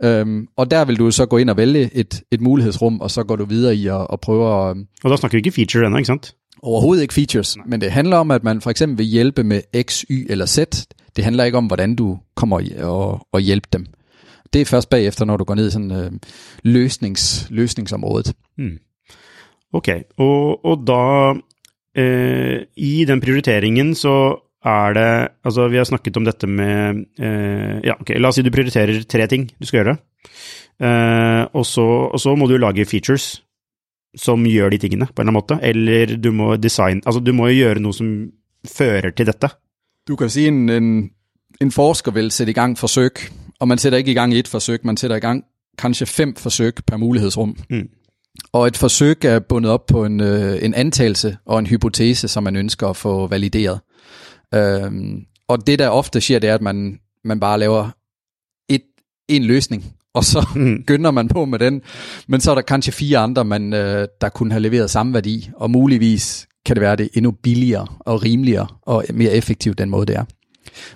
Um, 0.05 0.47
og 0.57 0.72
der 0.72 0.86
vil 0.86 0.99
du 0.99 1.11
så 1.11 1.26
gå 1.26 1.38
ind 1.38 1.49
og 1.49 1.57
vælge 1.57 1.89
et, 1.93 2.22
et 2.32 2.41
mulighedsrum, 2.41 3.01
og 3.01 3.11
så 3.11 3.24
går 3.24 3.36
du 3.36 3.45
videre 3.45 3.76
i 3.76 3.88
at, 3.88 4.07
at 4.13 4.19
prøve 4.19 4.69
at, 4.69 4.78
Og 5.03 5.09
da 5.09 5.15
snakker 5.15 5.36
vi 5.36 5.39
ikke 5.39 5.51
feature 5.51 5.86
ennå, 5.86 5.97
ikke 5.97 6.07
sant? 6.07 6.36
Overhovedet 6.64 7.01
ikke 7.01 7.14
features, 7.14 7.57
men 7.66 7.82
det 7.82 7.91
handler 7.91 8.18
om, 8.18 8.32
at 8.32 8.43
man 8.43 8.62
for 8.62 8.70
eksempel 8.70 8.97
vil 8.97 9.05
hjælpe 9.05 9.43
med 9.43 9.62
X, 9.84 10.03
Y 10.09 10.26
eller 10.30 10.45
Z. 10.45 10.59
Det 11.16 11.24
handler 11.24 11.43
ikke 11.43 11.57
om, 11.57 11.66
hvordan 11.66 11.95
du 11.95 12.20
kommer 12.36 12.84
og, 12.84 13.28
og 13.32 13.41
hjælpe 13.41 13.68
dem. 13.74 13.86
Det 14.53 14.62
er 14.62 14.66
først 14.66 14.89
bagefter, 14.89 15.26
når 15.26 15.38
du 15.38 15.43
går 15.43 15.55
ned 15.55 15.68
i 15.68 15.72
sådan 15.72 15.91
øh, 15.91 16.12
løsnings, 16.64 17.47
løsningsområdet. 17.49 18.34
Mm. 18.57 18.78
Ok, 19.74 19.89
og, 20.18 20.66
og 20.66 20.84
da 20.88 21.01
eh, 22.01 22.62
I 22.76 23.05
den 23.05 23.22
prioriteringen 23.22 23.95
så 23.95 24.36
er 24.66 24.93
det 24.93 25.28
Altså, 25.45 25.68
vi 25.68 25.78
har 25.78 25.84
snakket 25.84 26.18
om 26.18 26.26
dette 26.26 26.47
med 26.47 27.05
eh, 27.20 27.80
Ja, 27.84 27.93
ok, 27.99 28.09
la 28.16 28.28
oss 28.28 28.36
si 28.36 28.43
du 28.43 28.51
prioriterer 28.51 29.03
tre 29.03 29.28
ting 29.28 29.49
du 29.59 29.66
skal 29.66 29.84
gjøre. 29.84 29.95
Eh, 30.82 31.45
og, 31.53 31.66
så, 31.66 31.88
og 32.12 32.20
så 32.20 32.36
må 32.36 32.47
du 32.47 32.57
lage 32.57 32.86
features 32.86 33.43
som 34.18 34.43
gjør 34.45 34.70
de 34.70 34.78
tingene, 34.78 35.05
på 35.05 35.22
en 35.22 35.28
eller 35.28 35.39
annen 35.39 35.57
måte. 35.57 35.59
Eller 35.64 36.18
du 36.18 36.32
må 36.32 36.55
design 36.55 37.01
Altså, 37.05 37.20
du 37.20 37.34
må 37.34 37.47
jo 37.47 37.53
gjøre 37.53 37.80
noe 37.80 37.93
som 37.93 38.32
fører 38.68 39.12
til 39.12 39.26
dette. 39.26 39.49
Du 40.07 40.16
kan 40.16 40.30
sige, 40.30 40.47
en, 40.47 40.70
en, 40.70 41.12
en 41.62 41.72
forsker 41.72 42.12
vil 42.12 42.32
sætte 42.32 42.51
i 42.51 42.53
gang 42.53 42.78
forsøg, 42.78 43.12
og 43.59 43.68
man 43.68 43.78
sætter 43.78 43.97
ikke 43.97 44.12
i 44.12 44.16
gang 44.16 44.34
et 44.34 44.47
forsøg, 44.47 44.86
man 44.86 44.97
sætter 44.97 45.16
i 45.16 45.20
gang 45.20 45.43
kanskje 45.78 46.05
fem 46.05 46.36
forsøg 46.36 46.74
per 46.88 46.97
mulighedsrum. 46.97 47.57
Mm. 47.70 47.89
Og 48.53 48.68
et 48.68 48.78
forsøg 48.78 49.26
er 49.26 49.39
bundet 49.39 49.72
op 49.72 49.86
på 49.86 50.05
en, 50.05 50.20
øh, 50.20 50.59
en 50.64 50.74
antagelse 50.74 51.38
og 51.45 51.59
en 51.59 51.68
hypotese, 51.68 52.28
som 52.28 52.43
man 52.43 52.55
ønsker 52.55 52.88
at 52.88 52.97
få 52.97 53.28
valideret. 53.28 53.80
Øhm, 54.53 55.26
og 55.47 55.68
det, 55.68 55.80
der 55.80 55.89
ofte 55.89 56.22
sker, 56.22 56.39
det 56.39 56.49
er, 56.49 56.55
at 56.55 56.62
man, 56.62 56.99
man 57.24 57.39
bare 57.39 57.59
laver 57.59 57.89
et, 58.70 58.84
en 59.30 59.43
løsning, 59.43 59.95
og 60.14 60.24
så 60.24 60.47
Mm. 60.55 60.84
gønner 60.88 61.12
man 61.12 61.28
på 61.28 61.45
med 61.45 61.59
den. 61.59 61.82
Men 62.28 62.41
så 62.41 62.51
er 62.51 62.55
der 62.55 62.62
kanskje 62.62 62.91
fire 62.93 63.18
andre, 63.18 63.45
man, 63.45 63.74
øh, 63.74 64.07
der 64.22 64.30
kunne 64.30 64.51
have 64.51 64.62
leveret 64.62 64.89
samme 64.89 65.14
værdi, 65.14 65.49
og 65.55 65.72
muligvis 65.72 66.47
kan 66.66 66.76
det 66.76 66.82
være 66.82 66.95
det 66.95 67.09
endnu 67.14 67.32
billigere 67.32 67.88
og 67.99 68.24
rimeligere 68.24 68.68
og 68.82 69.03
mere 69.14 69.32
effektivt 69.32 69.78
den 69.78 69.89
måde, 69.89 70.05
det 70.05 70.16
er. 70.16 70.24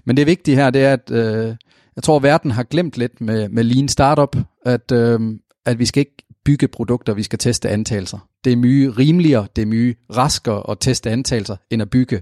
Men 0.06 0.18
det 0.18 0.28
vigtige 0.28 0.56
her, 0.56 0.70
det 0.70 0.84
er, 0.84 0.94
at 0.94 1.12
øh, 1.12 1.56
jeg 1.96 2.04
tror, 2.04 2.18
at 2.18 2.24
verden 2.24 2.52
har 2.52 2.64
glemt 2.64 2.98
lidt 2.98 3.22
med, 3.22 3.50
med 3.50 3.64
Lean 3.64 3.88
Startup, 3.88 4.38
at, 4.66 4.92
øh, 4.92 5.20
at 5.66 5.80
vi 5.80 5.86
skal 5.86 6.02
ikke 6.02 6.24
bygge 6.46 6.68
produkter, 6.68 7.14
vi 7.14 7.24
skal 7.24 7.40
teste 7.40 7.70
antagelser. 7.70 8.28
Det 8.44 8.54
er 8.54 8.58
mye 8.58 8.90
rimeligere, 8.98 9.48
det 9.56 9.62
er 9.62 9.66
mye 9.66 9.96
raskere 10.16 10.72
at 10.72 10.78
teste 10.80 11.10
antagelser, 11.10 11.56
end 11.72 11.82
at 11.82 11.90
bygge 11.90 12.22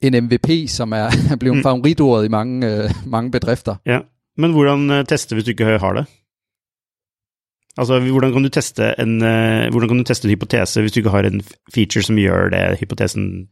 en 0.00 0.24
MVP, 0.24 0.68
som 0.68 0.92
er, 0.92 1.10
er 1.30 1.36
blevet 1.40 1.56
mm. 1.56 1.62
favoritordet 1.62 2.24
i 2.24 2.28
mange, 2.28 2.74
øh, 2.74 2.90
mange 3.06 3.30
bedrifter. 3.30 3.74
Ja, 3.86 3.98
men 4.38 4.52
hvordan 4.52 4.90
eh, 4.90 5.04
teste 5.04 5.34
hvis 5.34 5.44
du 5.44 5.50
ikke 5.50 5.78
har 5.78 5.92
det? 5.92 6.06
Altså, 7.78 8.00
hvordan 8.00 8.32
kan 8.32 8.42
du 8.42 8.48
teste 8.48 8.94
en, 8.98 9.22
eh, 9.22 9.70
hvordan 9.70 9.88
kan 9.88 9.98
du 9.98 10.04
teste 10.04 10.26
en 10.28 10.30
hypotese 10.30 10.80
hvis 10.80 10.92
du 10.92 11.00
ikke 11.00 11.10
har 11.10 11.22
en 11.22 11.42
feature 11.74 12.02
som 12.02 12.16
gjør 12.16 12.48
det 12.50 12.78
hypotesen 12.80 13.48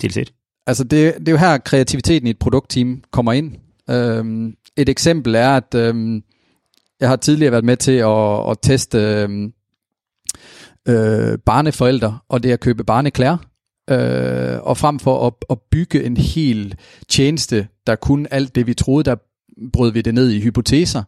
tilsier? 0.00 0.24
Altså 0.66 0.84
det, 0.84 1.14
det 1.18 1.28
er 1.28 1.32
jo 1.32 1.38
her, 1.38 1.58
kreativiteten 1.58 2.26
i 2.26 2.30
et 2.30 2.38
produktteam 2.38 3.02
kommer 3.10 3.32
ind. 3.32 3.52
Um, 3.92 4.54
et 4.76 4.88
eksempel 4.88 5.34
er, 5.34 5.56
at 5.56 5.74
um, 5.74 6.22
jeg 7.00 7.08
har 7.08 7.16
tidligere 7.16 7.52
været 7.52 7.64
med 7.64 7.76
til 7.76 7.92
at, 7.92 8.50
at 8.50 8.58
teste 8.62 9.24
um, 9.24 9.52
øh, 10.88 11.38
barneforældre, 11.38 12.18
og 12.28 12.42
det 12.42 12.52
at 12.52 12.60
købe 12.60 12.84
barneklær. 12.84 13.36
Øh, 13.90 14.58
og 14.62 14.76
frem 14.76 14.98
for 14.98 15.26
at, 15.26 15.32
at 15.50 15.58
bygge 15.70 16.04
en 16.04 16.16
hel 16.16 16.74
tjeneste, 17.08 17.68
der 17.86 17.96
kun 17.96 18.26
alt 18.30 18.54
det, 18.54 18.66
vi 18.66 18.74
troede, 18.74 19.04
der 19.04 19.16
brød 19.72 19.92
vi 19.92 20.02
det 20.02 20.14
ned 20.14 20.30
i 20.30 20.40
hypoteser, 20.40 21.02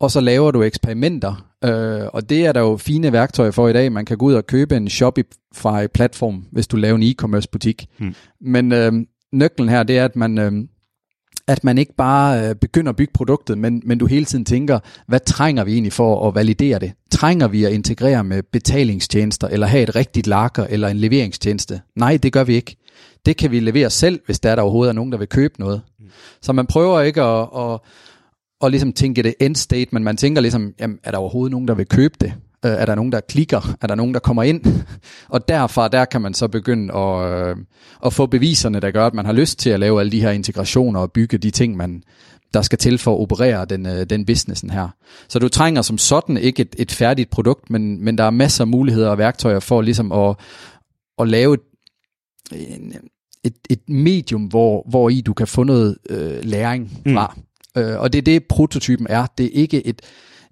og 0.00 0.10
så 0.10 0.20
laver 0.20 0.50
du 0.50 0.62
eksperimenter. 0.62 1.46
Øh, 1.64 2.06
og 2.12 2.30
det 2.30 2.46
er 2.46 2.52
der 2.52 2.60
jo 2.60 2.76
fine 2.76 3.12
værktøjer 3.12 3.50
for 3.50 3.68
i 3.68 3.72
dag. 3.72 3.92
Man 3.92 4.04
kan 4.04 4.18
gå 4.18 4.26
ud 4.26 4.34
og 4.34 4.46
købe 4.46 4.76
en 4.76 4.88
Shopify-platform, 4.88 6.44
hvis 6.52 6.66
du 6.66 6.76
laver 6.76 6.96
en 6.96 7.02
e-commerce 7.02 7.48
butik. 7.52 7.86
Mm. 7.98 8.14
Men 8.40 8.72
øh, 8.72 8.92
nøglen 9.32 9.68
her, 9.68 9.82
det 9.82 9.98
er, 9.98 10.04
at 10.04 10.16
man, 10.16 10.38
øh, 10.38 10.52
at 11.46 11.64
man 11.64 11.78
ikke 11.78 11.94
bare 11.94 12.48
øh, 12.48 12.54
begynder 12.54 12.90
at 12.90 12.96
bygge 12.96 13.12
produktet, 13.12 13.58
men, 13.58 13.82
men 13.84 13.98
du 13.98 14.06
hele 14.06 14.24
tiden 14.24 14.44
tænker, 14.44 14.78
hvad 15.08 15.20
trænger 15.20 15.64
vi 15.64 15.72
egentlig 15.72 15.92
for 15.92 16.28
at 16.28 16.34
validere 16.34 16.78
det? 16.78 16.92
Trænger 17.10 17.48
vi 17.48 17.64
at 17.64 17.72
integrere 17.72 18.24
med 18.24 18.42
betalingstjenester, 18.52 19.48
eller 19.48 19.66
have 19.66 19.82
et 19.82 19.96
rigtigt 19.96 20.26
lager, 20.26 20.66
eller 20.70 20.88
en 20.88 20.96
leveringstjeneste? 20.96 21.80
Nej, 21.96 22.18
det 22.22 22.32
gør 22.32 22.44
vi 22.44 22.54
ikke. 22.54 22.76
Det 23.26 23.36
kan 23.36 23.50
vi 23.50 23.60
levere 23.60 23.90
selv, 23.90 24.20
hvis 24.26 24.40
der, 24.40 24.50
er 24.50 24.54
der 24.54 24.62
overhovedet 24.62 24.90
er 24.90 24.94
nogen, 24.94 25.12
der 25.12 25.18
vil 25.18 25.28
købe 25.28 25.54
noget. 25.58 25.82
Mm. 25.98 26.06
Så 26.42 26.52
man 26.52 26.66
prøver 26.66 27.00
ikke 27.00 27.22
at, 27.22 27.48
at, 27.56 27.80
at 28.64 28.70
ligesom 28.70 28.92
tænke 28.92 29.22
det 29.22 29.34
end 29.40 29.56
state, 29.56 29.88
men 29.92 30.04
man 30.04 30.16
tænker 30.16 30.40
ligesom, 30.40 30.72
jamen, 30.80 30.98
er 31.04 31.10
der 31.10 31.18
overhovedet 31.18 31.50
nogen, 31.52 31.68
der 31.68 31.74
vil 31.74 31.86
købe 31.86 32.14
det? 32.20 32.32
Øh, 32.64 32.72
Er 32.72 32.86
der 32.86 32.94
nogen, 32.94 33.12
der 33.12 33.20
klikker? 33.20 33.74
Er 33.80 33.86
der 33.86 33.94
nogen, 33.94 34.14
der 34.14 34.20
kommer 34.20 34.42
ind? 34.42 34.62
Og 35.28 35.48
derfra, 35.48 35.88
der 35.88 36.04
kan 36.04 36.20
man 36.20 36.34
så 36.34 36.48
begynde 36.48 36.94
at, 36.94 37.48
øh, 37.48 37.56
at 38.06 38.12
få 38.12 38.26
beviserne, 38.26 38.80
der 38.80 38.90
gør, 38.90 39.06
at 39.06 39.14
man 39.14 39.26
har 39.26 39.32
lyst 39.32 39.58
til 39.58 39.70
at 39.70 39.80
lave 39.80 40.00
alle 40.00 40.12
de 40.12 40.20
her 40.20 40.30
integrationer 40.30 41.00
og 41.00 41.12
bygge 41.12 41.38
de 41.38 41.50
ting, 41.50 41.76
man, 41.76 42.02
der 42.54 42.62
skal 42.62 42.78
til 42.78 42.98
for 42.98 43.14
at 43.14 43.20
operere 43.20 43.64
den, 43.64 43.86
øh, 43.86 44.06
den 44.10 44.26
businessen 44.26 44.70
her. 44.70 44.88
Så 45.28 45.38
du 45.38 45.48
trænger 45.48 45.82
som 45.82 45.98
sådan 45.98 46.36
ikke 46.36 46.62
et, 46.62 46.76
et 46.78 46.92
færdigt 46.92 47.30
produkt, 47.30 47.70
men, 47.70 48.04
men 48.04 48.18
der 48.18 48.24
er 48.24 48.30
masser 48.30 48.64
af 48.64 48.68
muligheder 48.68 49.08
og 49.08 49.18
værktøjer 49.18 49.60
for 49.60 49.82
ligesom 49.82 50.12
at, 50.12 50.36
at 51.18 51.28
lave 51.28 51.54
et, 51.54 51.60
en, 52.52 52.94
et, 53.44 53.54
et 53.70 53.88
medium, 53.88 54.44
hvor, 54.44 54.86
hvor 54.88 55.08
i 55.08 55.20
du 55.20 55.32
kan 55.34 55.46
få 55.46 55.62
noget 55.62 55.96
øh, 56.10 56.38
læring 56.42 56.90
fra. 57.06 57.34
Mm. 57.36 57.82
Øh, 57.82 58.00
og 58.00 58.12
det 58.12 58.18
er 58.18 58.22
det, 58.22 58.44
prototypen 58.44 59.06
er. 59.10 59.26
Det 59.38 59.46
er 59.46 59.50
ikke 59.52 59.86
et, 59.86 60.02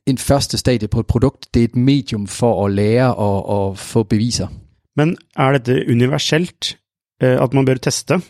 en 0.07 0.19
første 0.19 0.59
stadie 0.59 0.89
på 0.89 1.01
et 1.01 1.07
produkt, 1.07 1.55
det 1.55 1.61
er 1.61 1.65
et 1.65 1.77
medium 1.77 2.27
for 2.27 2.67
at 2.67 2.73
lære 2.73 3.15
og, 3.15 3.47
og 3.47 3.79
få 3.79 4.03
beviser. 4.03 4.49
Men 4.97 5.17
er 5.37 5.53
dette 5.53 5.85
universelt 5.89 6.79
eh, 7.23 7.43
at 7.43 7.55
man 7.55 7.65
bør 7.65 7.75
teste? 7.75 8.21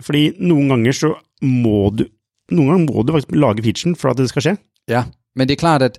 Fordi 0.00 0.32
noen 0.38 0.68
ganger 0.68 0.92
så 0.92 1.14
må 1.42 1.90
du 1.90 2.06
Noen 2.46 2.68
ganger 2.68 2.86
må 2.86 3.02
du 3.02 3.10
faktisk 3.10 3.32
lage 3.34 3.62
featuren 3.62 3.96
for 3.98 4.12
at 4.12 4.18
det 4.20 4.28
skal 4.30 4.42
skje. 4.44 4.52
Ja, 4.86 5.00
men 5.34 5.48
det 5.48 5.56
er 5.56 5.58
klart, 5.58 5.82
at 5.82 5.96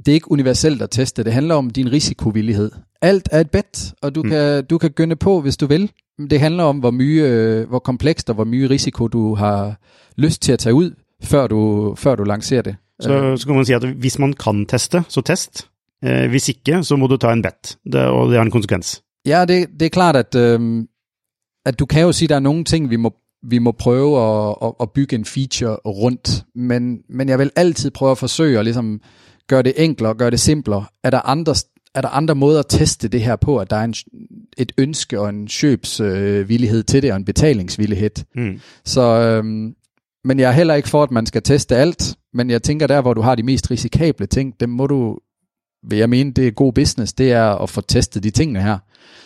det 0.00 0.12
er 0.12 0.14
ikke 0.14 0.30
universelt 0.32 0.82
at 0.82 0.94
teste. 0.96 1.24
Det 1.24 1.32
handler 1.32 1.54
om 1.60 1.68
din 1.70 1.92
risikovillighed. 1.92 2.70
Alt 3.02 3.28
er 3.32 3.40
et 3.40 3.50
bet, 3.50 3.92
og 4.02 4.14
du, 4.14 4.22
mm. 4.22 4.30
kan, 4.30 4.64
du 4.64 4.78
kan 4.78 4.90
gønne 4.90 5.16
på, 5.16 5.40
hvis 5.40 5.56
du 5.56 5.66
vil. 5.66 5.90
Det 6.30 6.40
handler 6.40 6.64
om, 6.64 6.78
hvor, 6.78 6.90
mye, 6.90 7.22
øh, 7.22 7.68
hvor 7.68 7.78
komplekst 7.78 8.28
og 8.30 8.34
hvor 8.34 8.44
mye 8.44 8.70
risiko 8.70 9.08
du 9.08 9.34
har 9.34 9.80
lyst 10.16 10.42
til 10.42 10.52
at 10.52 10.58
tage 10.58 10.74
ud, 10.74 10.90
før 11.22 11.46
du, 11.46 11.94
før 11.94 12.14
du 12.14 12.24
lancerer 12.24 12.62
det. 12.62 12.76
Så, 13.00 13.36
så 13.36 13.46
kan 13.46 13.56
man 13.56 13.64
si 13.64 13.72
at 13.72 13.84
hvis 13.84 14.18
man 14.18 14.32
kan 14.32 14.66
teste, 14.66 15.02
så 15.08 15.20
test. 15.20 15.68
Eh, 16.04 16.30
hvis 16.30 16.48
ikke, 16.48 16.84
så 16.84 16.96
må 16.96 17.06
du 17.06 17.16
ta 17.16 17.32
en 17.32 17.42
bet, 17.42 17.78
det, 17.92 18.00
og 18.00 18.28
det 18.28 18.36
har 18.36 18.44
en 18.44 18.50
konsekvens. 18.50 19.02
Ja, 19.26 19.44
det, 19.44 19.68
det 19.80 19.86
er 19.86 19.90
klart, 19.90 20.16
at, 20.16 20.34
øhm, 20.34 20.88
at 21.66 21.78
du 21.78 21.86
kan 21.86 22.02
jo 22.02 22.12
sige, 22.12 22.26
at 22.26 22.30
der 22.30 22.36
er 22.36 22.40
nogle 22.40 22.64
ting, 22.64 22.90
vi 22.90 22.96
må, 22.96 23.14
vi 23.42 23.58
må 23.58 23.72
prøve 23.72 24.20
at, 24.20 24.56
at, 24.62 24.72
at 24.80 24.90
bygge 24.90 25.16
en 25.16 25.24
feature 25.24 25.76
rundt, 25.76 26.44
men, 26.54 26.98
men 27.08 27.28
jeg 27.28 27.38
vil 27.38 27.50
altid 27.56 27.90
prøve 27.90 28.10
at 28.10 28.18
forsøge 28.18 28.58
at 28.58 28.64
ligesom 28.64 29.00
gøre 29.48 29.62
det 29.62 29.72
enklere, 29.76 30.14
gøre 30.14 30.30
det 30.30 30.40
simplere. 30.40 30.84
Er 31.04 31.10
der 31.10 31.28
andre, 31.28 31.54
er 31.94 32.00
der 32.00 32.08
andre 32.08 32.34
måder 32.34 32.58
at 32.58 32.66
teste 32.68 33.08
det 33.08 33.20
her 33.20 33.36
på, 33.36 33.58
at 33.58 33.70
der 33.70 33.76
er 33.76 33.84
en, 33.84 33.94
et 34.58 34.72
ønske 34.78 35.20
og 35.20 35.28
en 35.28 35.48
købsvillighed 35.60 36.78
øh, 36.78 36.84
til 36.84 37.02
det, 37.02 37.10
og 37.10 37.16
en 37.16 37.24
betalingsvillighed? 37.24 38.24
Mm. 38.34 38.60
Så, 38.84 39.02
øhm, 39.02 39.74
men 40.24 40.38
jeg 40.38 40.48
er 40.48 40.52
heller 40.52 40.74
ikke 40.74 40.88
for, 40.88 41.02
at 41.02 41.10
man 41.10 41.26
skal 41.26 41.42
teste 41.42 41.76
alt, 41.76 42.16
men 42.34 42.50
jeg 42.50 42.62
tænker 42.62 42.86
der, 42.86 43.00
hvor 43.00 43.14
du 43.14 43.20
har 43.20 43.34
de 43.34 43.42
mest 43.42 43.70
risikable 43.70 44.26
ting, 44.26 44.60
dem 44.60 44.68
må 44.68 44.86
du, 44.86 45.18
vil 45.88 45.98
jeg 45.98 46.08
mene, 46.08 46.32
det 46.32 46.46
er 46.46 46.50
god 46.50 46.72
business, 46.72 47.12
det 47.12 47.32
er 47.32 47.62
at 47.62 47.70
få 47.70 47.80
testet 47.80 48.22
de 48.22 48.30
tingene 48.30 48.62
her. 48.62 48.78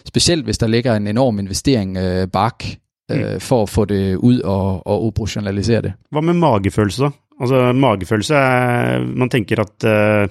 Specielt 0.06 0.44
hvis 0.44 0.58
der 0.58 0.66
ligger 0.66 0.96
en 0.96 1.06
enorm 1.06 1.38
investering 1.38 1.96
øh, 1.96 2.28
bak, 2.28 2.64
øh, 3.10 3.40
for 3.40 3.62
at 3.62 3.68
få 3.68 3.84
det 3.84 4.16
ud 4.16 4.40
og, 4.40 4.86
og 4.86 5.04
operationalisere 5.06 5.82
det. 5.82 5.92
Hva 6.10 6.20
med 6.20 6.34
magefølelse? 6.34 7.10
Altså, 7.40 7.72
magefølelse 7.72 8.34
er 8.34 8.98
Man 9.16 9.30
tenker 9.30 9.60
at 9.60 9.84
eh, 9.84 10.28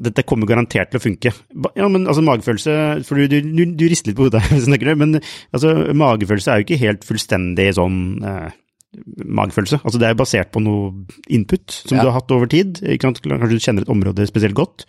dette 0.00 0.24
kommer 0.24 0.48
garantert 0.48 0.92
til 0.92 1.00
å 1.00 1.04
funke. 1.04 1.32
Ja, 1.76 1.88
men 1.92 2.06
altså, 2.08 2.22
magefølelse 2.24 3.04
For 3.04 3.20
du, 3.20 3.36
du, 3.44 3.64
du 3.76 3.84
rister 3.90 4.10
litt 4.10 4.18
på 4.18 4.28
hodet, 4.28 4.42
du 4.54 4.64
snakker 4.64 4.92
det, 4.92 4.96
men 5.00 5.18
altså, 5.52 5.74
magefølelse 5.92 6.52
er 6.52 6.60
jo 6.60 6.68
ikke 6.68 6.80
helt 6.80 7.06
fullstendig 7.08 7.68
sånn 7.76 7.98
eh, 8.24 8.48
magefølelse. 9.24 9.82
Altså, 9.84 10.00
det 10.02 10.08
er 10.08 10.16
basert 10.18 10.50
på 10.54 10.62
noe 10.64 11.04
input 11.30 11.70
som 11.70 11.98
Ja. 11.98 12.02
du 12.02 12.10
har 12.10 12.20
hatt 12.20 12.32
over 12.34 12.50
tid. 12.50 12.80
Kanskje 13.02 13.28
du 13.28 13.58
kjenner 13.60 13.82
et 13.84 13.92
område 13.92 14.26
spesielt 14.26 14.56
godt, 14.58 14.86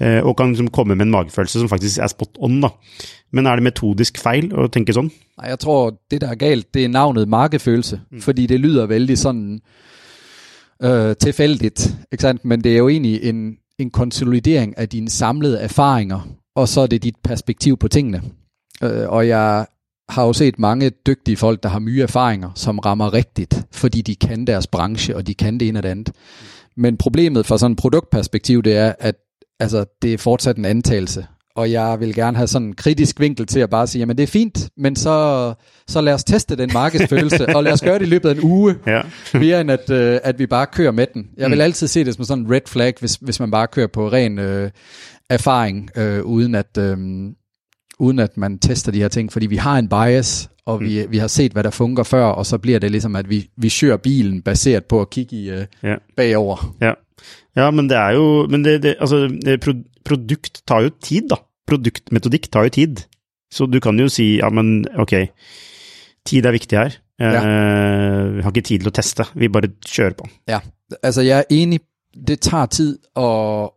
eh, 0.00 0.20
og 0.22 0.36
kan 0.38 0.54
liksom 0.54 0.70
komme 0.70 0.94
med 0.96 1.08
en 1.08 1.14
magefølelse 1.18 1.60
som 1.60 1.68
faktisk 1.68 1.98
er 1.98 2.08
spot 2.12 2.38
on. 2.38 2.60
da. 2.60 2.70
Men 3.32 3.46
er 3.46 3.56
det 3.56 3.66
metodisk 3.66 4.18
feil 4.22 4.48
å 4.54 4.70
tenke 4.70 4.94
sånn? 4.94 5.10
Nej, 5.38 5.50
jeg 5.50 5.58
tror, 5.58 5.98
det 6.10 6.20
der 6.22 6.32
er 6.32 6.40
galt, 6.40 6.72
det 6.72 6.84
er 6.84 6.88
navnet 6.88 7.28
markefølelse, 7.28 8.00
mm. 8.10 8.20
fordi 8.20 8.46
det 8.46 8.60
lyder 8.60 8.86
vældig 8.86 9.18
sådan 9.18 9.60
øh, 10.82 11.14
tilfældigt, 11.16 11.94
ikke 12.12 12.38
men 12.44 12.60
det 12.62 12.72
er 12.72 12.78
jo 12.78 12.88
egentlig 12.88 13.24
en, 13.24 13.56
en 13.78 13.90
konsolidering 13.90 14.78
af 14.78 14.88
dine 14.88 15.10
samlede 15.10 15.60
erfaringer 15.60 16.36
og 16.56 16.68
så 16.68 16.80
er 16.80 16.86
det 16.86 17.02
dit 17.02 17.16
perspektiv 17.24 17.76
på 17.76 17.88
tingene. 17.88 18.22
Øh, 18.82 19.08
og 19.08 19.28
jeg 19.28 19.66
har 20.08 20.24
jo 20.24 20.32
set 20.32 20.58
mange 20.58 20.90
dygtige 20.90 21.36
folk, 21.36 21.62
der 21.62 21.68
har 21.68 21.78
mye 21.78 22.02
erfaringer, 22.02 22.50
som 22.54 22.78
rammer 22.78 23.12
rigtigt, 23.12 23.66
fordi 23.72 24.02
de 24.02 24.16
kan 24.16 24.46
deres 24.46 24.66
branche, 24.66 25.16
og 25.16 25.26
de 25.26 25.34
kan 25.34 25.60
det 25.60 25.68
ene 25.68 25.78
og 25.78 25.82
det 25.82 25.88
andet. 25.88 26.12
Men 26.76 26.96
problemet 26.96 27.46
fra 27.46 27.58
sådan 27.58 27.72
et 27.72 27.78
produktperspektiv, 27.78 28.62
det 28.62 28.76
er, 28.76 28.92
at 28.98 29.14
altså, 29.60 29.84
det 30.02 30.14
er 30.14 30.18
fortsat 30.18 30.56
en 30.56 30.64
antagelse. 30.64 31.26
Og 31.56 31.70
jeg 31.72 32.00
vil 32.00 32.14
gerne 32.14 32.36
have 32.36 32.46
sådan 32.46 32.68
en 32.68 32.74
kritisk 32.74 33.20
vinkel 33.20 33.46
til 33.46 33.60
at 33.60 33.70
bare 33.70 33.86
sige, 33.86 34.00
jamen 34.00 34.16
det 34.16 34.22
er 34.22 34.26
fint, 34.26 34.68
men 34.76 34.96
så, 34.96 35.54
så 35.88 36.00
lad 36.00 36.14
os 36.14 36.24
teste 36.24 36.56
den 36.56 36.70
markedsfølelse, 36.72 37.56
og 37.56 37.64
lad 37.64 37.72
os 37.72 37.80
gøre 37.80 37.98
det 37.98 38.06
i 38.06 38.08
løbet 38.08 38.28
af 38.28 38.34
en 38.34 38.40
uge, 38.42 38.74
Ja. 38.86 39.00
mere 39.34 39.60
end 39.60 39.70
at, 39.70 39.90
øh, 39.90 40.18
at 40.24 40.38
vi 40.38 40.46
bare 40.46 40.66
kører 40.66 40.92
med 40.92 41.06
den. 41.14 41.26
Jeg 41.36 41.50
vil 41.50 41.60
altid 41.60 41.86
se 41.86 42.04
det 42.04 42.14
som 42.14 42.24
sådan 42.24 42.44
en 42.44 42.52
red 42.52 42.60
flag, 42.66 42.94
hvis, 43.00 43.14
hvis 43.14 43.40
man 43.40 43.50
bare 43.50 43.66
kører 43.66 43.86
på 43.86 44.08
ren 44.12 44.38
øh, 44.38 44.70
erfaring, 45.30 45.90
øh, 45.96 46.22
uden, 46.22 46.54
at, 46.54 46.78
øh, 46.78 46.96
uden 47.98 48.18
at 48.18 48.36
man 48.36 48.58
tester 48.58 48.92
de 48.92 48.98
her 49.00 49.08
ting, 49.08 49.32
fordi 49.32 49.46
vi 49.46 49.56
har 49.56 49.78
en 49.78 49.88
bias, 49.88 50.48
og 50.66 50.80
vi, 50.80 51.06
vi 51.08 51.18
har 51.18 51.26
set, 51.26 51.52
hvad 51.52 51.64
der 51.64 51.70
fungerer 51.70 52.04
før, 52.04 52.24
og 52.24 52.46
så 52.46 52.58
bliver 52.58 52.78
det 52.78 52.90
ligesom, 52.90 53.16
at 53.16 53.30
vi, 53.30 53.48
vi 53.56 53.72
kører 53.80 53.96
bilen 53.96 54.42
baseret 54.42 54.84
på 54.84 55.00
at 55.00 55.10
kigge 55.10 55.36
i 55.36 55.50
øh, 55.50 55.64
Ja. 55.82 55.94
bagover. 56.16 56.74
Ja. 56.80 56.92
ja, 57.56 57.70
men 57.70 57.88
det 57.88 57.96
er 57.96 58.10
jo 58.10 58.46
Men 58.50 58.64
det, 58.64 58.82
det, 58.82 58.94
altså, 59.00 59.30
produkt 60.04 60.62
tar 60.68 60.80
jo 60.82 60.90
tid, 61.02 61.28
da. 61.28 61.34
Produktmetodikk 61.66 62.50
tar 62.52 62.68
jo 62.68 62.74
tid. 62.76 63.04
Så 63.52 63.66
du 63.70 63.80
kan 63.80 63.98
jo 63.98 64.08
si 64.10 64.36
ja, 64.40 64.50
men 64.50 64.84
ok, 64.98 65.14
tid 66.26 66.46
er 66.46 66.54
viktig 66.56 66.78
her. 66.78 66.96
Eh, 67.20 68.34
Vi 68.36 68.42
har 68.42 68.50
ikke 68.52 68.66
tid 68.66 68.82
til 68.82 68.90
å 68.90 68.94
teste, 68.94 69.24
vi 69.34 69.48
bare 69.48 69.70
kjører 69.86 70.16
på. 70.18 70.26
Ja, 70.48 70.60
altså 71.02 71.22
jeg 71.22 71.38
er 71.38 71.54
enig, 71.54 71.80
det 72.26 72.40
tager 72.40 72.66
tid 72.66 72.98
at, 73.16 73.70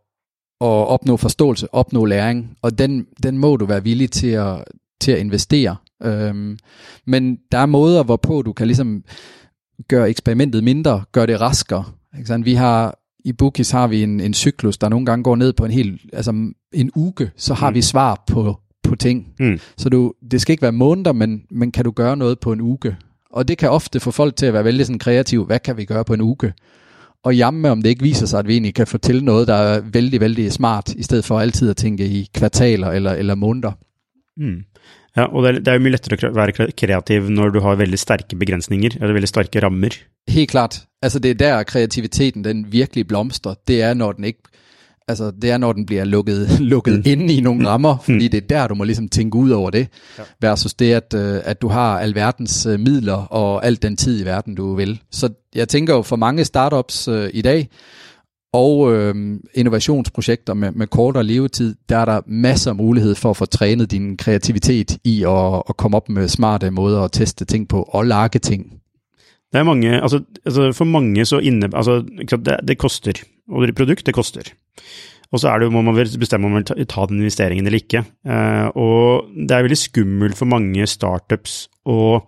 at 0.60 0.92
opnå 0.96 1.16
forståelse, 1.16 1.70
opnå 1.72 2.04
læring, 2.04 2.56
og 2.62 2.78
den, 2.78 3.06
den 3.22 3.38
må 3.38 3.56
du 3.56 3.66
være 3.66 3.82
villig 3.84 4.10
til 4.10 4.36
at, 4.36 4.64
til 5.00 5.12
at 5.12 5.18
investere. 5.18 5.76
Øhm, 6.04 6.58
men 7.06 7.38
der 7.52 7.58
er 7.58 7.66
måder, 7.66 8.02
hvorpå 8.02 8.42
du 8.42 8.52
kan 8.52 8.66
ligesom 8.66 9.04
gøre 9.88 10.10
eksperimentet 10.10 10.64
mindre, 10.64 11.04
gøre 11.12 11.26
det 11.26 11.40
raskere. 11.40 11.84
Ikke 12.18 12.28
sandt? 12.28 12.46
Vi 12.46 12.54
har, 12.54 12.98
i 13.24 13.32
Bookis 13.32 13.70
har 13.70 13.86
vi 13.86 14.02
en, 14.02 14.20
en 14.20 14.34
cyklus, 14.34 14.78
der 14.78 14.88
nogle 14.88 15.06
gange 15.06 15.22
går 15.22 15.36
ned 15.36 15.52
på 15.52 15.64
en 15.64 15.70
hel, 15.70 16.00
altså 16.12 16.52
en 16.72 16.90
uge, 16.96 17.30
så 17.36 17.54
har 17.54 17.70
mm. 17.70 17.74
vi 17.74 17.82
svar 17.82 18.24
på, 18.26 18.60
på 18.82 18.96
ting. 18.96 19.26
Mm. 19.38 19.58
Så 19.76 19.88
du, 19.88 20.12
det 20.30 20.40
skal 20.40 20.52
ikke 20.52 20.62
være 20.62 20.72
måneder, 20.72 21.12
men, 21.12 21.42
men 21.50 21.72
kan 21.72 21.84
du 21.84 21.90
gøre 21.90 22.16
noget 22.16 22.40
på 22.40 22.52
en 22.52 22.60
uge? 22.60 22.96
Og 23.30 23.48
det 23.48 23.58
kan 23.58 23.70
ofte 23.70 24.00
få 24.00 24.10
folk 24.10 24.36
til 24.36 24.46
at 24.46 24.52
være 24.52 24.64
vældig 24.64 24.86
sådan 24.86 24.98
kreative. 24.98 25.44
Hvad 25.44 25.58
kan 25.58 25.76
vi 25.76 25.84
gøre 25.84 26.04
på 26.04 26.14
en 26.14 26.20
uge? 26.20 26.52
Og 27.22 27.36
jamme 27.36 27.70
om 27.70 27.82
det 27.82 27.90
ikke 27.90 28.02
viser 28.02 28.26
sig, 28.26 28.38
at 28.38 28.46
vi 28.46 28.52
egentlig 28.52 28.74
kan 28.74 28.86
fortælle 28.86 29.24
noget, 29.24 29.48
der 29.48 29.54
er 29.54 29.80
vældig, 29.80 30.20
vældig 30.20 30.52
smart, 30.52 30.94
i 30.94 31.02
stedet 31.02 31.24
for 31.24 31.40
altid 31.40 31.70
at 31.70 31.76
tænke 31.76 32.06
i 32.06 32.28
kvartaler 32.34 32.88
eller, 32.88 33.12
eller 33.12 33.34
måneder. 33.34 33.72
Mm. 34.36 34.62
Ja, 35.16 35.26
og 35.26 35.42
det 35.42 35.50
er, 35.50 35.60
det 35.66 35.74
jo 35.74 35.82
mye 35.82 35.94
lettere 35.96 36.30
å 36.30 36.36
være 36.36 36.54
kre- 36.54 36.70
kreativ 36.76 37.30
når 37.32 37.54
du 37.54 37.60
har 37.64 37.80
veldig 37.80 37.98
sterke 37.98 38.38
begrensninger, 38.38 38.98
eller 39.00 39.16
veldig 39.16 39.30
sterke 39.30 39.62
rammer. 39.64 39.96
Helt 40.30 40.52
klart. 40.52 40.84
Altså 41.02 41.18
det 41.18 41.30
er 41.34 41.40
der 41.40 41.62
kreativiteten, 41.66 42.44
den 42.44 42.66
virkelig 42.70 43.08
blomster. 43.08 43.56
Det 43.66 43.82
er, 43.82 43.94
når 43.94 44.18
den 44.18 44.30
ikke 44.30 44.50
Altså, 45.10 45.32
det 45.42 45.50
er, 45.50 45.58
når 45.58 45.72
den 45.72 45.86
bliver 45.86 46.04
lukket, 46.04 46.60
lukket 46.74 46.94
mm. 46.94 47.02
inde 47.04 47.34
i 47.34 47.40
nogle 47.40 47.68
rammer, 47.68 47.96
fordi 48.04 48.28
det 48.28 48.42
er 48.42 48.46
der, 48.46 48.68
du 48.68 48.74
må 48.74 48.84
ligesom 48.84 49.08
tænke 49.08 49.38
ud 49.38 49.50
over 49.50 49.70
det, 49.70 49.88
ja. 50.18 50.22
versus 50.40 50.74
det, 50.74 50.92
at, 50.92 51.14
øh, 51.14 51.40
at 51.44 51.62
du 51.62 51.68
har 51.68 51.98
alverdens 51.98 52.66
øh, 52.66 52.80
midler 52.80 53.26
og 53.32 53.66
alt 53.66 53.82
den 53.82 53.96
tid 53.96 54.22
i 54.22 54.24
verden, 54.24 54.54
du 54.54 54.74
vil. 54.74 55.00
Så 55.10 55.28
jeg 55.54 55.68
tænker 55.68 55.94
jo, 55.94 56.02
for 56.02 56.16
mange 56.16 56.44
startups 56.44 57.08
øh, 57.08 57.30
i 57.32 57.42
dag, 57.42 57.68
og 58.52 58.92
øh, 58.92 59.14
innovationsprojekter 59.54 60.54
med, 60.54 60.72
med 60.72 60.86
kortere 60.86 61.24
levetid, 61.24 61.74
der 61.88 61.98
er 61.98 62.04
der 62.04 62.20
masser 62.26 62.70
af 62.70 62.76
mulighed 62.76 63.14
for 63.14 63.30
at 63.30 63.36
få 63.36 63.46
trænet 63.46 63.90
din 63.90 64.16
kreativitet 64.16 64.98
i 65.04 65.24
at, 65.24 65.62
at 65.68 65.76
komme 65.76 65.96
op 65.96 66.08
med 66.08 66.28
smarte 66.28 66.70
måder 66.70 67.02
at 67.02 67.12
teste 67.12 67.44
ting 67.44 67.68
på 67.68 67.82
og 67.82 68.06
lage 68.06 68.38
ting. 68.38 68.80
Det 69.52 69.58
er 69.58 69.62
mange, 69.62 70.02
altså, 70.02 70.20
altså 70.44 70.72
For 70.72 70.84
mange 70.84 71.24
så 71.24 71.38
inne, 71.38 71.68
altså, 71.74 72.02
det, 72.30 72.56
det 72.68 72.78
koster. 72.78 73.22
Og 73.50 73.66
det 73.66 73.74
produkt, 73.74 74.06
det 74.06 74.14
koster. 74.14 74.42
Og 75.32 75.40
så 75.40 75.48
er 75.48 75.58
det 75.58 75.68
jo, 75.68 75.70
må 75.74 75.82
man 75.86 75.96
vel 75.96 76.10
bestemme 76.18 76.46
om 76.46 76.54
man 76.54 76.62
vil 76.62 76.70
ta, 76.70 76.84
ta 76.90 77.06
den 77.06 77.22
investeringen 77.22 77.66
eller 77.66 77.78
ikke. 77.78 78.04
Eh, 78.26 78.68
og 78.74 79.30
det 79.34 79.54
er 79.54 79.66
veldig 79.66 79.78
skummelt 79.78 80.38
for 80.38 80.50
mange 80.50 80.86
startups 80.90 81.68
å 81.86 82.20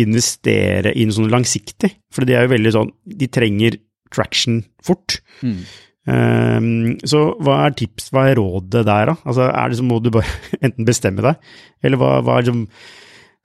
investere 0.00 0.94
i 0.96 1.04
noe 1.04 1.16
sånn 1.16 1.32
langsiktig. 1.32 1.90
For 2.12 2.28
de 2.28 2.36
er 2.36 2.46
jo 2.46 2.54
veldig 2.54 2.72
sånn 2.72 2.92
De 3.04 3.28
trenger 3.28 3.76
traction 4.14 4.62
fort. 4.84 5.18
Mm. 5.42 5.58
Eh, 6.12 6.70
så 7.08 7.22
hva 7.42 7.58
er 7.66 7.76
tips, 7.78 8.10
hva 8.14 8.28
er 8.30 8.40
rådet 8.40 8.84
der, 8.88 9.12
da? 9.12 9.16
Altså, 9.22 9.48
er 9.50 9.72
det 9.72 9.78
så 9.80 9.86
må 9.86 10.00
du 10.02 10.10
bare 10.14 10.28
enten 10.64 10.88
bestemme 10.88 11.24
deg, 11.24 11.52
eller 11.84 12.00
hva, 12.00 12.16
hva 12.24 12.38
er 12.38 12.46
liksom 12.46 12.66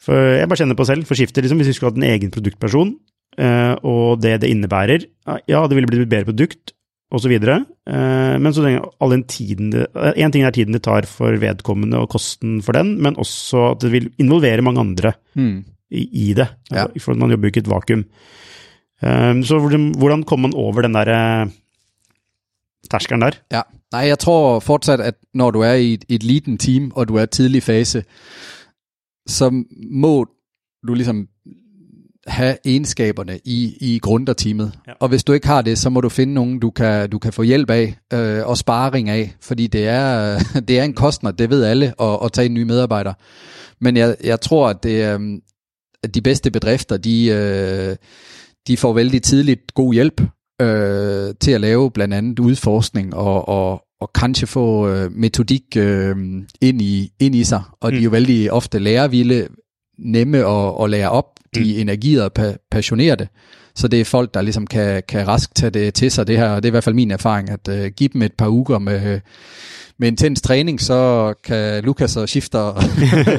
jeg 0.08 0.48
bare 0.48 0.60
kjenner 0.62 0.78
på 0.80 0.86
selv, 0.88 1.04
for 1.10 1.20
skiftet, 1.20 1.44
liksom, 1.44 1.60
hvis 1.60 1.68
vi 1.74 1.76
skulle 1.76 1.90
hatt 1.92 1.98
en 2.00 2.06
egen 2.08 2.30
produktperson, 2.32 2.94
eh, 3.42 3.74
og 3.84 4.22
det 4.24 4.38
det 4.44 4.52
innebærer 4.54 5.04
Ja, 5.50 5.66
det 5.68 5.76
ville 5.76 5.90
blitt 5.90 6.06
et 6.06 6.14
bedre 6.14 6.30
produkt, 6.30 6.72
osv. 7.14 7.34
Uh, 7.40 8.36
men 8.36 8.52
så 8.52 8.64
lenge 8.66 8.84
all 9.00 9.14
den 9.16 9.24
tiden 9.32 9.70
det 9.72 9.86
Én 10.20 10.34
ting 10.34 10.44
er 10.44 10.52
tiden 10.52 10.76
det 10.76 10.84
tar 10.84 11.08
for 11.08 11.38
vedkommende 11.40 12.02
og 12.04 12.10
kosten 12.12 12.58
for 12.66 12.76
den, 12.76 12.98
men 13.04 13.16
også 13.16 13.72
at 13.72 13.86
det 13.86 13.94
vil 13.94 14.10
involvere 14.20 14.66
mange 14.66 14.84
andre 14.84 15.14
Mm. 15.38 15.64
i, 15.92 16.02
i 16.30 16.34
det. 16.34 16.50
Ja. 16.72 16.88
Altså, 16.88 17.00
For 17.00 17.16
man 17.16 17.32
jobber 17.32 17.48
jo 17.48 17.52
ikke 17.54 17.62
i 17.62 17.66
et 17.66 17.72
vakuum. 17.72 18.06
Um, 19.04 19.44
så 19.44 19.60
hvordan, 19.98 20.24
kommer 20.24 20.48
man 20.48 20.54
over 20.56 20.82
den 20.82 20.94
der 20.94 21.42
eh, 21.42 21.48
terskelen 22.92 23.22
der? 23.22 23.32
Ja, 23.52 23.62
nej, 23.92 24.02
jeg 24.02 24.20
tror 24.20 24.60
fortsat, 24.60 25.00
at 25.02 25.14
når 25.34 25.52
du 25.52 25.62
er 25.62 25.74
i 25.74 25.94
et, 25.94 26.06
et 26.10 26.24
leading 26.24 26.60
team, 26.60 26.92
og 26.96 27.08
du 27.08 27.16
er 27.16 27.26
tidlig 27.26 27.64
fase, 27.64 28.04
så 29.28 29.64
må 29.92 30.26
du 30.88 30.94
ligesom 30.94 31.28
have 32.28 32.58
egenskaberne 32.66 33.40
i, 33.46 33.78
i 33.82 34.00
grunderteamet. 34.00 34.72
Ja. 34.88 34.92
Og 35.00 35.10
hvis 35.10 35.24
du 35.24 35.34
ikke 35.34 35.48
har 35.48 35.62
det, 35.62 35.78
så 35.78 35.90
må 35.90 36.02
du 36.02 36.10
finde 36.10 36.34
nogen, 36.34 36.60
du 36.60 36.70
kan, 36.70 37.10
du 37.10 37.20
kan 37.20 37.34
få 37.34 37.44
hjælp 37.44 37.70
af 37.70 37.98
øh, 38.14 38.48
og 38.48 38.58
sparring 38.58 39.10
af, 39.10 39.36
fordi 39.42 39.68
det 39.68 39.88
er, 39.88 40.40
det 40.68 40.80
er 40.80 40.84
en 40.84 40.94
kostner, 40.94 41.32
det 41.32 41.50
ved 41.50 41.64
alle, 41.64 42.02
at, 42.02 42.20
at 42.24 42.32
tage 42.32 42.46
en 42.46 42.54
ny 42.54 42.64
medarbejder. 42.64 43.14
Men 43.80 43.98
jeg, 43.98 44.16
jeg 44.24 44.42
tror, 44.42 44.70
at, 44.70 44.84
det, 44.84 45.20
øh, 45.20 45.20
at 46.04 46.16
de 46.16 46.22
bedste 46.22 46.52
bedrifter, 46.52 46.98
de, 46.98 47.26
øh, 47.26 47.96
de 48.68 48.78
får 48.78 48.94
vældig 48.94 49.22
tidligt 49.22 49.74
god 49.74 49.94
hjælp 49.94 50.22
øh, 50.62 51.34
til 51.40 51.52
at 51.52 51.62
lave 51.62 51.92
blandt 51.92 52.14
andet 52.14 52.40
udforskning 52.40 53.16
og, 53.16 53.48
og, 53.50 53.82
og 54.02 54.12
kanskje 54.16 54.48
få 54.48 54.90
øh, 54.90 55.12
metodik 55.12 55.64
øh, 55.78 56.16
ind, 56.62 56.82
i, 56.82 57.12
ind 57.20 57.36
i 57.36 57.44
sig. 57.44 57.62
Og 57.82 57.92
de 57.92 57.98
er 57.98 58.02
jo 58.02 58.10
vældig 58.10 58.52
ofte 58.52 58.80
lærervilde, 58.80 59.48
nemme 60.00 60.38
at, 60.38 60.84
at 60.84 60.90
lære 60.90 61.10
op. 61.10 61.26
De 61.56 61.78
er 61.78 61.82
energierede 61.82 62.26
og 62.26 62.32
pa- 62.40 62.68
passionerede. 62.72 63.28
Så 63.76 63.88
det 63.88 64.02
er 64.02 64.06
folk, 64.06 64.34
der 64.34 64.42
ligesom 64.42 64.68
kan, 64.68 65.04
kan 65.08 65.28
rask 65.28 65.56
tage 65.56 65.70
det 65.70 65.94
til 65.94 66.12
sig. 66.12 66.28
Det 66.28 66.38
her, 66.38 66.56
det 66.56 66.66
er 66.66 66.70
i 66.70 66.72
hvert 66.72 66.84
fald 66.84 66.96
min 66.96 67.12
erfaring, 67.12 67.50
at 67.50 67.68
øh, 67.68 67.92
give 67.92 68.10
dem 68.14 68.22
et 68.22 68.34
par 68.34 68.50
uger 68.50 68.80
med, 68.80 69.20
med 70.00 70.08
intens 70.08 70.42
træning, 70.42 70.82
så 70.82 71.34
kan 71.44 71.84
Lukas 71.84 72.18
og 72.18 72.30
Shifter 72.30 72.82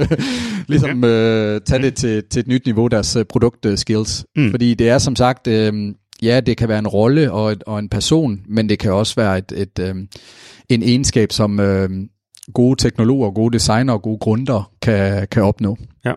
ligesom 0.72 1.04
øh, 1.04 1.60
tage 1.60 1.82
det 1.82 1.94
til, 1.94 2.24
til 2.30 2.40
et 2.40 2.48
nyt 2.48 2.66
niveau, 2.66 2.86
deres 2.86 3.16
øh, 3.16 3.24
produktskills. 3.24 4.26
Mm. 4.36 4.50
Fordi 4.50 4.74
det 4.74 4.88
er 4.88 4.98
som 4.98 5.16
sagt, 5.16 5.46
øh, 5.46 5.94
ja, 6.22 6.40
det 6.40 6.56
kan 6.56 6.68
være 6.68 6.78
en 6.78 6.88
rolle 6.88 7.32
og, 7.32 7.52
et, 7.52 7.62
og 7.62 7.78
en 7.78 7.88
person, 7.88 8.40
men 8.48 8.68
det 8.68 8.78
kan 8.78 8.92
også 8.92 9.14
være 9.16 9.38
et, 9.38 9.52
et, 9.56 9.78
øh, 9.78 9.94
en 10.68 10.82
egenskab, 10.82 11.32
som 11.32 11.60
øh, 11.60 11.90
gode 12.54 12.82
teknologer, 12.82 13.30
gode 13.30 13.52
designer 13.52 13.92
og 13.92 14.02
gode 14.02 14.18
grunder 14.18 14.72
kan, 14.82 15.26
kan 15.30 15.42
opnå. 15.42 15.76
Ja, 16.04 16.12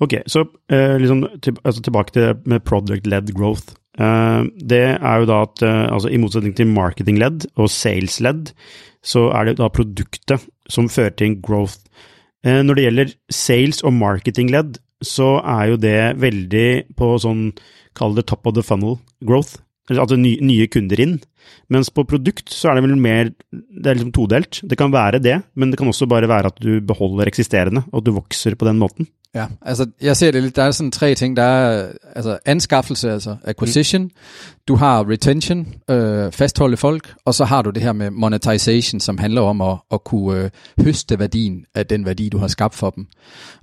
ok. 0.00 0.12
Så 0.26 0.44
eh, 0.70 0.96
liksom, 0.96 1.26
til, 1.42 1.56
altså 1.64 1.82
tilbake 1.82 2.10
til 2.12 2.34
med 2.46 2.60
product-led 2.60 3.32
growth. 3.32 3.62
Eh, 4.00 4.44
det 4.68 4.78
er 4.78 5.16
jo 5.16 5.24
da 5.24 5.42
at 5.42 5.62
eh, 5.62 5.92
altså 5.92 6.08
i 6.08 6.16
motsetning 6.16 6.56
til 6.56 6.66
marketing-led 6.66 7.40
og 7.56 7.70
sales-led, 7.70 8.44
så 9.04 9.28
er 9.36 9.50
det 9.50 9.58
da 9.60 9.68
produktet 9.72 10.46
som 10.70 10.88
fører 10.88 11.14
til 11.18 11.32
en 11.32 11.38
growth. 11.44 11.78
Eh, 12.44 12.62
når 12.64 12.78
det 12.78 12.86
gjelder 12.86 13.14
sales- 13.32 13.84
og 13.84 13.94
marketing-ledd, 13.96 14.78
så 15.04 15.36
er 15.44 15.74
jo 15.74 15.80
det 15.80 15.98
veldig 16.22 16.96
på 16.96 17.14
sånn, 17.20 17.52
kall 17.94 18.16
det 18.16 18.26
top 18.30 18.48
of 18.48 18.56
the 18.56 18.64
funnel 18.64 18.98
growth. 19.24 19.58
Eller 19.90 20.00
Altså 20.00 20.16
ny, 20.16 20.38
nye 20.40 20.66
kunder 20.72 21.00
inn. 21.00 21.18
Mens 21.68 21.90
på 21.92 22.06
produkt 22.08 22.48
så 22.48 22.70
er 22.70 22.78
det 22.78 22.86
vel 22.86 22.96
mer 22.96 23.34
Det 23.52 23.90
er 23.90 23.98
liksom 23.98 24.14
todelt. 24.16 24.62
Det 24.64 24.78
kan 24.80 24.92
være 24.94 25.20
det, 25.20 25.42
men 25.54 25.70
det 25.70 25.78
kan 25.78 25.90
også 25.90 26.08
bare 26.08 26.30
være 26.30 26.48
at 26.48 26.60
du 26.60 26.80
beholder 26.80 27.28
eksisterende, 27.28 27.84
og 27.92 28.00
at 28.00 28.06
du 28.08 28.14
vokser 28.16 28.56
på 28.56 28.64
den 28.64 28.80
måten. 28.80 29.08
Ja, 29.34 29.46
altså 29.62 29.86
jeg 30.00 30.16
ser 30.16 30.30
det 30.30 30.42
lidt, 30.42 30.56
der 30.56 30.62
er 30.62 30.70
sådan 30.70 30.90
tre 30.90 31.14
ting. 31.14 31.36
Der 31.36 31.42
er 31.42 31.92
altså 32.16 32.38
anskaffelse, 32.44 33.12
altså 33.12 33.36
acquisition, 33.44 34.02
mm. 34.02 34.10
du 34.68 34.74
har 34.74 35.10
retention, 35.10 35.74
øh, 35.90 36.32
fastholde 36.32 36.76
folk, 36.76 37.14
og 37.24 37.34
så 37.34 37.44
har 37.44 37.62
du 37.62 37.70
det 37.70 37.82
her 37.82 37.92
med 37.92 38.10
monetization, 38.10 39.00
som 39.00 39.18
handler 39.18 39.40
om 39.40 39.60
at, 39.60 39.76
at 39.92 40.04
kunne 40.04 40.44
øh, 40.44 40.50
høste 40.84 41.18
værdien 41.18 41.64
af 41.74 41.86
den 41.86 42.04
værdi, 42.04 42.28
du 42.28 42.38
har 42.38 42.48
skabt 42.48 42.74
for 42.74 42.90
dem. 42.90 43.06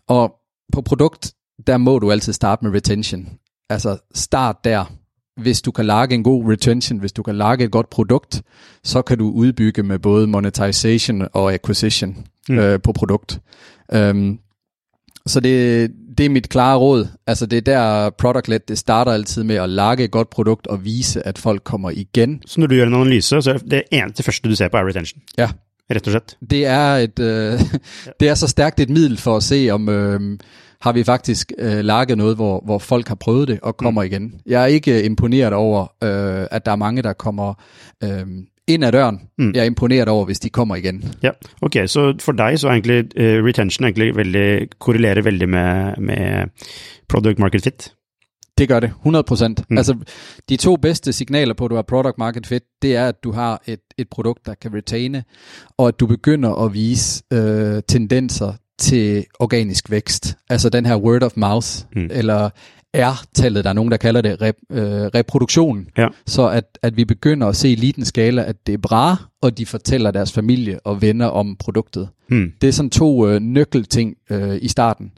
Og 0.08 0.36
på 0.74 0.82
produkt, 0.82 1.34
der 1.68 1.78
må 1.78 2.00
du 2.00 2.12
altid 2.12 2.34
starte 2.34 2.66
med 2.66 2.76
retention. 2.76 3.30
Altså 3.70 3.98
start 4.14 4.56
der. 4.64 4.86
hvis 5.42 5.62
du 5.62 5.72
kan 5.72 5.86
lage 5.86 6.14
en 6.14 6.24
god 6.24 6.52
retention, 6.52 7.00
hvis 7.00 7.12
du 7.12 7.24
kan 7.24 7.36
lage 7.36 7.64
et 7.64 7.72
godt 7.72 7.90
produkt, 7.90 8.42
så 8.84 9.02
kan 9.02 9.18
du 9.18 9.32
udbygge 9.32 9.84
med 9.84 10.00
både 10.00 10.28
monetization 10.28 11.28
og 11.34 11.54
acquisition 11.54 12.26
mm. 12.50 12.60
øh, 12.60 12.80
på 12.82 12.92
produkt. 12.92 13.40
Um, 13.96 14.40
så 15.26 15.40
det, 15.40 15.92
det 16.18 16.26
er 16.26 16.30
mit 16.30 16.50
klare 16.50 16.78
råd. 16.78 17.08
Altså 17.28 17.46
det 17.46 17.58
er 17.58 17.62
der 17.62 18.10
product-led, 18.10 18.60
det 18.68 18.78
starter 18.78 19.12
altid 19.12 19.44
med 19.44 19.56
at 19.56 19.70
lage 19.70 20.04
et 20.04 20.12
godt 20.12 20.30
produkt 20.30 20.68
og 20.68 20.86
vise, 20.86 21.28
at 21.28 21.38
folk 21.38 21.64
kommer 21.64 21.90
igen. 21.90 22.42
Så 22.46 22.60
når 22.60 22.68
du 22.68 22.76
gør 22.76 22.86
en 22.86 22.94
analyse, 22.94 23.42
så 23.42 23.52
er 23.52 23.58
det 23.58 23.84
eneste 23.92 24.24
første 24.24 24.50
du 24.50 24.56
ser 24.56 24.68
på 24.68 24.78
er 24.78 24.88
retention? 24.88 25.22
Ja. 25.38 25.50
Rett 25.92 26.08
og 26.08 26.12
slett? 26.12 26.38
Det 26.52 26.66
er, 26.66 26.96
et, 26.96 27.20
øh, 27.20 27.60
det 28.20 28.30
er 28.30 28.36
så 28.36 28.48
stærkt 28.48 28.80
et 28.80 28.90
middel 28.90 29.18
for 29.18 29.38
at 29.38 29.44
se, 29.44 29.70
om 29.72 29.90
øh, 29.90 30.38
har 30.82 30.92
vi 30.92 31.04
faktisk 31.04 31.52
øh, 31.58 31.80
laget 31.80 32.18
noget, 32.18 32.36
hvor, 32.36 32.62
hvor 32.66 32.80
folk 32.80 33.08
har 33.08 33.16
prøvet 33.16 33.48
det 33.48 33.60
og 33.62 33.78
kommer 33.78 34.02
mm. 34.02 34.06
igen. 34.06 34.34
Jeg 34.46 34.62
er 34.62 34.66
ikke 34.66 35.04
imponeret 35.04 35.54
over, 35.54 35.82
øh, 35.82 36.48
at 36.52 36.66
der 36.66 36.72
er 36.72 36.76
mange, 36.76 37.02
der 37.02 37.14
kommer 37.14 37.54
øh, 38.04 38.26
ind 38.68 38.84
ad 38.84 38.92
døren. 38.92 39.20
Mm. 39.38 39.52
Jeg 39.54 39.62
er 39.62 39.66
imponeret 39.66 40.08
over, 40.08 40.26
hvis 40.26 40.40
de 40.40 40.50
kommer 40.50 40.76
igen. 40.76 41.14
Ja, 41.24 41.30
ok. 41.62 41.76
Så 41.86 42.16
for 42.20 42.32
dig 42.32 42.60
så 42.60 42.68
er 42.68 42.72
egentlig 42.72 42.98
uh, 43.00 43.46
retention 43.46 43.86
egentlig 43.86 44.16
veldig, 44.16 44.68
korrelerer 44.80 45.22
veldig 45.22 45.50
med, 45.50 45.98
med 45.98 46.48
product 47.10 47.40
market 47.40 47.64
fit? 47.64 47.94
Det 48.58 48.68
gør 48.68 48.80
det, 48.80 48.94
100%. 49.06 49.64
Mm. 49.70 49.78
Altså, 49.78 49.96
de 50.50 50.58
to 50.58 50.76
bedste 50.76 51.14
signaler 51.14 51.54
på, 51.54 51.66
at 51.66 51.70
du 51.72 51.76
har 51.76 51.82
product 51.82 52.18
market 52.18 52.48
fit, 52.48 52.64
det 52.82 52.96
er, 52.96 53.08
at 53.08 53.24
du 53.24 53.32
har 53.32 53.62
et, 53.68 53.80
et 53.98 54.08
produkt, 54.10 54.46
der 54.46 54.54
kan 54.62 54.74
retaine, 54.74 55.24
og 55.78 55.88
at 55.88 56.00
du 56.00 56.08
begynder 56.08 56.66
at 56.66 56.74
vise 56.74 57.24
øh, 57.34 57.82
tendenser 57.88 58.54
til 58.80 59.26
organisk 59.40 59.92
vækst. 59.92 60.38
Altså 60.50 60.70
den 60.70 60.86
her 60.86 60.98
word 60.98 61.24
of 61.24 61.32
mouth, 61.36 61.68
mm. 61.96 62.10
eller 62.12 62.50
R-tallet, 62.98 63.64
der 63.64 63.70
er 63.70 63.74
nogen, 63.74 63.92
der 63.92 63.98
kalder 63.98 64.22
det 64.22 64.42
rep, 64.42 64.56
øh, 64.72 64.82
reproduktion. 64.82 65.88
Ja. 65.98 66.08
Så 66.26 66.50
at, 66.50 66.78
at 66.82 66.98
vi 66.98 67.06
begynder 67.06 67.48
at 67.48 67.56
se 67.56 67.70
i 67.72 67.76
liten 67.76 68.06
skala, 68.06 68.44
at 68.44 68.68
det 68.68 68.74
er 68.74 68.78
bra, 68.78 69.16
og 69.42 69.58
de 69.58 69.66
fortæller 69.66 70.12
deres 70.12 70.32
familie 70.32 70.80
og 70.80 71.02
venner 71.02 71.26
om 71.26 71.56
produktet. 71.60 72.10
Mm. 72.30 72.52
Det 72.62 72.68
er 72.68 72.72
sådan 72.72 72.90
to 72.90 73.28
øh, 73.28 73.42
nøkkelting 73.42 74.16
øh, 74.30 74.58
i 74.62 74.68
starten. 74.68 75.12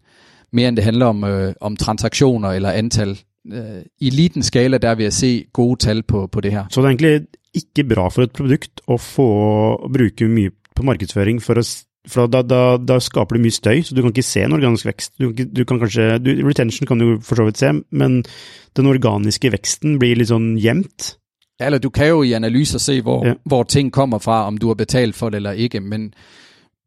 Mere 0.51 0.67
end 0.67 0.76
det 0.76 0.84
handler 0.86 1.05
om, 1.05 1.24
øh, 1.24 1.53
om 1.61 1.78
transaktioner 1.78 2.49
eller 2.49 2.71
antal. 2.71 3.19
Øh, 3.53 3.61
I 3.99 4.09
liten 4.09 4.43
skala, 4.43 4.78
der 4.78 4.95
vil 4.95 5.03
jeg 5.03 5.13
se 5.13 5.45
gode 5.53 5.80
tal 5.80 6.03
på, 6.03 6.28
på 6.28 6.41
det 6.41 6.51
her. 6.51 6.65
Så 6.69 6.82
det 6.82 6.86
er 6.86 6.89
egentlig 6.89 7.28
ikke 7.53 7.95
bra 7.95 8.09
for 8.09 8.21
et 8.21 8.32
produkt 8.32 8.82
at 8.91 9.01
få 9.01 9.89
bruge 9.93 10.30
mye 10.30 10.49
på 10.76 10.84
markedsføring 10.84 11.41
for 11.41 11.53
at 11.53 11.84
for 12.08 12.28
da, 12.28 12.41
da, 12.43 12.78
da, 12.78 12.99
skaper 12.99 13.38
du 13.38 13.43
mye 13.45 13.56
støy, 13.56 13.82
så 13.82 13.95
du 13.95 14.01
kan 14.01 14.12
ikke 14.12 14.26
se 14.28 14.43
en 14.43 14.54
organisk 14.54 14.86
vekst. 14.86 15.14
Du, 15.22 15.32
du 15.32 15.64
kan 15.66 15.80
kanskje, 15.80 16.18
du, 16.20 16.32
retention 16.47 16.88
kan 16.88 16.99
du 16.99 17.20
for 17.24 17.39
så 17.39 17.45
vidt 17.47 17.62
se, 17.62 17.72
men 17.91 18.24
den 18.76 18.89
organiske 18.91 19.51
veksten 19.54 19.99
blir 20.01 20.20
litt 20.20 20.32
sånn. 20.34 20.58
Ja, 20.60 20.76
eller 21.70 21.80
du 21.80 21.89
kan 21.89 22.10
jo 22.10 22.24
i 22.24 22.34
analyser 22.36 22.82
se, 22.82 22.99
hvor, 23.01 23.26
ja. 23.28 23.38
hvor 23.45 23.64
ting 23.64 23.91
kommer 23.91 24.20
fra, 24.20 24.47
om 24.47 24.58
du 24.58 24.68
har 24.68 24.76
betalt 24.76 25.16
for 25.16 25.30
det 25.30 25.39
eller 25.39 25.51
ikke, 25.51 25.80
men, 25.80 26.14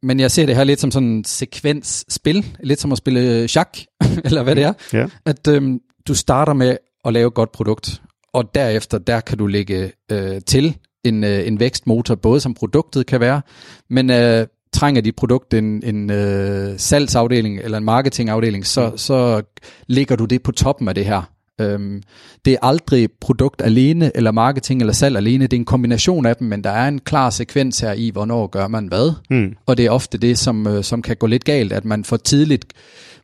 men 0.02 0.20
jeg 0.20 0.30
ser 0.30 0.46
det 0.46 0.56
her 0.56 0.64
lidt 0.64 0.80
som 0.80 0.90
sådan 0.90 1.24
sekvensspil, 1.24 2.44
lidt 2.60 2.80
som 2.80 2.92
at 2.92 2.98
spille 2.98 3.48
sjakk, 3.48 3.78
eller 4.24 4.42
hvad 4.42 4.56
det 4.56 4.64
er. 4.64 4.74
Ja. 4.92 5.06
At 5.26 5.48
øhm, 5.48 5.78
du 6.08 6.14
starter 6.14 6.52
med 6.52 6.76
at 7.04 7.12
lave 7.12 7.28
et 7.28 7.34
godt 7.34 7.52
produkt, 7.52 8.02
og 8.34 8.54
derefter, 8.54 8.98
der 8.98 9.20
kan 9.20 9.38
du 9.38 9.46
lægge 9.46 9.92
øh, 10.12 10.40
til 10.46 10.76
en, 11.04 11.24
øh, 11.24 11.46
en 11.46 11.60
vækstmotor, 11.60 12.14
både 12.14 12.40
som 12.40 12.54
produktet 12.54 13.06
kan 13.06 13.20
være, 13.20 13.42
men 13.90 14.10
øh, 14.10 14.46
trænger 14.76 15.00
dit 15.02 15.16
produkt 15.16 15.54
en, 15.54 15.82
en 15.84 16.10
øh, 16.10 16.78
salgsafdeling 16.78 17.58
eller 17.58 17.78
en 17.78 17.84
marketingafdeling, 17.84 18.66
så, 18.66 18.90
mm. 18.90 18.98
så 18.98 19.42
ligger 19.86 20.16
du 20.16 20.24
det 20.24 20.42
på 20.42 20.52
toppen 20.52 20.88
af 20.88 20.94
det 20.94 21.04
her. 21.04 21.22
Øhm, 21.60 22.02
det 22.44 22.52
er 22.52 22.58
aldrig 22.62 23.08
produkt 23.20 23.62
alene, 23.64 24.10
eller 24.14 24.30
marketing 24.30 24.80
eller 24.80 24.92
salg 24.92 25.16
alene, 25.16 25.46
det 25.46 25.52
er 25.52 25.60
en 25.60 25.64
kombination 25.64 26.26
af 26.26 26.36
dem, 26.36 26.48
men 26.48 26.64
der 26.64 26.70
er 26.70 26.88
en 26.88 26.98
klar 26.98 27.30
sekvens 27.30 27.80
her 27.80 27.92
i, 27.92 28.10
hvornår 28.10 28.46
gør 28.46 28.68
man 28.68 28.86
hvad. 28.86 29.12
Mm. 29.30 29.54
Og 29.66 29.76
det 29.76 29.86
er 29.86 29.90
ofte 29.90 30.18
det, 30.18 30.38
som, 30.38 30.66
øh, 30.66 30.84
som 30.84 31.02
kan 31.02 31.16
gå 31.16 31.26
lidt 31.26 31.44
galt, 31.44 31.72
at 31.72 31.84
man 31.84 32.04
for 32.04 32.16
tidligt 32.16 32.64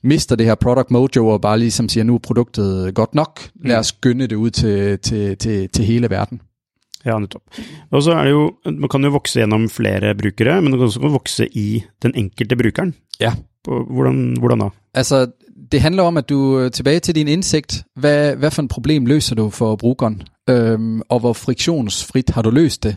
mister 0.05 0.37
det 0.37 0.47
her 0.47 0.55
product 0.55 0.91
mojo 0.91 1.29
og 1.29 1.41
bare 1.41 1.59
ligesom 1.59 1.89
siger, 1.89 2.05
nu 2.05 2.15
er 2.15 2.19
produktet 2.19 2.95
godt 2.95 3.15
nok, 3.15 3.41
lad 3.65 3.77
os 3.77 3.87
skynde 3.87 4.27
det 4.27 4.37
ud 4.37 4.51
til, 4.51 4.99
til, 4.99 5.37
til, 5.37 5.69
til 5.69 5.85
hele 5.85 6.11
verden. 6.11 6.41
Ja, 7.07 7.19
nettopp. 7.19 7.45
Og 7.91 8.03
så 8.03 8.13
er 8.13 8.25
det 8.25 8.31
jo, 8.31 8.53
Man 8.65 8.89
kan 8.89 9.05
jo 9.05 9.11
vokse 9.11 9.41
gjennom 9.41 9.69
flere 9.71 10.15
brukere, 10.15 10.63
men 10.63 10.71
man 10.71 10.79
kan 10.79 10.87
også 10.87 11.01
vokse 11.01 11.49
i 11.57 11.83
den 12.03 12.15
enkelte 12.15 12.57
brukeren. 12.57 12.95
Ja. 13.21 13.33
Hvordan, 13.67 14.37
hvordan 14.39 14.59
da? 14.59 14.69
Altså, 14.95 15.27
det 15.73 15.81
handler 15.81 16.03
om, 16.03 16.17
at 16.17 16.29
du 16.29 16.59
øh, 16.61 16.71
tilbage 16.71 17.01
til 17.01 17.15
din 17.15 17.29
indsigt, 17.29 17.85
hvad, 17.97 18.37
hvad 18.37 18.51
for 18.51 18.63
en 18.63 18.69
problem 18.69 19.07
løser 19.07 19.35
du 19.35 19.51
for 19.51 19.77
brugeren, 19.77 20.23
øhm, 20.51 21.01
og 21.09 21.21
hvor 21.21 21.33
friktionsfrit 21.33 22.31
har 22.31 22.43
du 22.43 22.51
løst 22.51 22.83
det? 22.83 22.97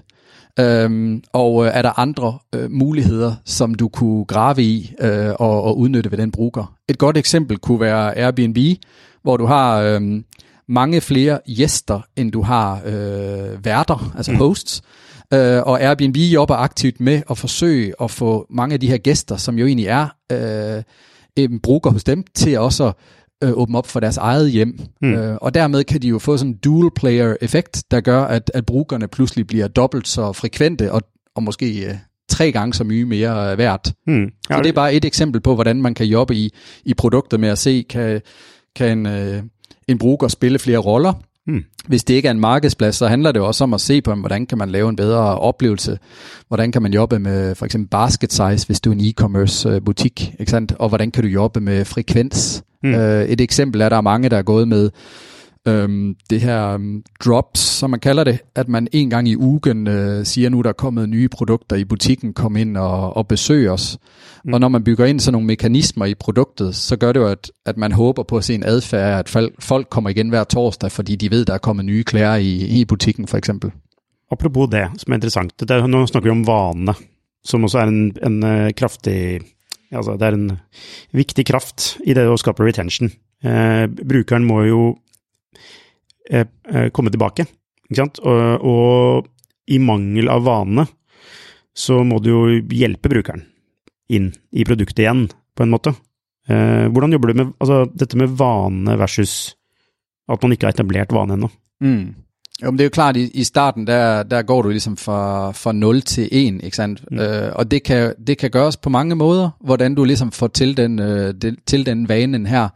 Øhm, 0.60 1.24
og 1.34 1.66
øh, 1.66 1.72
er 1.74 1.82
der 1.82 2.00
andre 2.00 2.40
øh, 2.56 2.72
muligheder, 2.72 3.36
som 3.46 3.76
du 3.76 3.88
kunne 3.88 4.26
grave 4.26 4.64
i 4.64 4.94
øh, 5.02 5.34
og, 5.40 5.64
og 5.64 5.78
udnytte 5.78 6.12
ved 6.12 6.18
den 6.18 6.32
bruger? 6.32 6.76
Et 6.90 6.98
godt 6.98 7.18
eksempel 7.18 7.58
kunne 7.58 7.80
være 7.80 8.18
Airbnb, 8.18 8.58
hvor 9.24 9.38
du 9.38 9.46
har 9.46 9.82
øh, 9.82 10.02
mange 10.70 11.02
flere 11.02 11.40
gæster, 11.58 12.02
end 12.16 12.32
du 12.32 12.42
har 12.42 12.82
øh, 12.86 13.66
værter, 13.66 14.14
altså 14.18 14.32
mm. 14.32 14.38
hosts. 14.38 14.82
Øh, 15.34 15.62
og 15.62 15.84
Airbnb 15.84 16.18
jobber 16.18 16.56
aktivt 16.56 17.00
med 17.00 17.22
at 17.30 17.38
forsøge 17.38 17.94
at 18.02 18.12
få 18.12 18.46
mange 18.50 18.74
af 18.74 18.80
de 18.80 18.88
her 18.88 18.98
gæster, 18.98 19.38
som 19.38 19.60
jo 19.60 19.66
egentlig 19.66 19.88
er 19.88 20.08
øh, 20.32 20.84
en 21.36 21.60
bruger 21.60 21.90
hos 21.90 22.04
dem, 22.04 22.24
til 22.36 22.60
også 22.60 22.86
at 22.86 22.94
øh, 23.44 23.52
åbne 23.54 23.78
op 23.78 23.88
for 23.88 24.00
deres 24.00 24.18
eget 24.18 24.52
hjem. 24.52 24.80
Mm. 25.02 25.14
Øh, 25.14 25.38
og 25.42 25.54
dermed 25.54 25.84
kan 25.84 26.02
de 26.02 26.08
jo 26.08 26.20
få 26.20 26.38
sådan 26.38 26.52
en 26.52 26.58
dual 26.58 26.92
player 26.96 27.36
effekt, 27.42 27.84
der 27.92 28.02
gør, 28.02 28.24
at, 28.24 28.52
at 28.54 28.66
brugerne 28.66 29.08
pludselig 29.08 29.48
bliver 29.48 29.68
dobbelt 29.68 30.08
så 30.08 30.34
frekvente, 30.34 30.92
og, 30.92 31.02
og 31.36 31.44
måske 31.44 31.86
øh, 31.86 31.96
tre 32.30 32.52
gange 32.52 32.74
så 32.74 32.84
mye 32.84 33.06
mere 33.06 33.52
øh, 33.52 33.58
værd. 33.58 33.92
Mm. 34.08 34.24
Ja, 34.50 34.56
så 34.56 34.62
det 34.62 34.70
er 34.70 34.74
bare 34.74 34.94
et 34.94 35.06
eksempel 35.06 35.42
på, 35.42 35.56
hvordan 35.56 35.82
man 35.82 35.94
kan 35.94 36.06
jobbe 36.06 36.36
i, 36.36 36.54
i 36.86 36.94
produkter 36.94 37.38
med 37.38 37.50
at 37.50 37.58
se, 37.58 37.86
kan, 37.90 38.22
kan 38.76 39.06
øh, 39.06 39.44
en 39.88 39.98
bruger 39.98 40.28
spille 40.28 40.60
flere 40.60 40.78
roller. 40.78 41.14
Hmm. 41.48 41.64
Hvis 41.88 42.04
det 42.04 42.14
ikke 42.14 42.28
er 42.28 42.32
en 42.32 42.40
markedsplads, 42.40 42.96
så 42.96 43.08
handler 43.08 43.32
det 43.32 43.42
også 43.42 43.64
om 43.64 43.74
at 43.74 43.82
se 43.82 44.02
på, 44.02 44.16
hvordan 44.16 44.46
kan 44.46 44.58
man 44.58 44.70
lave 44.70 44.90
en 44.90 44.96
bedre 44.96 45.40
oplevelse. 45.40 45.98
Hvordan 46.48 46.72
kan 46.72 46.82
man 46.82 46.94
jobbe 46.94 47.20
med 47.20 47.56
for 47.56 47.66
eksempel 47.66 47.90
basket 47.90 48.34
size, 48.34 48.66
hvis 48.66 48.80
du 48.80 48.90
er 48.90 48.96
en 48.96 49.02
e-commerce 49.02 49.70
øh, 49.70 49.82
butik, 49.86 50.34
ikke 50.40 50.52
sandt? 50.52 50.72
og 50.80 50.90
hvordan 50.90 51.12
kan 51.12 51.24
du 51.24 51.30
jobbe 51.30 51.62
med 51.62 51.86
frekvens. 51.86 52.64
Hmm. 52.82 52.96
Øh, 52.96 53.26
et 53.26 53.42
eksempel 53.42 53.82
er, 53.82 53.86
at 53.86 53.92
der 53.92 53.98
er 53.98 54.02
mange, 54.02 54.30
der 54.30 54.38
er 54.38 54.42
gået 54.42 54.68
med 54.68 54.90
øhm, 55.68 56.16
det 56.30 56.42
her 56.42 56.76
um, 56.76 57.04
drops, 57.26 57.60
som 57.60 57.90
man 57.90 58.00
kalder 58.00 58.24
det, 58.24 58.40
at 58.56 58.68
man 58.68 58.88
en 58.92 59.10
gang 59.10 59.28
i 59.28 59.38
ugen 59.38 59.88
øh, 59.88 60.26
siger, 60.26 60.50
nu 60.50 60.62
der 60.62 60.70
er 60.70 60.74
kommet 60.74 61.10
nye 61.10 61.30
produkter 61.30 61.76
i 61.76 61.86
butikken, 61.86 62.34
kom 62.34 62.56
ind 62.56 62.78
og, 62.78 63.18
og 63.18 63.28
besøg 63.28 63.70
os. 63.70 63.98
Mm. 64.46 64.54
Og 64.54 64.60
når 64.60 64.68
man 64.68 64.84
bygger 64.84 65.06
ind 65.06 65.20
sådan 65.20 65.34
nogle 65.34 65.48
mekanismer 65.48 66.06
i 66.06 66.14
produktet, 66.14 66.76
så 66.76 66.96
gør 66.96 67.12
det 67.12 67.20
jo, 67.20 67.28
at, 67.28 67.52
at 67.66 67.78
man 67.78 67.92
håber 67.92 68.24
på 68.24 68.38
at 68.38 68.44
se 68.44 68.54
en 68.56 68.64
adfærd, 68.64 69.20
at 69.20 69.54
folk 69.60 69.90
kommer 69.90 70.10
igen 70.10 70.30
hver 70.30 70.44
torsdag, 70.44 70.92
fordi 70.92 71.16
de 71.16 71.32
ved, 71.32 71.46
der 71.46 71.54
er 71.54 71.58
kommet 71.58 71.86
nye 71.86 72.04
klæder 72.04 72.36
i, 72.36 72.82
i 72.82 72.86
butikken 72.86 73.28
for 73.28 73.38
eksempel. 73.38 73.72
Apropos 74.32 74.70
det, 74.72 74.88
som 74.98 75.12
er 75.12 75.16
interessant, 75.16 75.60
det 75.60 75.72
er, 75.72 75.88
nu 75.88 76.08
snakker 76.08 76.30
vi 76.30 76.32
om 76.32 76.48
vane, 76.48 76.94
som 77.44 77.64
også 77.64 77.80
er 77.80 77.84
en, 77.84 78.18
en 78.26 78.44
uh, 78.44 78.70
kraftig 78.78 79.42
Altså, 79.92 80.18
det 80.20 80.28
er 80.28 80.36
en 80.36 80.52
viktig 81.14 81.46
kraft 81.46 81.96
i 82.06 82.16
det 82.18 82.26
å 82.28 82.38
skape 82.40 82.66
retention. 82.66 83.12
Eh, 83.46 83.86
brukeren 83.88 84.48
må 84.48 84.64
jo 84.66 84.80
komme 86.92 87.12
tilbake. 87.14 87.46
Ikke 87.90 88.00
sant? 88.00 88.20
Og, 88.26 88.66
og, 88.66 89.28
i 89.66 89.80
mangel 89.82 90.30
av 90.30 90.44
vane 90.46 90.86
så 91.76 92.00
må 92.06 92.20
du 92.22 92.30
jo 92.30 92.42
hjelpe 92.72 93.10
brukeren 93.12 93.42
inn 94.14 94.30
i 94.54 94.66
produktet 94.66 95.02
igjen, 95.02 95.26
på 95.58 95.66
en 95.66 95.72
måte. 95.74 95.96
Eh, 96.48 96.86
hvordan 96.94 97.16
jobber 97.16 97.32
du 97.32 97.40
med 97.40 97.54
altså, 97.58 97.80
dette 97.90 98.20
med 98.22 98.36
vane 98.38 98.98
versus 99.00 99.56
at 100.30 100.42
man 100.42 100.54
ikke 100.54 100.70
har 100.70 100.76
etablert 100.76 101.14
vane 101.14 101.34
ennå? 101.34 101.50
Mm. 101.82 102.06
Jo, 102.62 102.70
men 102.70 102.78
det 102.78 102.86
er 102.86 102.92
jo 102.92 102.96
klart, 102.96 103.18
i, 103.18 103.26
i 103.34 103.44
starten, 103.44 103.88
der, 103.88 104.24
der 104.24 104.42
går 104.42 104.62
du 104.62 104.70
ligesom 104.70 104.98
fra, 104.98 105.52
fra 105.52 105.72
0 105.72 106.02
til 106.02 106.30
1, 106.32 106.62
ikke 106.64 106.78
sandt? 106.78 107.04
Mm. 107.12 107.20
Øh, 107.20 107.52
og 107.56 107.72
det 107.72 107.84
kan, 107.84 108.14
det 108.28 108.38
kan 108.38 108.52
gøres 108.52 108.78
på 108.78 108.90
mange 108.90 109.16
måder, 109.16 109.50
hvordan 109.60 109.96
du 109.96 110.04
ligesom 110.04 110.32
får 110.32 110.48
til 110.48 110.78
den, 110.78 111.00
øh, 111.00 111.34
det, 111.34 111.56
til 111.66 111.86
den 111.86 112.10
vanen 112.10 112.46
her. 112.46 112.70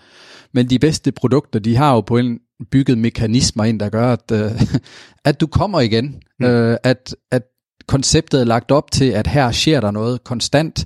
Men 0.53 0.69
de 0.69 0.79
bedste 0.79 1.11
produkter, 1.11 1.59
de 1.59 1.75
har 1.75 1.93
jo 1.93 2.01
på 2.01 2.17
en, 2.17 2.39
bygget 2.72 2.97
mekanismer 2.97 3.64
ind, 3.64 3.80
der 3.80 3.89
gør, 3.89 4.14
at, 4.14 4.32
øh, 4.32 4.51
at 5.26 5.41
du 5.41 5.47
kommer 5.47 5.80
igen. 5.80 6.16
Mm. 6.39 6.45
Øh, 6.45 6.78
at, 6.84 7.16
at 7.32 7.43
konceptet 7.88 8.41
er 8.41 8.45
lagt 8.45 8.72
op 8.72 8.91
til, 8.91 9.05
at 9.05 9.28
her 9.28 9.51
sker 9.51 9.82
der 9.82 9.91
noget 9.91 10.24
konstant. 10.24 10.86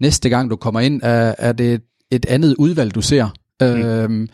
Næste 0.00 0.28
gang 0.28 0.50
du 0.50 0.56
kommer 0.56 0.80
ind, 0.80 1.00
er, 1.02 1.34
er 1.38 1.52
det 1.52 1.74
et, 1.74 1.82
et 2.10 2.26
andet 2.26 2.54
udvalg, 2.58 2.94
du 2.94 3.02
ser. 3.02 3.28
Mm. 3.60 3.66
Øh, 3.66 4.28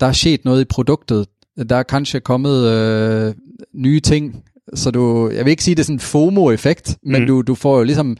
der 0.00 0.06
er 0.06 0.12
sket 0.12 0.44
noget 0.44 0.60
i 0.60 0.64
produktet. 0.64 1.26
Der 1.68 1.76
er 1.76 1.82
kanskje 1.82 2.20
kommet 2.20 2.72
øh, 2.72 3.34
nye 3.74 4.00
ting. 4.00 4.42
Så 4.74 4.90
du, 4.90 5.30
jeg 5.30 5.44
vil 5.44 5.50
ikke 5.50 5.64
sige, 5.64 5.74
det 5.74 5.80
er 5.80 5.84
sådan 5.84 5.96
en 5.96 6.00
FOMO-effekt, 6.00 6.98
men 7.02 7.20
mm. 7.20 7.26
du, 7.26 7.42
du 7.42 7.54
får 7.54 7.78
jo 7.78 7.84
ligesom 7.84 8.16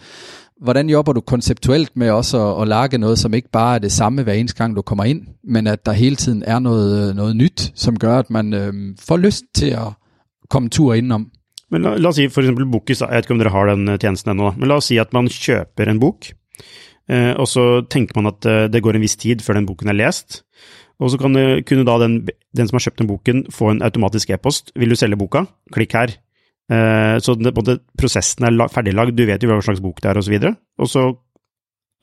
hvordan 0.62 0.90
jobber 0.90 1.12
du 1.12 1.20
konceptuelt 1.20 1.96
med 1.96 2.10
også 2.10 2.38
at, 2.38 2.62
at 2.62 2.68
lage 2.68 2.98
noget, 2.98 3.18
som 3.18 3.34
ikke 3.34 3.50
bare 3.50 3.74
er 3.74 3.78
det 3.78 3.92
samme 3.92 4.22
hver 4.22 4.32
eneste 4.32 4.56
gang, 4.56 4.76
du 4.76 4.82
kommer 4.82 5.04
ind, 5.04 5.26
men 5.44 5.66
at 5.66 5.86
der 5.86 5.92
hele 5.92 6.16
tiden 6.16 6.42
er 6.46 6.58
noget, 6.58 7.16
noget 7.16 7.36
nyt, 7.36 7.72
som 7.74 7.98
gør, 7.98 8.18
at 8.18 8.30
man 8.30 8.54
øh, 8.54 8.72
får 9.00 9.16
lyst 9.16 9.44
til 9.54 9.70
at 9.70 9.92
komme 10.50 10.68
tur 10.68 10.94
indenom. 10.94 11.30
Men 11.70 11.82
la, 11.82 11.96
la 11.98 12.08
oss 12.08 12.16
si 12.20 12.28
for 12.30 12.44
eksempel 12.44 12.66
Bookis, 12.70 13.00
jeg 13.00 13.10
vet 13.10 13.26
ikke 13.26 13.34
om 13.34 13.40
dere 13.42 13.50
har 13.50 13.70
den 13.72 13.88
eh, 13.88 13.98
tjenesten 13.98 14.30
ennå, 14.30 14.52
men 14.56 14.70
la 14.70 14.78
oss 14.78 14.90
si 14.92 14.98
at 15.02 15.12
man 15.16 15.28
kjøper 15.28 15.90
en 15.90 16.00
bok, 16.00 16.28
eh, 17.10 17.32
og 17.34 17.48
så 17.50 17.82
tenker 17.90 18.20
man 18.20 18.30
at 18.30 18.46
eh, 18.46 18.66
det 18.70 18.82
går 18.82 18.98
en 18.98 19.02
viss 19.02 19.18
tid 19.18 19.42
før 19.42 19.58
den 19.58 19.66
boken 19.66 19.90
er 19.90 19.98
lest. 19.98 20.44
Og 21.02 21.10
så 21.12 21.18
kan 21.20 21.34
det, 21.36 21.66
kunne 21.68 21.84
da 21.84 21.98
den, 22.00 22.20
den 22.56 22.68
som 22.68 22.78
har 22.78 22.86
kjøpt 22.86 23.02
den 23.02 23.10
boken, 23.10 23.42
få 23.52 23.74
en 23.74 23.82
automatisk 23.84 24.30
e-post. 24.32 24.72
Vil 24.76 24.94
du 24.94 24.96
selge 24.96 25.18
boka? 25.20 25.44
Klikk 25.74 25.92
her. 25.92 26.14
Eh, 26.72 27.18
så 27.22 27.34
det, 27.38 27.52
måte, 27.54 27.78
prosessen 27.98 28.44
er 28.48 28.50
la- 28.56 28.68
ferdiglagd, 28.72 29.14
du 29.16 29.24
vet 29.26 29.42
jo 29.42 29.52
hva 29.52 29.60
slags 29.62 29.80
bok 29.84 30.00
det 30.02 30.10
er, 30.10 30.16
og 30.18 30.24
så. 30.24 30.54
Og 30.78 30.88
så, 30.90 31.04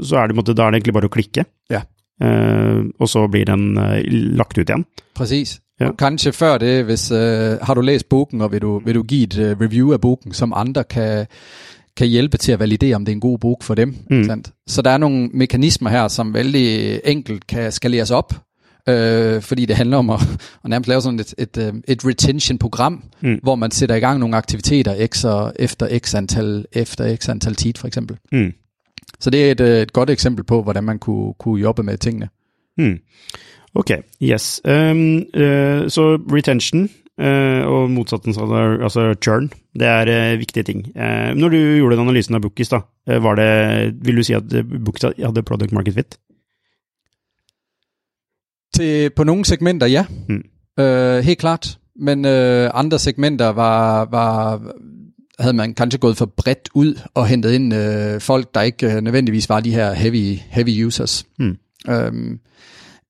så 0.03 0.17
er 0.21 0.27
det, 0.27 0.35
måte, 0.37 0.53
da 0.55 0.67
er 0.67 0.71
det 0.71 0.79
egentlig 0.81 0.93
bare 0.99 1.09
å 1.11 1.13
klikke. 1.13 1.45
Ja. 1.69 1.81
Eh, 2.23 2.79
og 2.99 3.09
så 3.09 3.27
blir 3.27 3.45
den 3.49 3.77
eh, 3.77 4.03
lagt 4.37 4.57
ut 4.57 4.69
igjen. 4.69 4.85
Præcis. 5.15 5.59
Ja. 5.81 5.89
Og 5.89 5.97
kanskje 5.97 6.31
før 6.31 6.57
det, 6.61 6.85
hvis 6.85 7.11
øh, 7.11 7.57
har 7.61 7.73
du 7.75 7.81
læst 7.81 8.09
boken, 8.09 8.41
og 8.41 8.51
vil 8.51 8.61
du, 8.61 8.79
vil 8.85 8.95
du 8.95 9.03
give 9.03 9.23
et 9.23 9.37
øh, 9.37 9.59
review 9.61 9.93
af 9.93 10.01
boken, 10.01 10.33
som 10.33 10.53
andre 10.55 10.83
kan, 10.83 11.25
kan 11.97 12.07
hjælpe 12.07 12.37
til 12.37 12.51
at 12.51 12.59
validere, 12.59 12.95
om 12.95 13.05
det 13.05 13.11
er 13.11 13.15
en 13.15 13.19
god 13.21 13.39
bog 13.39 13.57
for 13.61 13.75
dem. 13.75 13.95
Mm. 14.09 14.23
Sandt? 14.23 14.51
Så 14.67 14.81
der 14.81 14.91
er 14.91 14.97
nogle 14.97 15.29
mekanismer 15.33 15.89
her, 15.89 16.07
som 16.07 16.33
vældig 16.33 16.99
enkelt 17.05 17.47
kan 17.47 17.71
skaleres 17.71 18.11
op, 18.11 18.33
øh, 18.89 19.41
fordi 19.41 19.65
det 19.65 19.75
handler 19.75 19.97
om 19.97 20.09
at, 20.09 20.19
at 20.63 20.69
nærmest 20.69 20.87
lave 20.87 21.01
sådan 21.01 21.19
et, 21.19 21.33
et, 21.37 21.57
øh, 21.57 21.73
et 21.87 22.05
retention-program, 22.05 23.03
Mm. 23.21 23.39
hvor 23.43 23.55
man 23.55 23.71
sætter 23.71 23.95
i 23.95 23.99
gang 23.99 24.19
nogle 24.19 24.37
aktiviteter 24.37 25.07
x 25.07 25.25
og 25.25 25.53
efter 25.59 25.99
x 25.99 26.15
antal, 26.15 26.65
efter 26.73 27.15
x 27.15 27.29
antal 27.29 27.55
tid, 27.55 27.73
for 27.77 27.87
eksempel. 27.87 28.17
Mm. 28.31 28.51
Så 29.19 29.29
det 29.29 29.47
er 29.47 29.51
et, 29.51 29.59
øh, 29.61 29.81
et 29.81 29.93
godt 29.93 30.09
eksempel 30.09 30.43
på, 30.45 30.63
hvordan 30.63 30.83
man 30.83 30.99
kunne, 30.99 31.33
kunne 31.39 31.61
jobbe 31.61 31.83
med 31.83 31.97
tingene. 31.97 32.29
Mm. 32.77 32.97
Ok, 33.75 33.91
yes. 34.23 34.61
Um, 34.65 35.17
eh, 35.17 35.89
så 35.89 36.19
retention 36.33 36.89
eh, 37.19 37.65
og 37.67 37.91
motsatsen, 37.91 38.29
altså, 38.29 38.77
altså 38.83 39.15
churn, 39.23 39.49
det 39.73 39.87
er 39.87 40.31
eh, 40.33 40.39
viktige 40.39 40.63
ting. 40.63 40.97
Eh, 40.97 41.33
når 41.35 41.49
du 41.49 41.57
gjorde 41.57 41.95
den 41.95 42.03
analysen 42.07 42.35
av 42.35 42.41
Bookis, 42.41 42.69
da, 42.69 42.79
eh, 43.09 43.23
var 43.23 43.35
det, 43.35 44.05
vil 44.05 44.17
du 44.17 44.23
si 44.23 44.33
at 44.33 44.43
Bookis 44.85 45.03
hadde 45.25 45.43
product 45.43 45.71
market 45.71 45.93
fit? 45.93 46.17
Til, 48.73 49.09
på 49.09 49.23
nogle 49.23 49.45
segmenter, 49.45 49.87
ja. 49.87 50.05
Mm. 50.29 50.43
Øh, 50.83 51.23
helt 51.23 51.39
klart. 51.39 51.79
Men 51.99 52.25
øh, 52.25 52.69
andre 52.73 52.99
segmenter 52.99 53.47
var, 53.47 54.05
var, 54.11 54.61
havde 55.39 55.53
man 55.53 55.73
kanskje 55.73 55.97
gået 55.97 56.17
for 56.17 56.25
bredt 56.25 56.69
ud 56.73 56.99
og 57.13 57.27
hentet 57.27 57.51
ind 57.51 57.73
øh, 57.73 58.21
folk, 58.21 58.53
der 58.53 58.61
ikke 58.61 58.95
øh, 58.95 59.01
nødvendigvis 59.01 59.49
var 59.49 59.59
de 59.59 59.73
her 59.73 59.93
heavy, 59.93 60.39
heavy 60.49 60.85
users. 60.85 61.25
Mm. 61.39 61.57
Øhm, 61.89 62.39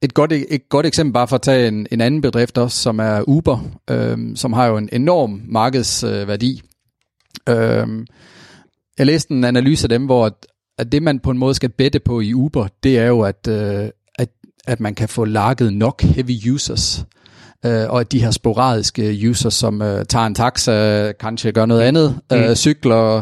et, 0.01 0.13
godt, 0.13 0.31
et 0.31 0.69
godt 0.69 0.85
eksempel 0.85 1.13
bare 1.13 1.27
for 1.27 1.35
at 1.35 1.41
tage 1.41 1.67
en, 1.67 1.87
en 1.91 2.01
anden 2.01 2.21
bedrift 2.21 2.57
også, 2.57 2.77
som 2.77 2.99
er 2.99 3.23
Uber, 3.27 3.59
øhm, 3.89 4.35
som 4.35 4.53
har 4.53 4.65
jo 4.65 4.77
en 4.77 4.89
enorm 4.91 5.41
markedsværdi. 5.45 6.61
Øhm, 7.49 8.05
jeg 8.97 9.05
læste 9.05 9.33
en 9.33 9.43
analyse 9.43 9.85
af 9.85 9.89
dem, 9.89 10.05
hvor 10.05 10.25
at, 10.25 10.33
at 10.77 10.91
det 10.91 11.03
man 11.03 11.19
på 11.19 11.31
en 11.31 11.37
måde 11.37 11.53
skal 11.53 11.69
bette 11.69 11.99
på 11.99 12.19
i 12.19 12.33
Uber, 12.33 12.67
det 12.83 12.97
er 12.97 13.07
jo, 13.07 13.21
at, 13.21 13.47
øh, 13.47 13.89
at, 14.67 14.79
man 14.79 14.95
kan 14.95 15.09
få 15.09 15.25
lakket 15.25 15.73
nok 15.73 16.01
heavy 16.01 16.51
users. 16.51 17.05
Øh, 17.65 17.89
og 17.89 17.99
at 17.99 18.11
de 18.11 18.19
her 18.19 18.31
sporadiske 18.31 19.29
users, 19.29 19.53
som 19.53 19.81
øh, 19.81 20.05
tager 20.05 20.25
en 20.25 20.35
taxa, 20.35 21.11
kanskje 21.11 21.51
gør 21.51 21.65
noget 21.65 21.81
andet, 21.81 22.19
øh, 22.33 22.55
cykler, 22.55 23.21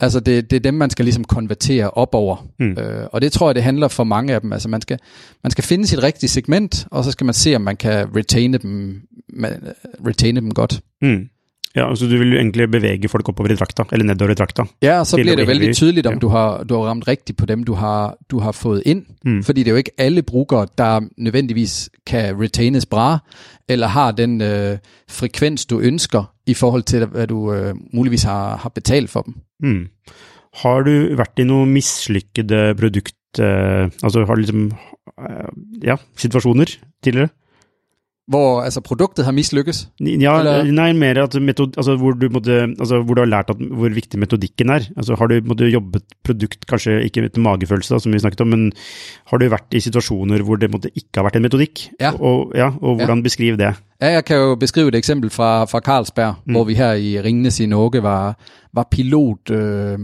altså 0.00 0.20
det, 0.20 0.50
det 0.50 0.56
er 0.56 0.60
dem, 0.60 0.74
man 0.74 0.90
skal 0.90 1.04
ligesom 1.04 1.24
konvertere 1.24 1.90
op 1.90 2.14
over. 2.14 2.46
Mm. 2.58 2.72
Øh, 2.72 3.06
og 3.12 3.20
det 3.20 3.32
tror 3.32 3.48
jeg, 3.48 3.54
det 3.54 3.62
handler 3.62 3.88
for 3.88 4.04
mange 4.04 4.34
af 4.34 4.40
dem. 4.40 4.52
Altså 4.52 4.68
man 4.68 4.80
skal, 4.80 4.98
man 5.42 5.50
skal 5.50 5.64
finde 5.64 5.86
sit 5.86 6.02
rigtige 6.02 6.30
segment, 6.30 6.86
og 6.90 7.04
så 7.04 7.10
skal 7.10 7.24
man 7.24 7.34
se, 7.34 7.56
om 7.56 7.62
man 7.62 7.76
kan 7.76 8.16
retaine 8.16 8.58
dem, 8.58 9.00
man, 9.32 9.62
retaine 10.06 10.40
dem 10.40 10.54
godt. 10.54 10.80
Mm. 11.02 11.28
Ja, 11.76 11.88
altså 11.88 12.04
du 12.06 12.18
vil 12.18 12.32
jo 12.32 12.38
egentlig 12.38 12.70
bevege 12.70 13.08
folk 13.08 13.28
oppover 13.28 13.50
i 13.52 13.56
trakta, 13.56 13.84
eller 13.92 14.04
nedover 14.06 14.32
i 14.32 14.34
trakta. 14.34 14.62
Ja, 14.82 15.04
så 15.04 15.16
bliver 15.16 15.36
det 15.36 15.46
heavy. 15.46 15.72
tydeligt, 15.74 16.06
om 16.06 16.12
Ja. 16.12 16.18
du, 16.18 16.28
har, 16.28 16.64
du 16.64 16.74
har 16.74 16.82
ramt 16.82 17.08
rigtigt 17.08 17.38
på 17.38 17.46
dem, 17.46 17.64
du 17.64 17.72
har, 17.74 18.16
du 18.30 18.38
har 18.38 18.52
fået 18.52 18.82
ind. 18.86 19.04
Mm. 19.24 19.42
Fordi 19.42 19.60
det 19.62 19.68
er 19.68 19.72
jo 19.72 19.76
ikke 19.76 19.90
alle 19.98 20.22
brugere, 20.22 20.66
der 20.78 21.00
nødvendigvis 21.18 21.90
kan 22.06 22.40
retaines 22.42 22.86
bra, 22.86 23.18
eller 23.68 23.86
har 23.86 24.12
den 24.12 24.40
øh, 24.40 24.78
frekvens, 25.10 25.66
du 25.66 25.80
ønsker, 25.80 26.24
i 26.46 26.54
forhold 26.54 26.82
til, 26.82 27.06
hvad 27.06 27.26
du 27.26 27.52
øh, 27.52 27.74
muligvis 27.94 28.22
har, 28.22 28.56
har 28.56 28.68
betalt 28.68 29.10
for 29.10 29.22
dem. 29.22 29.34
Mm. 29.62 29.86
Har 30.62 30.82
du 30.82 30.90
vært 31.16 31.38
i 31.38 31.44
noen 31.48 31.72
mislykkede 31.72 32.74
produkt... 32.74 33.14
Eh, 33.40 33.88
altså 34.04 34.24
har 34.26 34.34
du 34.34 34.40
liksom 34.40 34.66
eh, 35.18 35.48
Ja, 35.84 35.96
situasjoner 36.16 36.74
tidligere? 37.04 37.28
Hvor 38.32 38.62
altså, 38.64 38.80
produktet 38.84 39.26
har 39.26 39.34
mislykkes. 39.36 39.82
Ja, 40.00 40.38
Eller- 40.40 40.70
nei, 40.72 40.92
mer 40.96 41.22
at 41.22 41.34
metod, 41.40 41.76
altså, 41.76 41.96
hvor, 42.00 42.16
du 42.16 42.28
måtte, 42.32 42.62
altså, 42.72 43.02
hvor 43.02 43.18
du 43.18 43.22
har 43.22 43.28
lært 43.28 43.52
at, 43.52 43.60
hvor 43.60 43.92
viktig 43.92 44.20
metodikken 44.20 44.72
er. 44.72 44.88
Altså, 44.96 45.18
har 45.18 45.28
du 45.28 45.40
måtte, 45.44 45.68
jobbet 45.72 46.02
produkt, 46.24 46.66
kanskje 46.70 47.02
ikke 47.06 47.26
etter 47.28 47.44
magefølelse, 47.44 47.94
da, 47.94 48.00
som 48.00 48.12
vi 48.12 48.22
snakket 48.22 48.44
om, 48.44 48.52
men 48.54 48.72
har 49.30 49.38
du 49.38 49.48
vært 49.52 49.76
i 49.76 49.82
situasjoner 49.84 50.42
hvor 50.46 50.60
det 50.60 50.70
måtte, 50.72 50.90
ikke 50.96 51.20
har 51.20 51.28
vært 51.28 51.36
en 51.40 51.46
metodikk? 51.46 51.86
Ja. 52.00 52.14
Og, 52.16 52.52
ja, 52.56 52.72
og 52.80 53.02
hvordan 53.02 53.22
beskriv 53.22 53.58
det? 53.60 53.74
Ja, 54.02 54.16
jeg 54.16 54.24
kan 54.24 54.36
jo 54.36 54.56
beskrive 54.58 54.88
et 54.88 54.98
eksempel 54.98 55.30
fra, 55.30 55.64
fra 55.70 55.80
Carlsberg, 55.80 56.40
mm. 56.44 56.56
hvor 56.56 56.64
vi 56.64 56.74
her 56.74 56.98
i 56.98 57.20
Ringnes 57.22 57.60
i 57.60 57.66
Norge 57.66 58.02
var, 58.02 58.34
var 58.74 58.88
pilot 58.90 59.50
øh, 59.50 59.98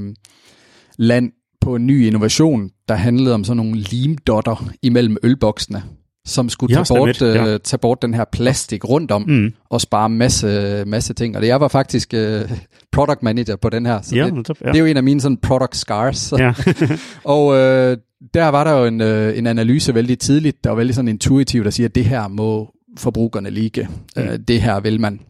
på 1.60 1.76
en 1.76 1.86
ny 1.86 2.06
innovation, 2.06 2.70
der 2.88 2.94
handlede 2.94 3.34
om 3.34 3.44
sådan 3.44 3.56
nogle 3.56 3.80
limdotter 3.80 4.70
imellem 4.82 5.16
ølboksene, 5.22 5.82
som 6.28 6.48
skulle 6.48 6.74
tage, 6.76 6.98
bort, 6.98 7.22
øh, 7.22 7.34
ja. 7.34 7.58
tage 7.58 7.78
bort 7.78 8.02
den 8.02 8.14
her 8.14 8.24
plastik 8.32 8.84
rundt 8.88 9.10
om 9.10 9.22
Mm. 9.28 9.52
og 9.70 9.80
spare 9.80 10.08
masse, 10.08 10.84
masse 10.86 11.14
ting. 11.14 11.36
Og 11.36 11.42
det, 11.42 11.48
jeg 11.48 11.60
var 11.60 11.68
faktisk 11.68 12.14
øh, 12.14 12.50
product 12.92 13.22
manager 13.22 13.56
på 13.56 13.70
den 13.70 13.86
her, 13.86 14.02
så 14.02 14.16
Ja, 14.16 14.26
det. 14.30 14.48
Ja. 14.48 14.68
det 14.68 14.74
er 14.74 14.78
jo 14.80 14.84
en 14.86 14.96
af 14.96 15.02
mine 15.02 15.20
sådan 15.20 15.36
product 15.36 15.76
scars. 15.76 16.32
ja. 16.38 16.52
Og 17.24 17.54
øh, 17.56 17.96
der 18.34 18.48
var 18.48 18.64
der 18.64 18.72
jo 18.72 18.84
en, 18.86 19.00
øh, 19.00 19.38
en 19.38 19.46
analyse 19.46 19.94
vældig 19.94 20.18
tidligt, 20.18 20.64
der 20.64 20.70
var 20.70 20.76
vældig 20.76 20.94
sådan 20.94 21.08
intuitiv, 21.08 21.64
der 21.64 21.70
siger, 21.70 21.88
at 21.88 21.94
det 21.94 22.04
her 22.04 22.28
må 22.28 22.70
forbrugerne 22.98 23.50
ligge. 23.50 23.88
Mm. 24.16 24.22
Øh, 24.22 24.38
det 24.48 24.62
her 24.62 24.80
vil 24.80 25.00
man. 25.00 25.20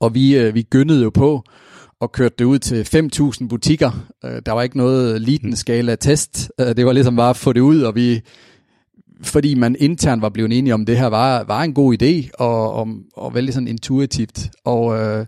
Og 0.00 0.14
vi, 0.14 0.36
øh, 0.36 0.54
vi 0.54 0.62
gynnede 0.62 1.02
jo 1.02 1.10
på 1.10 1.42
og 2.00 2.12
kørte 2.12 2.34
det 2.38 2.44
ud 2.44 2.58
til 2.58 2.82
5.000 3.42 3.48
butikker. 3.48 3.90
Øh, 4.24 4.42
der 4.46 4.52
var 4.52 4.62
ikke 4.62 4.76
noget 4.76 5.20
liten-skala 5.20 5.94
test. 5.94 6.50
Øh, 6.60 6.66
det 6.76 6.86
var 6.86 6.92
ligesom 6.92 7.16
bare 7.16 7.30
at 7.30 7.36
få 7.36 7.52
det 7.52 7.60
ud, 7.60 7.80
og 7.82 7.94
vi 7.94 8.20
fordi 9.22 9.54
man 9.54 9.76
internt 9.78 10.22
var 10.22 10.28
blevet 10.28 10.58
enige 10.58 10.74
om, 10.74 10.86
det 10.86 10.98
her 10.98 11.06
var, 11.06 11.44
var 11.44 11.62
en 11.62 11.74
god 11.74 12.02
idé, 12.02 12.30
og, 12.38 12.72
og, 12.72 12.88
og 13.16 13.34
vældig 13.34 13.54
sådan 13.54 13.68
intuitivt. 13.68 14.50
Og 14.64 14.98
øh, 14.98 15.26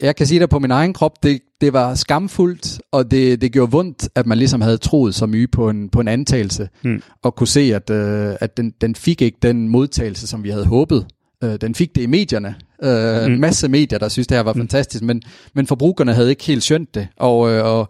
jeg 0.00 0.16
kan 0.16 0.26
sige 0.26 0.40
der 0.40 0.46
på 0.46 0.58
min 0.58 0.70
egen 0.70 0.92
krop, 0.92 1.22
det, 1.22 1.40
det 1.60 1.72
var 1.72 1.94
skamfuldt, 1.94 2.80
og 2.92 3.10
det, 3.10 3.40
det 3.40 3.52
gjorde 3.52 3.72
vondt, 3.72 4.08
at 4.14 4.26
man 4.26 4.38
ligesom 4.38 4.60
havde 4.60 4.76
troet 4.76 5.14
så 5.14 5.26
mye 5.26 5.46
på 5.46 5.70
en, 5.70 5.88
på 5.88 6.00
en 6.00 6.08
antagelse, 6.08 6.68
Mm. 6.82 7.02
og 7.22 7.34
kunne 7.34 7.46
se, 7.48 7.60
at, 7.74 7.90
øh, 7.90 8.34
at 8.40 8.56
den, 8.56 8.72
den 8.80 8.94
fik 8.94 9.22
ikke 9.22 9.38
den 9.42 9.68
modtagelse, 9.68 10.26
som 10.26 10.44
vi 10.44 10.50
havde 10.50 10.66
håbet. 10.66 11.06
Øh, 11.44 11.56
den 11.60 11.74
fik 11.74 11.94
det 11.94 12.02
i 12.02 12.06
medierne. 12.06 12.54
Øh, 12.82 13.26
Mm. 13.26 13.32
En 13.32 13.40
masse 13.40 13.68
medier, 13.68 13.98
der 13.98 14.08
synes, 14.08 14.26
det 14.26 14.36
her 14.36 14.42
var 14.42 14.52
Mm. 14.52 14.58
fantastisk, 14.60 15.04
men, 15.04 15.22
men 15.54 15.66
forbrugerne 15.66 16.14
havde 16.14 16.30
ikke 16.30 16.44
helt 16.44 16.62
skønt 16.62 16.94
det, 16.94 17.08
og, 17.16 17.50
øh, 17.50 17.64
og 17.64 17.88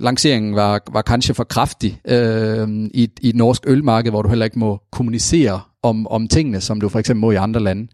lanceringen 0.00 0.56
var, 0.56 0.80
var 0.92 1.02
kanskje 1.02 1.34
for 1.34 1.44
kraftig 1.44 2.00
øh, 2.08 2.68
i, 2.94 3.08
i 3.20 3.28
et 3.28 3.36
norsk 3.36 3.66
ølmarked, 3.66 4.10
hvor 4.10 4.22
du 4.22 4.28
heller 4.28 4.44
ikke 4.44 4.58
må 4.58 4.78
kommunicere 4.92 5.60
om, 5.82 6.06
om 6.06 6.28
tingene, 6.28 6.60
som 6.60 6.80
du 6.80 6.88
for 6.88 6.98
eksempel 6.98 7.20
må 7.20 7.30
i 7.30 7.40
andre 7.40 7.60
lande. 7.60 7.88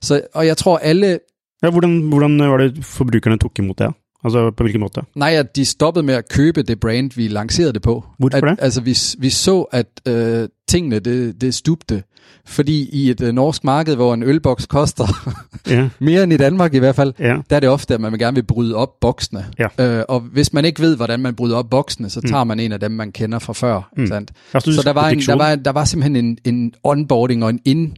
Så, 0.00 0.20
og 0.34 0.46
jeg 0.46 0.56
tror 0.56 0.78
alle, 0.78 1.18
ja 1.62 1.70
hvordan, 1.70 2.00
hvordan 2.00 2.38
var 2.38 2.56
det 2.56 2.84
forbrukerne 2.84 3.38
tok 3.38 3.58
imod 3.58 3.74
det? 3.74 3.92
Altså 4.24 4.50
på 4.50 4.62
hvilken 4.62 4.80
måte? 4.80 5.00
nej, 5.14 5.34
at 5.34 5.56
de 5.56 5.64
stoppede 5.64 6.06
med 6.06 6.14
at 6.14 6.28
købe 6.28 6.62
det 6.62 6.80
brand, 6.80 7.10
vi 7.16 7.28
lancerede 7.28 7.72
det 7.72 7.82
på. 7.82 8.04
Hvorfor 8.18 8.36
at, 8.36 8.42
det? 8.42 8.58
Altså 8.60 8.80
vi, 8.80 8.96
vi 9.18 9.30
så, 9.30 9.62
at 9.62 9.86
øh, 10.08 10.48
tingene, 10.68 10.98
det, 10.98 11.40
det 11.40 11.54
stupte. 11.54 12.02
Fordi 12.46 12.88
i 12.92 13.10
et 13.10 13.20
øh, 13.20 13.32
norsk 13.32 13.64
marked, 13.64 13.94
hvor 13.94 14.14
en 14.14 14.22
ølboks 14.22 14.66
koster 14.66 15.32
Ja, 15.66 15.88
mere 15.98 16.22
end 16.22 16.32
i 16.32 16.36
Danmark 16.36 16.74
i 16.74 16.78
hvert 16.78 16.94
fald, 16.94 17.14
ja. 17.18 17.36
der 17.50 17.56
er 17.56 17.60
det 17.60 17.68
ofte, 17.68 17.94
at 17.94 18.00
man 18.00 18.12
gerne 18.12 18.34
vil 18.34 18.42
bryde 18.42 18.74
op 18.74 19.00
boksene. 19.00 19.46
Ja. 19.58 19.98
Øh, 19.98 20.04
og 20.08 20.20
hvis 20.20 20.52
man 20.52 20.64
ikke 20.64 20.80
ved, 20.80 20.96
hvordan 20.96 21.20
man 21.20 21.34
bryder 21.34 21.56
op 21.56 21.70
boksene, 21.70 22.10
så 22.10 22.20
tager 22.20 22.44
man 22.44 22.60
en 22.60 22.72
af 22.72 22.80
dem, 22.80 22.90
man 22.90 23.12
kender 23.12 23.38
fra 23.38 23.52
før. 23.52 23.90
Mm. 23.96 24.06
Sandt? 24.06 24.30
Så 24.52 24.82
der 24.84 24.92
var, 24.92 25.08
en, 25.08 25.20
der, 25.20 25.36
var, 25.36 25.54
der 25.54 25.72
var 25.72 25.84
simpelthen 25.84 26.24
en, 26.24 26.38
en 26.44 26.74
onboarding 26.82 27.44
og 27.44 27.50
en 27.50 27.60
ind, 27.64 27.92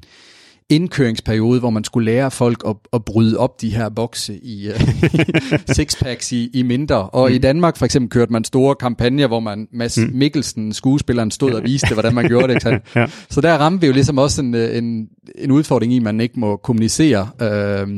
indkøringsperiode, 0.70 1.60
hvor 1.60 1.70
man 1.70 1.84
skulle 1.84 2.12
lære 2.12 2.30
folk 2.30 2.62
at, 2.66 2.76
at 2.92 3.04
bryde 3.04 3.38
op 3.38 3.60
de 3.60 3.70
her 3.70 3.88
bokse 3.88 4.44
i 4.44 4.68
uh, 4.68 4.74
sixpacks 5.76 6.32
i, 6.32 6.50
i 6.54 6.62
mindre. 6.62 7.10
Og 7.10 7.28
mm. 7.28 7.34
i 7.34 7.38
Danmark 7.38 7.76
for 7.76 7.84
eksempel 7.84 8.10
kørte 8.10 8.32
man 8.32 8.44
store 8.44 8.74
kampagner, 8.74 9.26
hvor 9.26 9.40
man 9.40 9.68
Mads 9.72 9.98
mm. 9.98 10.10
Mikkelsen, 10.14 10.72
skuespilleren, 10.72 11.30
stod 11.30 11.52
og 11.52 11.62
viste, 11.64 11.94
hvordan 11.94 12.14
man 12.14 12.28
gjorde 12.28 12.54
det. 12.54 12.66
Ikke? 12.66 12.80
Ja. 12.96 13.06
Så 13.30 13.40
der 13.40 13.58
ramte 13.58 13.80
vi 13.80 13.86
jo 13.86 13.92
ligesom 13.92 14.18
også 14.18 14.42
en, 14.42 14.54
øh, 14.54 14.76
en, 14.76 15.08
en 15.38 15.50
udfordring 15.50 15.92
i, 15.92 15.96
at 15.96 16.02
man 16.02 16.20
ikke 16.20 16.40
må 16.40 16.56
kommunicere 16.56 17.28
øh, 17.42 17.88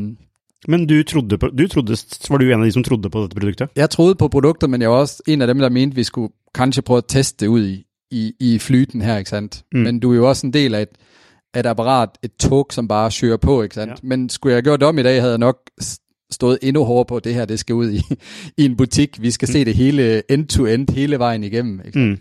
Men 0.68 0.86
du 0.86 1.02
trodde 1.02 1.38
på, 1.38 1.46
du 1.46 1.68
trodde, 1.68 1.96
var 2.30 2.36
du 2.36 2.44
en 2.44 2.60
av 2.60 2.64
de 2.64 2.72
som 2.72 2.84
trodde 2.84 3.10
på 3.10 3.22
dette 3.22 3.34
produktet? 3.34 3.68
Jeg 3.76 3.90
troede 3.90 4.14
på 4.14 4.28
produktet, 4.28 4.70
men 4.70 4.82
jeg 4.82 4.90
var 4.90 4.96
også 4.96 5.22
en 5.26 5.40
af 5.40 5.46
dem, 5.46 5.58
der 5.58 5.68
mente, 5.68 5.96
vi 5.96 6.04
skulle 6.04 6.32
kanskje 6.54 6.82
prøve 6.82 6.98
at 6.98 7.04
teste 7.08 7.44
det 7.44 7.50
ud 7.50 7.66
i, 7.66 7.84
i, 8.10 8.32
i 8.40 8.58
flyten 8.58 9.02
her, 9.02 9.18
ikke 9.18 9.30
sandt? 9.30 9.62
Mm. 9.72 9.80
Men 9.80 10.00
du 10.00 10.12
er 10.12 10.16
jo 10.16 10.28
også 10.28 10.46
en 10.46 10.52
del 10.52 10.74
af 10.74 10.82
et, 10.82 10.88
af 11.56 11.60
et 11.60 11.66
apparat, 11.66 12.08
et 12.22 12.30
tog, 12.40 12.66
som 12.70 12.88
bare 12.88 13.10
søger 13.10 13.36
på, 13.36 13.62
ikke 13.62 13.74
sandt? 13.74 13.90
Ja. 13.90 13.96
Men 14.02 14.28
skulle 14.28 14.54
jeg 14.54 14.62
gjort 14.62 14.80
det 14.80 14.88
om 14.88 14.98
i 14.98 15.02
dag, 15.02 15.20
havde 15.20 15.32
jeg 15.32 15.38
nok 15.38 15.56
stået 16.30 16.58
endnu 16.62 16.84
hårdere 16.84 17.04
på, 17.04 17.16
at 17.16 17.24
det 17.24 17.34
her 17.34 17.44
det 17.44 17.58
skal 17.58 17.74
ud 17.74 17.90
i, 17.90 18.02
i 18.62 18.64
en 18.64 18.76
butik. 18.76 19.22
Vi 19.22 19.30
skal 19.30 19.46
mm. 19.46 19.52
se 19.52 19.64
det 19.64 19.74
hele 19.74 20.32
end-to-end, 20.32 20.90
hele 20.90 21.18
vejen 21.18 21.44
igennem. 21.44 21.80
Ikke? 21.84 21.98
Mm. 21.98 22.18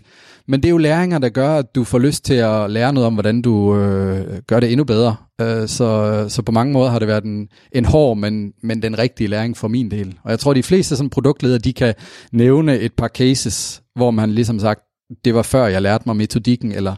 Men 0.48 0.62
det 0.62 0.68
er 0.68 0.70
jo 0.70 0.78
læringer, 0.78 1.18
der 1.18 1.28
gør, 1.28 1.56
at 1.56 1.74
du 1.74 1.84
får 1.84 1.98
lyst 1.98 2.24
til 2.24 2.34
at 2.34 2.70
lære 2.70 2.92
noget 2.92 3.06
om, 3.06 3.12
hvordan 3.12 3.42
du 3.42 3.76
øh, 3.76 4.38
gør 4.46 4.60
det 4.60 4.72
endnu 4.72 4.84
bedre. 4.84 5.16
Øh, 5.40 5.68
så, 5.68 6.24
så 6.28 6.42
på 6.42 6.52
mange 6.52 6.72
måder 6.72 6.90
har 6.90 6.98
det 6.98 7.08
været 7.08 7.24
en, 7.24 7.48
en 7.72 7.84
hård, 7.84 8.16
men, 8.16 8.52
men 8.62 8.82
den 8.82 8.98
rigtige 8.98 9.28
læring 9.28 9.56
for 9.56 9.68
min 9.68 9.90
del. 9.90 10.14
Og 10.24 10.30
jeg 10.30 10.38
tror, 10.38 10.54
de 10.54 10.62
fleste 10.62 10.96
sådan 10.96 11.10
produktledere, 11.10 11.58
de 11.58 11.72
kan 11.72 11.94
nævne 12.32 12.78
et 12.78 12.92
par 12.92 13.08
cases, 13.08 13.82
hvor 13.94 14.10
man 14.10 14.30
ligesom 14.30 14.58
sagt, 14.58 14.80
det 15.24 15.34
var 15.34 15.42
før 15.42 15.66
jeg 15.66 15.82
lærte 15.82 16.02
mig 16.06 16.16
metodikken, 16.16 16.72
eller 16.72 16.94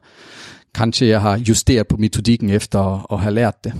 kanskje 0.79 1.13
jeg 1.13 1.23
har 1.25 1.43
justeret 1.43 1.91
på 1.91 1.99
metodikken 2.01 2.51
efter 2.55 2.79
at, 2.81 3.07
at 3.13 3.25
have 3.27 3.35
lært 3.35 3.65
det. 3.67 3.75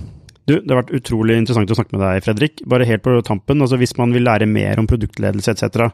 Du, 0.49 0.55
det 0.57 0.71
har 0.71 0.81
vært 0.81 0.95
utrolig 0.97 1.37
interessant 1.37 1.69
å 1.69 1.77
snakke 1.77 1.95
med 1.95 2.03
deg, 2.03 2.23
Fredrik. 2.25 2.63
Bare 2.69 2.87
helt 2.89 3.03
på 3.05 3.19
tampen, 3.25 3.61
altså 3.61 3.77
hvis 3.77 3.95
man 3.99 4.13
vil 4.15 4.25
lære 4.25 4.49
mer 4.49 4.81
om 4.81 4.87
produktledelse 4.89 5.53
etc., 5.53 5.91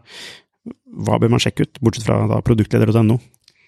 hva 1.06 1.18
bør 1.20 1.34
man 1.34 1.42
sjekke 1.44 1.66
ut, 1.68 1.82
bortsett 1.84 2.06
fra 2.08 2.22
da 2.30 2.40
produktleder.no? 2.46 3.18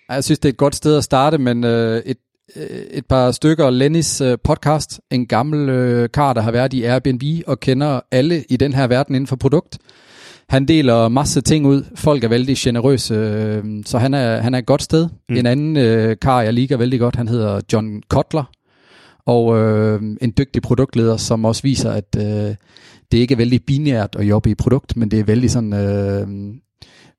Jeg 0.07 0.23
synes, 0.23 0.39
det 0.39 0.49
er 0.49 0.55
et 0.55 0.63
godt 0.63 0.75
sted 0.75 0.97
at 0.97 1.03
starte, 1.03 1.37
men 1.37 1.63
øh, 1.67 2.01
et, 2.05 2.17
øh, 2.55 2.85
et 3.01 3.05
par 3.05 3.31
stykker 3.31 3.69
Lennys 3.69 4.21
øh, 4.21 4.37
podcast, 4.43 4.99
en 5.11 5.27
gammel 5.27 6.09
kar, 6.09 6.33
der 6.33 6.41
har 6.41 6.51
været 6.51 6.73
i 6.73 6.83
Airbnb 6.83 7.23
og 7.47 7.59
kender 7.59 7.99
alle 8.11 8.43
i 8.49 8.57
den 8.57 8.73
her 8.73 8.87
verden 8.87 9.15
inden 9.15 9.27
for 9.27 9.35
produkt. 9.35 9.77
Han 10.49 10.65
deler 10.65 11.07
masse 11.07 11.41
ting 11.41 11.67
ud. 11.67 11.83
Folk 11.95 12.23
er 12.23 12.27
vældig 12.27 12.55
generøse, 12.57 13.13
øh, 13.13 13.63
så 13.85 13.97
han 13.97 14.13
er, 14.13 14.37
han 14.37 14.53
er 14.53 14.57
et 14.57 14.65
godt 14.65 14.81
sted. 14.81 15.09
Mm. 15.29 15.35
En 15.35 15.45
anden 15.45 15.77
øh, 15.77 16.15
kar, 16.21 16.41
jeg 16.41 16.53
liker 16.53 16.77
vældig 16.77 16.99
godt, 16.99 17.15
han 17.15 17.27
hedder 17.27 17.61
John 17.73 18.01
Kotler, 18.09 18.43
og 19.25 19.57
øh, 19.57 20.01
en 20.21 20.33
dygtig 20.37 20.61
produktleder, 20.61 21.17
som 21.17 21.45
også 21.45 21.63
viser, 21.63 21.91
at 21.91 22.15
øh, 22.17 22.55
det 23.11 23.17
ikke 23.17 23.33
er 23.33 23.37
vældig 23.37 23.63
binært 23.63 24.15
at 24.19 24.29
jobbe 24.29 24.49
i 24.49 24.55
produkt, 24.55 24.97
men 24.97 25.11
det 25.11 25.19
er 25.19 25.23
vældig 25.23 25.51
sådan 25.51 25.73
øh, 25.73 26.27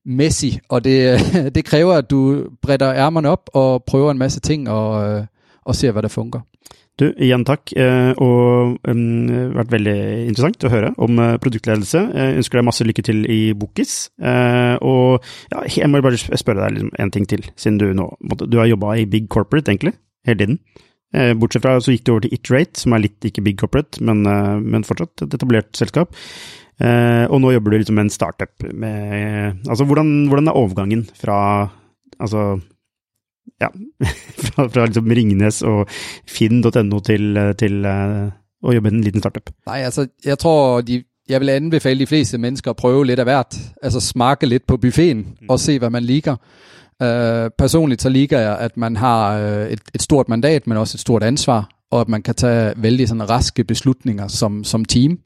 messy, 0.05 0.47
og 0.69 0.85
det, 0.85 1.21
det 1.55 1.65
kræver, 1.65 1.95
at 1.95 2.11
du 2.11 2.45
bretter 2.63 2.95
ærmerne 2.95 3.29
op 3.29 3.51
og 3.55 3.85
prøver 3.85 4.11
en 4.11 4.19
masse 4.19 4.41
ting 4.41 4.71
og, 4.71 5.11
øh, 5.11 5.25
og 5.65 5.75
ser, 5.75 5.93
hvad 5.93 6.03
der 6.03 6.09
fungerer. 6.09 6.43
Du, 6.99 7.05
igjen 7.23 7.45
takk, 7.47 7.71
eh, 7.79 8.11
og 8.19 8.79
um, 8.91 9.03
vært 9.55 9.71
veldig 9.71 9.99
interessant 10.25 10.65
å 10.67 10.71
høre 10.73 10.91
om 10.99 11.21
eh, 11.23 11.37
produktledelse. 11.39 12.01
Jeg 12.11 12.41
ønsker 12.41 12.59
deg 12.59 12.67
masse 12.67 12.87
lykke 12.87 13.05
til 13.07 13.21
i 13.31 13.39
Bokis. 13.55 13.93
Eh, 14.19 14.75
og 14.83 15.23
ja, 15.53 15.63
jeg 15.77 15.91
må 15.93 16.01
bare 16.03 16.19
spørre 16.19 16.65
deg 16.65 16.75
liksom 16.75 16.91
en 16.99 17.13
ting 17.15 17.29
til, 17.31 17.47
siden 17.55 17.79
du 17.79 17.87
nå 17.95 18.09
Du 18.43 18.59
har 18.59 18.67
jobba 18.67 18.97
i 18.99 19.07
big 19.07 19.29
corporate, 19.31 19.71
egentlig, 19.71 19.95
hele 20.27 20.41
tiden. 20.43 20.59
Eh, 21.15 21.31
bortsett 21.39 21.63
fra 21.63 21.77
så 21.81 21.95
gikk 21.95 22.09
du 22.09 22.13
over 22.17 22.27
til 22.27 22.35
Iterate, 22.35 22.83
som 22.83 22.97
er 22.97 23.05
litt 23.07 23.29
ikke 23.31 23.47
big 23.47 23.61
corporate, 23.63 24.03
men, 24.03 24.27
eh, 24.27 24.57
men 24.59 24.87
fortsatt 24.87 25.23
et 25.29 25.39
etablert 25.39 25.71
selskap. 25.79 26.19
Og 26.79 27.41
nå 27.43 27.51
jobber 27.51 27.73
du 27.75 27.81
liksom 27.81 27.97
med 27.99 28.05
en 28.07 28.13
startup. 28.15 28.53
Med, 28.63 29.65
altså, 29.67 29.83
hvordan, 29.83 30.29
hvordan 30.31 30.51
er 30.51 30.59
overgangen 30.61 31.01
fra 31.19 31.39
altså 32.23 32.61
ja, 33.61 33.69
fra, 34.47 34.67
fra 34.67 34.85
liksom 34.85 35.11
Ringnes 35.11 35.63
og 35.63 35.89
finn.no 36.29 37.01
til, 37.01 37.39
til 37.59 37.87
uh, 37.87 38.29
å 38.63 38.75
jobbe 38.75 38.93
en 38.93 39.05
liten 39.05 39.23
startup? 39.23 39.51
Nej, 39.67 39.83
altså, 39.87 40.07
jeg 40.25 40.39
tror, 40.39 40.81
de, 40.81 41.03
jeg 41.29 41.41
vil 41.41 41.49
anbefale 41.49 42.01
de 42.01 42.07
fleste 42.07 42.39
mennesker 42.39 42.71
at 42.71 42.77
prøve 42.77 43.07
lidt 43.07 43.19
af 43.19 43.25
hvert. 43.25 43.57
Altså 43.83 44.01
smake 44.01 44.47
lidt 44.47 44.67
på 44.67 44.77
buffeten 44.77 45.27
mm. 45.41 45.47
og 45.49 45.61
se, 45.61 45.79
hvad 45.79 45.91
man 45.91 46.05
liker. 46.05 46.37
Uh, 47.03 47.51
personligt 47.59 48.03
så 48.03 48.09
liker 48.09 48.39
jeg, 48.39 48.59
at 48.59 48.77
man 48.77 48.97
har 48.97 49.39
uh, 49.39 49.73
et, 49.73 49.81
et 49.95 50.03
stort 50.03 50.29
mandat, 50.29 50.67
men 50.67 50.77
også 50.77 50.97
et 50.97 51.01
stort 51.01 51.23
ansvar, 51.23 51.69
og 51.91 52.01
at 52.01 52.09
man 52.09 52.23
kan 52.23 52.35
tage 52.35 52.73
vældig 52.77 53.09
sådan 53.09 53.31
raske 53.31 53.65
beslutninger 53.65 54.29
som, 54.29 54.65
som 54.65 54.85
team. 54.85 55.19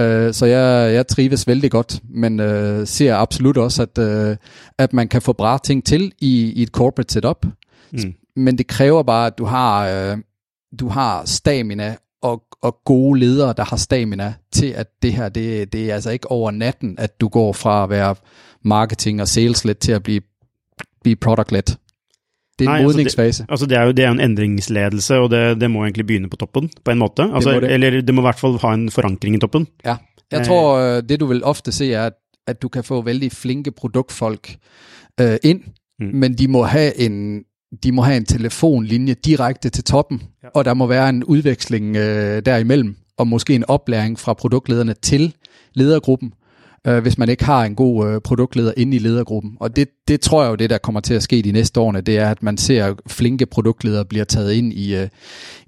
Uh, 0.00 0.32
så 0.32 0.46
jeg, 0.46 0.94
jeg 0.94 1.06
trives 1.06 1.46
vældig 1.46 1.70
godt, 1.70 2.00
men 2.04 2.40
uh, 2.40 2.86
ser 2.86 3.16
absolut 3.16 3.56
også, 3.56 3.82
at, 3.82 3.98
uh, 3.98 4.36
at 4.78 4.92
man 4.92 5.08
kan 5.08 5.22
få 5.22 5.32
bra 5.32 5.58
ting 5.58 5.84
til 5.84 6.12
i, 6.20 6.52
i 6.56 6.62
et 6.62 6.68
corporate 6.68 7.12
setup. 7.12 7.46
Mm. 7.92 8.14
Men 8.36 8.58
det 8.58 8.66
kræver 8.66 9.02
bare, 9.02 9.26
at 9.26 9.38
du 9.38 9.44
har, 9.44 9.88
øh, 9.88 10.18
du 10.80 10.88
har 10.88 11.24
stamina 11.24 11.96
og, 12.22 12.42
og 12.62 12.78
gode 12.84 13.20
ledere, 13.20 13.54
der 13.56 13.64
har 13.64 13.76
stamina 13.76 14.34
til, 14.52 14.66
at 14.66 14.86
det 15.02 15.12
her, 15.12 15.28
det, 15.28 15.72
det 15.72 15.90
er 15.90 15.94
altså 15.94 16.10
ikke 16.10 16.30
over 16.30 16.50
natten, 16.50 16.94
at 16.98 17.20
du 17.20 17.28
går 17.28 17.52
fra 17.52 17.84
at 17.84 17.90
være 17.90 18.14
marketing 18.64 19.20
og 19.20 19.28
sales-led 19.28 19.74
til 19.74 19.92
at 19.92 20.02
blive, 20.02 20.20
blive 21.02 21.16
product-led. 21.16 21.76
Er 22.68 22.74
en 22.74 22.84
modningsfase. 22.84 23.46
Altså 23.48 23.66
det, 23.66 23.76
altså 23.76 23.76
det, 23.76 23.76
er 23.76 23.82
jo 23.82 23.92
det 23.92 24.04
er 24.04 24.10
en 24.10 24.20
endringsledelse, 24.20 25.18
og 25.18 25.30
det, 25.30 25.60
det 25.60 25.70
må 25.70 25.84
egentlig 25.84 26.06
begynne 26.06 26.30
på 26.30 26.36
toppen, 26.36 26.70
på 26.84 26.90
en 26.90 26.98
måte. 26.98 27.22
Altså, 27.34 27.60
det. 27.60 27.72
Eller 27.72 28.00
det 28.00 28.14
må 28.14 28.22
i 28.22 28.28
hvert 28.28 28.38
fall 28.38 28.58
ha 28.62 28.74
en 28.74 28.90
forankring 28.90 29.36
i 29.36 29.38
toppen. 29.38 29.66
Ja, 29.84 29.96
jeg 30.32 30.40
eh. 30.40 30.46
tror, 30.46 30.78
øh, 30.78 31.02
det 31.08 31.20
du 31.20 31.26
vil 31.26 31.44
ofte 31.44 31.72
se 31.72 31.92
er, 31.92 32.06
at, 32.06 32.12
at 32.46 32.62
du 32.62 32.68
kan 32.68 32.84
få 32.84 33.02
vældig 33.02 33.32
flinke 33.32 33.70
produktfolk 33.70 34.56
øh, 35.20 35.36
ind, 35.42 35.60
mm. 36.00 36.10
men 36.14 36.34
de 36.34 36.48
må 36.48 36.62
have 36.62 37.00
en, 37.00 37.44
de 37.82 37.92
må 37.92 38.02
have 38.02 38.16
en 38.16 38.24
telefonlinje 38.24 39.14
direkte 39.14 39.70
til 39.70 39.84
toppen, 39.84 40.22
ja. 40.42 40.48
og 40.54 40.64
der 40.64 40.74
må 40.74 40.86
være 40.86 41.08
en 41.08 41.24
udveksling 41.24 41.96
øh, 41.96 42.42
derimellem, 42.46 42.96
og 43.18 43.28
måske 43.28 43.54
en 43.54 43.64
oplæring 43.68 44.18
fra 44.18 44.34
produktlederne 44.34 44.94
til 45.02 45.34
ledergruppen, 45.74 46.32
øh, 46.86 47.02
hvis 47.02 47.18
man 47.18 47.28
ikke 47.28 47.44
har 47.44 47.64
en 47.64 47.74
god 47.74 48.08
øh, 48.08 48.20
produktleder 48.20 48.72
inde 48.76 48.96
i 48.96 48.98
ledergruppen. 48.98 49.56
Og 49.60 49.76
det, 49.76 49.88
det 50.08 50.20
tror 50.20 50.42
jeg 50.42 50.50
jo, 50.50 50.54
det 50.54 50.70
der 50.70 50.78
kommer 50.78 51.00
til 51.00 51.14
at 51.14 51.22
ske 51.22 51.42
de 51.42 51.52
næste 51.52 51.80
årene, 51.80 52.00
det 52.00 52.18
er, 52.18 52.30
at 52.30 52.42
man 52.42 52.56
ser 52.56 52.94
flinke 53.06 53.46
produktledere 53.46 54.04
bliver 54.04 54.24
taget 54.24 54.52
ind 54.52 54.72
i, 54.72 54.96
øh, 54.96 55.08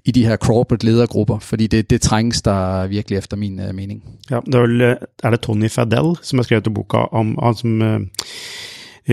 i 0.05 0.11
de 0.11 0.25
her 0.25 0.37
corporate 0.37 0.85
ledergrupper, 0.85 1.39
fordi 1.39 1.67
det, 1.67 1.89
det 1.89 2.01
trænges 2.01 2.41
der 2.41 2.87
virkelig 2.87 3.17
efter 3.17 3.37
min 3.37 3.59
øh, 3.59 3.75
mening. 3.75 4.03
Ja, 4.31 4.39
det 4.45 4.55
er, 4.55 4.59
vel, 4.59 4.81
øh, 4.81 4.95
er 5.23 5.29
det 5.29 5.39
Tony 5.39 5.69
Fadell, 5.69 6.15
som 6.21 6.39
har 6.39 6.43
skrevet 6.43 6.73
boka 6.73 6.97
om, 6.97 7.39
han 7.43 7.55
som, 7.55 7.81
øh 7.81 7.99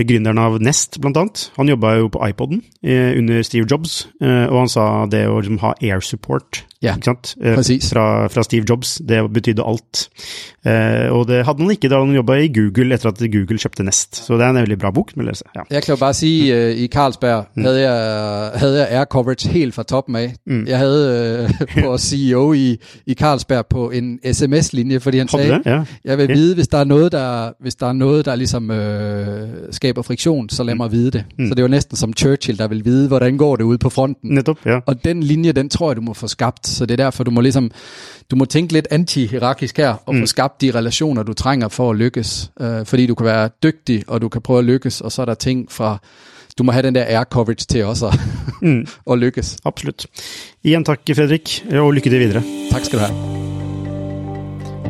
gründeren 0.01 0.41
av 0.41 0.57
Nest, 0.61 0.97
blant 1.01 1.17
annet. 1.17 1.51
Han 1.57 1.69
jobba 1.69 1.95
jo 1.99 2.09
på 2.13 2.21
iPoden 2.27 2.63
eh, 2.81 3.13
under 3.17 3.41
Steve 3.45 3.67
Jobs, 3.69 4.07
eh, 4.21 4.47
og 4.49 4.63
han 4.63 4.71
sa 4.71 4.85
det 5.11 5.27
å 5.29 5.37
liksom, 5.39 5.59
ha 5.61 5.75
air 5.81 6.01
support 6.01 6.63
Ja, 6.83 6.95
eh, 6.99 7.55
fra, 7.55 8.27
fra, 8.27 8.43
Steve 8.43 8.65
Jobs, 8.69 9.01
det 9.09 9.33
betydde 9.33 9.63
alt. 9.67 10.09
Eh, 10.65 11.11
og 11.11 11.27
det 11.27 11.45
hadde 11.45 11.63
han 11.63 11.71
ikke 11.71 11.89
da 11.89 11.99
han 11.99 12.15
jobba 12.15 12.35
i 12.43 12.49
Google 12.51 12.95
etter 12.95 13.09
at 13.09 13.21
Google 13.31 13.57
kjøpte 13.57 13.83
Nest. 13.87 14.19
Så 14.25 14.35
det 14.37 14.43
er 14.45 14.49
en 14.49 14.59
veldig 14.61 14.79
bra 14.79 14.91
bok. 14.91 15.13
Vil 15.15 15.25
jeg, 15.31 15.39
si. 15.39 15.43
ja. 15.55 15.63
jeg 15.71 15.83
kan 15.83 15.95
jo 15.95 15.99
bare 15.99 16.13
si, 16.13 16.31
uh, 16.51 16.83
i 16.83 16.87
Carlsberg 16.87 17.45
mm. 17.55 17.63
havde, 17.63 17.81
jeg, 17.81 18.51
havde 18.59 18.79
jeg 18.79 18.87
air 18.91 19.05
coverage 19.05 19.49
helt 19.49 19.73
fra 19.73 19.83
toppen 19.83 20.15
af. 20.15 20.33
Mm. 20.47 20.65
Jeg 20.67 20.77
havde 20.77 21.49
uh, 21.61 21.83
på 21.83 21.97
CEO 21.97 22.53
i, 22.53 22.77
i 23.07 23.13
Carlsberg 23.13 23.65
på 23.69 23.89
en 23.91 24.19
sms-linje, 24.33 24.99
fordi 24.99 25.17
han 25.17 25.27
sagde, 25.27 25.61
ja. 25.65 25.83
jeg 26.05 26.17
vil 26.17 26.27
vide, 26.27 26.55
hvis 26.55 26.67
der 26.67 26.77
er 26.77 26.83
noget, 26.83 27.11
der, 27.11 27.51
hvis 27.61 27.75
der, 27.75 27.87
er 27.87 27.93
noget, 27.93 28.25
der 28.25 28.35
ligesom 28.35 28.71
øh, 28.71 29.47
skaber 29.71 30.01
friktion, 30.01 30.49
så 30.49 30.63
lad 30.63 30.73
mm. 30.73 30.77
mig 30.77 30.91
vide 30.91 31.11
det. 31.11 31.25
Mm. 31.39 31.47
Så 31.47 31.55
det 31.55 31.63
var 31.63 31.69
næsten 31.69 31.97
som 31.97 32.13
Churchill, 32.13 32.59
der 32.59 32.67
vil 32.67 32.85
vide, 32.85 33.07
hvordan 33.07 33.37
går 33.37 33.55
det 33.55 33.63
ude 33.63 33.77
på 33.77 33.89
fronten. 33.89 34.29
Netop, 34.35 34.57
ja. 34.65 34.79
Og 34.85 35.03
den 35.03 35.23
linje, 35.23 35.51
den 35.51 35.69
tror 35.69 35.89
jeg, 35.89 35.97
du 35.97 36.01
må 36.01 36.13
få 36.13 36.27
skabt 36.27 36.72
så 36.73 36.85
det 36.85 36.99
er 36.99 37.03
derfor, 37.03 37.23
du 37.23 37.31
må 37.31 37.41
ligesom, 37.41 37.71
du 38.31 38.35
må 38.35 38.45
tænke 38.45 38.73
lidt 38.73 38.87
anti-hierarkisk 38.91 39.77
her, 39.77 39.95
og 40.05 40.15
mm. 40.15 40.21
få 40.21 40.25
skabt 40.25 40.61
de 40.61 40.71
relationer, 40.71 41.23
du 41.23 41.33
trænger 41.33 41.67
for 41.67 41.91
at 41.91 41.97
lykkes. 41.97 42.51
Øh, 42.59 42.85
fordi 42.85 43.07
du 43.07 43.15
kan 43.15 43.25
være 43.25 43.49
dygtig, 43.63 44.03
og 44.07 44.21
du 44.21 44.29
kan 44.29 44.41
prøve 44.41 44.59
at 44.59 44.65
lykkes, 44.65 45.01
og 45.01 45.11
så 45.11 45.21
er 45.21 45.25
der 45.25 45.33
ting 45.33 45.71
fra, 45.71 45.97
du 46.57 46.63
må 46.63 46.71
have 46.71 46.83
den 46.83 46.95
der 46.95 47.05
air 47.07 47.23
coverage 47.23 47.65
til 47.69 47.85
også 47.85 48.07
at, 48.07 48.19
mm. 48.61 48.87
at 49.11 49.19
lykkes. 49.19 49.57
Absolut. 49.65 50.05
Igen 50.63 50.85
tak, 50.85 50.99
Fredrik, 51.15 51.65
og 51.71 51.91
lykke 51.91 52.09
til 52.09 52.19
videre. 52.19 52.43
Tak 52.71 52.85
skal 52.85 52.99
du 52.99 53.03
have. 53.03 53.42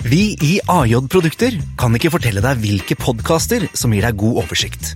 Vi 0.00 0.32
i 0.40 0.54
AJ 0.64 0.94
Produkter 1.12 1.52
kan 1.76 1.92
ikke 1.96 2.08
fortelle 2.14 2.40
deg 2.40 2.60
hvilke 2.62 2.96
podkaster 2.96 3.66
som 3.76 3.92
gir 3.92 4.06
deg 4.06 4.16
god 4.16 4.46
oversikt. 4.46 4.94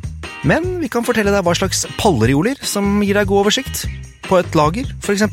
Men 0.48 0.78
vi 0.81 0.89
kan 0.89 1.05
fortelle 1.05 1.32
deg 1.35 1.44
hva 1.44 1.52
slags 1.56 1.85
pallerioler 2.01 2.56
som 2.64 3.02
gir 3.05 3.20
deg 3.20 3.28
god 3.28 3.44
oversikt. 3.44 3.85
På 4.24 4.40
et 4.40 4.56
lager, 4.56 4.89
f.eks. 5.05 5.26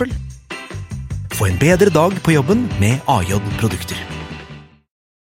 Få 1.38 1.48
en 1.48 1.62
bedre 1.62 1.94
dag 1.94 2.20
på 2.20 2.36
jobben 2.36 2.68
med 2.84 3.00
AJ 3.08 3.40
Produkter. 3.62 4.21